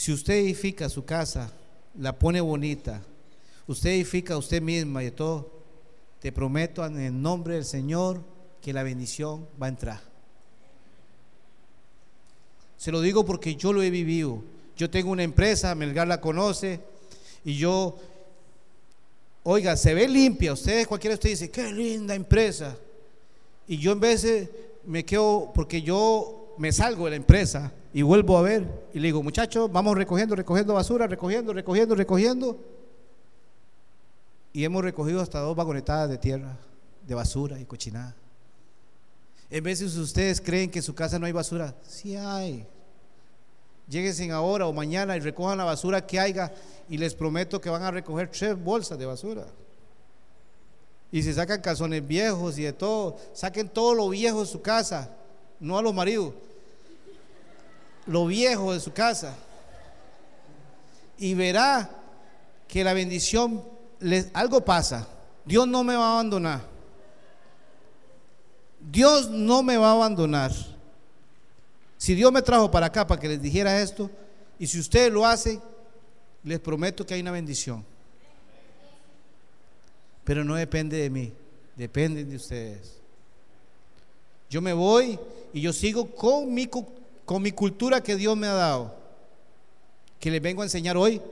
Si 0.00 0.10
usted 0.14 0.32
edifica 0.32 0.88
su 0.88 1.04
casa, 1.04 1.52
la 1.98 2.18
pone 2.18 2.40
bonita, 2.40 3.02
usted 3.66 3.90
edifica 3.90 4.32
a 4.32 4.38
usted 4.38 4.62
misma 4.62 5.04
y 5.04 5.10
todo, 5.10 5.52
te 6.20 6.32
prometo 6.32 6.86
en 6.86 6.98
el 6.98 7.20
nombre 7.20 7.56
del 7.56 7.66
Señor 7.66 8.22
que 8.62 8.72
la 8.72 8.82
bendición 8.82 9.46
va 9.62 9.66
a 9.66 9.68
entrar. 9.68 10.00
Se 12.78 12.90
lo 12.90 13.02
digo 13.02 13.26
porque 13.26 13.56
yo 13.56 13.74
lo 13.74 13.82
he 13.82 13.90
vivido. 13.90 14.42
Yo 14.74 14.88
tengo 14.88 15.10
una 15.10 15.22
empresa, 15.22 15.74
Melgar 15.74 16.08
la 16.08 16.18
conoce, 16.18 16.80
y 17.44 17.58
yo, 17.58 17.98
oiga, 19.42 19.76
se 19.76 19.92
ve 19.92 20.08
limpia. 20.08 20.54
Ustedes, 20.54 20.86
cualquiera 20.86 21.12
de 21.12 21.16
ustedes 21.16 21.40
dice, 21.40 21.52
qué 21.52 21.70
linda 21.70 22.14
empresa. 22.14 22.74
Y 23.68 23.76
yo 23.76 23.92
en 23.92 24.00
de, 24.00 24.50
me 24.86 25.04
quedo, 25.04 25.52
porque 25.54 25.82
yo 25.82 26.54
me 26.56 26.72
salgo 26.72 27.04
de 27.04 27.10
la 27.10 27.16
empresa 27.16 27.74
y 27.92 28.02
vuelvo 28.02 28.38
a 28.38 28.42
ver, 28.42 28.88
y 28.94 29.00
le 29.00 29.08
digo, 29.08 29.22
muchachos, 29.22 29.70
vamos 29.72 29.96
recogiendo, 29.96 30.36
recogiendo 30.36 30.74
basura, 30.74 31.06
recogiendo, 31.06 31.52
recogiendo, 31.52 31.94
recogiendo. 31.94 32.58
Y 34.52 34.64
hemos 34.64 34.82
recogido 34.82 35.20
hasta 35.20 35.40
dos 35.40 35.56
vagonetadas 35.56 36.08
de 36.08 36.18
tierra, 36.18 36.56
de 37.06 37.14
basura 37.14 37.58
y 37.58 37.64
cochinada. 37.64 38.14
En 39.50 39.64
veces 39.64 39.96
ustedes 39.96 40.40
creen 40.40 40.70
que 40.70 40.78
en 40.78 40.84
su 40.84 40.94
casa 40.94 41.18
no 41.18 41.26
hay 41.26 41.32
basura, 41.32 41.74
sí 41.82 42.14
hay. 42.14 42.64
Lléguense 43.88 44.30
ahora 44.30 44.68
o 44.68 44.72
mañana 44.72 45.16
y 45.16 45.20
recojan 45.20 45.58
la 45.58 45.64
basura 45.64 46.06
que 46.06 46.20
haya 46.20 46.52
y 46.88 46.96
les 46.96 47.12
prometo 47.12 47.60
que 47.60 47.70
van 47.70 47.82
a 47.82 47.90
recoger 47.90 48.30
tres 48.30 48.56
bolsas 48.62 48.96
de 48.96 49.06
basura. 49.06 49.46
Y 51.10 51.24
si 51.24 51.32
sacan 51.32 51.60
calzones 51.60 52.06
viejos 52.06 52.56
y 52.56 52.62
de 52.62 52.72
todo, 52.72 53.16
saquen 53.32 53.68
todo 53.68 53.94
lo 53.94 54.08
viejo 54.08 54.42
de 54.42 54.46
su 54.46 54.62
casa, 54.62 55.10
no 55.58 55.76
a 55.76 55.82
los 55.82 55.92
maridos, 55.92 56.34
lo 58.06 58.26
viejo 58.26 58.72
de 58.72 58.80
su 58.80 58.92
casa. 58.92 59.36
Y 61.18 61.34
verá 61.34 61.90
que 62.66 62.84
la 62.84 62.94
bendición, 62.94 63.62
les, 63.98 64.28
algo 64.32 64.64
pasa. 64.64 65.08
Dios 65.44 65.66
no 65.66 65.84
me 65.84 65.96
va 65.96 66.08
a 66.08 66.12
abandonar. 66.12 66.62
Dios 68.80 69.28
no 69.28 69.62
me 69.62 69.76
va 69.76 69.90
a 69.90 69.94
abandonar. 69.94 70.52
Si 71.98 72.14
Dios 72.14 72.32
me 72.32 72.40
trajo 72.40 72.70
para 72.70 72.86
acá 72.86 73.06
para 73.06 73.20
que 73.20 73.28
les 73.28 73.42
dijera 73.42 73.80
esto, 73.80 74.10
y 74.58 74.66
si 74.66 74.78
ustedes 74.78 75.12
lo 75.12 75.26
hacen, 75.26 75.60
les 76.44 76.58
prometo 76.58 77.04
que 77.04 77.14
hay 77.14 77.20
una 77.20 77.30
bendición. 77.30 77.84
Pero 80.24 80.44
no 80.44 80.54
depende 80.54 80.96
de 80.96 81.10
mí, 81.10 81.32
depende 81.76 82.24
de 82.24 82.36
ustedes. 82.36 83.00
Yo 84.48 84.60
me 84.60 84.72
voy 84.72 85.18
y 85.52 85.60
yo 85.60 85.72
sigo 85.72 86.10
con 86.14 86.52
mi, 86.52 86.68
con 87.30 87.42
mi 87.42 87.52
cultura 87.52 88.02
que 88.02 88.16
Dios 88.16 88.36
me 88.36 88.48
ha 88.48 88.54
dado, 88.54 88.92
que 90.18 90.32
les 90.32 90.42
vengo 90.42 90.62
a 90.62 90.64
enseñar 90.64 90.96
hoy. 90.96 91.22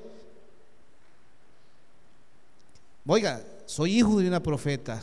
Oiga, 3.04 3.42
soy 3.66 3.98
hijo 3.98 4.20
de 4.20 4.28
una 4.28 4.40
profeta 4.40 5.02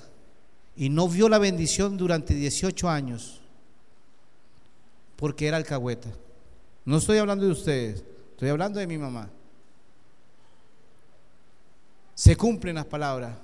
y 0.73 0.87
no 0.87 1.09
vio 1.09 1.27
la 1.27 1.37
bendición 1.37 1.97
durante 1.97 2.33
18 2.33 2.87
años 2.87 3.41
porque 5.17 5.47
era 5.47 5.57
alcahueta. 5.57 6.07
No 6.85 6.95
estoy 6.95 7.17
hablando 7.17 7.43
de 7.43 7.51
ustedes, 7.51 8.01
estoy 8.31 8.47
hablando 8.47 8.79
de 8.79 8.87
mi 8.87 8.97
mamá. 8.97 9.29
Se 12.13 12.37
cumplen 12.37 12.75
las 12.75 12.85
palabras, 12.85 13.35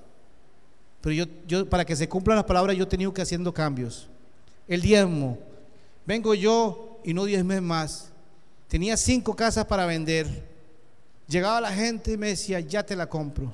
pero 1.01 1.13
yo, 1.13 1.25
yo 1.45 1.69
para 1.69 1.83
que 1.83 1.97
se 1.97 2.07
cumplan 2.07 2.37
las 2.37 2.45
palabras 2.45 2.77
yo 2.77 2.85
he 2.85 2.87
tenido 2.87 3.13
que 3.13 3.21
haciendo 3.21 3.53
cambios. 3.53 4.07
El 4.69 4.81
diezmo, 4.81 5.37
vengo 6.05 6.33
yo 6.33 6.90
y 7.03 7.13
no 7.13 7.25
diez 7.25 7.43
meses 7.43 7.63
más. 7.63 8.09
Tenía 8.67 8.97
cinco 8.97 9.35
casas 9.35 9.65
para 9.65 9.85
vender. 9.85 10.27
Llegaba 11.27 11.61
la 11.61 11.71
gente 11.71 12.13
y 12.13 12.17
me 12.17 12.29
decía, 12.29 12.59
ya 12.59 12.83
te 12.83 12.95
la 12.95 13.07
compro 13.07 13.53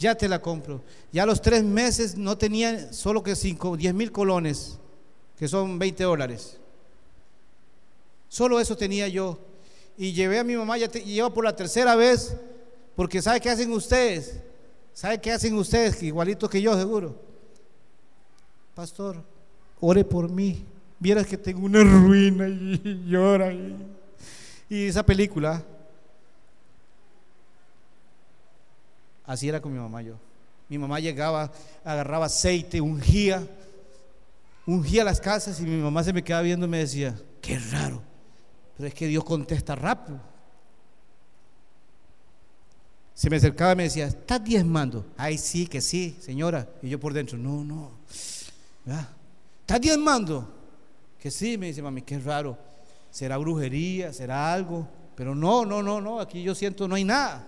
ya 0.00 0.14
te 0.14 0.28
la 0.28 0.40
compro. 0.40 0.82
Ya 1.12 1.24
a 1.24 1.26
los 1.26 1.42
tres 1.42 1.62
meses 1.62 2.16
no 2.16 2.36
tenía 2.36 2.90
solo 2.92 3.22
que 3.22 3.36
cinco, 3.36 3.76
diez 3.76 3.92
mil 3.92 4.10
colones, 4.10 4.78
que 5.36 5.46
son 5.46 5.78
20 5.78 6.02
dólares. 6.02 6.56
Solo 8.28 8.58
eso 8.58 8.76
tenía 8.76 9.06
yo. 9.08 9.38
Y 9.98 10.14
llevé 10.14 10.38
a 10.38 10.44
mi 10.44 10.56
mamá, 10.56 10.78
ya 10.78 10.90
lleva 10.90 11.32
por 11.32 11.44
la 11.44 11.54
tercera 11.54 11.94
vez, 11.96 12.34
porque 12.96 13.20
¿sabe 13.20 13.40
qué 13.40 13.50
hacen 13.50 13.70
ustedes? 13.72 14.40
¿Sabe 14.94 15.20
qué 15.20 15.32
hacen 15.32 15.54
ustedes? 15.54 16.02
Igualito 16.02 16.48
que 16.48 16.62
yo, 16.62 16.74
seguro. 16.74 17.14
Pastor, 18.74 19.22
ore 19.80 20.02
por 20.02 20.30
mí. 20.30 20.64
Vieras 21.00 21.26
que 21.26 21.36
tengo 21.36 21.64
una 21.64 21.82
ruina 21.82 22.46
y 22.46 23.04
llora. 23.08 23.52
y 24.68 24.86
esa 24.86 25.04
película, 25.04 25.64
Así 29.30 29.48
era 29.48 29.60
con 29.62 29.72
mi 29.72 29.78
mamá 29.78 30.02
yo. 30.02 30.16
Mi 30.68 30.76
mamá 30.76 30.98
llegaba, 30.98 31.52
agarraba 31.84 32.26
aceite, 32.26 32.80
ungía, 32.80 33.46
ungía 34.66 35.04
las 35.04 35.20
casas 35.20 35.60
y 35.60 35.62
mi 35.62 35.80
mamá 35.80 36.02
se 36.02 36.12
me 36.12 36.24
quedaba 36.24 36.42
viendo 36.42 36.66
y 36.66 36.68
me 36.68 36.78
decía, 36.78 37.16
qué 37.40 37.56
raro, 37.70 38.02
pero 38.76 38.88
es 38.88 38.94
que 38.94 39.06
Dios 39.06 39.22
contesta 39.22 39.76
rápido. 39.76 40.20
Se 43.14 43.30
me 43.30 43.36
acercaba 43.36 43.74
y 43.74 43.76
me 43.76 43.82
decía, 43.84 44.08
¿estás 44.08 44.42
diezmando? 44.42 45.06
Ay, 45.16 45.38
sí, 45.38 45.68
que 45.68 45.80
sí, 45.80 46.16
señora. 46.20 46.68
Y 46.82 46.88
yo 46.88 46.98
por 46.98 47.12
dentro, 47.12 47.38
no, 47.38 47.62
no. 47.62 47.92
¿Estás 49.60 49.80
diezmando? 49.80 50.59
Que 51.20 51.30
sí, 51.30 51.58
me 51.58 51.66
dice 51.66 51.82
mami, 51.82 52.02
qué 52.02 52.18
raro. 52.18 52.56
¿Será 53.10 53.36
brujería? 53.36 54.12
¿Será 54.12 54.52
algo? 54.52 54.88
Pero 55.14 55.34
no, 55.34 55.66
no, 55.66 55.82
no, 55.82 56.00
no, 56.00 56.18
aquí 56.18 56.42
yo 56.42 56.54
siento, 56.54 56.88
no 56.88 56.94
hay 56.94 57.04
nada. 57.04 57.46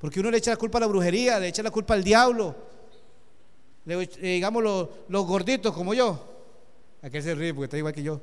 Porque 0.00 0.18
uno 0.18 0.30
le 0.30 0.38
echa 0.38 0.50
la 0.50 0.56
culpa 0.56 0.78
a 0.78 0.80
la 0.80 0.86
brujería, 0.88 1.38
le 1.38 1.48
echa 1.48 1.62
la 1.62 1.70
culpa 1.70 1.94
al 1.94 2.02
diablo. 2.02 2.56
Le, 3.84 4.02
eh, 4.02 4.08
digamos 4.20 4.62
los, 4.62 5.26
gorditos 5.26 5.72
como 5.72 5.94
yo. 5.94 6.20
Aquel 7.00 7.22
se 7.22 7.34
ríe 7.34 7.54
porque 7.54 7.66
está 7.66 7.78
igual 7.78 7.94
que 7.94 8.02
yo. 8.02 8.20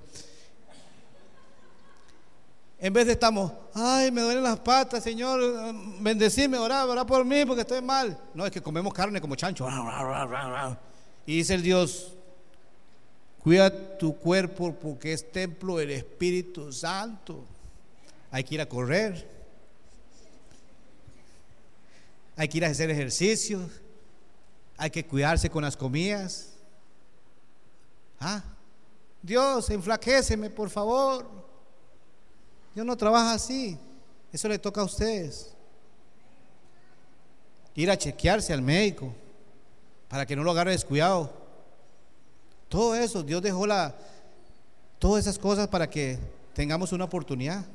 En 2.78 2.91
vez 2.91 3.06
de 3.07 3.14
estamos, 3.14 3.53
ay, 3.74 4.12
me 4.12 4.22
duelen 4.22 4.44
las 4.44 4.60
patas, 4.60 5.02
Señor, 5.02 5.40
bendecime, 6.02 6.57
orar, 6.57 6.88
orar 6.90 7.06
por 7.06 7.24
mí 7.24 7.45
porque 7.45 7.62
estoy 7.62 7.82
mal. 7.82 8.18
No, 8.34 8.45
es 8.45 8.52
que 8.52 8.62
comemos 8.62 8.94
carne 8.94 9.22
como 9.22 9.36
chancho. 9.36 9.66
Y 11.26 11.38
dice 11.38 11.53
el 11.53 11.62
Dios, 11.62 12.15
cuida 13.46 13.98
tu 13.98 14.18
cuerpo 14.18 14.74
porque 14.74 15.14
es 15.14 15.32
templo 15.32 15.78
del 15.78 15.92
Espíritu 15.92 16.74
Santo. 16.74 17.46
Hay 18.30 18.44
que 18.44 18.56
ir 18.56 18.62
a 18.62 18.66
correr 18.68 19.36
hay 22.38 22.48
que 22.48 22.58
ir 22.58 22.66
a 22.66 22.70
hacer 22.70 22.90
ejercicio, 22.90 23.70
hay 24.78 24.90
que 24.90 25.06
cuidarse 25.06 25.50
con 25.50 25.64
las 25.64 25.78
comidas. 25.78 26.50
Ah, 28.20 28.44
Dios, 29.22 29.70
enflaquéceme, 29.70 30.50
por 30.50 30.70
favor. 30.70 31.26
Dios 32.74 32.86
no 32.86 32.98
trabaja 32.98 33.34
así. 33.34 33.78
Eso 34.32 34.50
le 34.50 34.60
toca 34.60 34.82
a 34.82 34.84
ustedes. 34.84 35.54
Ir 37.74 37.90
a 37.90 37.98
chequearse 37.98 38.54
al 38.54 38.62
médico 38.62 39.14
para 40.10 40.26
que 40.26 40.36
no 40.36 40.44
lo 40.44 40.52
agarre 40.52 40.72
descuidado. 40.72 41.45
Todo 42.70 42.96
eso, 42.96 43.24
Dios 43.24 43.42
dejó 43.42 43.68
la, 43.68 43.96
todas 45.00 45.26
esas 45.26 45.40
cosas 45.40 45.68
para 45.68 45.90
que 45.90 46.20
tengamos 46.54 46.92
una 46.92 47.06
oportunidad. 47.06 47.66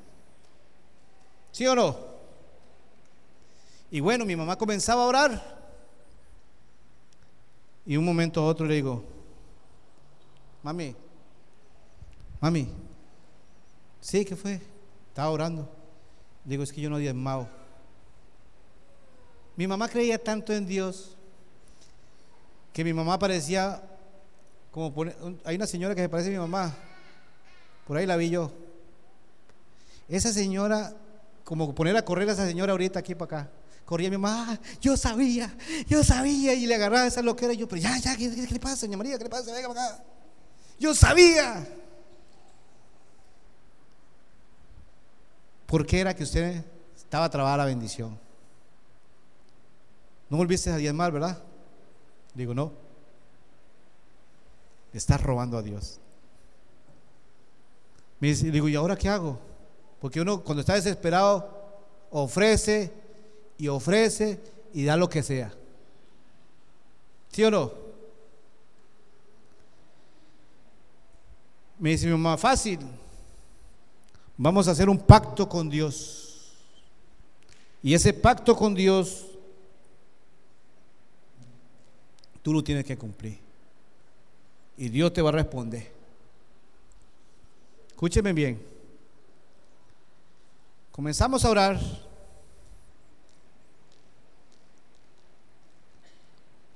¿Sí 1.52 1.66
o 1.66 1.74
no? 1.74 1.96
Y 3.90 4.00
bueno, 4.00 4.24
mi 4.24 4.36
mamá 4.36 4.56
comenzaba 4.56 5.02
a 5.02 5.06
orar. 5.06 5.60
Y 7.84 7.96
un 7.96 8.04
momento 8.04 8.40
a 8.40 8.46
otro 8.46 8.66
le 8.66 8.74
digo, 8.74 9.02
mami, 10.62 10.94
mami, 12.40 12.68
sí, 14.00 14.24
¿qué 14.24 14.36
fue? 14.36 14.60
Estaba 15.08 15.30
orando. 15.30 15.68
Digo, 16.44 16.62
es 16.62 16.72
que 16.72 16.80
yo 16.80 16.88
no 16.88 16.98
diezmado. 16.98 17.48
Mi 19.56 19.66
mamá 19.66 19.88
creía 19.88 20.22
tanto 20.22 20.52
en 20.52 20.66
Dios 20.66 21.16
que 22.72 22.84
mi 22.84 22.92
mamá 22.92 23.18
parecía 23.18 23.82
como 24.70 24.94
hay 25.44 25.56
una 25.56 25.66
señora 25.66 25.94
que 25.94 26.02
se 26.02 26.08
parece 26.08 26.28
a 26.28 26.32
mi 26.32 26.38
mamá, 26.38 26.74
por 27.86 27.96
ahí 27.96 28.06
la 28.06 28.16
vi 28.16 28.30
yo. 28.30 28.52
Esa 30.08 30.32
señora, 30.32 30.94
como 31.44 31.74
poner 31.74 31.96
a 31.96 32.04
correr 32.04 32.28
a 32.28 32.32
esa 32.32 32.46
señora 32.46 32.72
ahorita 32.72 32.98
aquí 32.98 33.14
para 33.14 33.42
acá. 33.42 33.50
Corría 33.84 34.08
mi 34.08 34.18
mamá, 34.18 34.46
ah, 34.50 34.58
yo 34.80 34.96
sabía, 34.96 35.52
yo 35.88 36.04
sabía, 36.04 36.54
y 36.54 36.66
le 36.66 36.76
agarraba 36.76 37.06
esa 37.06 37.22
loquera. 37.22 37.52
Y 37.52 37.56
yo, 37.56 37.66
pero 37.66 37.82
ya, 37.82 37.98
ya, 37.98 38.16
¿qué, 38.16 38.28
le 38.28 38.60
pasa, 38.60 38.86
doña 38.86 38.96
María? 38.96 39.18
¿Qué 39.18 39.24
le 39.24 39.30
pasa? 39.30 39.52
Venga 39.52 39.66
para 39.66 39.86
acá. 39.86 40.04
Yo 40.78 40.94
sabía. 40.94 41.66
¿Por 45.66 45.84
qué 45.84 46.00
era 46.00 46.14
que 46.14 46.22
usted 46.22 46.64
estaba 46.96 47.28
trabada 47.28 47.56
la 47.56 47.64
bendición? 47.64 48.16
No 50.28 50.36
volviste 50.36 50.70
a 50.70 50.76
diezmar, 50.76 51.10
¿verdad? 51.10 51.42
Digo, 52.34 52.54
no. 52.54 52.72
Estás 54.92 55.22
robando 55.22 55.56
a 55.56 55.62
Dios. 55.62 55.98
Me 58.18 58.28
dice, 58.28 58.50
digo, 58.50 58.68
¿y 58.68 58.74
ahora 58.74 58.96
qué 58.96 59.08
hago? 59.08 59.38
Porque 60.00 60.20
uno 60.20 60.42
cuando 60.42 60.60
está 60.60 60.74
desesperado 60.74 61.58
ofrece 62.10 62.92
y 63.56 63.68
ofrece 63.68 64.40
y 64.72 64.84
da 64.84 64.96
lo 64.96 65.08
que 65.08 65.22
sea. 65.22 65.52
¿Sí 67.30 67.44
o 67.44 67.50
no? 67.50 67.72
Me 71.78 71.90
dice 71.90 72.06
mi 72.06 72.12
mamá, 72.12 72.36
fácil. 72.36 72.78
Vamos 74.36 74.68
a 74.68 74.72
hacer 74.72 74.88
un 74.88 74.98
pacto 74.98 75.48
con 75.48 75.70
Dios. 75.70 76.52
Y 77.82 77.94
ese 77.94 78.12
pacto 78.12 78.54
con 78.54 78.74
Dios, 78.74 79.26
tú 82.42 82.52
lo 82.52 82.62
tienes 82.62 82.84
que 82.84 82.98
cumplir. 82.98 83.49
Y 84.80 84.88
Dios 84.88 85.12
te 85.12 85.20
va 85.20 85.28
a 85.28 85.32
responder. 85.32 85.86
Escúcheme 87.88 88.32
bien. 88.32 88.58
Comenzamos 90.90 91.44
a 91.44 91.50
orar. 91.50 91.78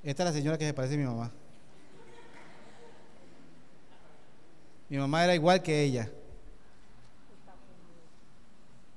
Esta 0.02 0.22
es 0.22 0.28
la 0.28 0.32
señora 0.34 0.58
que 0.58 0.66
se 0.66 0.74
parece 0.74 0.96
a 0.96 0.98
mi 0.98 1.04
mamá. 1.04 1.30
Mi 4.90 4.98
mamá 4.98 5.24
era 5.24 5.34
igual 5.34 5.62
que 5.62 5.82
ella. 5.82 6.10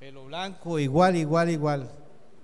Pelo 0.02 0.26
blanco, 0.26 0.80
igual, 0.80 1.16
igual, 1.16 1.50
igual. 1.50 1.92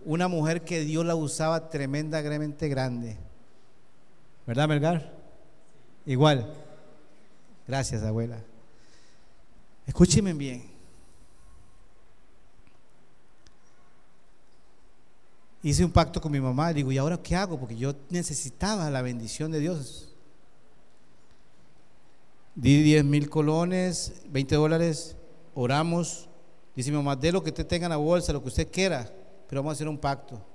Una 0.06 0.30
mujer 0.30 0.64
que 0.64 0.80
Dios 0.80 1.06
la 1.06 1.16
usaba 1.16 1.70
tremendamente 1.70 2.70
grande. 2.70 3.18
¿Verdad, 4.48 4.70
Melgar? 4.70 5.23
Igual. 6.06 6.54
Gracias, 7.68 8.04
abuela. 8.04 8.40
Escúcheme 9.86 10.34
bien. 10.34 10.74
Hice 15.62 15.86
un 15.86 15.92
pacto 15.92 16.20
con 16.20 16.32
mi 16.32 16.42
mamá 16.42 16.74
digo, 16.74 16.92
¿y 16.92 16.98
ahora 16.98 17.18
qué 17.18 17.38
hago? 17.38 17.58
Porque 17.58 17.78
yo 17.78 17.96
necesitaba 18.10 18.90
la 18.90 19.02
bendición 19.02 19.50
de 19.50 19.60
Dios. 19.62 20.10
Di 22.54 22.84
10 22.84 23.06
mil 23.06 23.30
colones, 23.30 24.22
20 24.30 24.56
dólares, 24.56 25.16
oramos. 25.56 26.28
Dice 26.76 26.92
mi 26.92 26.98
mamá, 26.98 27.16
de 27.16 27.32
lo 27.32 27.42
que 27.42 27.52
usted 27.52 27.66
tenga 27.66 27.86
en 27.86 27.92
la 27.92 27.98
bolsa, 27.98 28.34
lo 28.34 28.42
que 28.42 28.50
usted 28.50 28.70
quiera, 28.70 29.10
pero 29.48 29.62
vamos 29.62 29.72
a 29.72 29.76
hacer 29.76 29.88
un 29.88 29.98
pacto. 29.98 30.46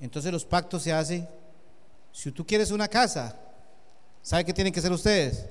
Entonces 0.00 0.32
los 0.32 0.46
pactos 0.46 0.82
se 0.82 0.92
hacen. 0.94 1.28
Si 2.10 2.32
tú 2.32 2.46
quieres 2.46 2.70
una 2.70 2.88
casa, 2.88 3.38
¿sabe 4.22 4.44
qué 4.44 4.52
tienen 4.52 4.72
que 4.72 4.80
hacer 4.80 4.92
ustedes? 4.92 5.46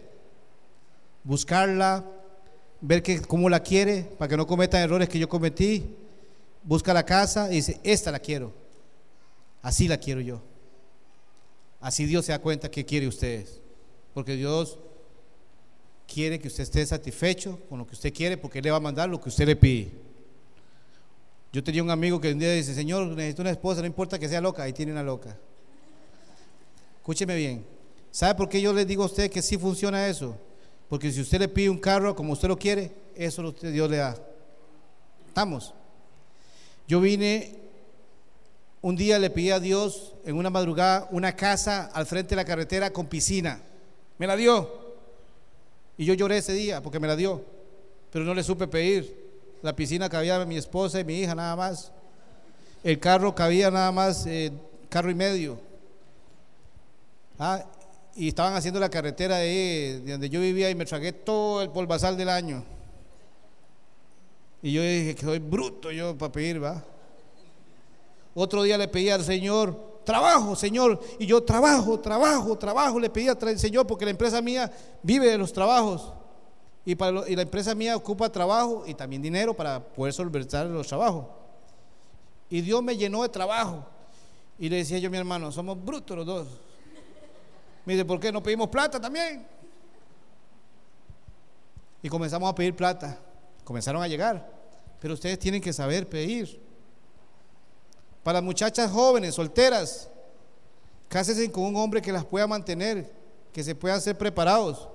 Buscarla, 1.24 2.04
ver 2.82 3.04
que, 3.04 3.22
cómo 3.22 3.50
la 3.50 3.62
quiere, 3.62 4.04
para 4.18 4.30
que 4.30 4.38
no 4.38 4.48
cometa 4.48 4.82
errores 4.82 5.08
que 5.08 5.20
yo 5.20 5.30
cometí. 5.30 5.96
Busca 6.64 6.94
la 6.94 7.06
casa 7.06 7.52
y 7.52 7.56
dice, 7.56 7.80
esta 7.84 8.12
la 8.12 8.20
quiero. 8.20 8.54
Así 9.62 9.88
la 9.88 9.98
quiero 9.98 10.22
yo. 10.22 10.42
Así 11.80 12.06
Dios 12.06 12.26
se 12.26 12.32
da 12.32 12.40
cuenta 12.40 12.70
que 12.70 12.86
quiere 12.86 13.08
ustedes. 13.08 13.60
Porque 14.14 14.36
Dios 14.36 14.78
quiere 16.12 16.40
que 16.40 16.48
usted 16.48 16.64
esté 16.64 16.86
satisfecho 16.86 17.60
con 17.70 17.80
lo 17.80 17.88
que 17.88 17.94
usted 17.94 18.14
quiere, 18.14 18.38
porque 18.38 18.62
le 18.62 18.72
va 18.72 18.78
a 18.78 18.82
mandar 18.82 19.10
lo 19.10 19.22
que 19.22 19.30
usted 19.30 19.46
le 19.46 19.56
pide. 19.56 19.92
Yo 21.54 21.64
tenía 21.64 21.84
un 21.84 21.90
amigo 21.90 22.20
que 22.20 22.32
un 22.32 22.40
día 22.40 22.52
dice, 22.54 22.74
Señor, 22.74 23.08
necesito 23.08 23.42
una 23.42 23.52
esposa, 23.52 23.82
no 23.82 23.88
importa 23.88 24.18
que 24.18 24.30
sea 24.30 24.42
loca, 24.42 24.64
ahí 24.64 24.74
tiene 24.74 24.92
una 24.92 25.04
loca. 25.04 25.38
Escúcheme 26.98 27.36
bien. 27.36 27.66
¿Sabe 28.12 28.36
por 28.36 28.50
qué 28.50 28.62
yo 28.62 28.74
le 28.74 28.86
digo 28.86 29.04
a 29.04 29.06
usted 29.06 29.32
que 29.32 29.42
sí 29.42 29.58
funciona 29.58 30.08
eso? 30.08 30.36
Porque 30.90 31.12
si 31.12 31.22
usted 31.22 31.40
le 31.40 31.48
pide 31.48 31.70
un 31.70 31.80
carro 31.80 32.14
como 32.14 32.34
usted 32.34 32.50
lo 32.50 32.60
quiere, 32.60 32.92
eso 33.16 33.52
Dios 33.54 33.90
le 33.90 33.98
da. 33.98 34.18
¿Estamos? 35.28 35.74
Yo 36.86 37.00
vine, 37.00 37.56
un 38.82 38.98
día 38.98 39.18
le 39.18 39.30
pedí 39.30 39.52
a 39.52 39.62
Dios 39.62 40.14
en 40.26 40.36
una 40.36 40.50
madrugada 40.50 41.08
una 41.12 41.34
casa 41.36 41.86
al 41.94 42.06
frente 42.06 42.32
de 42.32 42.36
la 42.36 42.46
carretera 42.46 42.92
con 42.92 43.08
piscina. 43.08 43.62
Me 44.18 44.28
la 44.28 44.36
dio. 44.36 44.70
Y 45.98 46.04
yo 46.04 46.14
lloré 46.14 46.40
ese 46.40 46.52
día 46.52 46.82
porque 46.84 47.00
me 47.00 47.08
la 47.08 47.16
dio. 47.16 47.46
Pero 48.12 48.26
no 48.26 48.34
le 48.34 48.44
supe 48.44 48.68
pedir. 48.68 49.32
La 49.62 49.74
piscina 49.74 50.10
cabía 50.10 50.44
mi 50.46 50.58
esposa 50.58 51.00
y 51.00 51.06
mi 51.06 51.20
hija 51.20 51.34
nada 51.34 51.56
más. 51.56 51.92
El 52.84 53.00
carro 53.00 53.34
cabía 53.34 53.72
nada 53.72 53.92
más 53.94 54.26
eh, 54.26 54.52
carro 54.90 55.10
y 55.10 55.16
medio. 55.16 55.58
Ah, 57.40 57.64
y 58.16 58.28
estaban 58.28 58.54
haciendo 58.54 58.80
la 58.80 58.90
carretera 58.90 59.38
de, 59.38 60.04
donde 60.06 60.30
yo 60.30 60.42
vivía 60.42 60.70
y 60.70 60.76
me 60.76 60.86
tragué 60.86 61.14
todo 61.14 61.62
el 61.62 61.70
polvazal 61.70 62.18
del 62.18 62.30
año. 62.30 62.64
Y 64.62 64.74
yo 64.74 64.82
dije 64.82 65.16
que 65.16 65.26
soy 65.26 65.40
bruto 65.40 65.92
yo 65.92 66.18
para 66.18 66.32
pedir, 66.32 66.64
va. 66.64 66.84
Otro 68.34 68.64
día 68.64 68.78
le 68.78 68.88
pedí 68.88 69.10
al 69.10 69.24
Señor, 69.24 70.02
trabajo, 70.04 70.56
Señor. 70.56 71.00
Y 71.20 71.26
yo 71.26 71.42
trabajo, 71.44 72.00
trabajo, 72.00 72.58
trabajo. 72.58 73.00
Le 73.00 73.10
pedí 73.10 73.28
al 73.28 73.60
Señor 73.60 73.88
porque 73.88 74.06
la 74.06 74.12
empresa 74.12 74.42
mía 74.42 74.72
vive 75.02 75.28
de 75.28 75.38
los 75.38 75.52
trabajos. 75.52 76.14
Y, 76.86 76.96
para 76.96 77.28
y 77.30 77.36
la 77.36 77.44
empresa 77.44 77.76
mía 77.76 77.96
ocupa 77.96 78.32
trabajo 78.32 78.84
y 78.88 78.94
también 78.94 79.22
dinero 79.22 79.54
para 79.54 79.80
poder 79.80 80.14
solventar 80.14 80.66
los 80.68 80.88
trabajos. 80.88 81.26
Y 82.50 82.62
Dios 82.62 82.84
me 82.84 82.96
llenó 82.98 83.24
de 83.24 83.30
trabajo. 83.30 83.86
Y 84.60 84.70
le 84.70 84.78
decía 84.78 85.00
yo 85.00 85.10
mi 85.10 85.18
hermano, 85.18 85.52
somos 85.52 85.84
brutos 85.84 86.18
los 86.18 86.26
dos. 86.26 86.48
Me 87.86 87.94
dice, 87.94 88.06
¿por 88.06 88.20
qué 88.20 88.32
no 88.32 88.42
pedimos 88.44 88.70
plata 88.70 89.00
también? 89.00 89.46
Y 92.04 92.10
comenzamos 92.10 92.50
a 92.50 92.56
pedir 92.56 92.76
plata. 92.76 93.18
Comenzaron 93.64 94.02
a 94.02 94.08
llegar. 94.08 94.48
Pero 95.00 95.14
ustedes 95.14 95.40
tienen 95.40 95.62
que 95.62 95.74
saber 95.74 96.08
pedir. 96.08 96.62
Para 98.24 98.42
muchachas 98.42 98.92
jóvenes, 98.92 99.36
solteras, 99.36 100.10
cásense 101.08 101.52
con 101.52 101.64
un 101.64 101.76
hombre 101.76 102.02
que 102.02 102.12
las 102.12 102.24
pueda 102.24 102.46
mantener, 102.46 103.12
que 103.52 103.64
se 103.64 103.74
puedan 103.74 104.00
ser 104.00 104.18
preparados. 104.18 104.88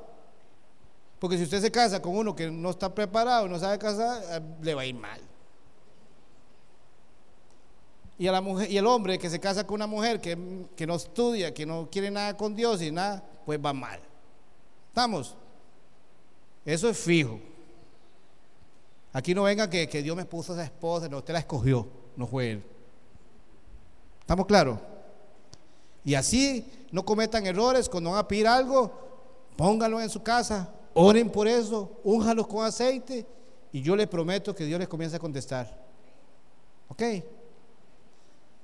Porque 1.19 1.37
si 1.37 1.45
usted 1.45 1.61
se 1.61 1.71
casa 1.71 2.01
con 2.01 2.17
uno 2.17 2.37
que 2.37 2.51
no 2.51 2.71
está 2.71 2.95
preparado, 2.95 3.49
no 3.49 3.59
sabe 3.59 3.79
casar, 3.79 4.23
eh, 4.31 4.41
le 4.63 4.75
va 4.75 4.83
a 4.83 4.87
ir 4.87 4.95
mal. 4.95 5.21
Y, 8.19 8.27
a 8.29 8.33
la 8.33 8.41
mujer, 8.41 8.71
y 8.71 8.79
el 8.79 8.87
hombre 8.87 9.19
que 9.19 9.29
se 9.29 9.39
casa 9.39 9.67
con 9.67 9.75
una 9.75 9.87
mujer 9.87 10.21
que, 10.21 10.37
no 10.87 10.95
estudia, 10.95 11.53
que 11.53 11.67
no 11.67 11.89
quiere 11.91 12.11
nada 12.11 12.37
con 12.37 12.55
Dios 12.57 12.81
y 12.81 12.91
nada, 12.91 13.23
pues 13.45 13.61
va 13.63 13.73
mal. 13.73 14.01
¿Estamos? 14.89 15.35
Eso 16.65 16.89
es 16.89 16.99
fijo. 16.99 17.39
Aquí 19.13 19.35
no 19.35 19.45
venga 19.45 19.69
que, 19.69 19.89
que 19.89 20.03
Dios 20.03 20.17
me 20.17 20.25
puso 20.25 20.55
esa 20.55 20.65
esposa, 20.65 21.09
no, 21.09 21.19
usted 21.19 21.35
la 21.35 21.41
escogió, 21.41 21.87
no 22.17 22.27
fue 22.27 22.53
él. 22.53 22.63
¿Estamos 24.21 24.47
claros? 24.47 24.79
Y 26.05 26.15
así 26.15 26.65
no 26.93 27.05
cometan 27.05 27.47
errores 27.47 27.89
cuando 27.89 28.11
van 28.11 28.21
a 28.21 28.29
pedir 28.29 28.47
algo, 28.47 28.93
pónganlo 29.57 30.01
en 30.01 30.09
su 30.09 30.23
casa, 30.23 30.73
oren 30.95 31.31
por 31.31 31.47
eso, 31.49 32.01
únjalos 32.05 32.47
con 32.47 32.65
aceite 32.65 33.27
y 33.73 33.83
yo 33.83 33.95
les 33.97 34.07
prometo 34.07 34.55
que 34.55 34.65
Dios 34.65 34.79
les 34.79 34.89
comienza 34.89 35.17
a 35.17 35.21
contestar. 35.21 35.85
¿Ok? 36.89 37.03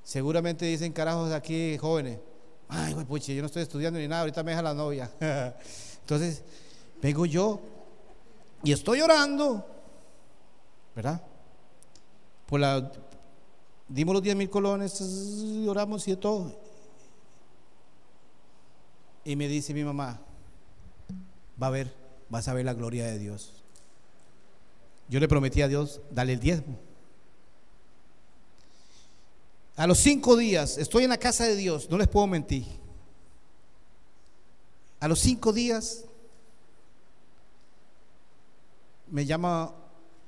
Seguramente 0.02 0.64
dicen 0.66 0.92
carajos 0.92 1.32
aquí 1.32 1.78
jóvenes, 1.78 2.18
ay, 2.68 2.92
güey, 2.94 3.06
puche, 3.06 3.34
yo 3.34 3.42
no 3.42 3.46
estoy 3.46 3.62
estudiando 3.62 3.98
ni 3.98 4.08
nada, 4.08 4.22
ahorita 4.22 4.42
me 4.42 4.50
deja 4.50 4.62
la 4.62 4.74
novia. 4.74 5.10
Entonces, 6.00 6.42
vengo 7.00 7.26
yo 7.26 7.60
y 8.64 8.72
estoy 8.72 9.00
orando, 9.00 9.64
¿verdad? 10.94 11.22
Dimos 13.88 14.14
los 14.14 14.22
10 14.22 14.36
mil 14.36 14.50
colones, 14.50 15.00
oramos 15.66 16.06
y 16.08 16.16
todo. 16.16 16.60
Y 19.24 19.36
me 19.36 19.48
dice 19.48 19.72
mi 19.72 19.84
mamá, 19.84 20.20
va 21.62 21.68
a 21.68 21.70
ver, 21.70 21.94
vas 22.28 22.48
a 22.48 22.54
ver 22.54 22.64
la 22.64 22.74
gloria 22.74 23.06
de 23.06 23.18
Dios. 23.18 23.62
Yo 25.08 25.20
le 25.20 25.28
prometí 25.28 25.62
a 25.62 25.68
Dios 25.68 26.00
darle 26.10 26.34
el 26.34 26.40
diezmo. 26.40 26.78
A 29.82 29.86
los 29.88 29.98
cinco 29.98 30.36
días 30.36 30.78
estoy 30.78 31.02
en 31.02 31.10
la 31.10 31.18
casa 31.18 31.44
de 31.44 31.56
Dios, 31.56 31.90
no 31.90 31.98
les 31.98 32.06
puedo 32.06 32.28
mentir. 32.28 32.64
A 35.00 35.08
los 35.08 35.18
cinco 35.18 35.52
días 35.52 36.04
me 39.10 39.26
llama 39.26 39.74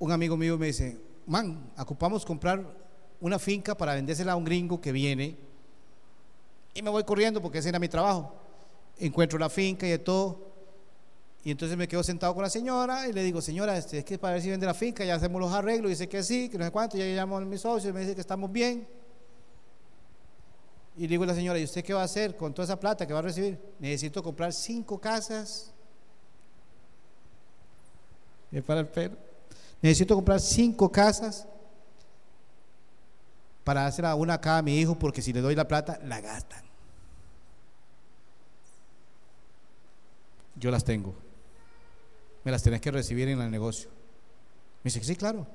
un 0.00 0.10
amigo 0.10 0.36
mío 0.36 0.56
y 0.56 0.58
me 0.58 0.66
dice, 0.66 0.98
man, 1.24 1.70
ocupamos 1.78 2.24
comprar 2.24 2.66
una 3.20 3.38
finca 3.38 3.76
para 3.76 3.94
vendérsela 3.94 4.32
a 4.32 4.36
un 4.36 4.44
gringo 4.44 4.80
que 4.80 4.90
viene. 4.90 5.36
Y 6.74 6.82
me 6.82 6.90
voy 6.90 7.04
corriendo 7.04 7.40
porque 7.40 7.58
ese 7.58 7.68
era 7.68 7.78
mi 7.78 7.88
trabajo 7.88 8.34
encuentro 8.98 9.38
la 9.38 9.48
finca 9.48 9.86
y 9.86 9.90
de 9.90 10.00
todo. 10.00 10.48
Y 11.44 11.52
entonces 11.52 11.78
me 11.78 11.86
quedo 11.86 12.02
sentado 12.02 12.34
con 12.34 12.42
la 12.42 12.50
señora 12.50 13.06
y 13.06 13.12
le 13.12 13.22
digo, 13.22 13.40
señora, 13.40 13.78
este, 13.78 13.98
es 13.98 14.04
que 14.04 14.18
para 14.18 14.32
ver 14.32 14.42
si 14.42 14.50
vende 14.50 14.66
la 14.66 14.74
finca, 14.74 15.04
ya 15.04 15.14
hacemos 15.14 15.40
los 15.40 15.52
arreglos. 15.52 15.90
Dice 15.90 16.08
que 16.08 16.24
sí, 16.24 16.48
que 16.48 16.58
no 16.58 16.64
sé 16.64 16.72
cuánto. 16.72 16.96
Ya 16.96 17.04
llamo 17.04 17.36
a 17.36 17.40
mis 17.42 17.60
socios 17.60 17.92
y 17.92 17.94
me 17.94 18.00
dice 18.00 18.16
que 18.16 18.20
estamos 18.20 18.50
bien. 18.50 19.03
Y 20.96 21.06
digo 21.06 21.24
a 21.24 21.26
la 21.26 21.34
señora, 21.34 21.58
¿y 21.58 21.64
usted 21.64 21.84
qué 21.84 21.92
va 21.92 22.02
a 22.02 22.04
hacer 22.04 22.36
con 22.36 22.54
toda 22.54 22.64
esa 22.64 22.78
plata 22.78 23.06
que 23.06 23.12
va 23.12 23.18
a 23.18 23.22
recibir? 23.22 23.58
Necesito 23.80 24.22
comprar 24.22 24.52
cinco 24.52 24.98
casas. 25.00 25.72
Necesito 29.82 30.14
comprar 30.14 30.40
cinco 30.40 30.90
casas 30.90 31.46
para 33.64 33.86
hacer 33.86 34.04
una 34.16 34.34
acá 34.34 34.58
a 34.58 34.62
mi 34.62 34.78
hijo, 34.78 34.96
porque 34.96 35.20
si 35.20 35.32
le 35.32 35.40
doy 35.40 35.54
la 35.54 35.66
plata, 35.66 35.98
la 36.04 36.20
gastan. 36.20 36.64
yo 40.56 40.70
las 40.70 40.84
tengo. 40.84 41.14
Me 42.44 42.50
las 42.50 42.62
tenés 42.62 42.80
que 42.80 42.90
recibir 42.90 43.28
en 43.28 43.40
el 43.40 43.50
negocio. 43.50 43.88
Me 44.82 44.90
dice, 44.90 45.02
sí, 45.02 45.16
claro. 45.16 45.46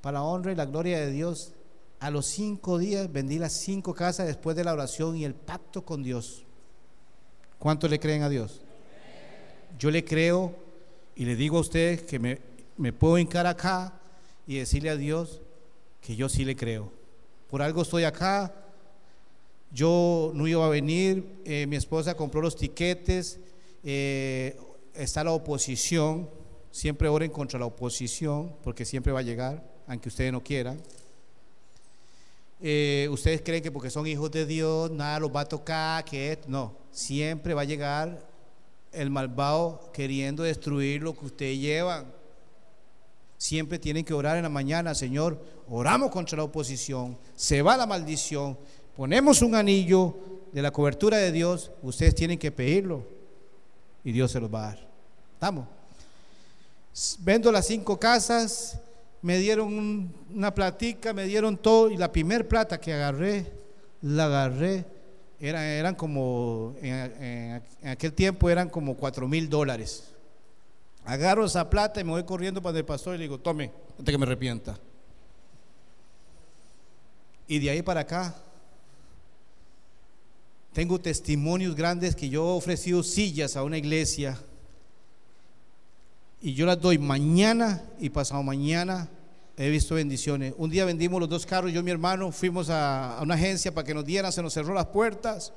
Para 0.00 0.18
la 0.18 0.22
honra 0.22 0.52
y 0.52 0.56
la 0.56 0.66
gloria 0.66 1.00
de 1.00 1.10
Dios, 1.10 1.52
a 2.00 2.10
los 2.10 2.26
cinco 2.26 2.78
días 2.78 3.12
vendí 3.12 3.38
las 3.38 3.52
cinco 3.52 3.94
casas 3.94 4.26
después 4.26 4.56
de 4.56 4.64
la 4.64 4.72
oración 4.72 5.16
y 5.16 5.24
el 5.24 5.34
pacto 5.34 5.84
con 5.84 6.02
Dios. 6.02 6.44
¿Cuánto 7.58 7.86
le 7.88 8.00
creen 8.00 8.22
a 8.22 8.30
Dios? 8.30 8.62
Yo 9.78 9.90
le 9.90 10.04
creo 10.04 10.54
y 11.14 11.26
le 11.26 11.36
digo 11.36 11.58
a 11.58 11.60
ustedes 11.60 12.02
que 12.02 12.18
me, 12.18 12.38
me 12.78 12.94
puedo 12.94 13.18
hincar 13.18 13.46
acá 13.46 14.00
y 14.46 14.56
decirle 14.56 14.88
a 14.88 14.96
Dios 14.96 15.42
que 16.00 16.16
yo 16.16 16.30
sí 16.30 16.46
le 16.46 16.56
creo. 16.56 16.90
Por 17.50 17.60
algo 17.60 17.82
estoy 17.82 18.04
acá, 18.04 18.54
yo 19.70 20.32
no 20.34 20.46
iba 20.48 20.64
a 20.64 20.70
venir, 20.70 21.42
eh, 21.44 21.66
mi 21.66 21.76
esposa 21.76 22.16
compró 22.16 22.40
los 22.40 22.56
tiquetes, 22.56 23.38
eh, 23.84 24.58
está 24.94 25.22
la 25.22 25.32
oposición, 25.32 26.30
siempre 26.70 27.08
oren 27.08 27.30
contra 27.30 27.58
la 27.58 27.66
oposición, 27.66 28.56
porque 28.62 28.86
siempre 28.86 29.12
va 29.12 29.20
a 29.20 29.22
llegar, 29.22 29.62
aunque 29.86 30.08
ustedes 30.08 30.32
no 30.32 30.42
quieran. 30.42 30.80
Eh, 32.62 33.08
ustedes 33.10 33.40
creen 33.42 33.62
que 33.62 33.72
porque 33.72 33.88
son 33.88 34.06
hijos 34.06 34.30
de 34.30 34.44
Dios, 34.44 34.90
nada 34.90 35.18
los 35.18 35.34
va 35.34 35.40
a 35.40 35.48
tocar, 35.48 36.04
que 36.04 36.38
no, 36.46 36.76
siempre 36.90 37.54
va 37.54 37.62
a 37.62 37.64
llegar 37.64 38.28
el 38.92 39.08
malvado 39.08 39.90
queriendo 39.92 40.42
destruir 40.42 41.02
lo 41.02 41.16
que 41.16 41.26
ustedes 41.26 41.58
llevan. 41.58 42.12
Siempre 43.38 43.78
tienen 43.78 44.04
que 44.04 44.12
orar 44.12 44.36
en 44.36 44.42
la 44.42 44.50
mañana, 44.50 44.94
Señor, 44.94 45.42
oramos 45.68 46.10
contra 46.10 46.36
la 46.36 46.44
oposición, 46.44 47.16
se 47.34 47.62
va 47.62 47.78
la 47.78 47.86
maldición, 47.86 48.58
ponemos 48.94 49.40
un 49.40 49.54
anillo 49.54 50.14
de 50.52 50.60
la 50.60 50.70
cobertura 50.70 51.16
de 51.16 51.32
Dios, 51.32 51.70
ustedes 51.82 52.14
tienen 52.14 52.38
que 52.38 52.52
pedirlo 52.52 53.06
y 54.04 54.12
Dios 54.12 54.30
se 54.32 54.40
los 54.40 54.52
va 54.52 54.64
a 54.64 54.66
dar. 54.66 54.88
Estamos. 55.32 55.66
Vendo 57.20 57.50
las 57.50 57.66
cinco 57.66 57.98
casas, 57.98 58.78
me 59.22 59.38
dieron 59.38 60.12
una 60.34 60.54
platica, 60.54 61.12
me 61.12 61.24
dieron 61.24 61.56
todo 61.56 61.90
y 61.90 61.96
la 61.96 62.10
primer 62.10 62.48
plata 62.48 62.80
que 62.80 62.92
agarré, 62.92 63.52
la 64.02 64.26
agarré, 64.26 64.86
eran, 65.38 65.62
eran 65.62 65.94
como, 65.94 66.74
en, 66.80 67.62
aquel 67.84 68.12
tiempo 68.12 68.48
eran 68.48 68.68
como 68.68 68.96
cuatro 68.96 69.28
mil 69.28 69.48
dólares. 69.48 70.12
Agarro 71.04 71.44
esa 71.44 71.68
plata 71.68 72.00
y 72.00 72.04
me 72.04 72.10
voy 72.10 72.24
corriendo 72.24 72.62
para 72.62 72.78
el 72.78 72.84
pastor 72.84 73.14
y 73.14 73.18
le 73.18 73.24
digo, 73.24 73.38
tome, 73.38 73.72
antes 73.98 74.12
que 74.12 74.18
me 74.18 74.24
arrepienta. 74.24 74.78
Y 77.46 77.58
de 77.58 77.70
ahí 77.70 77.82
para 77.82 78.00
acá 78.00 78.34
tengo 80.72 81.00
testimonios 81.00 81.74
grandes 81.74 82.14
que 82.14 82.28
yo 82.28 82.46
he 82.46 82.56
ofrecido 82.56 83.02
sillas 83.02 83.56
a 83.56 83.64
una 83.64 83.76
iglesia 83.76 84.38
y 86.40 86.54
yo 86.54 86.66
las 86.66 86.80
doy 86.80 86.98
mañana 86.98 87.82
y 87.98 88.10
pasado 88.10 88.42
mañana. 88.42 89.08
He 89.56 89.68
visto 89.68 89.94
bendiciones. 89.94 90.54
Un 90.56 90.70
día 90.70 90.86
vendimos 90.86 91.20
los 91.20 91.28
dos 91.28 91.44
carros, 91.44 91.70
yo 91.70 91.80
y 91.80 91.82
mi 91.82 91.90
hermano 91.90 92.32
fuimos 92.32 92.70
a, 92.70 93.18
una 93.22 93.34
agencia 93.34 93.74
para 93.74 93.86
que 93.86 93.92
nos 93.92 94.06
dieran, 94.06 94.32
se 94.32 94.42
nos 94.42 94.54
cerró 94.54 94.72
las 94.72 94.86
puertas. 94.86 95.52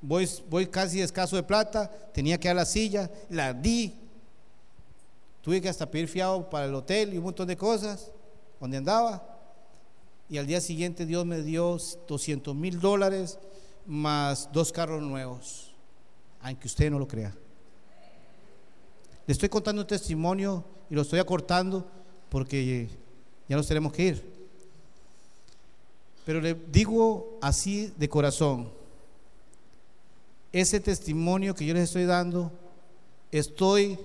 Voy, 0.00 0.28
voy 0.48 0.66
casi 0.66 1.00
escaso 1.00 1.36
de 1.36 1.42
plata, 1.42 1.90
tenía 2.14 2.40
que 2.40 2.48
dar 2.48 2.56
la 2.56 2.64
silla, 2.64 3.10
la 3.28 3.52
di. 3.52 3.94
Tuve 5.42 5.60
que 5.60 5.68
hasta 5.68 5.90
pedir 5.90 6.08
fiado 6.08 6.48
para 6.48 6.64
el 6.64 6.74
hotel 6.74 7.12
y 7.12 7.18
un 7.18 7.24
montón 7.24 7.46
de 7.46 7.56
cosas, 7.56 8.10
donde 8.58 8.78
andaba. 8.78 9.28
Y 10.30 10.38
al 10.38 10.46
día 10.46 10.60
siguiente 10.62 11.04
Dios 11.04 11.26
me 11.26 11.42
dio 11.42 11.76
200 12.08 12.54
mil 12.54 12.80
dólares 12.80 13.38
más 13.84 14.48
dos 14.50 14.72
carros 14.72 15.02
nuevos, 15.02 15.74
aunque 16.40 16.68
usted 16.68 16.90
no 16.90 16.98
lo 16.98 17.06
crea. 17.06 17.34
Le 19.26 19.32
estoy 19.32 19.48
contando 19.48 19.82
un 19.82 19.88
testimonio 19.88 20.64
y 20.90 20.94
lo 20.94 21.02
estoy 21.02 21.20
acortando 21.20 21.86
porque 22.28 22.88
ya 23.48 23.56
nos 23.56 23.68
tenemos 23.68 23.92
que 23.92 24.06
ir. 24.06 24.32
Pero 26.24 26.40
le 26.40 26.54
digo 26.54 27.38
así 27.40 27.92
de 27.96 28.08
corazón, 28.08 28.70
ese 30.52 30.80
testimonio 30.80 31.54
que 31.54 31.64
yo 31.64 31.74
les 31.74 31.84
estoy 31.84 32.04
dando, 32.04 32.52
estoy 33.30 33.98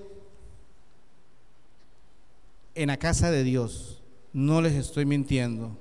en 2.74 2.88
la 2.88 2.98
casa 2.98 3.32
de 3.32 3.44
Dios, 3.44 4.02
no 4.34 4.62
les 4.62 4.74
estoy 4.74 5.06
mintiendo, 5.06 5.78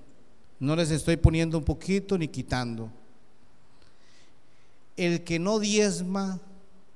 no 0.58 0.76
les 0.76 0.90
estoy 0.90 1.16
poniendo 1.16 1.58
un 1.58 1.64
poquito 1.64 2.18
ni 2.18 2.28
quitando. 2.28 2.90
El 4.96 5.24
que 5.24 5.38
no 5.38 5.58
diezma, 5.58 6.40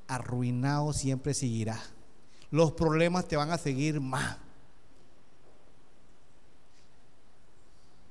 arruinado 0.08 0.92
siempre 0.92 1.34
seguirá. 1.34 1.80
Los 2.50 2.72
problemas 2.72 3.26
te 3.26 3.36
van 3.36 3.50
a 3.50 3.58
seguir 3.58 4.00
más. 4.00 4.36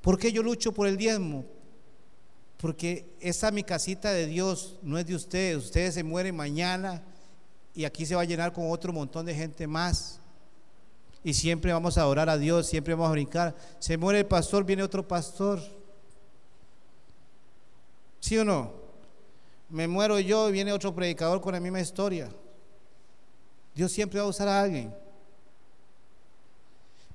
¿Por 0.01 0.17
qué 0.17 0.31
yo 0.31 0.41
lucho 0.41 0.71
por 0.71 0.87
el 0.87 0.97
diezmo? 0.97 1.45
Porque 2.57 3.15
esa 3.19 3.51
mi 3.51 3.63
casita 3.63 4.11
de 4.11 4.27
Dios 4.27 4.77
no 4.81 4.97
es 4.97 5.05
de 5.05 5.15
ustedes. 5.15 5.57
Ustedes 5.57 5.93
se 5.93 6.03
mueren 6.03 6.35
mañana 6.35 7.03
y 7.73 7.85
aquí 7.85 8.05
se 8.05 8.15
va 8.15 8.21
a 8.21 8.25
llenar 8.25 8.53
con 8.53 8.71
otro 8.71 8.93
montón 8.93 9.25
de 9.25 9.35
gente 9.35 9.67
más. 9.67 10.19
Y 11.23 11.33
siempre 11.33 11.73
vamos 11.73 11.97
a 11.97 12.07
orar 12.07 12.29
a 12.29 12.37
Dios, 12.37 12.67
siempre 12.67 12.93
vamos 12.93 13.09
a 13.09 13.13
brincar. 13.13 13.55
Se 13.79 13.97
muere 13.97 14.19
el 14.19 14.25
pastor, 14.25 14.63
viene 14.63 14.83
otro 14.83 15.05
pastor. 15.05 15.59
¿Sí 18.21 18.37
o 18.37 18.45
no? 18.45 18.79
me 19.69 19.87
muero 19.87 20.19
yo 20.19 20.49
y 20.49 20.51
viene 20.51 20.71
otro 20.71 20.93
predicador 20.93 21.41
con 21.41 21.53
la 21.53 21.59
misma 21.59 21.79
historia. 21.79 22.29
Dios 23.79 23.93
siempre 23.93 24.19
va 24.19 24.25
a 24.25 24.29
usar 24.29 24.49
a 24.49 24.61
alguien. 24.61 24.93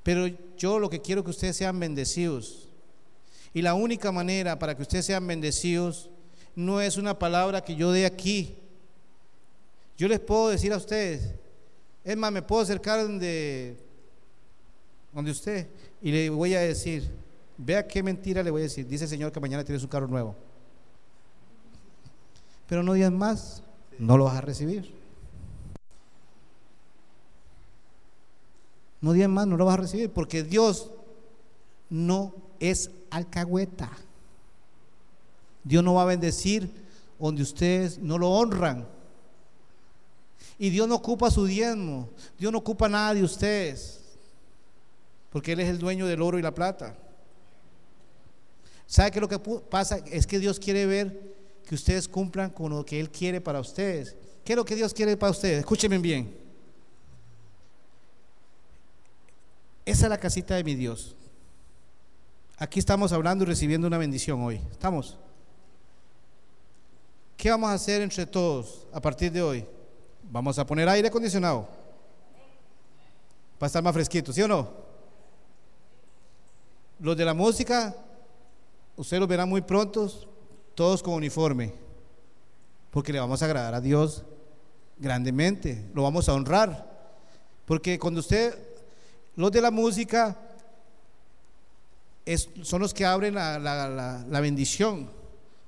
Pero 0.02 0.26
yo 0.56 0.78
lo 0.78 0.88
que 0.88 1.02
quiero 1.02 1.20
es 1.20 1.24
que 1.26 1.30
ustedes 1.32 1.56
sean 1.58 1.78
bendecidos. 1.78 2.70
Y 3.52 3.60
la 3.60 3.74
única 3.74 4.10
manera 4.10 4.58
para 4.58 4.74
que 4.74 4.80
ustedes 4.80 5.04
sean 5.04 5.26
bendecidos 5.26 6.08
no 6.56 6.80
es 6.80 6.96
una 6.96 7.18
palabra 7.18 7.62
que 7.62 7.76
yo 7.76 7.92
dé 7.92 8.06
aquí. 8.06 8.56
Yo 9.98 10.08
les 10.08 10.20
puedo 10.20 10.48
decir 10.48 10.72
a 10.72 10.78
ustedes, 10.78 11.34
es 12.02 12.16
más, 12.16 12.32
me 12.32 12.40
puedo 12.40 12.62
acercar 12.62 13.02
donde, 13.02 13.76
donde 15.12 15.32
usted 15.32 15.66
y 16.00 16.12
le 16.12 16.30
voy 16.30 16.54
a 16.54 16.60
decir, 16.60 17.10
Vea 17.58 17.86
qué 17.86 18.02
mentira 18.02 18.42
le 18.42 18.50
voy 18.50 18.62
a 18.62 18.64
decir. 18.64 18.88
Dice 18.88 19.04
el 19.04 19.10
Señor 19.10 19.32
que 19.32 19.38
mañana 19.38 19.64
tienes 19.64 19.82
un 19.82 19.90
carro 19.90 20.08
nuevo. 20.08 20.34
Pero 22.66 22.82
no 22.82 22.94
días 22.94 23.12
más, 23.12 23.62
no 23.98 24.16
lo 24.16 24.24
vas 24.24 24.38
a 24.38 24.40
recibir. 24.40 25.03
No 29.04 29.12
días 29.12 29.28
más, 29.28 29.46
no 29.46 29.58
lo 29.58 29.66
vas 29.66 29.74
a 29.74 29.82
recibir, 29.82 30.08
porque 30.08 30.42
Dios 30.42 30.90
no 31.90 32.34
es 32.58 32.90
alcahueta. 33.10 33.92
Dios 35.62 35.84
no 35.84 35.92
va 35.92 36.04
a 36.04 36.06
bendecir 36.06 36.70
donde 37.18 37.42
ustedes 37.42 37.98
no 37.98 38.16
lo 38.16 38.30
honran. 38.30 38.88
Y 40.58 40.70
Dios 40.70 40.88
no 40.88 40.94
ocupa 40.94 41.30
su 41.30 41.44
diezmo. 41.44 42.08
Dios 42.38 42.50
no 42.50 42.56
ocupa 42.56 42.88
nada 42.88 43.12
de 43.12 43.22
ustedes. 43.22 44.00
Porque 45.28 45.52
Él 45.52 45.60
es 45.60 45.68
el 45.68 45.78
dueño 45.78 46.06
del 46.06 46.22
oro 46.22 46.38
y 46.38 46.42
la 46.42 46.54
plata. 46.54 46.96
¿Sabe 48.86 49.10
qué 49.10 49.20
lo 49.20 49.28
que 49.28 49.38
pasa? 49.38 49.98
Es 50.06 50.26
que 50.26 50.38
Dios 50.38 50.58
quiere 50.58 50.86
ver 50.86 51.34
que 51.66 51.74
ustedes 51.74 52.08
cumplan 52.08 52.48
con 52.48 52.72
lo 52.72 52.86
que 52.86 53.00
Él 53.00 53.10
quiere 53.10 53.42
para 53.42 53.60
ustedes. 53.60 54.16
¿Qué 54.42 54.54
es 54.54 54.56
lo 54.56 54.64
que 54.64 54.76
Dios 54.76 54.94
quiere 54.94 55.14
para 55.18 55.32
ustedes? 55.32 55.58
Escúchenme 55.58 55.98
bien. 55.98 56.43
Esa 59.84 60.06
es 60.06 60.10
la 60.10 60.18
casita 60.18 60.54
de 60.54 60.64
mi 60.64 60.74
Dios. 60.74 61.14
Aquí 62.56 62.78
estamos 62.78 63.12
hablando 63.12 63.44
y 63.44 63.46
recibiendo 63.46 63.86
una 63.86 63.98
bendición 63.98 64.42
hoy. 64.42 64.60
¿Estamos? 64.70 65.18
¿Qué 67.36 67.50
vamos 67.50 67.70
a 67.70 67.74
hacer 67.74 68.00
entre 68.00 68.24
todos 68.24 68.86
a 68.92 69.00
partir 69.00 69.30
de 69.30 69.42
hoy? 69.42 69.66
Vamos 70.30 70.58
a 70.58 70.66
poner 70.66 70.88
aire 70.88 71.08
acondicionado. 71.08 71.68
Para 73.58 73.66
estar 73.66 73.82
más 73.82 73.92
fresquito, 73.92 74.32
¿sí 74.32 74.40
o 74.40 74.48
no? 74.48 74.70
Los 77.00 77.16
de 77.16 77.24
la 77.24 77.34
música, 77.34 77.94
ustedes 78.96 79.20
los 79.20 79.28
verán 79.28 79.48
muy 79.48 79.60
prontos, 79.60 80.26
todos 80.74 81.02
con 81.02 81.14
uniforme. 81.14 81.74
Porque 82.90 83.12
le 83.12 83.20
vamos 83.20 83.42
a 83.42 83.44
agradar 83.44 83.74
a 83.74 83.80
Dios 83.80 84.24
grandemente, 84.96 85.84
lo 85.92 86.04
vamos 86.04 86.28
a 86.28 86.34
honrar. 86.34 86.94
Porque 87.66 87.98
cuando 87.98 88.20
usted, 88.20 88.56
los 89.36 89.50
de 89.50 89.60
la 89.60 89.70
música, 89.70 90.36
son 92.62 92.80
los 92.80 92.94
que 92.94 93.04
abren 93.04 93.34
la, 93.34 94.40
bendición, 94.40 95.10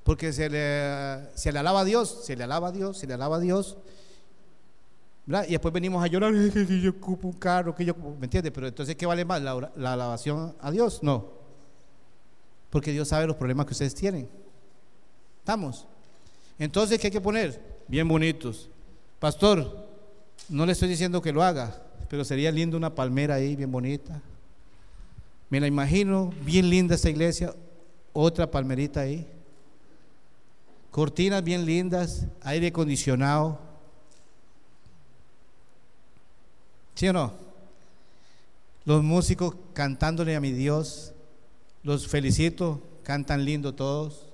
porque 0.05 0.33
se 0.33 0.49
le, 0.49 1.59
alaba 1.59 1.81
a 1.81 1.85
Dios, 1.85 2.25
se 2.25 2.37
le 2.37 2.45
alaba 2.45 2.69
a 2.69 2.73
Dios, 2.73 2.99
se 2.99 3.07
le 3.07 3.15
alaba 3.15 3.37
a 3.37 3.41
Dios. 3.41 3.77
Y 5.49 5.53
después 5.53 5.75
venimos 5.75 6.03
a 6.03 6.07
llorar, 6.07 6.33
que 6.53 6.81
yo 6.81 6.91
ocupo 6.91 7.29
un 7.29 7.35
carro, 7.35 7.75
que 7.75 7.85
yo, 7.85 7.95
¿me 7.95 8.27
entiendes? 8.27 8.53
Pero 8.53 8.69
entonces, 8.69 8.95
¿qué 8.95 9.07
vale 9.07 9.25
más? 9.25 9.43
¿La, 9.43 9.73
la 9.77 9.93
alabación 9.93 10.55
a 10.61 10.71
Dios? 10.71 11.03
No. 11.03 11.37
Porque 12.71 12.93
Dios 12.93 13.09
sabe 13.09 13.27
los 13.27 13.37
problemas 13.37 13.67
que 13.67 13.73
ustedes 13.73 13.95
tienen. 13.95 14.29
¿Estamos? 15.39 15.87
Entonces, 16.59 16.99
¿qué 16.99 17.09
hay 17.09 17.13
que 17.13 17.21
poner? 17.21 17.61
Bien 17.89 18.07
bonitos. 18.07 18.69
Pastor, 19.19 19.87
no 20.49 20.67
le 20.67 20.73
estoy 20.73 20.89
diciendo 20.89 21.21
que 21.21 21.33
lo 21.33 21.43
haga, 21.43 21.86
pero 22.09 22.25
sería 22.25 22.51
lindo 22.51 22.77
una 22.77 22.95
palmera 22.95 23.35
ahí, 23.35 23.57
bien 23.57 23.71
bonita. 23.71 24.21
Me 25.49 25.61
la 25.61 25.67
imagino, 25.67 26.33
bien 26.45 26.69
linda 26.71 26.95
esta 26.95 27.11
iglesia, 27.11 27.55
otra 28.13 28.51
palmerita 28.51 29.01
ahí. 29.01 29.27
Cortinas 30.91 31.45
bien 31.45 31.67
lindas, 31.67 32.27
aire 32.43 32.69
acondicionado. 32.69 33.59
¿Sí 36.95 37.09
o 37.09 37.13
no? 37.13 37.35
Los 38.87 39.03
músicos 39.03 39.55
cantándole 39.75 40.35
a 40.35 40.41
mi 40.41 40.53
Dios. 40.53 41.13
Los 41.83 42.09
felicito, 42.09 42.81
cantan 43.03 43.45
lindo 43.45 43.75
todos. 43.75 44.33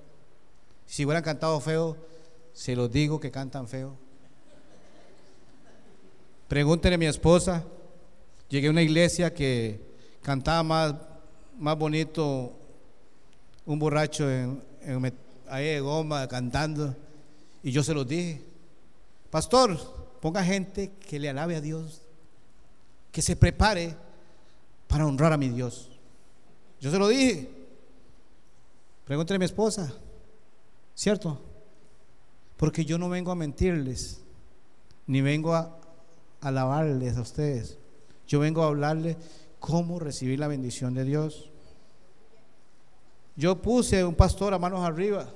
Si 0.86 1.04
hubieran 1.04 1.24
cantado 1.24 1.58
feo, 1.60 1.96
se 2.52 2.76
los 2.76 2.92
digo 2.92 3.18
que 3.18 3.30
cantan 3.30 3.66
feo. 3.66 3.96
Pregúntenle 6.52 6.96
a 6.96 6.98
mi 6.98 7.06
esposa. 7.06 7.64
Llegué 8.50 8.68
a 8.68 8.70
una 8.72 8.82
iglesia 8.82 9.32
que 9.32 9.80
cantaba 10.20 10.62
más, 10.62 10.94
más 11.58 11.78
bonito 11.78 12.52
un 13.64 13.78
borracho 13.78 14.30
en, 14.30 14.62
ahí 15.48 15.64
de 15.64 15.80
goma 15.80 16.28
cantando. 16.28 16.94
Y 17.62 17.72
yo 17.72 17.82
se 17.82 17.94
los 17.94 18.06
dije, 18.06 18.42
pastor, 19.30 19.78
ponga 20.20 20.44
gente 20.44 20.92
que 21.08 21.18
le 21.18 21.30
alabe 21.30 21.56
a 21.56 21.62
Dios, 21.62 22.02
que 23.10 23.22
se 23.22 23.34
prepare 23.34 23.96
para 24.88 25.06
honrar 25.06 25.32
a 25.32 25.38
mi 25.38 25.48
Dios. 25.48 25.88
Yo 26.82 26.90
se 26.90 26.98
lo 26.98 27.08
dije. 27.08 27.48
Pregúntele 29.06 29.36
a 29.36 29.38
mi 29.38 29.46
esposa, 29.46 29.90
¿cierto? 30.94 31.40
Porque 32.58 32.84
yo 32.84 32.98
no 32.98 33.08
vengo 33.08 33.32
a 33.32 33.36
mentirles, 33.36 34.20
ni 35.06 35.22
vengo 35.22 35.54
a 35.54 35.78
alabarles 36.42 37.16
a 37.16 37.22
ustedes. 37.22 37.78
Yo 38.26 38.40
vengo 38.40 38.62
a 38.62 38.66
hablarles 38.66 39.16
cómo 39.58 39.98
recibir 39.98 40.38
la 40.38 40.48
bendición 40.48 40.92
de 40.92 41.04
Dios. 41.04 41.50
Yo 43.36 43.62
puse 43.62 44.04
un 44.04 44.14
pastor 44.14 44.52
a 44.52 44.58
manos 44.58 44.84
arriba. 44.84 45.26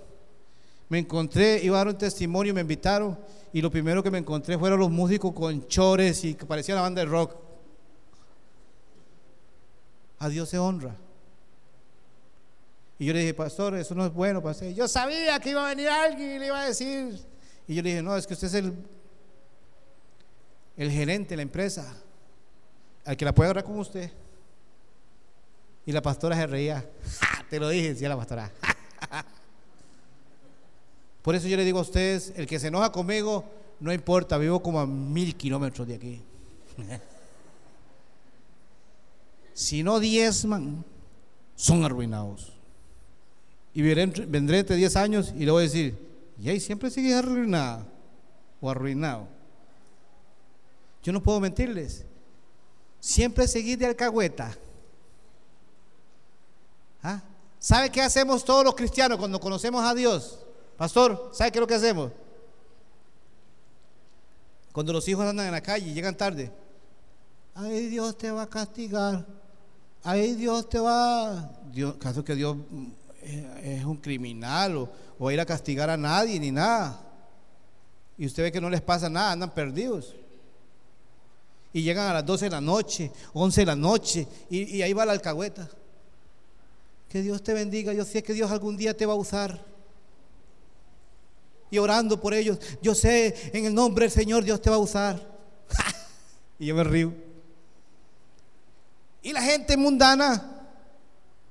Me 0.88 0.98
encontré, 0.98 1.60
iba 1.62 1.76
a 1.76 1.78
dar 1.78 1.88
un 1.88 1.98
testimonio, 1.98 2.52
me 2.52 2.60
invitaron 2.60 3.18
y 3.52 3.62
lo 3.62 3.70
primero 3.70 4.02
que 4.02 4.10
me 4.10 4.18
encontré 4.18 4.58
fueron 4.58 4.78
los 4.78 4.90
músicos 4.90 5.32
con 5.32 5.66
chores 5.66 6.22
y 6.24 6.34
que 6.34 6.44
parecía 6.44 6.74
la 6.74 6.82
banda 6.82 7.00
de 7.00 7.06
rock. 7.06 7.34
A 10.18 10.28
Dios 10.28 10.48
se 10.48 10.58
honra. 10.58 10.94
Y 12.98 13.06
yo 13.06 13.12
le 13.12 13.20
dije, 13.20 13.34
pastor, 13.34 13.76
eso 13.76 13.94
no 13.94 14.06
es 14.06 14.12
bueno, 14.12 14.42
pastor. 14.42 14.68
Yo 14.68 14.88
sabía 14.88 15.38
que 15.38 15.50
iba 15.50 15.64
a 15.64 15.68
venir 15.68 15.88
alguien 15.88 16.36
y 16.36 16.38
le 16.38 16.46
iba 16.46 16.60
a 16.60 16.66
decir. 16.66 17.20
Y 17.68 17.74
yo 17.74 17.82
le 17.82 17.90
dije, 17.90 18.02
no, 18.02 18.16
es 18.16 18.26
que 18.26 18.34
usted 18.34 18.48
es 18.48 18.54
el, 18.54 18.74
el 20.76 20.90
gerente 20.90 21.30
de 21.30 21.36
la 21.36 21.42
empresa 21.42 21.96
al 23.04 23.16
que 23.16 23.24
la 23.24 23.34
puede 23.34 23.50
orar 23.50 23.64
con 23.64 23.78
usted. 23.78 24.10
Y 25.86 25.92
la 25.92 26.02
pastora 26.02 26.36
se 26.36 26.46
reía. 26.46 26.84
Te 27.50 27.60
lo 27.60 27.68
dije, 27.68 27.94
decía 27.94 28.08
la 28.08 28.16
pastora. 28.16 28.52
Por 31.22 31.34
eso 31.34 31.48
yo 31.48 31.56
le 31.56 31.64
digo 31.64 31.78
a 31.78 31.82
ustedes, 31.82 32.32
el 32.36 32.46
que 32.46 32.58
se 32.58 32.68
enoja 32.68 32.92
conmigo, 32.92 33.44
no 33.80 33.92
importa, 33.92 34.38
vivo 34.38 34.62
como 34.62 34.80
a 34.80 34.86
mil 34.86 35.36
kilómetros 35.36 35.86
de 35.86 35.94
aquí. 35.94 36.22
si 39.54 39.82
no 39.82 40.00
diezman, 40.00 40.84
son 41.54 41.84
arruinados. 41.84 42.52
Y 43.72 43.82
vendré 43.82 44.58
entre 44.58 44.76
diez 44.76 44.96
años 44.96 45.32
y 45.36 45.44
le 45.44 45.50
voy 45.50 45.60
a 45.60 45.64
decir, 45.64 45.98
y 46.40 46.48
ahí 46.48 46.60
siempre 46.60 46.90
sigue 46.90 47.14
arruinado 47.14 47.86
o 48.60 48.70
arruinado. 48.70 49.35
Yo 51.06 51.12
no 51.12 51.22
puedo 51.22 51.38
mentirles 51.38 52.04
siempre 52.98 53.46
seguir 53.46 53.78
de 53.78 53.86
alcahueta. 53.86 54.58
¿Ah? 57.00 57.22
¿Sabe 57.60 57.90
qué 57.90 58.02
hacemos 58.02 58.44
todos 58.44 58.64
los 58.64 58.74
cristianos 58.74 59.16
cuando 59.16 59.38
conocemos 59.38 59.84
a 59.84 59.94
Dios? 59.94 60.40
Pastor, 60.76 61.30
¿sabe 61.32 61.52
qué 61.52 61.58
es 61.58 61.60
lo 61.60 61.66
que 61.68 61.76
hacemos? 61.76 62.10
Cuando 64.72 64.92
los 64.92 65.06
hijos 65.06 65.24
andan 65.24 65.46
en 65.46 65.52
la 65.52 65.60
calle 65.60 65.88
y 65.88 65.94
llegan 65.94 66.16
tarde. 66.16 66.50
Ay, 67.54 67.86
Dios 67.86 68.18
te 68.18 68.32
va 68.32 68.42
a 68.42 68.50
castigar. 68.50 69.24
Ay, 70.02 70.34
Dios 70.34 70.68
te 70.68 70.80
va. 70.80 71.52
Dios, 71.70 71.94
caso 72.00 72.24
que 72.24 72.34
Dios 72.34 72.56
eh, 73.22 73.78
es 73.78 73.84
un 73.84 73.98
criminal 73.98 74.76
o, 74.76 74.90
o 75.20 75.30
ir 75.30 75.38
a 75.38 75.46
castigar 75.46 75.88
a 75.88 75.96
nadie 75.96 76.40
ni 76.40 76.50
nada. 76.50 77.00
Y 78.18 78.26
usted 78.26 78.42
ve 78.42 78.50
que 78.50 78.60
no 78.60 78.68
les 78.68 78.82
pasa 78.82 79.08
nada, 79.08 79.30
andan 79.30 79.54
perdidos 79.54 80.12
y 81.76 81.82
llegan 81.82 82.08
a 82.08 82.14
las 82.14 82.24
12 82.24 82.46
de 82.46 82.50
la 82.52 82.60
noche, 82.62 83.12
11 83.34 83.60
de 83.60 83.66
la 83.66 83.76
noche, 83.76 84.26
y, 84.48 84.80
ahí 84.80 84.94
va 84.94 85.04
la 85.04 85.12
alcahueta. 85.12 85.68
Que 87.06 87.20
Dios 87.20 87.42
te 87.42 87.52
bendiga, 87.52 87.92
yo 87.92 88.02
sé 88.02 88.22
que 88.22 88.32
Dios 88.32 88.50
algún 88.50 88.78
día 88.78 88.96
te 88.96 89.04
va 89.04 89.12
a 89.12 89.16
usar. 89.16 89.62
Y 91.70 91.76
orando 91.76 92.18
por 92.18 92.32
ellos, 92.32 92.58
yo 92.80 92.94
sé, 92.94 93.50
en 93.52 93.66
el 93.66 93.74
nombre 93.74 94.06
del 94.06 94.10
Señor 94.10 94.42
Dios 94.42 94.62
te 94.62 94.70
va 94.70 94.76
a 94.76 94.78
usar. 94.78 95.20
y 96.58 96.64
yo 96.64 96.74
me 96.74 96.82
río. 96.82 97.12
Y 99.20 99.34
la 99.34 99.42
gente 99.42 99.76
mundana, 99.76 100.70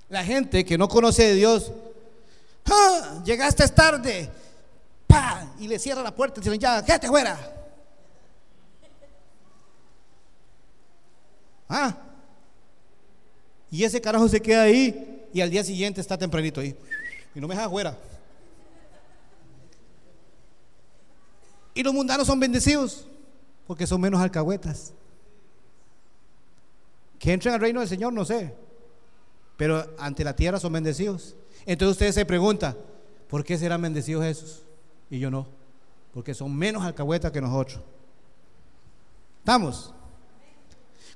la 0.09 0.23
gente 0.23 0.65
que 0.65 0.75
no 0.75 0.87
conoce 0.87 1.21
de 1.21 1.35
Dios, 1.35 1.71
¡Ah! 2.65 3.21
llegaste 3.23 3.67
tarde, 3.67 4.27
¡pa! 5.05 5.53
y 5.59 5.67
le 5.67 5.77
cierra 5.77 6.01
la 6.01 6.15
puerta 6.15 6.41
y 6.41 6.43
dice, 6.43 6.57
ya, 6.57 6.83
quédate 6.83 7.09
fuera. 7.09 7.54
Ah. 11.67 11.95
Y 13.71 13.83
ese 13.83 13.99
carajo 13.99 14.27
se 14.29 14.41
queda 14.41 14.63
ahí 14.63 15.27
y 15.33 15.41
al 15.41 15.49
día 15.49 15.63
siguiente 15.63 15.99
está 16.01 16.17
tempranito 16.17 16.61
ahí. 16.61 16.75
Y 17.33 17.39
no 17.39 17.47
me 17.47 17.55
deja 17.55 17.65
afuera. 17.65 17.97
Y 21.73 21.83
los 21.83 21.93
mundanos 21.93 22.25
son 22.25 22.39
bendecidos 22.39 23.05
porque 23.67 23.85
son 23.85 23.99
menos 23.99 24.21
alcahuetas. 24.21 24.93
Que 27.19 27.33
entren 27.33 27.53
al 27.53 27.59
reino 27.59 27.81
del 27.81 27.89
Señor, 27.89 28.13
no 28.13 28.23
sé. 28.23 28.53
pero 29.57 29.85
ante 29.97 30.23
la 30.23 30.35
tierra 30.35 30.59
son 30.59 30.73
bendecidos. 30.73 31.35
Entonces 31.65 31.93
ustedes 31.93 32.15
se 32.15 32.25
preguntan, 32.25 32.77
¿por 33.29 33.43
qué 33.43 33.57
serán 33.57 33.81
bendecidos 33.81 34.25
esos? 34.25 34.63
Y 35.09 35.19
yo 35.19 35.31
no, 35.31 35.47
porque 36.13 36.33
son 36.33 36.55
menos 36.55 36.83
alcahuetas 36.83 37.31
que 37.31 37.41
nosotros. 37.41 37.81
¿Estamos? 39.39 39.93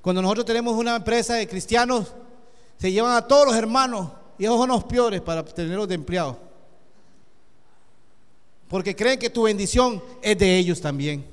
Cuando 0.02 0.22
nosotros 0.22 0.46
tenemos 0.46 0.74
una 0.76 0.96
empresa 0.96 1.34
de 1.34 1.46
cristianos, 1.46 2.12
se 2.78 2.90
llevan 2.90 3.14
a 3.14 3.26
todos 3.26 3.46
los 3.46 3.56
hermanos 3.56 4.10
y 4.38 4.44
esos 4.44 4.56
son 4.56 4.70
los 4.70 4.84
peores 4.84 5.20
para 5.20 5.44
tenerlos 5.44 5.86
de 5.86 5.94
empleados. 5.94 6.36
Porque 8.68 8.96
creen 8.96 9.18
que 9.18 9.28
tu 9.28 9.42
bendición 9.42 10.02
es 10.22 10.38
de 10.38 10.56
ellos 10.56 10.80
también. 10.80 11.26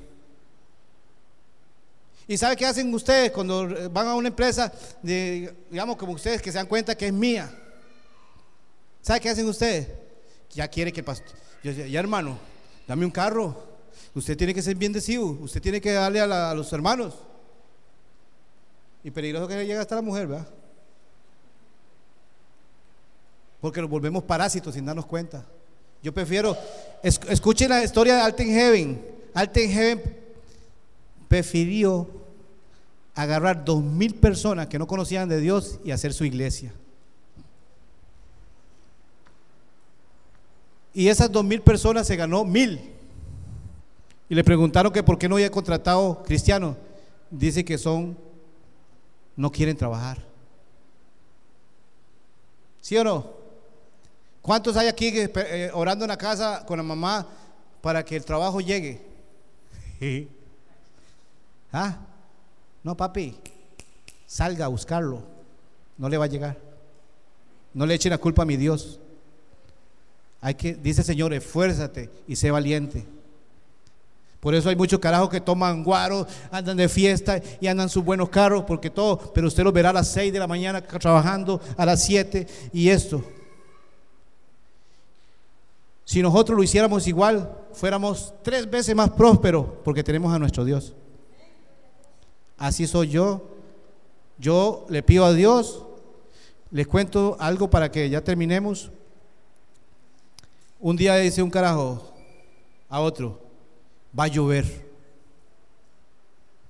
¿Y 2.28 2.36
sabe 2.36 2.58
qué 2.58 2.66
hacen 2.66 2.94
ustedes 2.94 3.32
cuando 3.32 3.90
van 3.90 4.08
a 4.08 4.16
una 4.16 4.28
empresa, 4.28 4.74
de, 5.02 5.54
digamos 5.70 5.96
como 5.96 6.12
ustedes, 6.12 6.42
que 6.42 6.52
se 6.52 6.58
dan 6.58 6.68
cuenta 6.68 6.98
que 6.98 7.08
es 7.08 7.14
mía? 7.14 7.50
¿Sabe 9.02 9.22
qué 9.22 9.30
hacen 9.30 9.48
ustedes? 9.48 9.88
Ya 10.52 10.68
quiere 10.68 10.92
que 10.92 11.00
el 11.00 11.06
pastor, 11.06 11.38
ya, 11.64 12.00
hermano, 12.00 12.38
dame 12.86 13.06
un 13.06 13.12
carro. 13.12 13.56
Usted 14.14 14.36
tiene 14.36 14.54
que 14.54 14.62
ser 14.62 14.76
bendecido, 14.76 15.26
usted 15.26 15.62
tiene 15.62 15.80
que 15.80 15.94
darle 15.94 16.20
a 16.20 16.54
los 16.54 16.74
hermanos. 16.74 17.14
Y 19.08 19.12
peligroso 19.12 19.48
que 19.48 19.66
llega 19.66 19.80
hasta 19.80 19.96
la 19.96 20.02
mujer, 20.02 20.28
¿verdad? 20.28 20.46
Porque 23.62 23.80
nos 23.80 23.90
volvemos 23.90 24.22
parásitos 24.22 24.74
sin 24.76 24.86
darnos 24.86 25.06
cuenta. 25.06 25.46
Yo 26.04 26.14
prefiero, 26.14 26.58
escuchen 27.02 27.70
la 27.70 27.82
historia 27.82 28.18
de 28.18 28.22
Alten 28.22 28.50
Heaven. 28.50 29.02
Alten 29.34 29.72
Heaven 29.72 30.18
prefirió 31.30 32.06
agarrar 33.16 33.64
dos 33.64 33.82
mil 33.82 34.14
personas 34.14 34.68
que 34.68 34.78
no 34.78 34.86
conocían 34.86 35.30
de 35.30 35.40
Dios 35.40 35.80
y 35.86 35.92
hacer 35.92 36.14
su 36.14 36.26
iglesia. 36.26 36.74
Y 40.94 41.08
esas 41.08 41.32
dos 41.32 41.46
mil 41.46 41.62
personas 41.62 42.08
se 42.08 42.18
ganó 42.18 42.44
mil. 42.44 42.92
Y 44.28 44.36
le 44.36 44.44
preguntaron 44.44 44.92
que 44.92 45.02
por 45.02 45.18
qué 45.18 45.30
no 45.30 45.36
había 45.36 45.50
contratado 45.50 46.24
cristianos. 46.24 46.76
Dice 47.32 47.64
que 47.64 47.78
son, 47.78 48.27
no 49.38 49.52
quieren 49.52 49.78
trabajar. 49.78 50.18
¿Sí 52.82 52.98
o 52.98 53.04
no? 53.04 53.38
¿Cuántos 54.42 54.76
hay 54.76 54.88
aquí 54.88 55.12
eh, 55.14 55.72
orando 55.74 56.06
en 56.06 56.10
la 56.10 56.18
casa 56.18 56.66
con 56.66 56.78
la 56.78 56.84
mamá 56.84 57.28
para 57.82 58.04
que 58.04 58.16
el 58.16 58.26
trabajo 58.26 58.60
llegue? 58.60 59.02
¿Ah? 61.72 61.98
No, 62.84 62.98
papi, 62.98 63.38
salga 64.26 64.66
a 64.66 64.70
buscarlo. 64.70 65.22
No 65.98 66.10
le 66.10 66.18
va 66.18 66.26
a 66.26 66.30
llegar. 66.30 66.58
No 67.74 67.86
le 67.86 67.94
echen 67.94 68.12
la 68.12 68.18
culpa 68.18 68.44
a 68.44 68.46
mi 68.46 68.58
Dios. 68.58 69.00
Hay 70.42 70.56
que, 70.56 70.74
dice 70.74 71.04
Señor, 71.04 71.34
esfuérzate 71.34 72.10
y 72.28 72.36
sé 72.36 72.50
valiente. 72.52 73.06
Por 74.40 74.54
eso 74.54 74.70
hay 74.70 74.76
muchos 74.76 75.00
carajos 75.00 75.30
que 75.30 75.42
toman 75.42 75.84
guaro, 75.84 76.28
andan 76.52 76.78
de 76.78 76.88
fiesta 76.88 77.42
y 77.60 77.68
andan 77.68 77.90
sus 77.90 78.04
buenos 78.04 78.30
carros, 78.30 78.64
porque 78.66 78.90
todo, 78.90 79.34
pero 79.34 79.48
usted 79.48 79.64
los 79.64 79.74
verá 79.74 79.90
a 79.90 79.94
las 79.94 80.08
6 80.10 80.32
de 80.32 80.40
la 80.40 80.48
mañana 80.48 80.82
trabajando, 80.82 81.60
a 81.76 81.86
las 81.86 82.04
7 82.04 82.48
y 82.72 82.90
esto. 82.90 83.24
Si 86.06 86.22
nosotros 86.22 86.56
lo 86.56 86.64
hiciéramos 86.64 87.06
igual, 87.08 87.52
fuéramos 87.74 88.34
tres 88.42 88.70
veces 88.70 88.96
más 88.96 89.10
prósperos, 89.10 89.66
porque 89.84 90.04
tenemos 90.04 90.34
a 90.34 90.40
nuestro 90.40 90.64
Dios. 90.64 90.94
Así 92.58 92.88
soy 92.88 93.10
yo. 93.10 93.50
Yo 94.38 94.86
le 94.90 95.04
pido 95.04 95.26
a 95.26 95.34
Dios, 95.34 95.84
les 96.72 96.88
cuento 96.88 97.36
algo 97.40 97.70
para 97.70 97.92
que 97.92 98.10
ya 98.10 98.24
terminemos. 98.24 98.92
Un 100.80 100.96
día 100.96 101.16
dice 101.16 101.42
un 101.42 101.50
carajo 101.50 102.14
a 102.88 103.02
otro, 103.02 103.42
va 104.18 104.26
a 104.26 104.28
llover, 104.28 104.66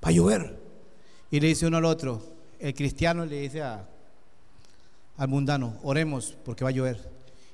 va 0.04 0.10
a 0.10 0.12
llover. 0.12 0.58
Y 1.32 1.40
le 1.40 1.48
dice 1.48 1.68
uno 1.68 1.78
al 1.78 1.86
otro, 1.86 2.22
el 2.60 2.74
cristiano 2.74 3.26
le 3.26 3.42
dice 3.42 3.62
a, 3.62 3.88
al 5.18 5.28
mundano, 5.28 5.78
oremos 5.84 6.38
porque 6.46 6.64
va 6.64 6.70
a 6.70 6.74
llover. 6.74 7.10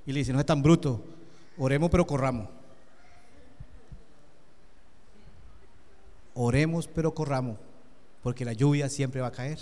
Y 0.05 0.11
le 0.11 0.19
dice, 0.19 0.33
no 0.33 0.39
es 0.39 0.45
tan 0.45 0.61
bruto, 0.61 1.03
oremos 1.57 1.89
pero 1.89 2.05
corramos. 2.05 2.49
Oremos 6.35 6.87
pero 6.87 7.13
corramos 7.13 7.57
porque 8.23 8.45
la 8.45 8.53
lluvia 8.53 8.89
siempre 8.89 9.21
va 9.21 9.27
a 9.27 9.31
caer. 9.31 9.59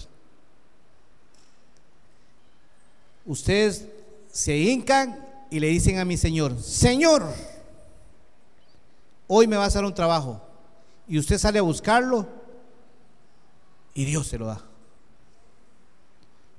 Ustedes 3.25 3.87
se 4.31 4.57
hincan 4.57 5.27
y 5.49 5.59
le 5.59 5.67
dicen 5.67 5.99
a 5.99 6.05
mi 6.05 6.15
Señor, 6.15 6.59
Señor, 6.61 7.27
hoy 9.33 9.47
me 9.47 9.55
vas 9.55 9.73
a 9.73 9.79
dar 9.79 9.85
un 9.85 9.93
trabajo. 9.93 10.41
Y 11.07 11.17
usted 11.17 11.37
sale 11.37 11.57
a 11.57 11.61
buscarlo 11.61 12.27
y 13.93 14.03
Dios 14.03 14.27
se 14.27 14.37
lo 14.37 14.47
da. 14.47 14.61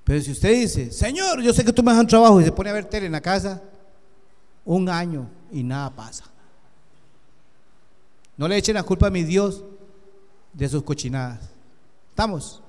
Pero 0.04 0.22
si 0.22 0.32
usted 0.32 0.52
dice, 0.54 0.90
Señor, 0.90 1.42
yo 1.42 1.52
sé 1.52 1.66
que 1.66 1.72
tú 1.72 1.82
me 1.82 1.92
das 1.92 2.00
un 2.00 2.06
trabajo 2.06 2.40
y 2.40 2.44
se 2.44 2.52
pone 2.52 2.70
a 2.70 2.72
ver 2.72 2.86
tele 2.86 3.06
en 3.06 3.12
la 3.12 3.20
casa, 3.20 3.62
un 4.64 4.88
año 4.88 5.28
y 5.52 5.62
nada 5.62 5.90
pasa. 5.90 6.24
No 8.38 8.48
le 8.48 8.56
echen 8.56 8.74
la 8.74 8.82
culpa 8.82 9.08
a 9.08 9.10
mi 9.10 9.22
Dios 9.22 9.62
de 10.54 10.66
sus 10.66 10.82
cochinadas. 10.82 11.40
¿Estamos? 12.08 12.62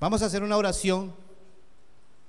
Vamos 0.00 0.20
a 0.20 0.26
hacer 0.26 0.42
una 0.42 0.56
oración 0.56 1.14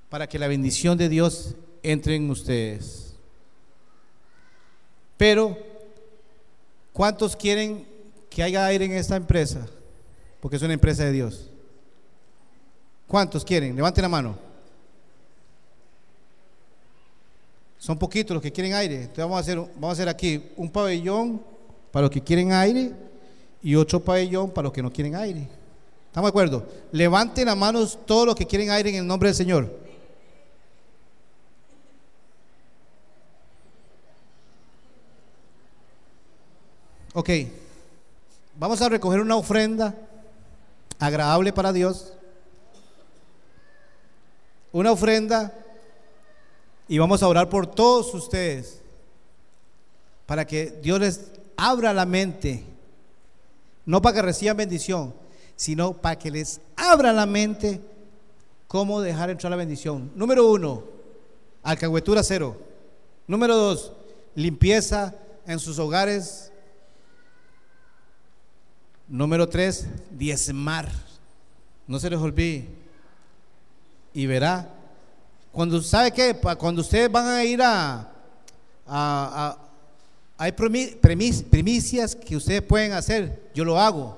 para 0.10 0.28
que 0.28 0.38
la 0.38 0.48
bendición 0.48 0.96
de 0.96 1.10
Dios 1.10 1.56
entre 1.82 2.16
en 2.16 2.30
ustedes. 2.30 3.16
Pero, 5.18 5.69
¿cuántos 7.00 7.34
quieren 7.34 7.88
que 8.30 8.44
haya 8.44 8.66
aire 8.66 8.84
en 8.84 8.92
esta 8.92 9.16
empresa? 9.16 9.66
Porque 10.42 10.58
es 10.58 10.62
una 10.64 10.74
empresa 10.74 11.06
de 11.06 11.14
Dios. 11.14 11.50
¿Cuántos 13.08 13.46
quieren? 13.46 13.74
Levanten 13.74 14.02
la 14.02 14.10
mano. 14.10 14.36
Son 17.78 17.98
poquitos 17.98 18.34
los 18.34 18.44
que 18.44 18.52
quieren 18.52 18.74
aire. 18.74 18.96
Entonces 18.96 19.24
vamos 19.24 19.38
a 19.38 19.40
hacer, 19.40 19.58
vamos 19.58 19.90
a 19.90 19.92
hacer 19.94 20.10
aquí 20.10 20.44
un 20.58 20.70
pabellón 20.70 21.42
para 21.90 22.02
los 22.02 22.12
que 22.12 22.22
quieren 22.22 22.52
aire 22.52 22.92
y 23.64 23.76
otro 23.76 24.02
pabellón 24.02 24.52
para 24.52 24.66
los 24.66 24.74
que 24.74 24.84
no 24.84 24.92
quieren 24.92 25.16
aire. 25.16 25.48
¿Estamos 26.08 26.28
de 26.28 26.32
acuerdo? 26.32 26.68
Levanten 26.92 27.46
las 27.46 27.56
manos 27.56 27.98
todos 28.06 28.26
los 28.26 28.36
que 28.36 28.46
quieren 28.46 28.72
aire 28.72 28.90
en 28.90 28.96
el 28.98 29.08
nombre 29.08 29.30
del 29.30 29.38
Señor. 29.38 29.74
Ok, 37.14 37.30
vamos 38.56 38.80
a 38.84 38.90
recoger 38.90 39.20
una 39.20 39.36
ofrenda 39.36 39.96
agradable 41.00 41.52
para 41.52 41.74
Dios. 41.74 42.14
Una 44.72 44.92
ofrenda 44.92 45.52
y 46.88 47.00
vamos 47.00 47.24
a 47.24 47.28
orar 47.28 47.50
por 47.50 47.66
todos 47.66 48.14
ustedes 48.14 48.82
para 50.28 50.46
que 50.46 50.68
Dios 50.84 51.00
les 51.00 51.32
abra 51.58 51.94
la 51.94 52.06
mente, 52.06 52.64
no 53.88 54.04
para 54.04 54.18
que 54.18 54.22
reciban 54.22 54.58
bendición, 54.58 55.16
sino 55.56 55.94
para 55.94 56.20
que 56.20 56.30
les 56.30 56.62
abra 56.76 57.12
la 57.12 57.26
mente 57.26 57.82
cómo 58.68 59.02
dejar 59.02 59.32
entrar 59.32 59.50
la 59.50 59.58
bendición. 59.58 60.12
Número 60.14 60.48
uno, 60.48 60.84
alcahuetura 61.64 62.22
cero. 62.22 62.56
Número 63.26 63.56
dos, 63.56 63.94
limpieza 64.36 65.16
en 65.48 65.58
sus 65.58 65.80
hogares. 65.80 66.52
Número 69.10 69.50
tres, 69.50 69.88
diezmar. 70.12 70.88
No 71.88 72.00
se 72.00 72.12
les 72.12 72.20
olvide. 72.20 72.68
Y 74.14 74.28
verá, 74.28 74.70
cuando 75.52 75.82
sabe 75.82 76.12
que 76.12 76.36
cuando 76.58 76.82
ustedes 76.82 77.12
van 77.12 77.26
a 77.26 77.44
ir 77.44 77.60
a, 77.62 78.08
a, 78.86 79.58
hay 80.38 80.52
primicias 80.52 82.16
que 82.16 82.36
ustedes 82.36 82.62
pueden 82.62 82.94
hacer, 82.94 83.50
yo 83.56 83.66
lo 83.66 83.80
hago. 83.80 84.16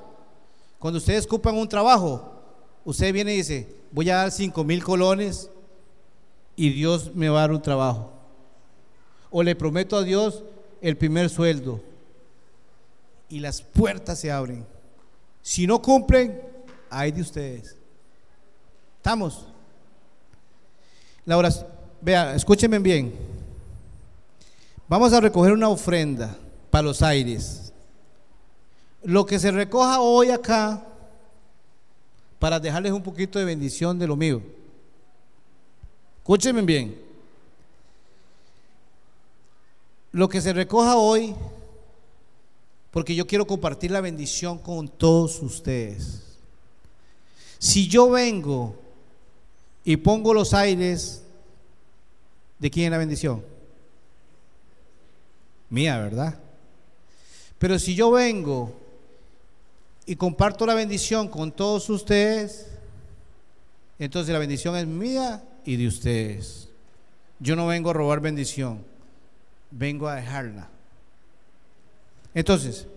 Cuando 0.77 0.97
ustedes 0.97 1.25
ocupan 1.25 1.55
un 1.55 1.69
trabajo, 1.69 2.41
usted 2.83 3.13
viene 3.13 3.33
y 3.33 3.37
dice, 3.37 3.73
voy 3.91 4.09
a 4.09 4.17
dar 4.17 4.31
cinco 4.31 4.63
mil 4.63 4.83
colones 4.83 5.49
y 6.57 6.69
Dios 6.69 7.15
me 7.15 7.29
va 7.29 7.39
a 7.39 7.41
dar 7.41 7.51
un 7.51 7.61
trabajo. 7.61 8.11
O 9.29 9.41
le 9.41 9.55
prometo 9.55 9.95
a 9.95 10.03
Dios 10.03 10.43
el 10.81 10.97
primer 10.97 11.29
sueldo 11.29 11.81
y 13.29 13.39
las 13.39 13.61
puertas 13.61 14.19
se 14.19 14.31
abren. 14.31 14.65
Si 15.41 15.65
no 15.65 15.81
cumplen, 15.81 16.41
hay 16.89 17.11
de 17.11 17.21
ustedes. 17.21 17.75
¿Estamos? 18.97 19.45
La 21.25 21.37
oración, 21.37 21.67
vea, 22.01 22.35
escúchenme 22.35 22.79
bien. 22.79 23.13
Vamos 24.87 25.13
a 25.13 25.21
recoger 25.21 25.53
una 25.53 25.69
ofrenda 25.69 26.35
para 26.69 26.83
los 26.83 27.01
aires 27.01 27.71
lo 29.03 29.25
que 29.25 29.39
se 29.39 29.51
recoja 29.51 29.99
hoy 29.99 30.29
acá, 30.29 30.83
para 32.39 32.59
dejarles 32.59 32.91
un 32.91 33.03
poquito 33.03 33.39
de 33.39 33.45
bendición 33.45 33.97
de 33.97 34.07
lo 34.07 34.15
mío. 34.15 34.41
Escúchenme 36.19 36.61
bien. 36.61 36.99
Lo 40.11 40.27
que 40.27 40.41
se 40.41 40.53
recoja 40.53 40.97
hoy, 40.97 41.35
porque 42.91 43.15
yo 43.15 43.25
quiero 43.25 43.47
compartir 43.47 43.89
la 43.91 44.01
bendición 44.01 44.59
con 44.59 44.89
todos 44.89 45.41
ustedes. 45.41 46.23
Si 47.57 47.87
yo 47.87 48.09
vengo 48.09 48.75
y 49.83 49.97
pongo 49.97 50.33
los 50.33 50.53
aires, 50.53 51.23
¿de 52.59 52.69
quién 52.69 52.85
es 52.85 52.91
la 52.91 52.97
bendición? 52.97 53.43
Mía, 55.69 55.97
¿verdad? 55.99 56.37
Pero 57.57 57.79
si 57.79 57.95
yo 57.95 58.11
vengo 58.11 58.77
y 60.05 60.17
comparto 60.17 60.65
la 60.65 60.73
bendición 60.73 61.29
con 61.29 61.51
todos 61.51 61.89
ustedes, 61.89 62.67
entonces 63.99 64.33
la 64.33 64.39
bendición 64.39 64.75
es 64.75 64.85
mía 64.85 65.43
y 65.63 65.77
de 65.77 65.87
ustedes. 65.87 66.67
Yo 67.39 67.55
no 67.55 67.67
vengo 67.67 67.91
a 67.91 67.93
robar 67.93 68.19
bendición, 68.19 68.83
vengo 69.69 70.07
a 70.09 70.15
dejarla. 70.15 70.69
Entonces, 72.33 72.87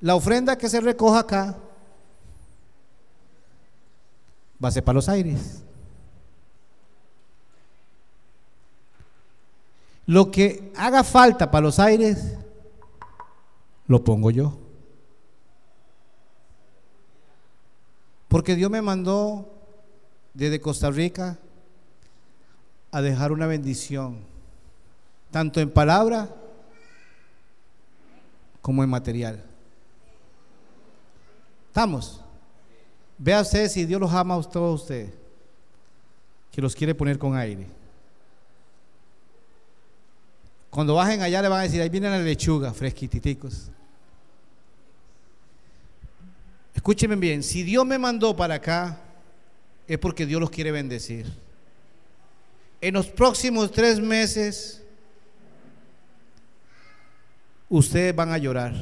la 0.00 0.14
ofrenda 0.14 0.58
que 0.58 0.68
se 0.68 0.80
recoja 0.80 1.20
acá 1.20 1.56
va 4.62 4.68
a 4.68 4.72
ser 4.72 4.82
para 4.82 4.96
los 4.96 5.08
aires. 5.08 5.62
Lo 10.06 10.30
que 10.30 10.72
haga 10.76 11.04
falta 11.04 11.50
para 11.50 11.62
los 11.62 11.78
aires, 11.78 12.36
lo 13.86 14.02
pongo 14.02 14.30
yo. 14.30 14.58
Porque 18.26 18.56
Dios 18.56 18.70
me 18.70 18.82
mandó 18.82 19.48
desde 20.34 20.60
Costa 20.60 20.90
Rica 20.90 21.38
a 22.90 23.00
dejar 23.00 23.30
una 23.30 23.46
bendición, 23.46 24.18
tanto 25.30 25.60
en 25.60 25.70
palabra 25.70 26.34
como 28.62 28.82
en 28.82 28.88
material. 28.88 29.44
¿Estamos? 31.68 32.20
Vea 33.18 33.40
usted 33.40 33.68
si 33.68 33.84
Dios 33.84 34.00
los 34.00 34.12
ama 34.12 34.36
a 34.36 34.42
todos 34.42 34.82
ustedes, 34.82 35.12
que 36.50 36.62
los 36.62 36.74
quiere 36.74 36.94
poner 36.94 37.18
con 37.18 37.36
aire. 37.36 37.66
Cuando 40.70 40.94
bajen 40.94 41.20
allá 41.20 41.42
le 41.42 41.48
van 41.48 41.60
a 41.60 41.62
decir, 41.64 41.82
ahí 41.82 41.88
viene 41.88 42.08
la 42.08 42.18
lechuga, 42.18 42.72
fresquititicos. 42.72 43.70
Escúchenme 46.74 47.16
bien, 47.16 47.42
si 47.42 47.62
Dios 47.62 47.84
me 47.84 47.98
mandó 47.98 48.34
para 48.34 48.54
acá, 48.54 48.98
es 49.86 49.98
porque 49.98 50.24
Dios 50.24 50.40
los 50.40 50.50
quiere 50.50 50.72
bendecir. 50.72 51.30
En 52.80 52.94
los 52.94 53.06
próximos 53.06 53.70
tres 53.70 54.00
meses, 54.00 54.81
ustedes 57.72 58.14
van 58.14 58.30
a 58.30 58.36
llorar 58.36 58.74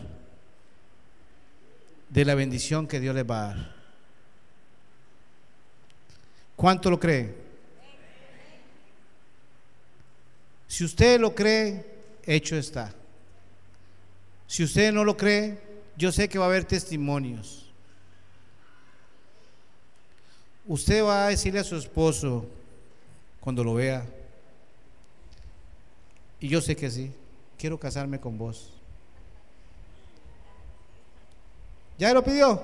de 2.08 2.24
la 2.24 2.34
bendición 2.34 2.88
que 2.88 2.98
Dios 2.98 3.14
les 3.14 3.24
va 3.24 3.44
a 3.44 3.54
dar. 3.54 3.74
¿Cuánto 6.56 6.90
lo 6.90 6.98
creen? 6.98 7.36
Si 10.66 10.84
usted 10.84 11.20
lo 11.20 11.32
cree, 11.34 11.86
hecho 12.24 12.56
está. 12.56 12.92
Si 14.48 14.64
usted 14.64 14.92
no 14.92 15.04
lo 15.04 15.16
cree, 15.16 15.60
yo 15.96 16.10
sé 16.10 16.28
que 16.28 16.38
va 16.38 16.46
a 16.46 16.48
haber 16.48 16.64
testimonios. 16.64 17.70
Usted 20.66 21.04
va 21.04 21.26
a 21.26 21.28
decirle 21.28 21.60
a 21.60 21.64
su 21.64 21.76
esposo 21.76 22.44
cuando 23.38 23.62
lo 23.62 23.74
vea, 23.74 24.04
y 26.40 26.48
yo 26.48 26.60
sé 26.60 26.74
que 26.74 26.90
sí, 26.90 27.12
quiero 27.56 27.78
casarme 27.78 28.18
con 28.18 28.36
vos. 28.36 28.79
¿Ya 32.00 32.14
lo 32.14 32.24
pidió? 32.24 32.62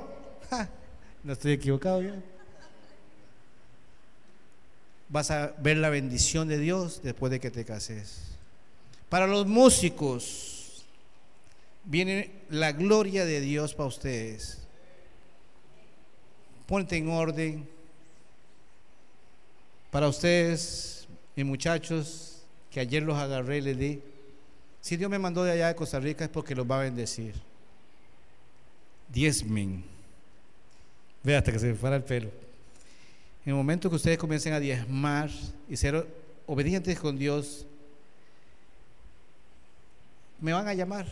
no 1.22 1.34
estoy 1.34 1.52
equivocado. 1.52 2.02
Vas 5.10 5.30
a 5.30 5.52
ver 5.58 5.76
la 5.76 5.90
bendición 5.90 6.48
de 6.48 6.56
Dios 6.56 7.02
después 7.02 7.30
de 7.30 7.38
que 7.38 7.50
te 7.50 7.62
cases. 7.62 8.22
Para 9.10 9.26
los 9.26 9.46
músicos 9.46 10.86
viene 11.84 12.30
la 12.48 12.72
gloria 12.72 13.26
de 13.26 13.42
Dios 13.42 13.74
para 13.74 13.90
ustedes. 13.90 14.56
Ponte 16.64 16.96
en 16.96 17.10
orden. 17.10 17.68
Para 19.90 20.08
ustedes, 20.08 21.06
mis 21.36 21.44
muchachos, 21.44 22.42
que 22.70 22.80
ayer 22.80 23.02
los 23.02 23.18
agarré 23.18 23.60
les 23.60 23.76
di, 23.76 24.00
si 24.80 24.96
Dios 24.96 25.10
me 25.10 25.18
mandó 25.18 25.44
de 25.44 25.52
allá 25.52 25.68
de 25.68 25.74
Costa 25.74 26.00
Rica 26.00 26.24
es 26.24 26.30
porque 26.30 26.54
los 26.54 26.68
va 26.68 26.80
a 26.80 26.84
bendecir. 26.84 27.34
Diezmen. 29.16 29.82
Ve 31.22 31.36
hasta 31.36 31.50
que 31.50 31.58
se 31.58 31.68
me 31.68 31.74
fuera 31.74 31.96
el 31.96 32.04
pelo. 32.04 32.28
En 33.46 33.52
el 33.52 33.54
momento 33.54 33.88
que 33.88 33.96
ustedes 33.96 34.18
comiencen 34.18 34.52
a 34.52 34.60
diezmar 34.60 35.30
y 35.70 35.76
ser 35.78 36.06
obedientes 36.44 36.98
con 36.98 37.18
Dios, 37.18 37.64
me 40.38 40.52
van 40.52 40.68
a 40.68 40.74
llamar 40.74 41.06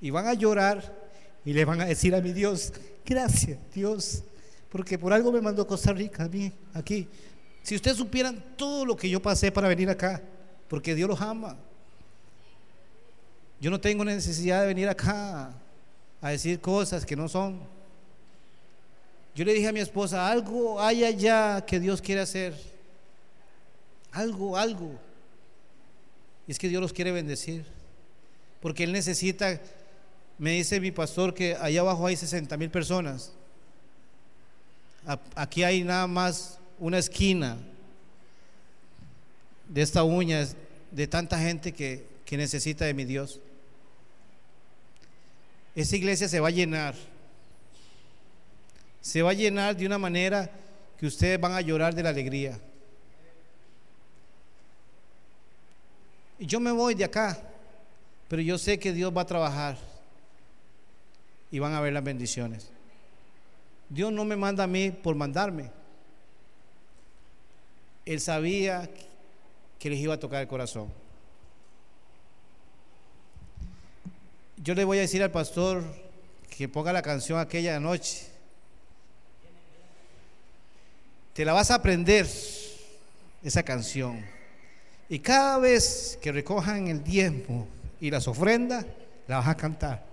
y 0.00 0.08
van 0.08 0.26
a 0.26 0.32
llorar 0.32 0.90
y 1.44 1.52
le 1.52 1.66
van 1.66 1.82
a 1.82 1.84
decir 1.84 2.14
a 2.14 2.22
mi 2.22 2.32
Dios, 2.32 2.72
gracias 3.04 3.58
Dios, 3.74 4.22
porque 4.70 4.98
por 4.98 5.12
algo 5.12 5.30
me 5.30 5.42
mandó 5.42 5.66
Costa 5.66 5.92
Rica 5.92 6.24
a 6.24 6.28
mí, 6.28 6.50
aquí. 6.72 7.06
Si 7.62 7.74
ustedes 7.74 7.98
supieran 7.98 8.42
todo 8.56 8.86
lo 8.86 8.96
que 8.96 9.10
yo 9.10 9.20
pasé 9.20 9.52
para 9.52 9.68
venir 9.68 9.90
acá, 9.90 10.22
porque 10.66 10.94
Dios 10.94 11.10
los 11.10 11.20
ama. 11.20 11.58
Yo 13.60 13.70
no 13.70 13.78
tengo 13.78 14.02
necesidad 14.02 14.62
de 14.62 14.68
venir 14.68 14.88
acá 14.88 15.52
a 16.26 16.30
decir 16.30 16.60
cosas 16.60 17.06
que 17.06 17.16
no 17.16 17.28
son. 17.28 17.60
Yo 19.34 19.44
le 19.44 19.52
dije 19.52 19.68
a 19.68 19.72
mi 19.72 19.80
esposa, 19.80 20.28
algo 20.28 20.80
hay 20.80 21.04
allá 21.04 21.64
que 21.64 21.78
Dios 21.78 22.00
quiere 22.00 22.22
hacer. 22.22 22.54
Algo, 24.12 24.56
algo. 24.56 24.98
Y 26.46 26.52
es 26.52 26.58
que 26.58 26.68
Dios 26.68 26.80
los 26.80 26.92
quiere 26.92 27.12
bendecir. 27.12 27.64
Porque 28.60 28.84
Él 28.84 28.92
necesita, 28.92 29.60
me 30.38 30.52
dice 30.52 30.80
mi 30.80 30.90
pastor 30.90 31.34
que 31.34 31.54
allá 31.54 31.80
abajo 31.80 32.06
hay 32.06 32.16
60 32.16 32.56
mil 32.56 32.70
personas. 32.70 33.32
Aquí 35.34 35.62
hay 35.62 35.84
nada 35.84 36.06
más 36.06 36.58
una 36.78 36.98
esquina 36.98 37.58
de 39.68 39.82
esta 39.82 40.02
uña 40.02 40.46
de 40.90 41.06
tanta 41.06 41.38
gente 41.38 41.72
que, 41.72 42.06
que 42.24 42.36
necesita 42.36 42.86
de 42.86 42.94
mi 42.94 43.04
Dios. 43.04 43.38
Esa 45.76 45.94
iglesia 45.94 46.26
se 46.26 46.40
va 46.40 46.48
a 46.48 46.50
llenar. 46.50 46.94
Se 49.02 49.20
va 49.20 49.30
a 49.30 49.34
llenar 49.34 49.76
de 49.76 49.84
una 49.84 49.98
manera 49.98 50.50
que 50.98 51.06
ustedes 51.06 51.38
van 51.38 51.52
a 51.52 51.60
llorar 51.60 51.94
de 51.94 52.02
la 52.02 52.08
alegría. 52.08 52.58
Y 56.38 56.46
yo 56.46 56.60
me 56.60 56.72
voy 56.72 56.94
de 56.94 57.04
acá, 57.04 57.38
pero 58.26 58.40
yo 58.40 58.56
sé 58.56 58.78
que 58.78 58.92
Dios 58.92 59.14
va 59.14 59.20
a 59.20 59.26
trabajar 59.26 59.76
y 61.50 61.58
van 61.58 61.74
a 61.74 61.80
ver 61.82 61.92
las 61.92 62.02
bendiciones. 62.02 62.70
Dios 63.90 64.10
no 64.10 64.24
me 64.24 64.34
manda 64.34 64.64
a 64.64 64.66
mí 64.66 64.90
por 64.90 65.14
mandarme. 65.14 65.70
Él 68.06 68.18
sabía 68.20 68.88
que 69.78 69.90
les 69.90 69.98
iba 69.98 70.14
a 70.14 70.20
tocar 70.20 70.40
el 70.40 70.48
corazón. 70.48 70.90
Yo 74.56 74.74
le 74.74 74.84
voy 74.84 74.98
a 74.98 75.02
decir 75.02 75.22
al 75.22 75.30
pastor 75.30 75.84
que 76.48 76.68
ponga 76.68 76.92
la 76.92 77.02
canción 77.02 77.38
aquella 77.38 77.78
noche. 77.78 78.26
Te 81.34 81.44
la 81.44 81.52
vas 81.52 81.70
a 81.70 81.74
aprender, 81.74 82.26
esa 83.42 83.62
canción. 83.62 84.24
Y 85.08 85.18
cada 85.18 85.58
vez 85.58 86.18
que 86.20 86.32
recojan 86.32 86.88
el 86.88 87.04
diezmo 87.04 87.68
y 88.00 88.10
las 88.10 88.26
ofrendas, 88.26 88.86
la 89.28 89.38
vas 89.38 89.48
a 89.48 89.56
cantar. 89.56 90.04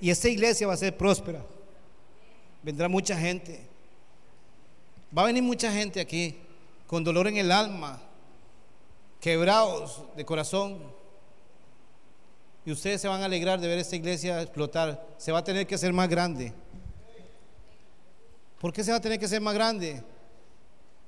Y 0.00 0.10
esta 0.10 0.28
iglesia 0.28 0.66
va 0.66 0.74
a 0.74 0.76
ser 0.76 0.96
próspera. 0.96 1.44
Vendrá 2.62 2.88
mucha 2.88 3.16
gente. 3.16 3.60
Va 5.16 5.22
a 5.22 5.26
venir 5.26 5.42
mucha 5.42 5.72
gente 5.72 6.00
aquí 6.00 6.36
con 6.86 7.04
dolor 7.04 7.28
en 7.28 7.36
el 7.36 7.52
alma, 7.52 8.00
quebrados 9.20 10.02
de 10.16 10.24
corazón. 10.24 10.78
Y 12.64 12.72
ustedes 12.72 13.00
se 13.00 13.08
van 13.08 13.22
a 13.22 13.24
alegrar 13.24 13.60
de 13.60 13.68
ver 13.68 13.78
esta 13.78 13.96
iglesia 13.96 14.42
explotar. 14.42 15.06
Se 15.16 15.32
va 15.32 15.38
a 15.38 15.44
tener 15.44 15.66
que 15.66 15.74
hacer 15.74 15.92
más 15.92 16.08
grande. 16.08 16.52
¿Por 18.60 18.72
qué 18.72 18.84
se 18.84 18.90
va 18.90 18.98
a 18.98 19.00
tener 19.00 19.18
que 19.18 19.24
hacer 19.24 19.40
más 19.40 19.54
grande? 19.54 20.02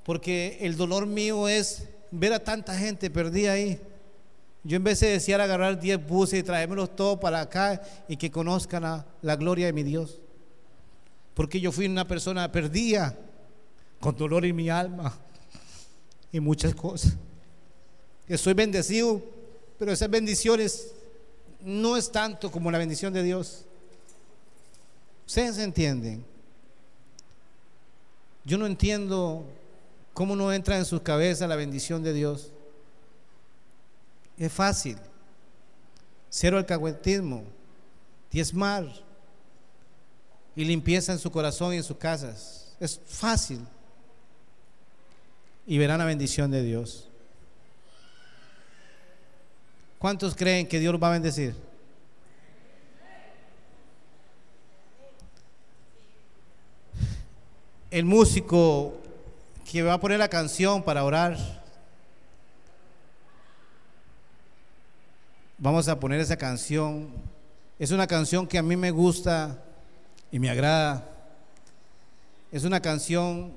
Porque 0.04 0.58
el 0.60 0.76
dolor 0.76 1.06
mío 1.06 1.48
es 1.48 1.88
ver 2.10 2.32
a 2.32 2.42
tanta 2.42 2.76
gente 2.76 3.10
perdida 3.10 3.52
ahí. 3.52 3.80
Yo 4.62 4.76
en 4.76 4.84
vez 4.84 5.00
de 5.00 5.08
desear 5.08 5.40
agarrar 5.40 5.78
10 5.80 6.06
buses 6.06 6.40
y 6.40 6.42
traérmelos 6.42 6.94
todos 6.94 7.18
para 7.18 7.40
acá 7.40 7.82
y 8.08 8.16
que 8.16 8.30
conozcan 8.30 9.04
la 9.22 9.36
gloria 9.36 9.66
de 9.66 9.72
mi 9.72 9.82
Dios. 9.82 10.20
Porque 11.34 11.60
yo 11.60 11.72
fui 11.72 11.86
una 11.86 12.06
persona 12.06 12.50
perdida 12.50 13.16
con 14.00 14.16
dolor 14.16 14.44
en 14.44 14.56
mi 14.56 14.68
alma 14.68 15.18
y 16.32 16.40
muchas 16.40 16.74
cosas. 16.74 17.16
Estoy 18.31 18.55
bendecido, 18.55 19.20
pero 19.77 19.90
esas 19.90 20.09
bendiciones 20.09 20.93
no 21.62 21.97
es 21.97 22.12
tanto 22.12 22.48
como 22.52 22.70
la 22.70 22.78
bendición 22.78 23.12
de 23.12 23.24
Dios. 23.24 23.65
Ustedes 25.27 25.59
entienden. 25.59 26.24
Yo 28.44 28.57
no 28.57 28.66
entiendo 28.66 29.44
cómo 30.15 30.36
no 30.36 30.52
entra 30.52 30.78
en 30.78 30.85
su 30.85 31.02
cabeza 31.02 31.48
la 31.48 31.57
bendición 31.57 32.05
de 32.05 32.12
Dios. 32.12 32.52
Es 34.39 34.52
fácil. 34.52 34.97
Cero 36.28 36.57
alcahuetismo, 36.57 37.43
diezmar 38.31 38.86
y 40.55 40.65
limpieza 40.65 41.11
en 41.12 41.19
su 41.19 41.32
corazón 41.32 41.74
y 41.74 41.78
en 41.78 41.82
sus 41.82 41.97
casas. 41.97 42.77
Es 42.78 43.01
fácil. 43.05 43.66
Y 45.66 45.78
verán 45.78 45.98
la 45.98 46.05
bendición 46.05 46.52
de 46.52 46.62
Dios. 46.62 47.09
¿Cuántos 50.01 50.35
creen 50.35 50.66
que 50.66 50.78
Dios 50.78 50.94
va 50.94 51.09
a 51.09 51.12
bendecir? 51.12 51.55
El 57.90 58.06
músico 58.06 58.94
que 59.70 59.82
va 59.82 59.93
a 59.93 60.01
poner 60.01 60.18
la 60.18 60.28
canción 60.28 60.82
para 60.82 61.05
orar, 61.05 61.36
vamos 65.59 65.86
a 65.86 66.01
poner 66.01 66.18
esa 66.18 66.39
canción. 66.39 67.10
Es 67.78 67.90
una 67.90 68.06
canción 68.06 68.47
que 68.47 68.56
a 68.56 68.62
mí 68.62 68.77
me 68.77 68.90
gusta 68.90 69.62
y 70.32 70.39
me 70.39 70.48
agrada. 70.48 71.06
Es 72.51 72.64
una 72.64 72.81
canción, 72.81 73.52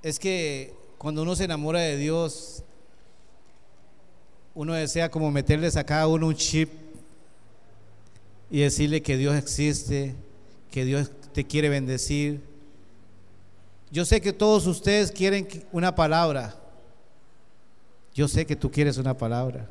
es 0.00 0.20
que 0.20 0.76
cuando 0.96 1.22
uno 1.22 1.34
se 1.34 1.42
enamora 1.42 1.80
de 1.80 1.96
Dios, 1.96 2.62
uno 4.54 4.74
desea 4.74 5.10
como 5.10 5.30
meterles 5.30 5.76
a 5.76 5.84
cada 5.84 6.06
uno 6.06 6.28
un 6.28 6.36
chip 6.36 6.70
y 8.50 8.60
decirle 8.60 9.02
que 9.02 9.16
Dios 9.16 9.34
existe, 9.34 10.14
que 10.70 10.84
Dios 10.84 11.10
te 11.32 11.44
quiere 11.44 11.68
bendecir. 11.68 12.40
Yo 13.90 14.04
sé 14.04 14.20
que 14.20 14.32
todos 14.32 14.66
ustedes 14.66 15.10
quieren 15.10 15.48
una 15.72 15.94
palabra. 15.94 16.54
Yo 18.14 18.28
sé 18.28 18.46
que 18.46 18.54
tú 18.54 18.70
quieres 18.70 18.96
una 18.96 19.16
palabra. 19.16 19.68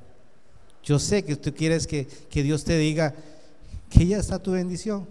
Yo 0.84 1.00
sé 1.00 1.24
que 1.24 1.38
tú 1.38 1.54
quieres 1.54 1.88
que, 1.88 2.06
que 2.06 2.44
Dios 2.44 2.66
te 2.66 2.78
diga 2.78 3.16
que 3.90 4.06
ya 4.06 4.18
está 4.18 4.38
tu 4.38 4.52
bendición. 4.52 5.08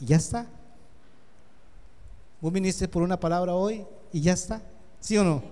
Y 0.00 0.06
ya 0.06 0.16
está. 0.16 0.46
Vos 2.40 2.50
viniste 2.50 2.88
por 2.88 3.02
una 3.02 3.20
palabra 3.20 3.54
hoy 3.54 3.84
y 4.10 4.22
ya 4.22 4.32
está. 4.32 4.62
¿Sí 5.00 5.18
o 5.18 5.24
no? 5.24 5.42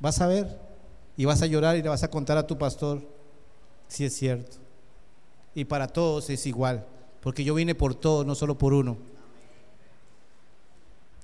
Vas 0.00 0.20
a 0.20 0.26
ver 0.26 0.61
y 1.16 1.24
vas 1.24 1.42
a 1.42 1.46
llorar 1.46 1.76
y 1.76 1.82
le 1.82 1.88
vas 1.88 2.02
a 2.02 2.10
contar 2.10 2.38
a 2.38 2.46
tu 2.46 2.56
pastor 2.58 3.00
si 3.88 4.04
es 4.04 4.14
cierto. 4.14 4.56
Y 5.54 5.64
para 5.64 5.86
todos 5.86 6.30
es 6.30 6.46
igual, 6.46 6.86
porque 7.20 7.44
yo 7.44 7.54
vine 7.54 7.74
por 7.74 7.94
todos, 7.94 8.24
no 8.24 8.34
solo 8.34 8.56
por 8.56 8.72
uno. 8.72 8.96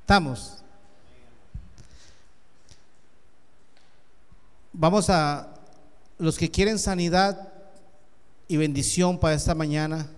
¿Estamos? 0.01 0.62
Vamos 4.73 5.10
a 5.10 5.55
los 6.19 6.36
que 6.36 6.51
quieren 6.51 6.78
sanidad 6.78 7.52
y 8.47 8.56
bendición 8.56 9.19
para 9.19 9.35
esta 9.35 9.55
mañana. 9.55 10.09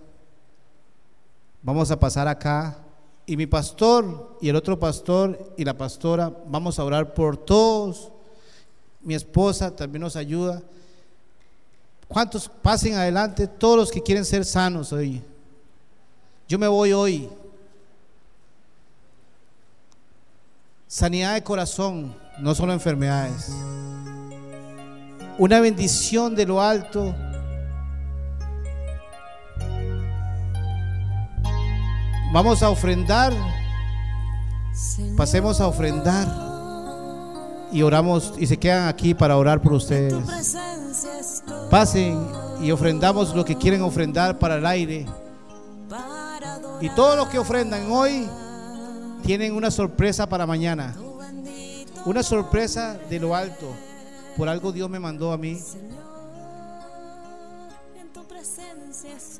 Vamos 1.61 1.91
a 1.91 1.99
pasar 1.99 2.27
acá 2.27 2.77
y 3.25 3.37
mi 3.37 3.47
pastor 3.47 4.37
y 4.41 4.49
el 4.49 4.55
otro 4.55 4.79
pastor 4.79 5.53
y 5.57 5.63
la 5.63 5.77
pastora 5.77 6.31
vamos 6.47 6.79
a 6.79 6.83
orar 6.83 7.13
por 7.13 7.37
todos 7.37 8.11
mi 9.03 9.15
esposa 9.15 9.75
también 9.75 10.01
nos 10.01 10.15
ayuda. 10.15 10.61
¿Cuántos 12.07 12.49
pasen 12.49 12.95
adelante? 12.95 13.47
Todos 13.47 13.77
los 13.77 13.91
que 13.91 14.01
quieren 14.01 14.25
ser 14.25 14.43
sanos 14.45 14.91
hoy. 14.91 15.21
Yo 16.47 16.59
me 16.59 16.67
voy 16.67 16.91
hoy. 16.91 17.29
Sanidad 20.87 21.35
de 21.35 21.43
corazón, 21.43 22.13
no 22.39 22.53
solo 22.53 22.73
enfermedades. 22.73 23.49
Una 25.37 25.61
bendición 25.61 26.35
de 26.35 26.45
lo 26.45 26.61
alto. 26.61 27.15
Vamos 32.33 32.61
a 32.61 32.69
ofrendar. 32.69 33.33
Pasemos 35.15 35.61
a 35.61 35.67
ofrendar 35.67 36.50
y 37.71 37.81
oramos 37.81 38.33
y 38.37 38.47
se 38.47 38.57
quedan 38.57 38.87
aquí 38.87 39.13
para 39.13 39.37
orar 39.37 39.61
por 39.61 39.73
ustedes. 39.73 40.15
Pasen 41.69 42.27
y 42.61 42.71
ofrendamos 42.71 43.35
lo 43.35 43.45
que 43.45 43.55
quieren 43.55 43.81
ofrendar 43.81 44.37
para 44.37 44.57
el 44.57 44.65
aire. 44.65 45.05
Y 46.81 46.89
todos 46.89 47.15
los 47.15 47.27
que 47.29 47.39
ofrendan 47.39 47.91
hoy 47.91 48.27
tienen 49.23 49.53
una 49.55 49.71
sorpresa 49.71 50.27
para 50.27 50.45
mañana. 50.45 50.95
Una 52.05 52.23
sorpresa 52.23 52.97
de 53.09 53.19
lo 53.19 53.35
alto. 53.35 53.73
Por 54.35 54.49
algo 54.49 54.71
Dios 54.71 54.89
me 54.89 54.99
mandó 54.99 55.31
a 55.31 55.37
mí. 55.37 55.61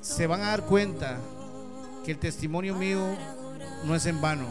Se 0.02 0.28
van 0.28 0.42
a 0.42 0.48
dar 0.48 0.66
cuenta 0.66 1.18
que 2.06 2.12
el 2.12 2.20
testimonio 2.20 2.76
mío 2.76 3.02
no 3.86 3.96
es 3.96 4.06
en 4.06 4.22
vano. 4.22 4.46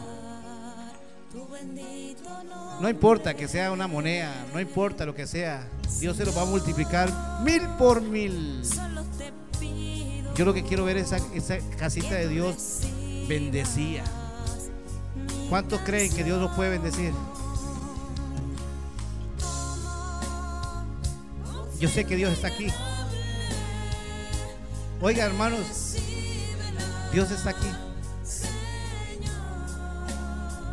No 2.81 2.89
importa 2.89 3.35
que 3.35 3.47
sea 3.47 3.71
una 3.71 3.85
moneda, 3.85 4.33
no 4.51 4.59
importa 4.59 5.05
lo 5.05 5.13
que 5.13 5.27
sea, 5.27 5.67
Dios 5.99 6.17
se 6.17 6.25
lo 6.25 6.33
va 6.33 6.41
a 6.41 6.45
multiplicar 6.45 7.11
mil 7.43 7.61
por 7.77 8.01
mil. 8.01 8.63
Yo 10.35 10.45
lo 10.45 10.51
que 10.51 10.63
quiero 10.63 10.83
ver 10.83 10.97
es 10.97 11.11
esa, 11.11 11.17
esa 11.35 11.59
casita 11.77 12.15
de 12.15 12.27
Dios 12.27 12.79
bendecida. 13.27 14.03
¿Cuántos 15.47 15.79
creen 15.81 16.11
que 16.11 16.23
Dios 16.23 16.41
lo 16.41 16.55
puede 16.55 16.71
bendecir? 16.71 17.13
Yo 21.79 21.87
sé 21.87 22.05
que 22.05 22.15
Dios 22.15 22.33
está 22.33 22.47
aquí. 22.47 22.67
Oiga, 25.01 25.25
hermanos, 25.25 25.97
Dios 27.13 27.29
está 27.29 27.51
aquí. 27.51 27.67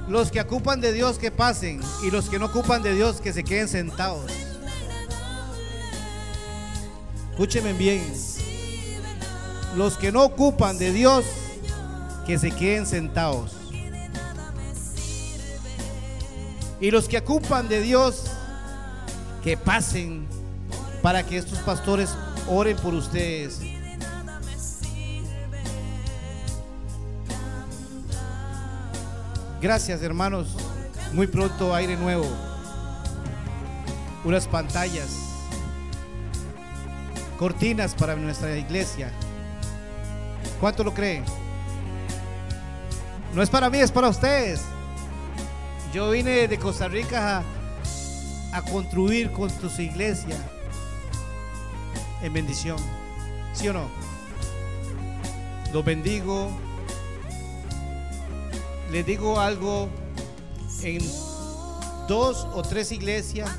Los 0.08 0.30
que 0.30 0.40
ocupan 0.40 0.80
de 0.80 0.92
Dios 0.92 1.18
que 1.18 1.30
pasen 1.30 1.80
y 2.02 2.10
los 2.10 2.30
que 2.30 2.38
no 2.38 2.46
ocupan 2.46 2.82
de 2.82 2.94
Dios 2.94 3.20
que 3.20 3.34
se 3.34 3.44
queden 3.44 3.68
sentados. 3.68 4.30
Escúchenme 7.30 7.74
bien. 7.74 8.02
Los 9.76 9.98
que 9.98 10.10
no 10.10 10.24
ocupan 10.24 10.78
de 10.78 10.92
Dios 10.92 11.26
que 12.26 12.38
se 12.38 12.50
queden 12.50 12.86
sentados. 12.86 13.52
Y 16.80 16.90
los 16.90 17.06
que 17.06 17.18
ocupan 17.18 17.68
de 17.68 17.82
Dios 17.82 18.24
que 19.44 19.58
pasen 19.58 20.26
para 21.02 21.22
que 21.22 21.36
estos 21.36 21.58
pastores 21.58 22.10
oren 22.48 22.76
por 22.78 22.94
ustedes. 22.94 23.60
Gracias 29.60 30.02
hermanos. 30.02 30.56
Muy 31.12 31.26
pronto 31.26 31.74
aire 31.74 31.96
nuevo. 31.96 32.26
Unas 34.24 34.46
pantallas. 34.46 35.08
Cortinas 37.38 37.94
para 37.94 38.14
nuestra 38.14 38.56
iglesia. 38.56 39.10
¿Cuánto 40.60 40.84
lo 40.84 40.94
creen? 40.94 41.24
No 43.34 43.42
es 43.42 43.50
para 43.50 43.68
mí, 43.68 43.78
es 43.78 43.90
para 43.90 44.08
ustedes. 44.08 44.62
Yo 45.92 46.10
vine 46.10 46.46
de 46.46 46.58
Costa 46.58 46.86
Rica 46.86 47.38
a, 47.38 48.56
a 48.56 48.62
construir 48.62 49.32
con 49.32 49.50
tu 49.50 49.68
iglesia 49.80 50.36
en 52.22 52.32
bendición. 52.32 52.78
¿Sí 53.52 53.68
o 53.68 53.72
no? 53.72 53.88
Los 55.72 55.84
bendigo 55.84 56.50
les 58.90 59.04
digo 59.04 59.38
algo, 59.38 59.88
en 60.82 61.02
dos 62.08 62.46
o 62.54 62.62
tres 62.62 62.90
iglesias 62.92 63.50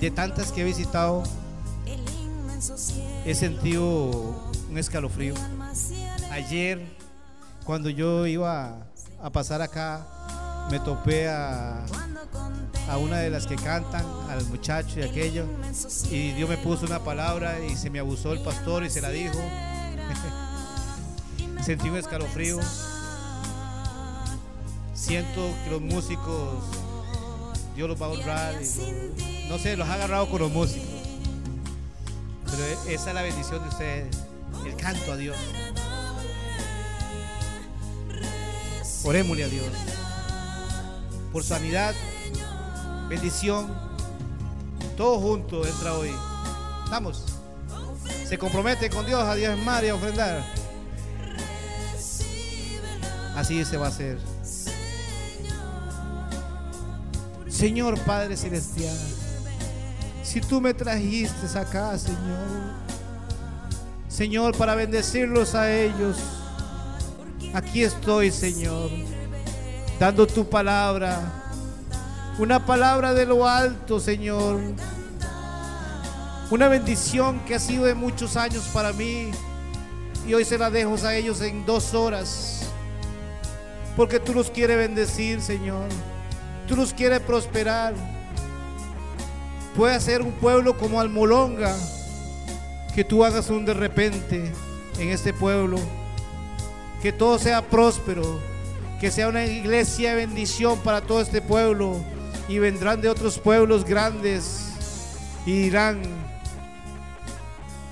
de 0.00 0.10
tantas 0.10 0.52
que 0.52 0.60
he 0.60 0.64
visitado, 0.64 1.22
he 3.24 3.34
sentido 3.34 4.50
un 4.68 4.78
escalofrío. 4.78 5.34
Ayer, 6.30 6.84
cuando 7.64 7.88
yo 7.88 8.26
iba 8.26 8.86
a 9.22 9.30
pasar 9.30 9.62
acá, 9.62 10.06
me 10.70 10.78
topé 10.80 11.28
a, 11.28 11.84
a 12.88 12.98
una 12.98 13.18
de 13.18 13.30
las 13.30 13.46
que 13.46 13.56
cantan, 13.56 14.04
al 14.28 14.44
muchacho 14.46 15.00
y 15.00 15.02
aquello, 15.02 15.46
y 16.10 16.32
Dios 16.32 16.48
me 16.48 16.58
puso 16.58 16.84
una 16.84 17.00
palabra 17.00 17.64
y 17.64 17.76
se 17.76 17.88
me 17.88 17.98
abusó 17.98 18.32
el 18.32 18.42
pastor 18.42 18.84
y 18.84 18.90
se 18.90 19.00
la 19.00 19.08
dijo. 19.08 19.38
Sentí 21.64 21.88
un 21.88 21.96
escalofrío 21.96 22.58
siento 25.10 25.52
que 25.64 25.70
los 25.72 25.80
músicos, 25.80 26.62
Dios 27.74 27.88
los 27.88 28.00
va 28.00 28.06
a 28.06 28.10
honrar. 28.10 28.54
y 28.62 29.48
no 29.48 29.58
sé, 29.58 29.76
los 29.76 29.88
ha 29.88 29.94
agarrado 29.94 30.30
con 30.30 30.40
los 30.40 30.52
músicos. 30.52 30.86
Pero 32.48 32.64
esa 32.88 33.08
es 33.08 33.14
la 33.16 33.22
bendición 33.22 33.60
de 33.60 33.68
ustedes, 33.70 34.16
el 34.64 34.76
canto 34.76 35.10
a 35.10 35.16
Dios. 35.16 35.36
Orémosle 39.02 39.42
a 39.42 39.48
Dios. 39.48 39.66
Por 41.32 41.42
sanidad, 41.42 41.92
bendición, 43.08 43.66
todo 44.96 45.18
junto 45.18 45.66
entra 45.66 45.94
hoy. 45.94 46.12
Vamos. 46.88 47.24
Se 48.28 48.38
compromete 48.38 48.88
con 48.88 49.04
Dios 49.06 49.24
a 49.24 49.34
diezmar 49.34 49.84
y 49.84 49.88
a 49.88 49.96
ofrendar. 49.96 50.44
Así 53.34 53.64
se 53.64 53.76
va 53.76 53.86
a 53.86 53.88
hacer. 53.88 54.29
Señor 57.60 58.00
Padre 58.06 58.38
Celestial, 58.38 58.96
si 60.22 60.40
tú 60.40 60.62
me 60.62 60.72
trajiste 60.72 61.58
acá, 61.58 61.98
Señor, 61.98 62.48
Señor, 64.08 64.56
para 64.56 64.74
bendecirlos 64.74 65.54
a 65.54 65.70
ellos, 65.70 66.16
aquí 67.52 67.82
estoy, 67.82 68.30
Señor, 68.30 68.88
dando 69.98 70.26
tu 70.26 70.48
palabra, 70.48 71.20
una 72.38 72.64
palabra 72.64 73.12
de 73.12 73.26
lo 73.26 73.46
alto, 73.46 74.00
Señor, 74.00 74.58
una 76.50 76.66
bendición 76.66 77.40
que 77.40 77.56
ha 77.56 77.58
sido 77.58 77.84
de 77.84 77.94
muchos 77.94 78.38
años 78.38 78.70
para 78.72 78.94
mí 78.94 79.32
y 80.26 80.32
hoy 80.32 80.46
se 80.46 80.56
la 80.56 80.70
dejo 80.70 80.96
a 81.04 81.14
ellos 81.14 81.42
en 81.42 81.66
dos 81.66 81.92
horas, 81.92 82.62
porque 83.98 84.18
tú 84.18 84.32
los 84.32 84.50
quieres 84.50 84.78
bendecir, 84.78 85.42
Señor. 85.42 85.84
Tú 86.70 86.76
los 86.76 86.94
quieres 86.94 87.18
prosperar. 87.18 87.94
Puede 89.76 89.98
ser 89.98 90.22
un 90.22 90.30
pueblo 90.30 90.78
como 90.78 91.00
Almolonga, 91.00 91.76
que 92.94 93.02
tú 93.02 93.24
hagas 93.24 93.50
un 93.50 93.64
de 93.64 93.74
repente 93.74 94.52
en 94.96 95.08
este 95.08 95.32
pueblo, 95.32 95.80
que 97.02 97.10
todo 97.10 97.40
sea 97.40 97.60
próspero, 97.60 98.38
que 99.00 99.10
sea 99.10 99.26
una 99.26 99.44
iglesia 99.44 100.10
de 100.10 100.24
bendición 100.24 100.78
para 100.78 101.00
todo 101.00 101.20
este 101.20 101.42
pueblo 101.42 101.96
y 102.48 102.60
vendrán 102.60 103.00
de 103.00 103.08
otros 103.08 103.40
pueblos 103.40 103.84
grandes 103.84 104.70
y 105.46 105.62
dirán, 105.62 106.00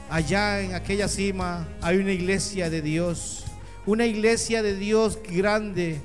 allá 0.08 0.60
en 0.60 0.76
aquella 0.76 1.08
cima 1.08 1.66
hay 1.82 1.96
una 1.96 2.12
iglesia 2.12 2.70
de 2.70 2.80
Dios, 2.80 3.44
una 3.86 4.06
iglesia 4.06 4.62
de 4.62 4.76
Dios 4.76 5.18
grande, 5.28 6.00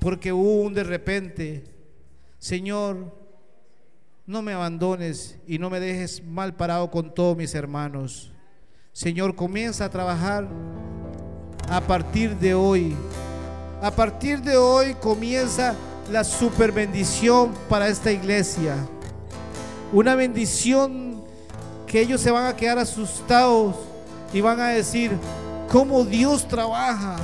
porque 0.00 0.34
hubo 0.34 0.60
un 0.60 0.74
de 0.74 0.84
repente. 0.84 1.73
Señor, 2.44 3.10
no 4.26 4.42
me 4.42 4.52
abandones 4.52 5.38
y 5.46 5.58
no 5.58 5.70
me 5.70 5.80
dejes 5.80 6.22
mal 6.22 6.54
parado 6.54 6.90
con 6.90 7.14
todos 7.14 7.34
mis 7.34 7.54
hermanos. 7.54 8.34
Señor, 8.92 9.34
comienza 9.34 9.86
a 9.86 9.88
trabajar 9.88 10.46
a 11.70 11.80
partir 11.80 12.36
de 12.36 12.52
hoy. 12.52 12.94
A 13.80 13.90
partir 13.90 14.42
de 14.42 14.58
hoy 14.58 14.92
comienza 14.96 15.74
la 16.12 16.22
super 16.22 16.70
bendición 16.70 17.54
para 17.66 17.88
esta 17.88 18.12
iglesia. 18.12 18.76
Una 19.90 20.14
bendición 20.14 21.24
que 21.86 22.02
ellos 22.02 22.20
se 22.20 22.30
van 22.30 22.44
a 22.44 22.54
quedar 22.54 22.78
asustados 22.78 23.74
y 24.34 24.42
van 24.42 24.60
a 24.60 24.68
decir, 24.68 25.12
¿cómo 25.72 26.04
Dios 26.04 26.46
trabaja? 26.46 27.16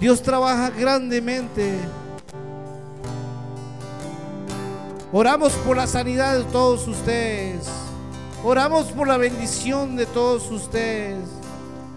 Dios 0.00 0.22
trabaja 0.22 0.70
grandemente. 0.70 1.78
Oramos 5.14 5.52
por 5.52 5.76
la 5.76 5.86
sanidad 5.86 6.38
de 6.38 6.44
todos 6.44 6.88
ustedes. 6.88 7.68
Oramos 8.42 8.86
por 8.86 9.06
la 9.06 9.18
bendición 9.18 9.94
de 9.94 10.06
todos 10.06 10.50
ustedes. 10.50 11.18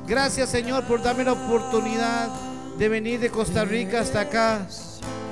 Gracias 0.06 0.50
Señor 0.50 0.84
por 0.84 1.02
darme 1.02 1.24
la 1.24 1.32
oportunidad 1.32 2.28
de 2.78 2.90
venir 2.90 3.22
de 3.22 3.30
Costa 3.30 3.64
Rica 3.64 4.02
hasta 4.02 4.20
acá 4.20 4.68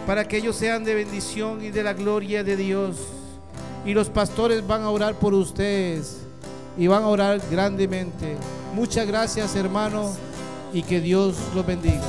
para 0.07 0.25
que 0.25 0.37
ellos 0.37 0.55
sean 0.55 0.85
de 0.85 0.95
bendición 0.95 1.61
y 1.61 1.71
de 1.71 1.83
la 1.83 1.91
gloria 1.91 2.41
de 2.41 2.55
Dios. 2.55 2.95
Y 3.85 3.93
los 3.93 4.07
pastores 4.07 4.65
van 4.65 4.83
a 4.83 4.89
orar 4.89 5.15
por 5.15 5.33
ustedes 5.33 6.19
y 6.77 6.87
van 6.87 7.03
a 7.03 7.07
orar 7.07 7.41
grandemente. 7.51 8.37
Muchas 8.73 9.05
gracias 9.05 9.57
hermano 9.57 10.09
y 10.71 10.83
que 10.83 11.01
Dios 11.01 11.35
los 11.53 11.65
bendiga. 11.65 12.01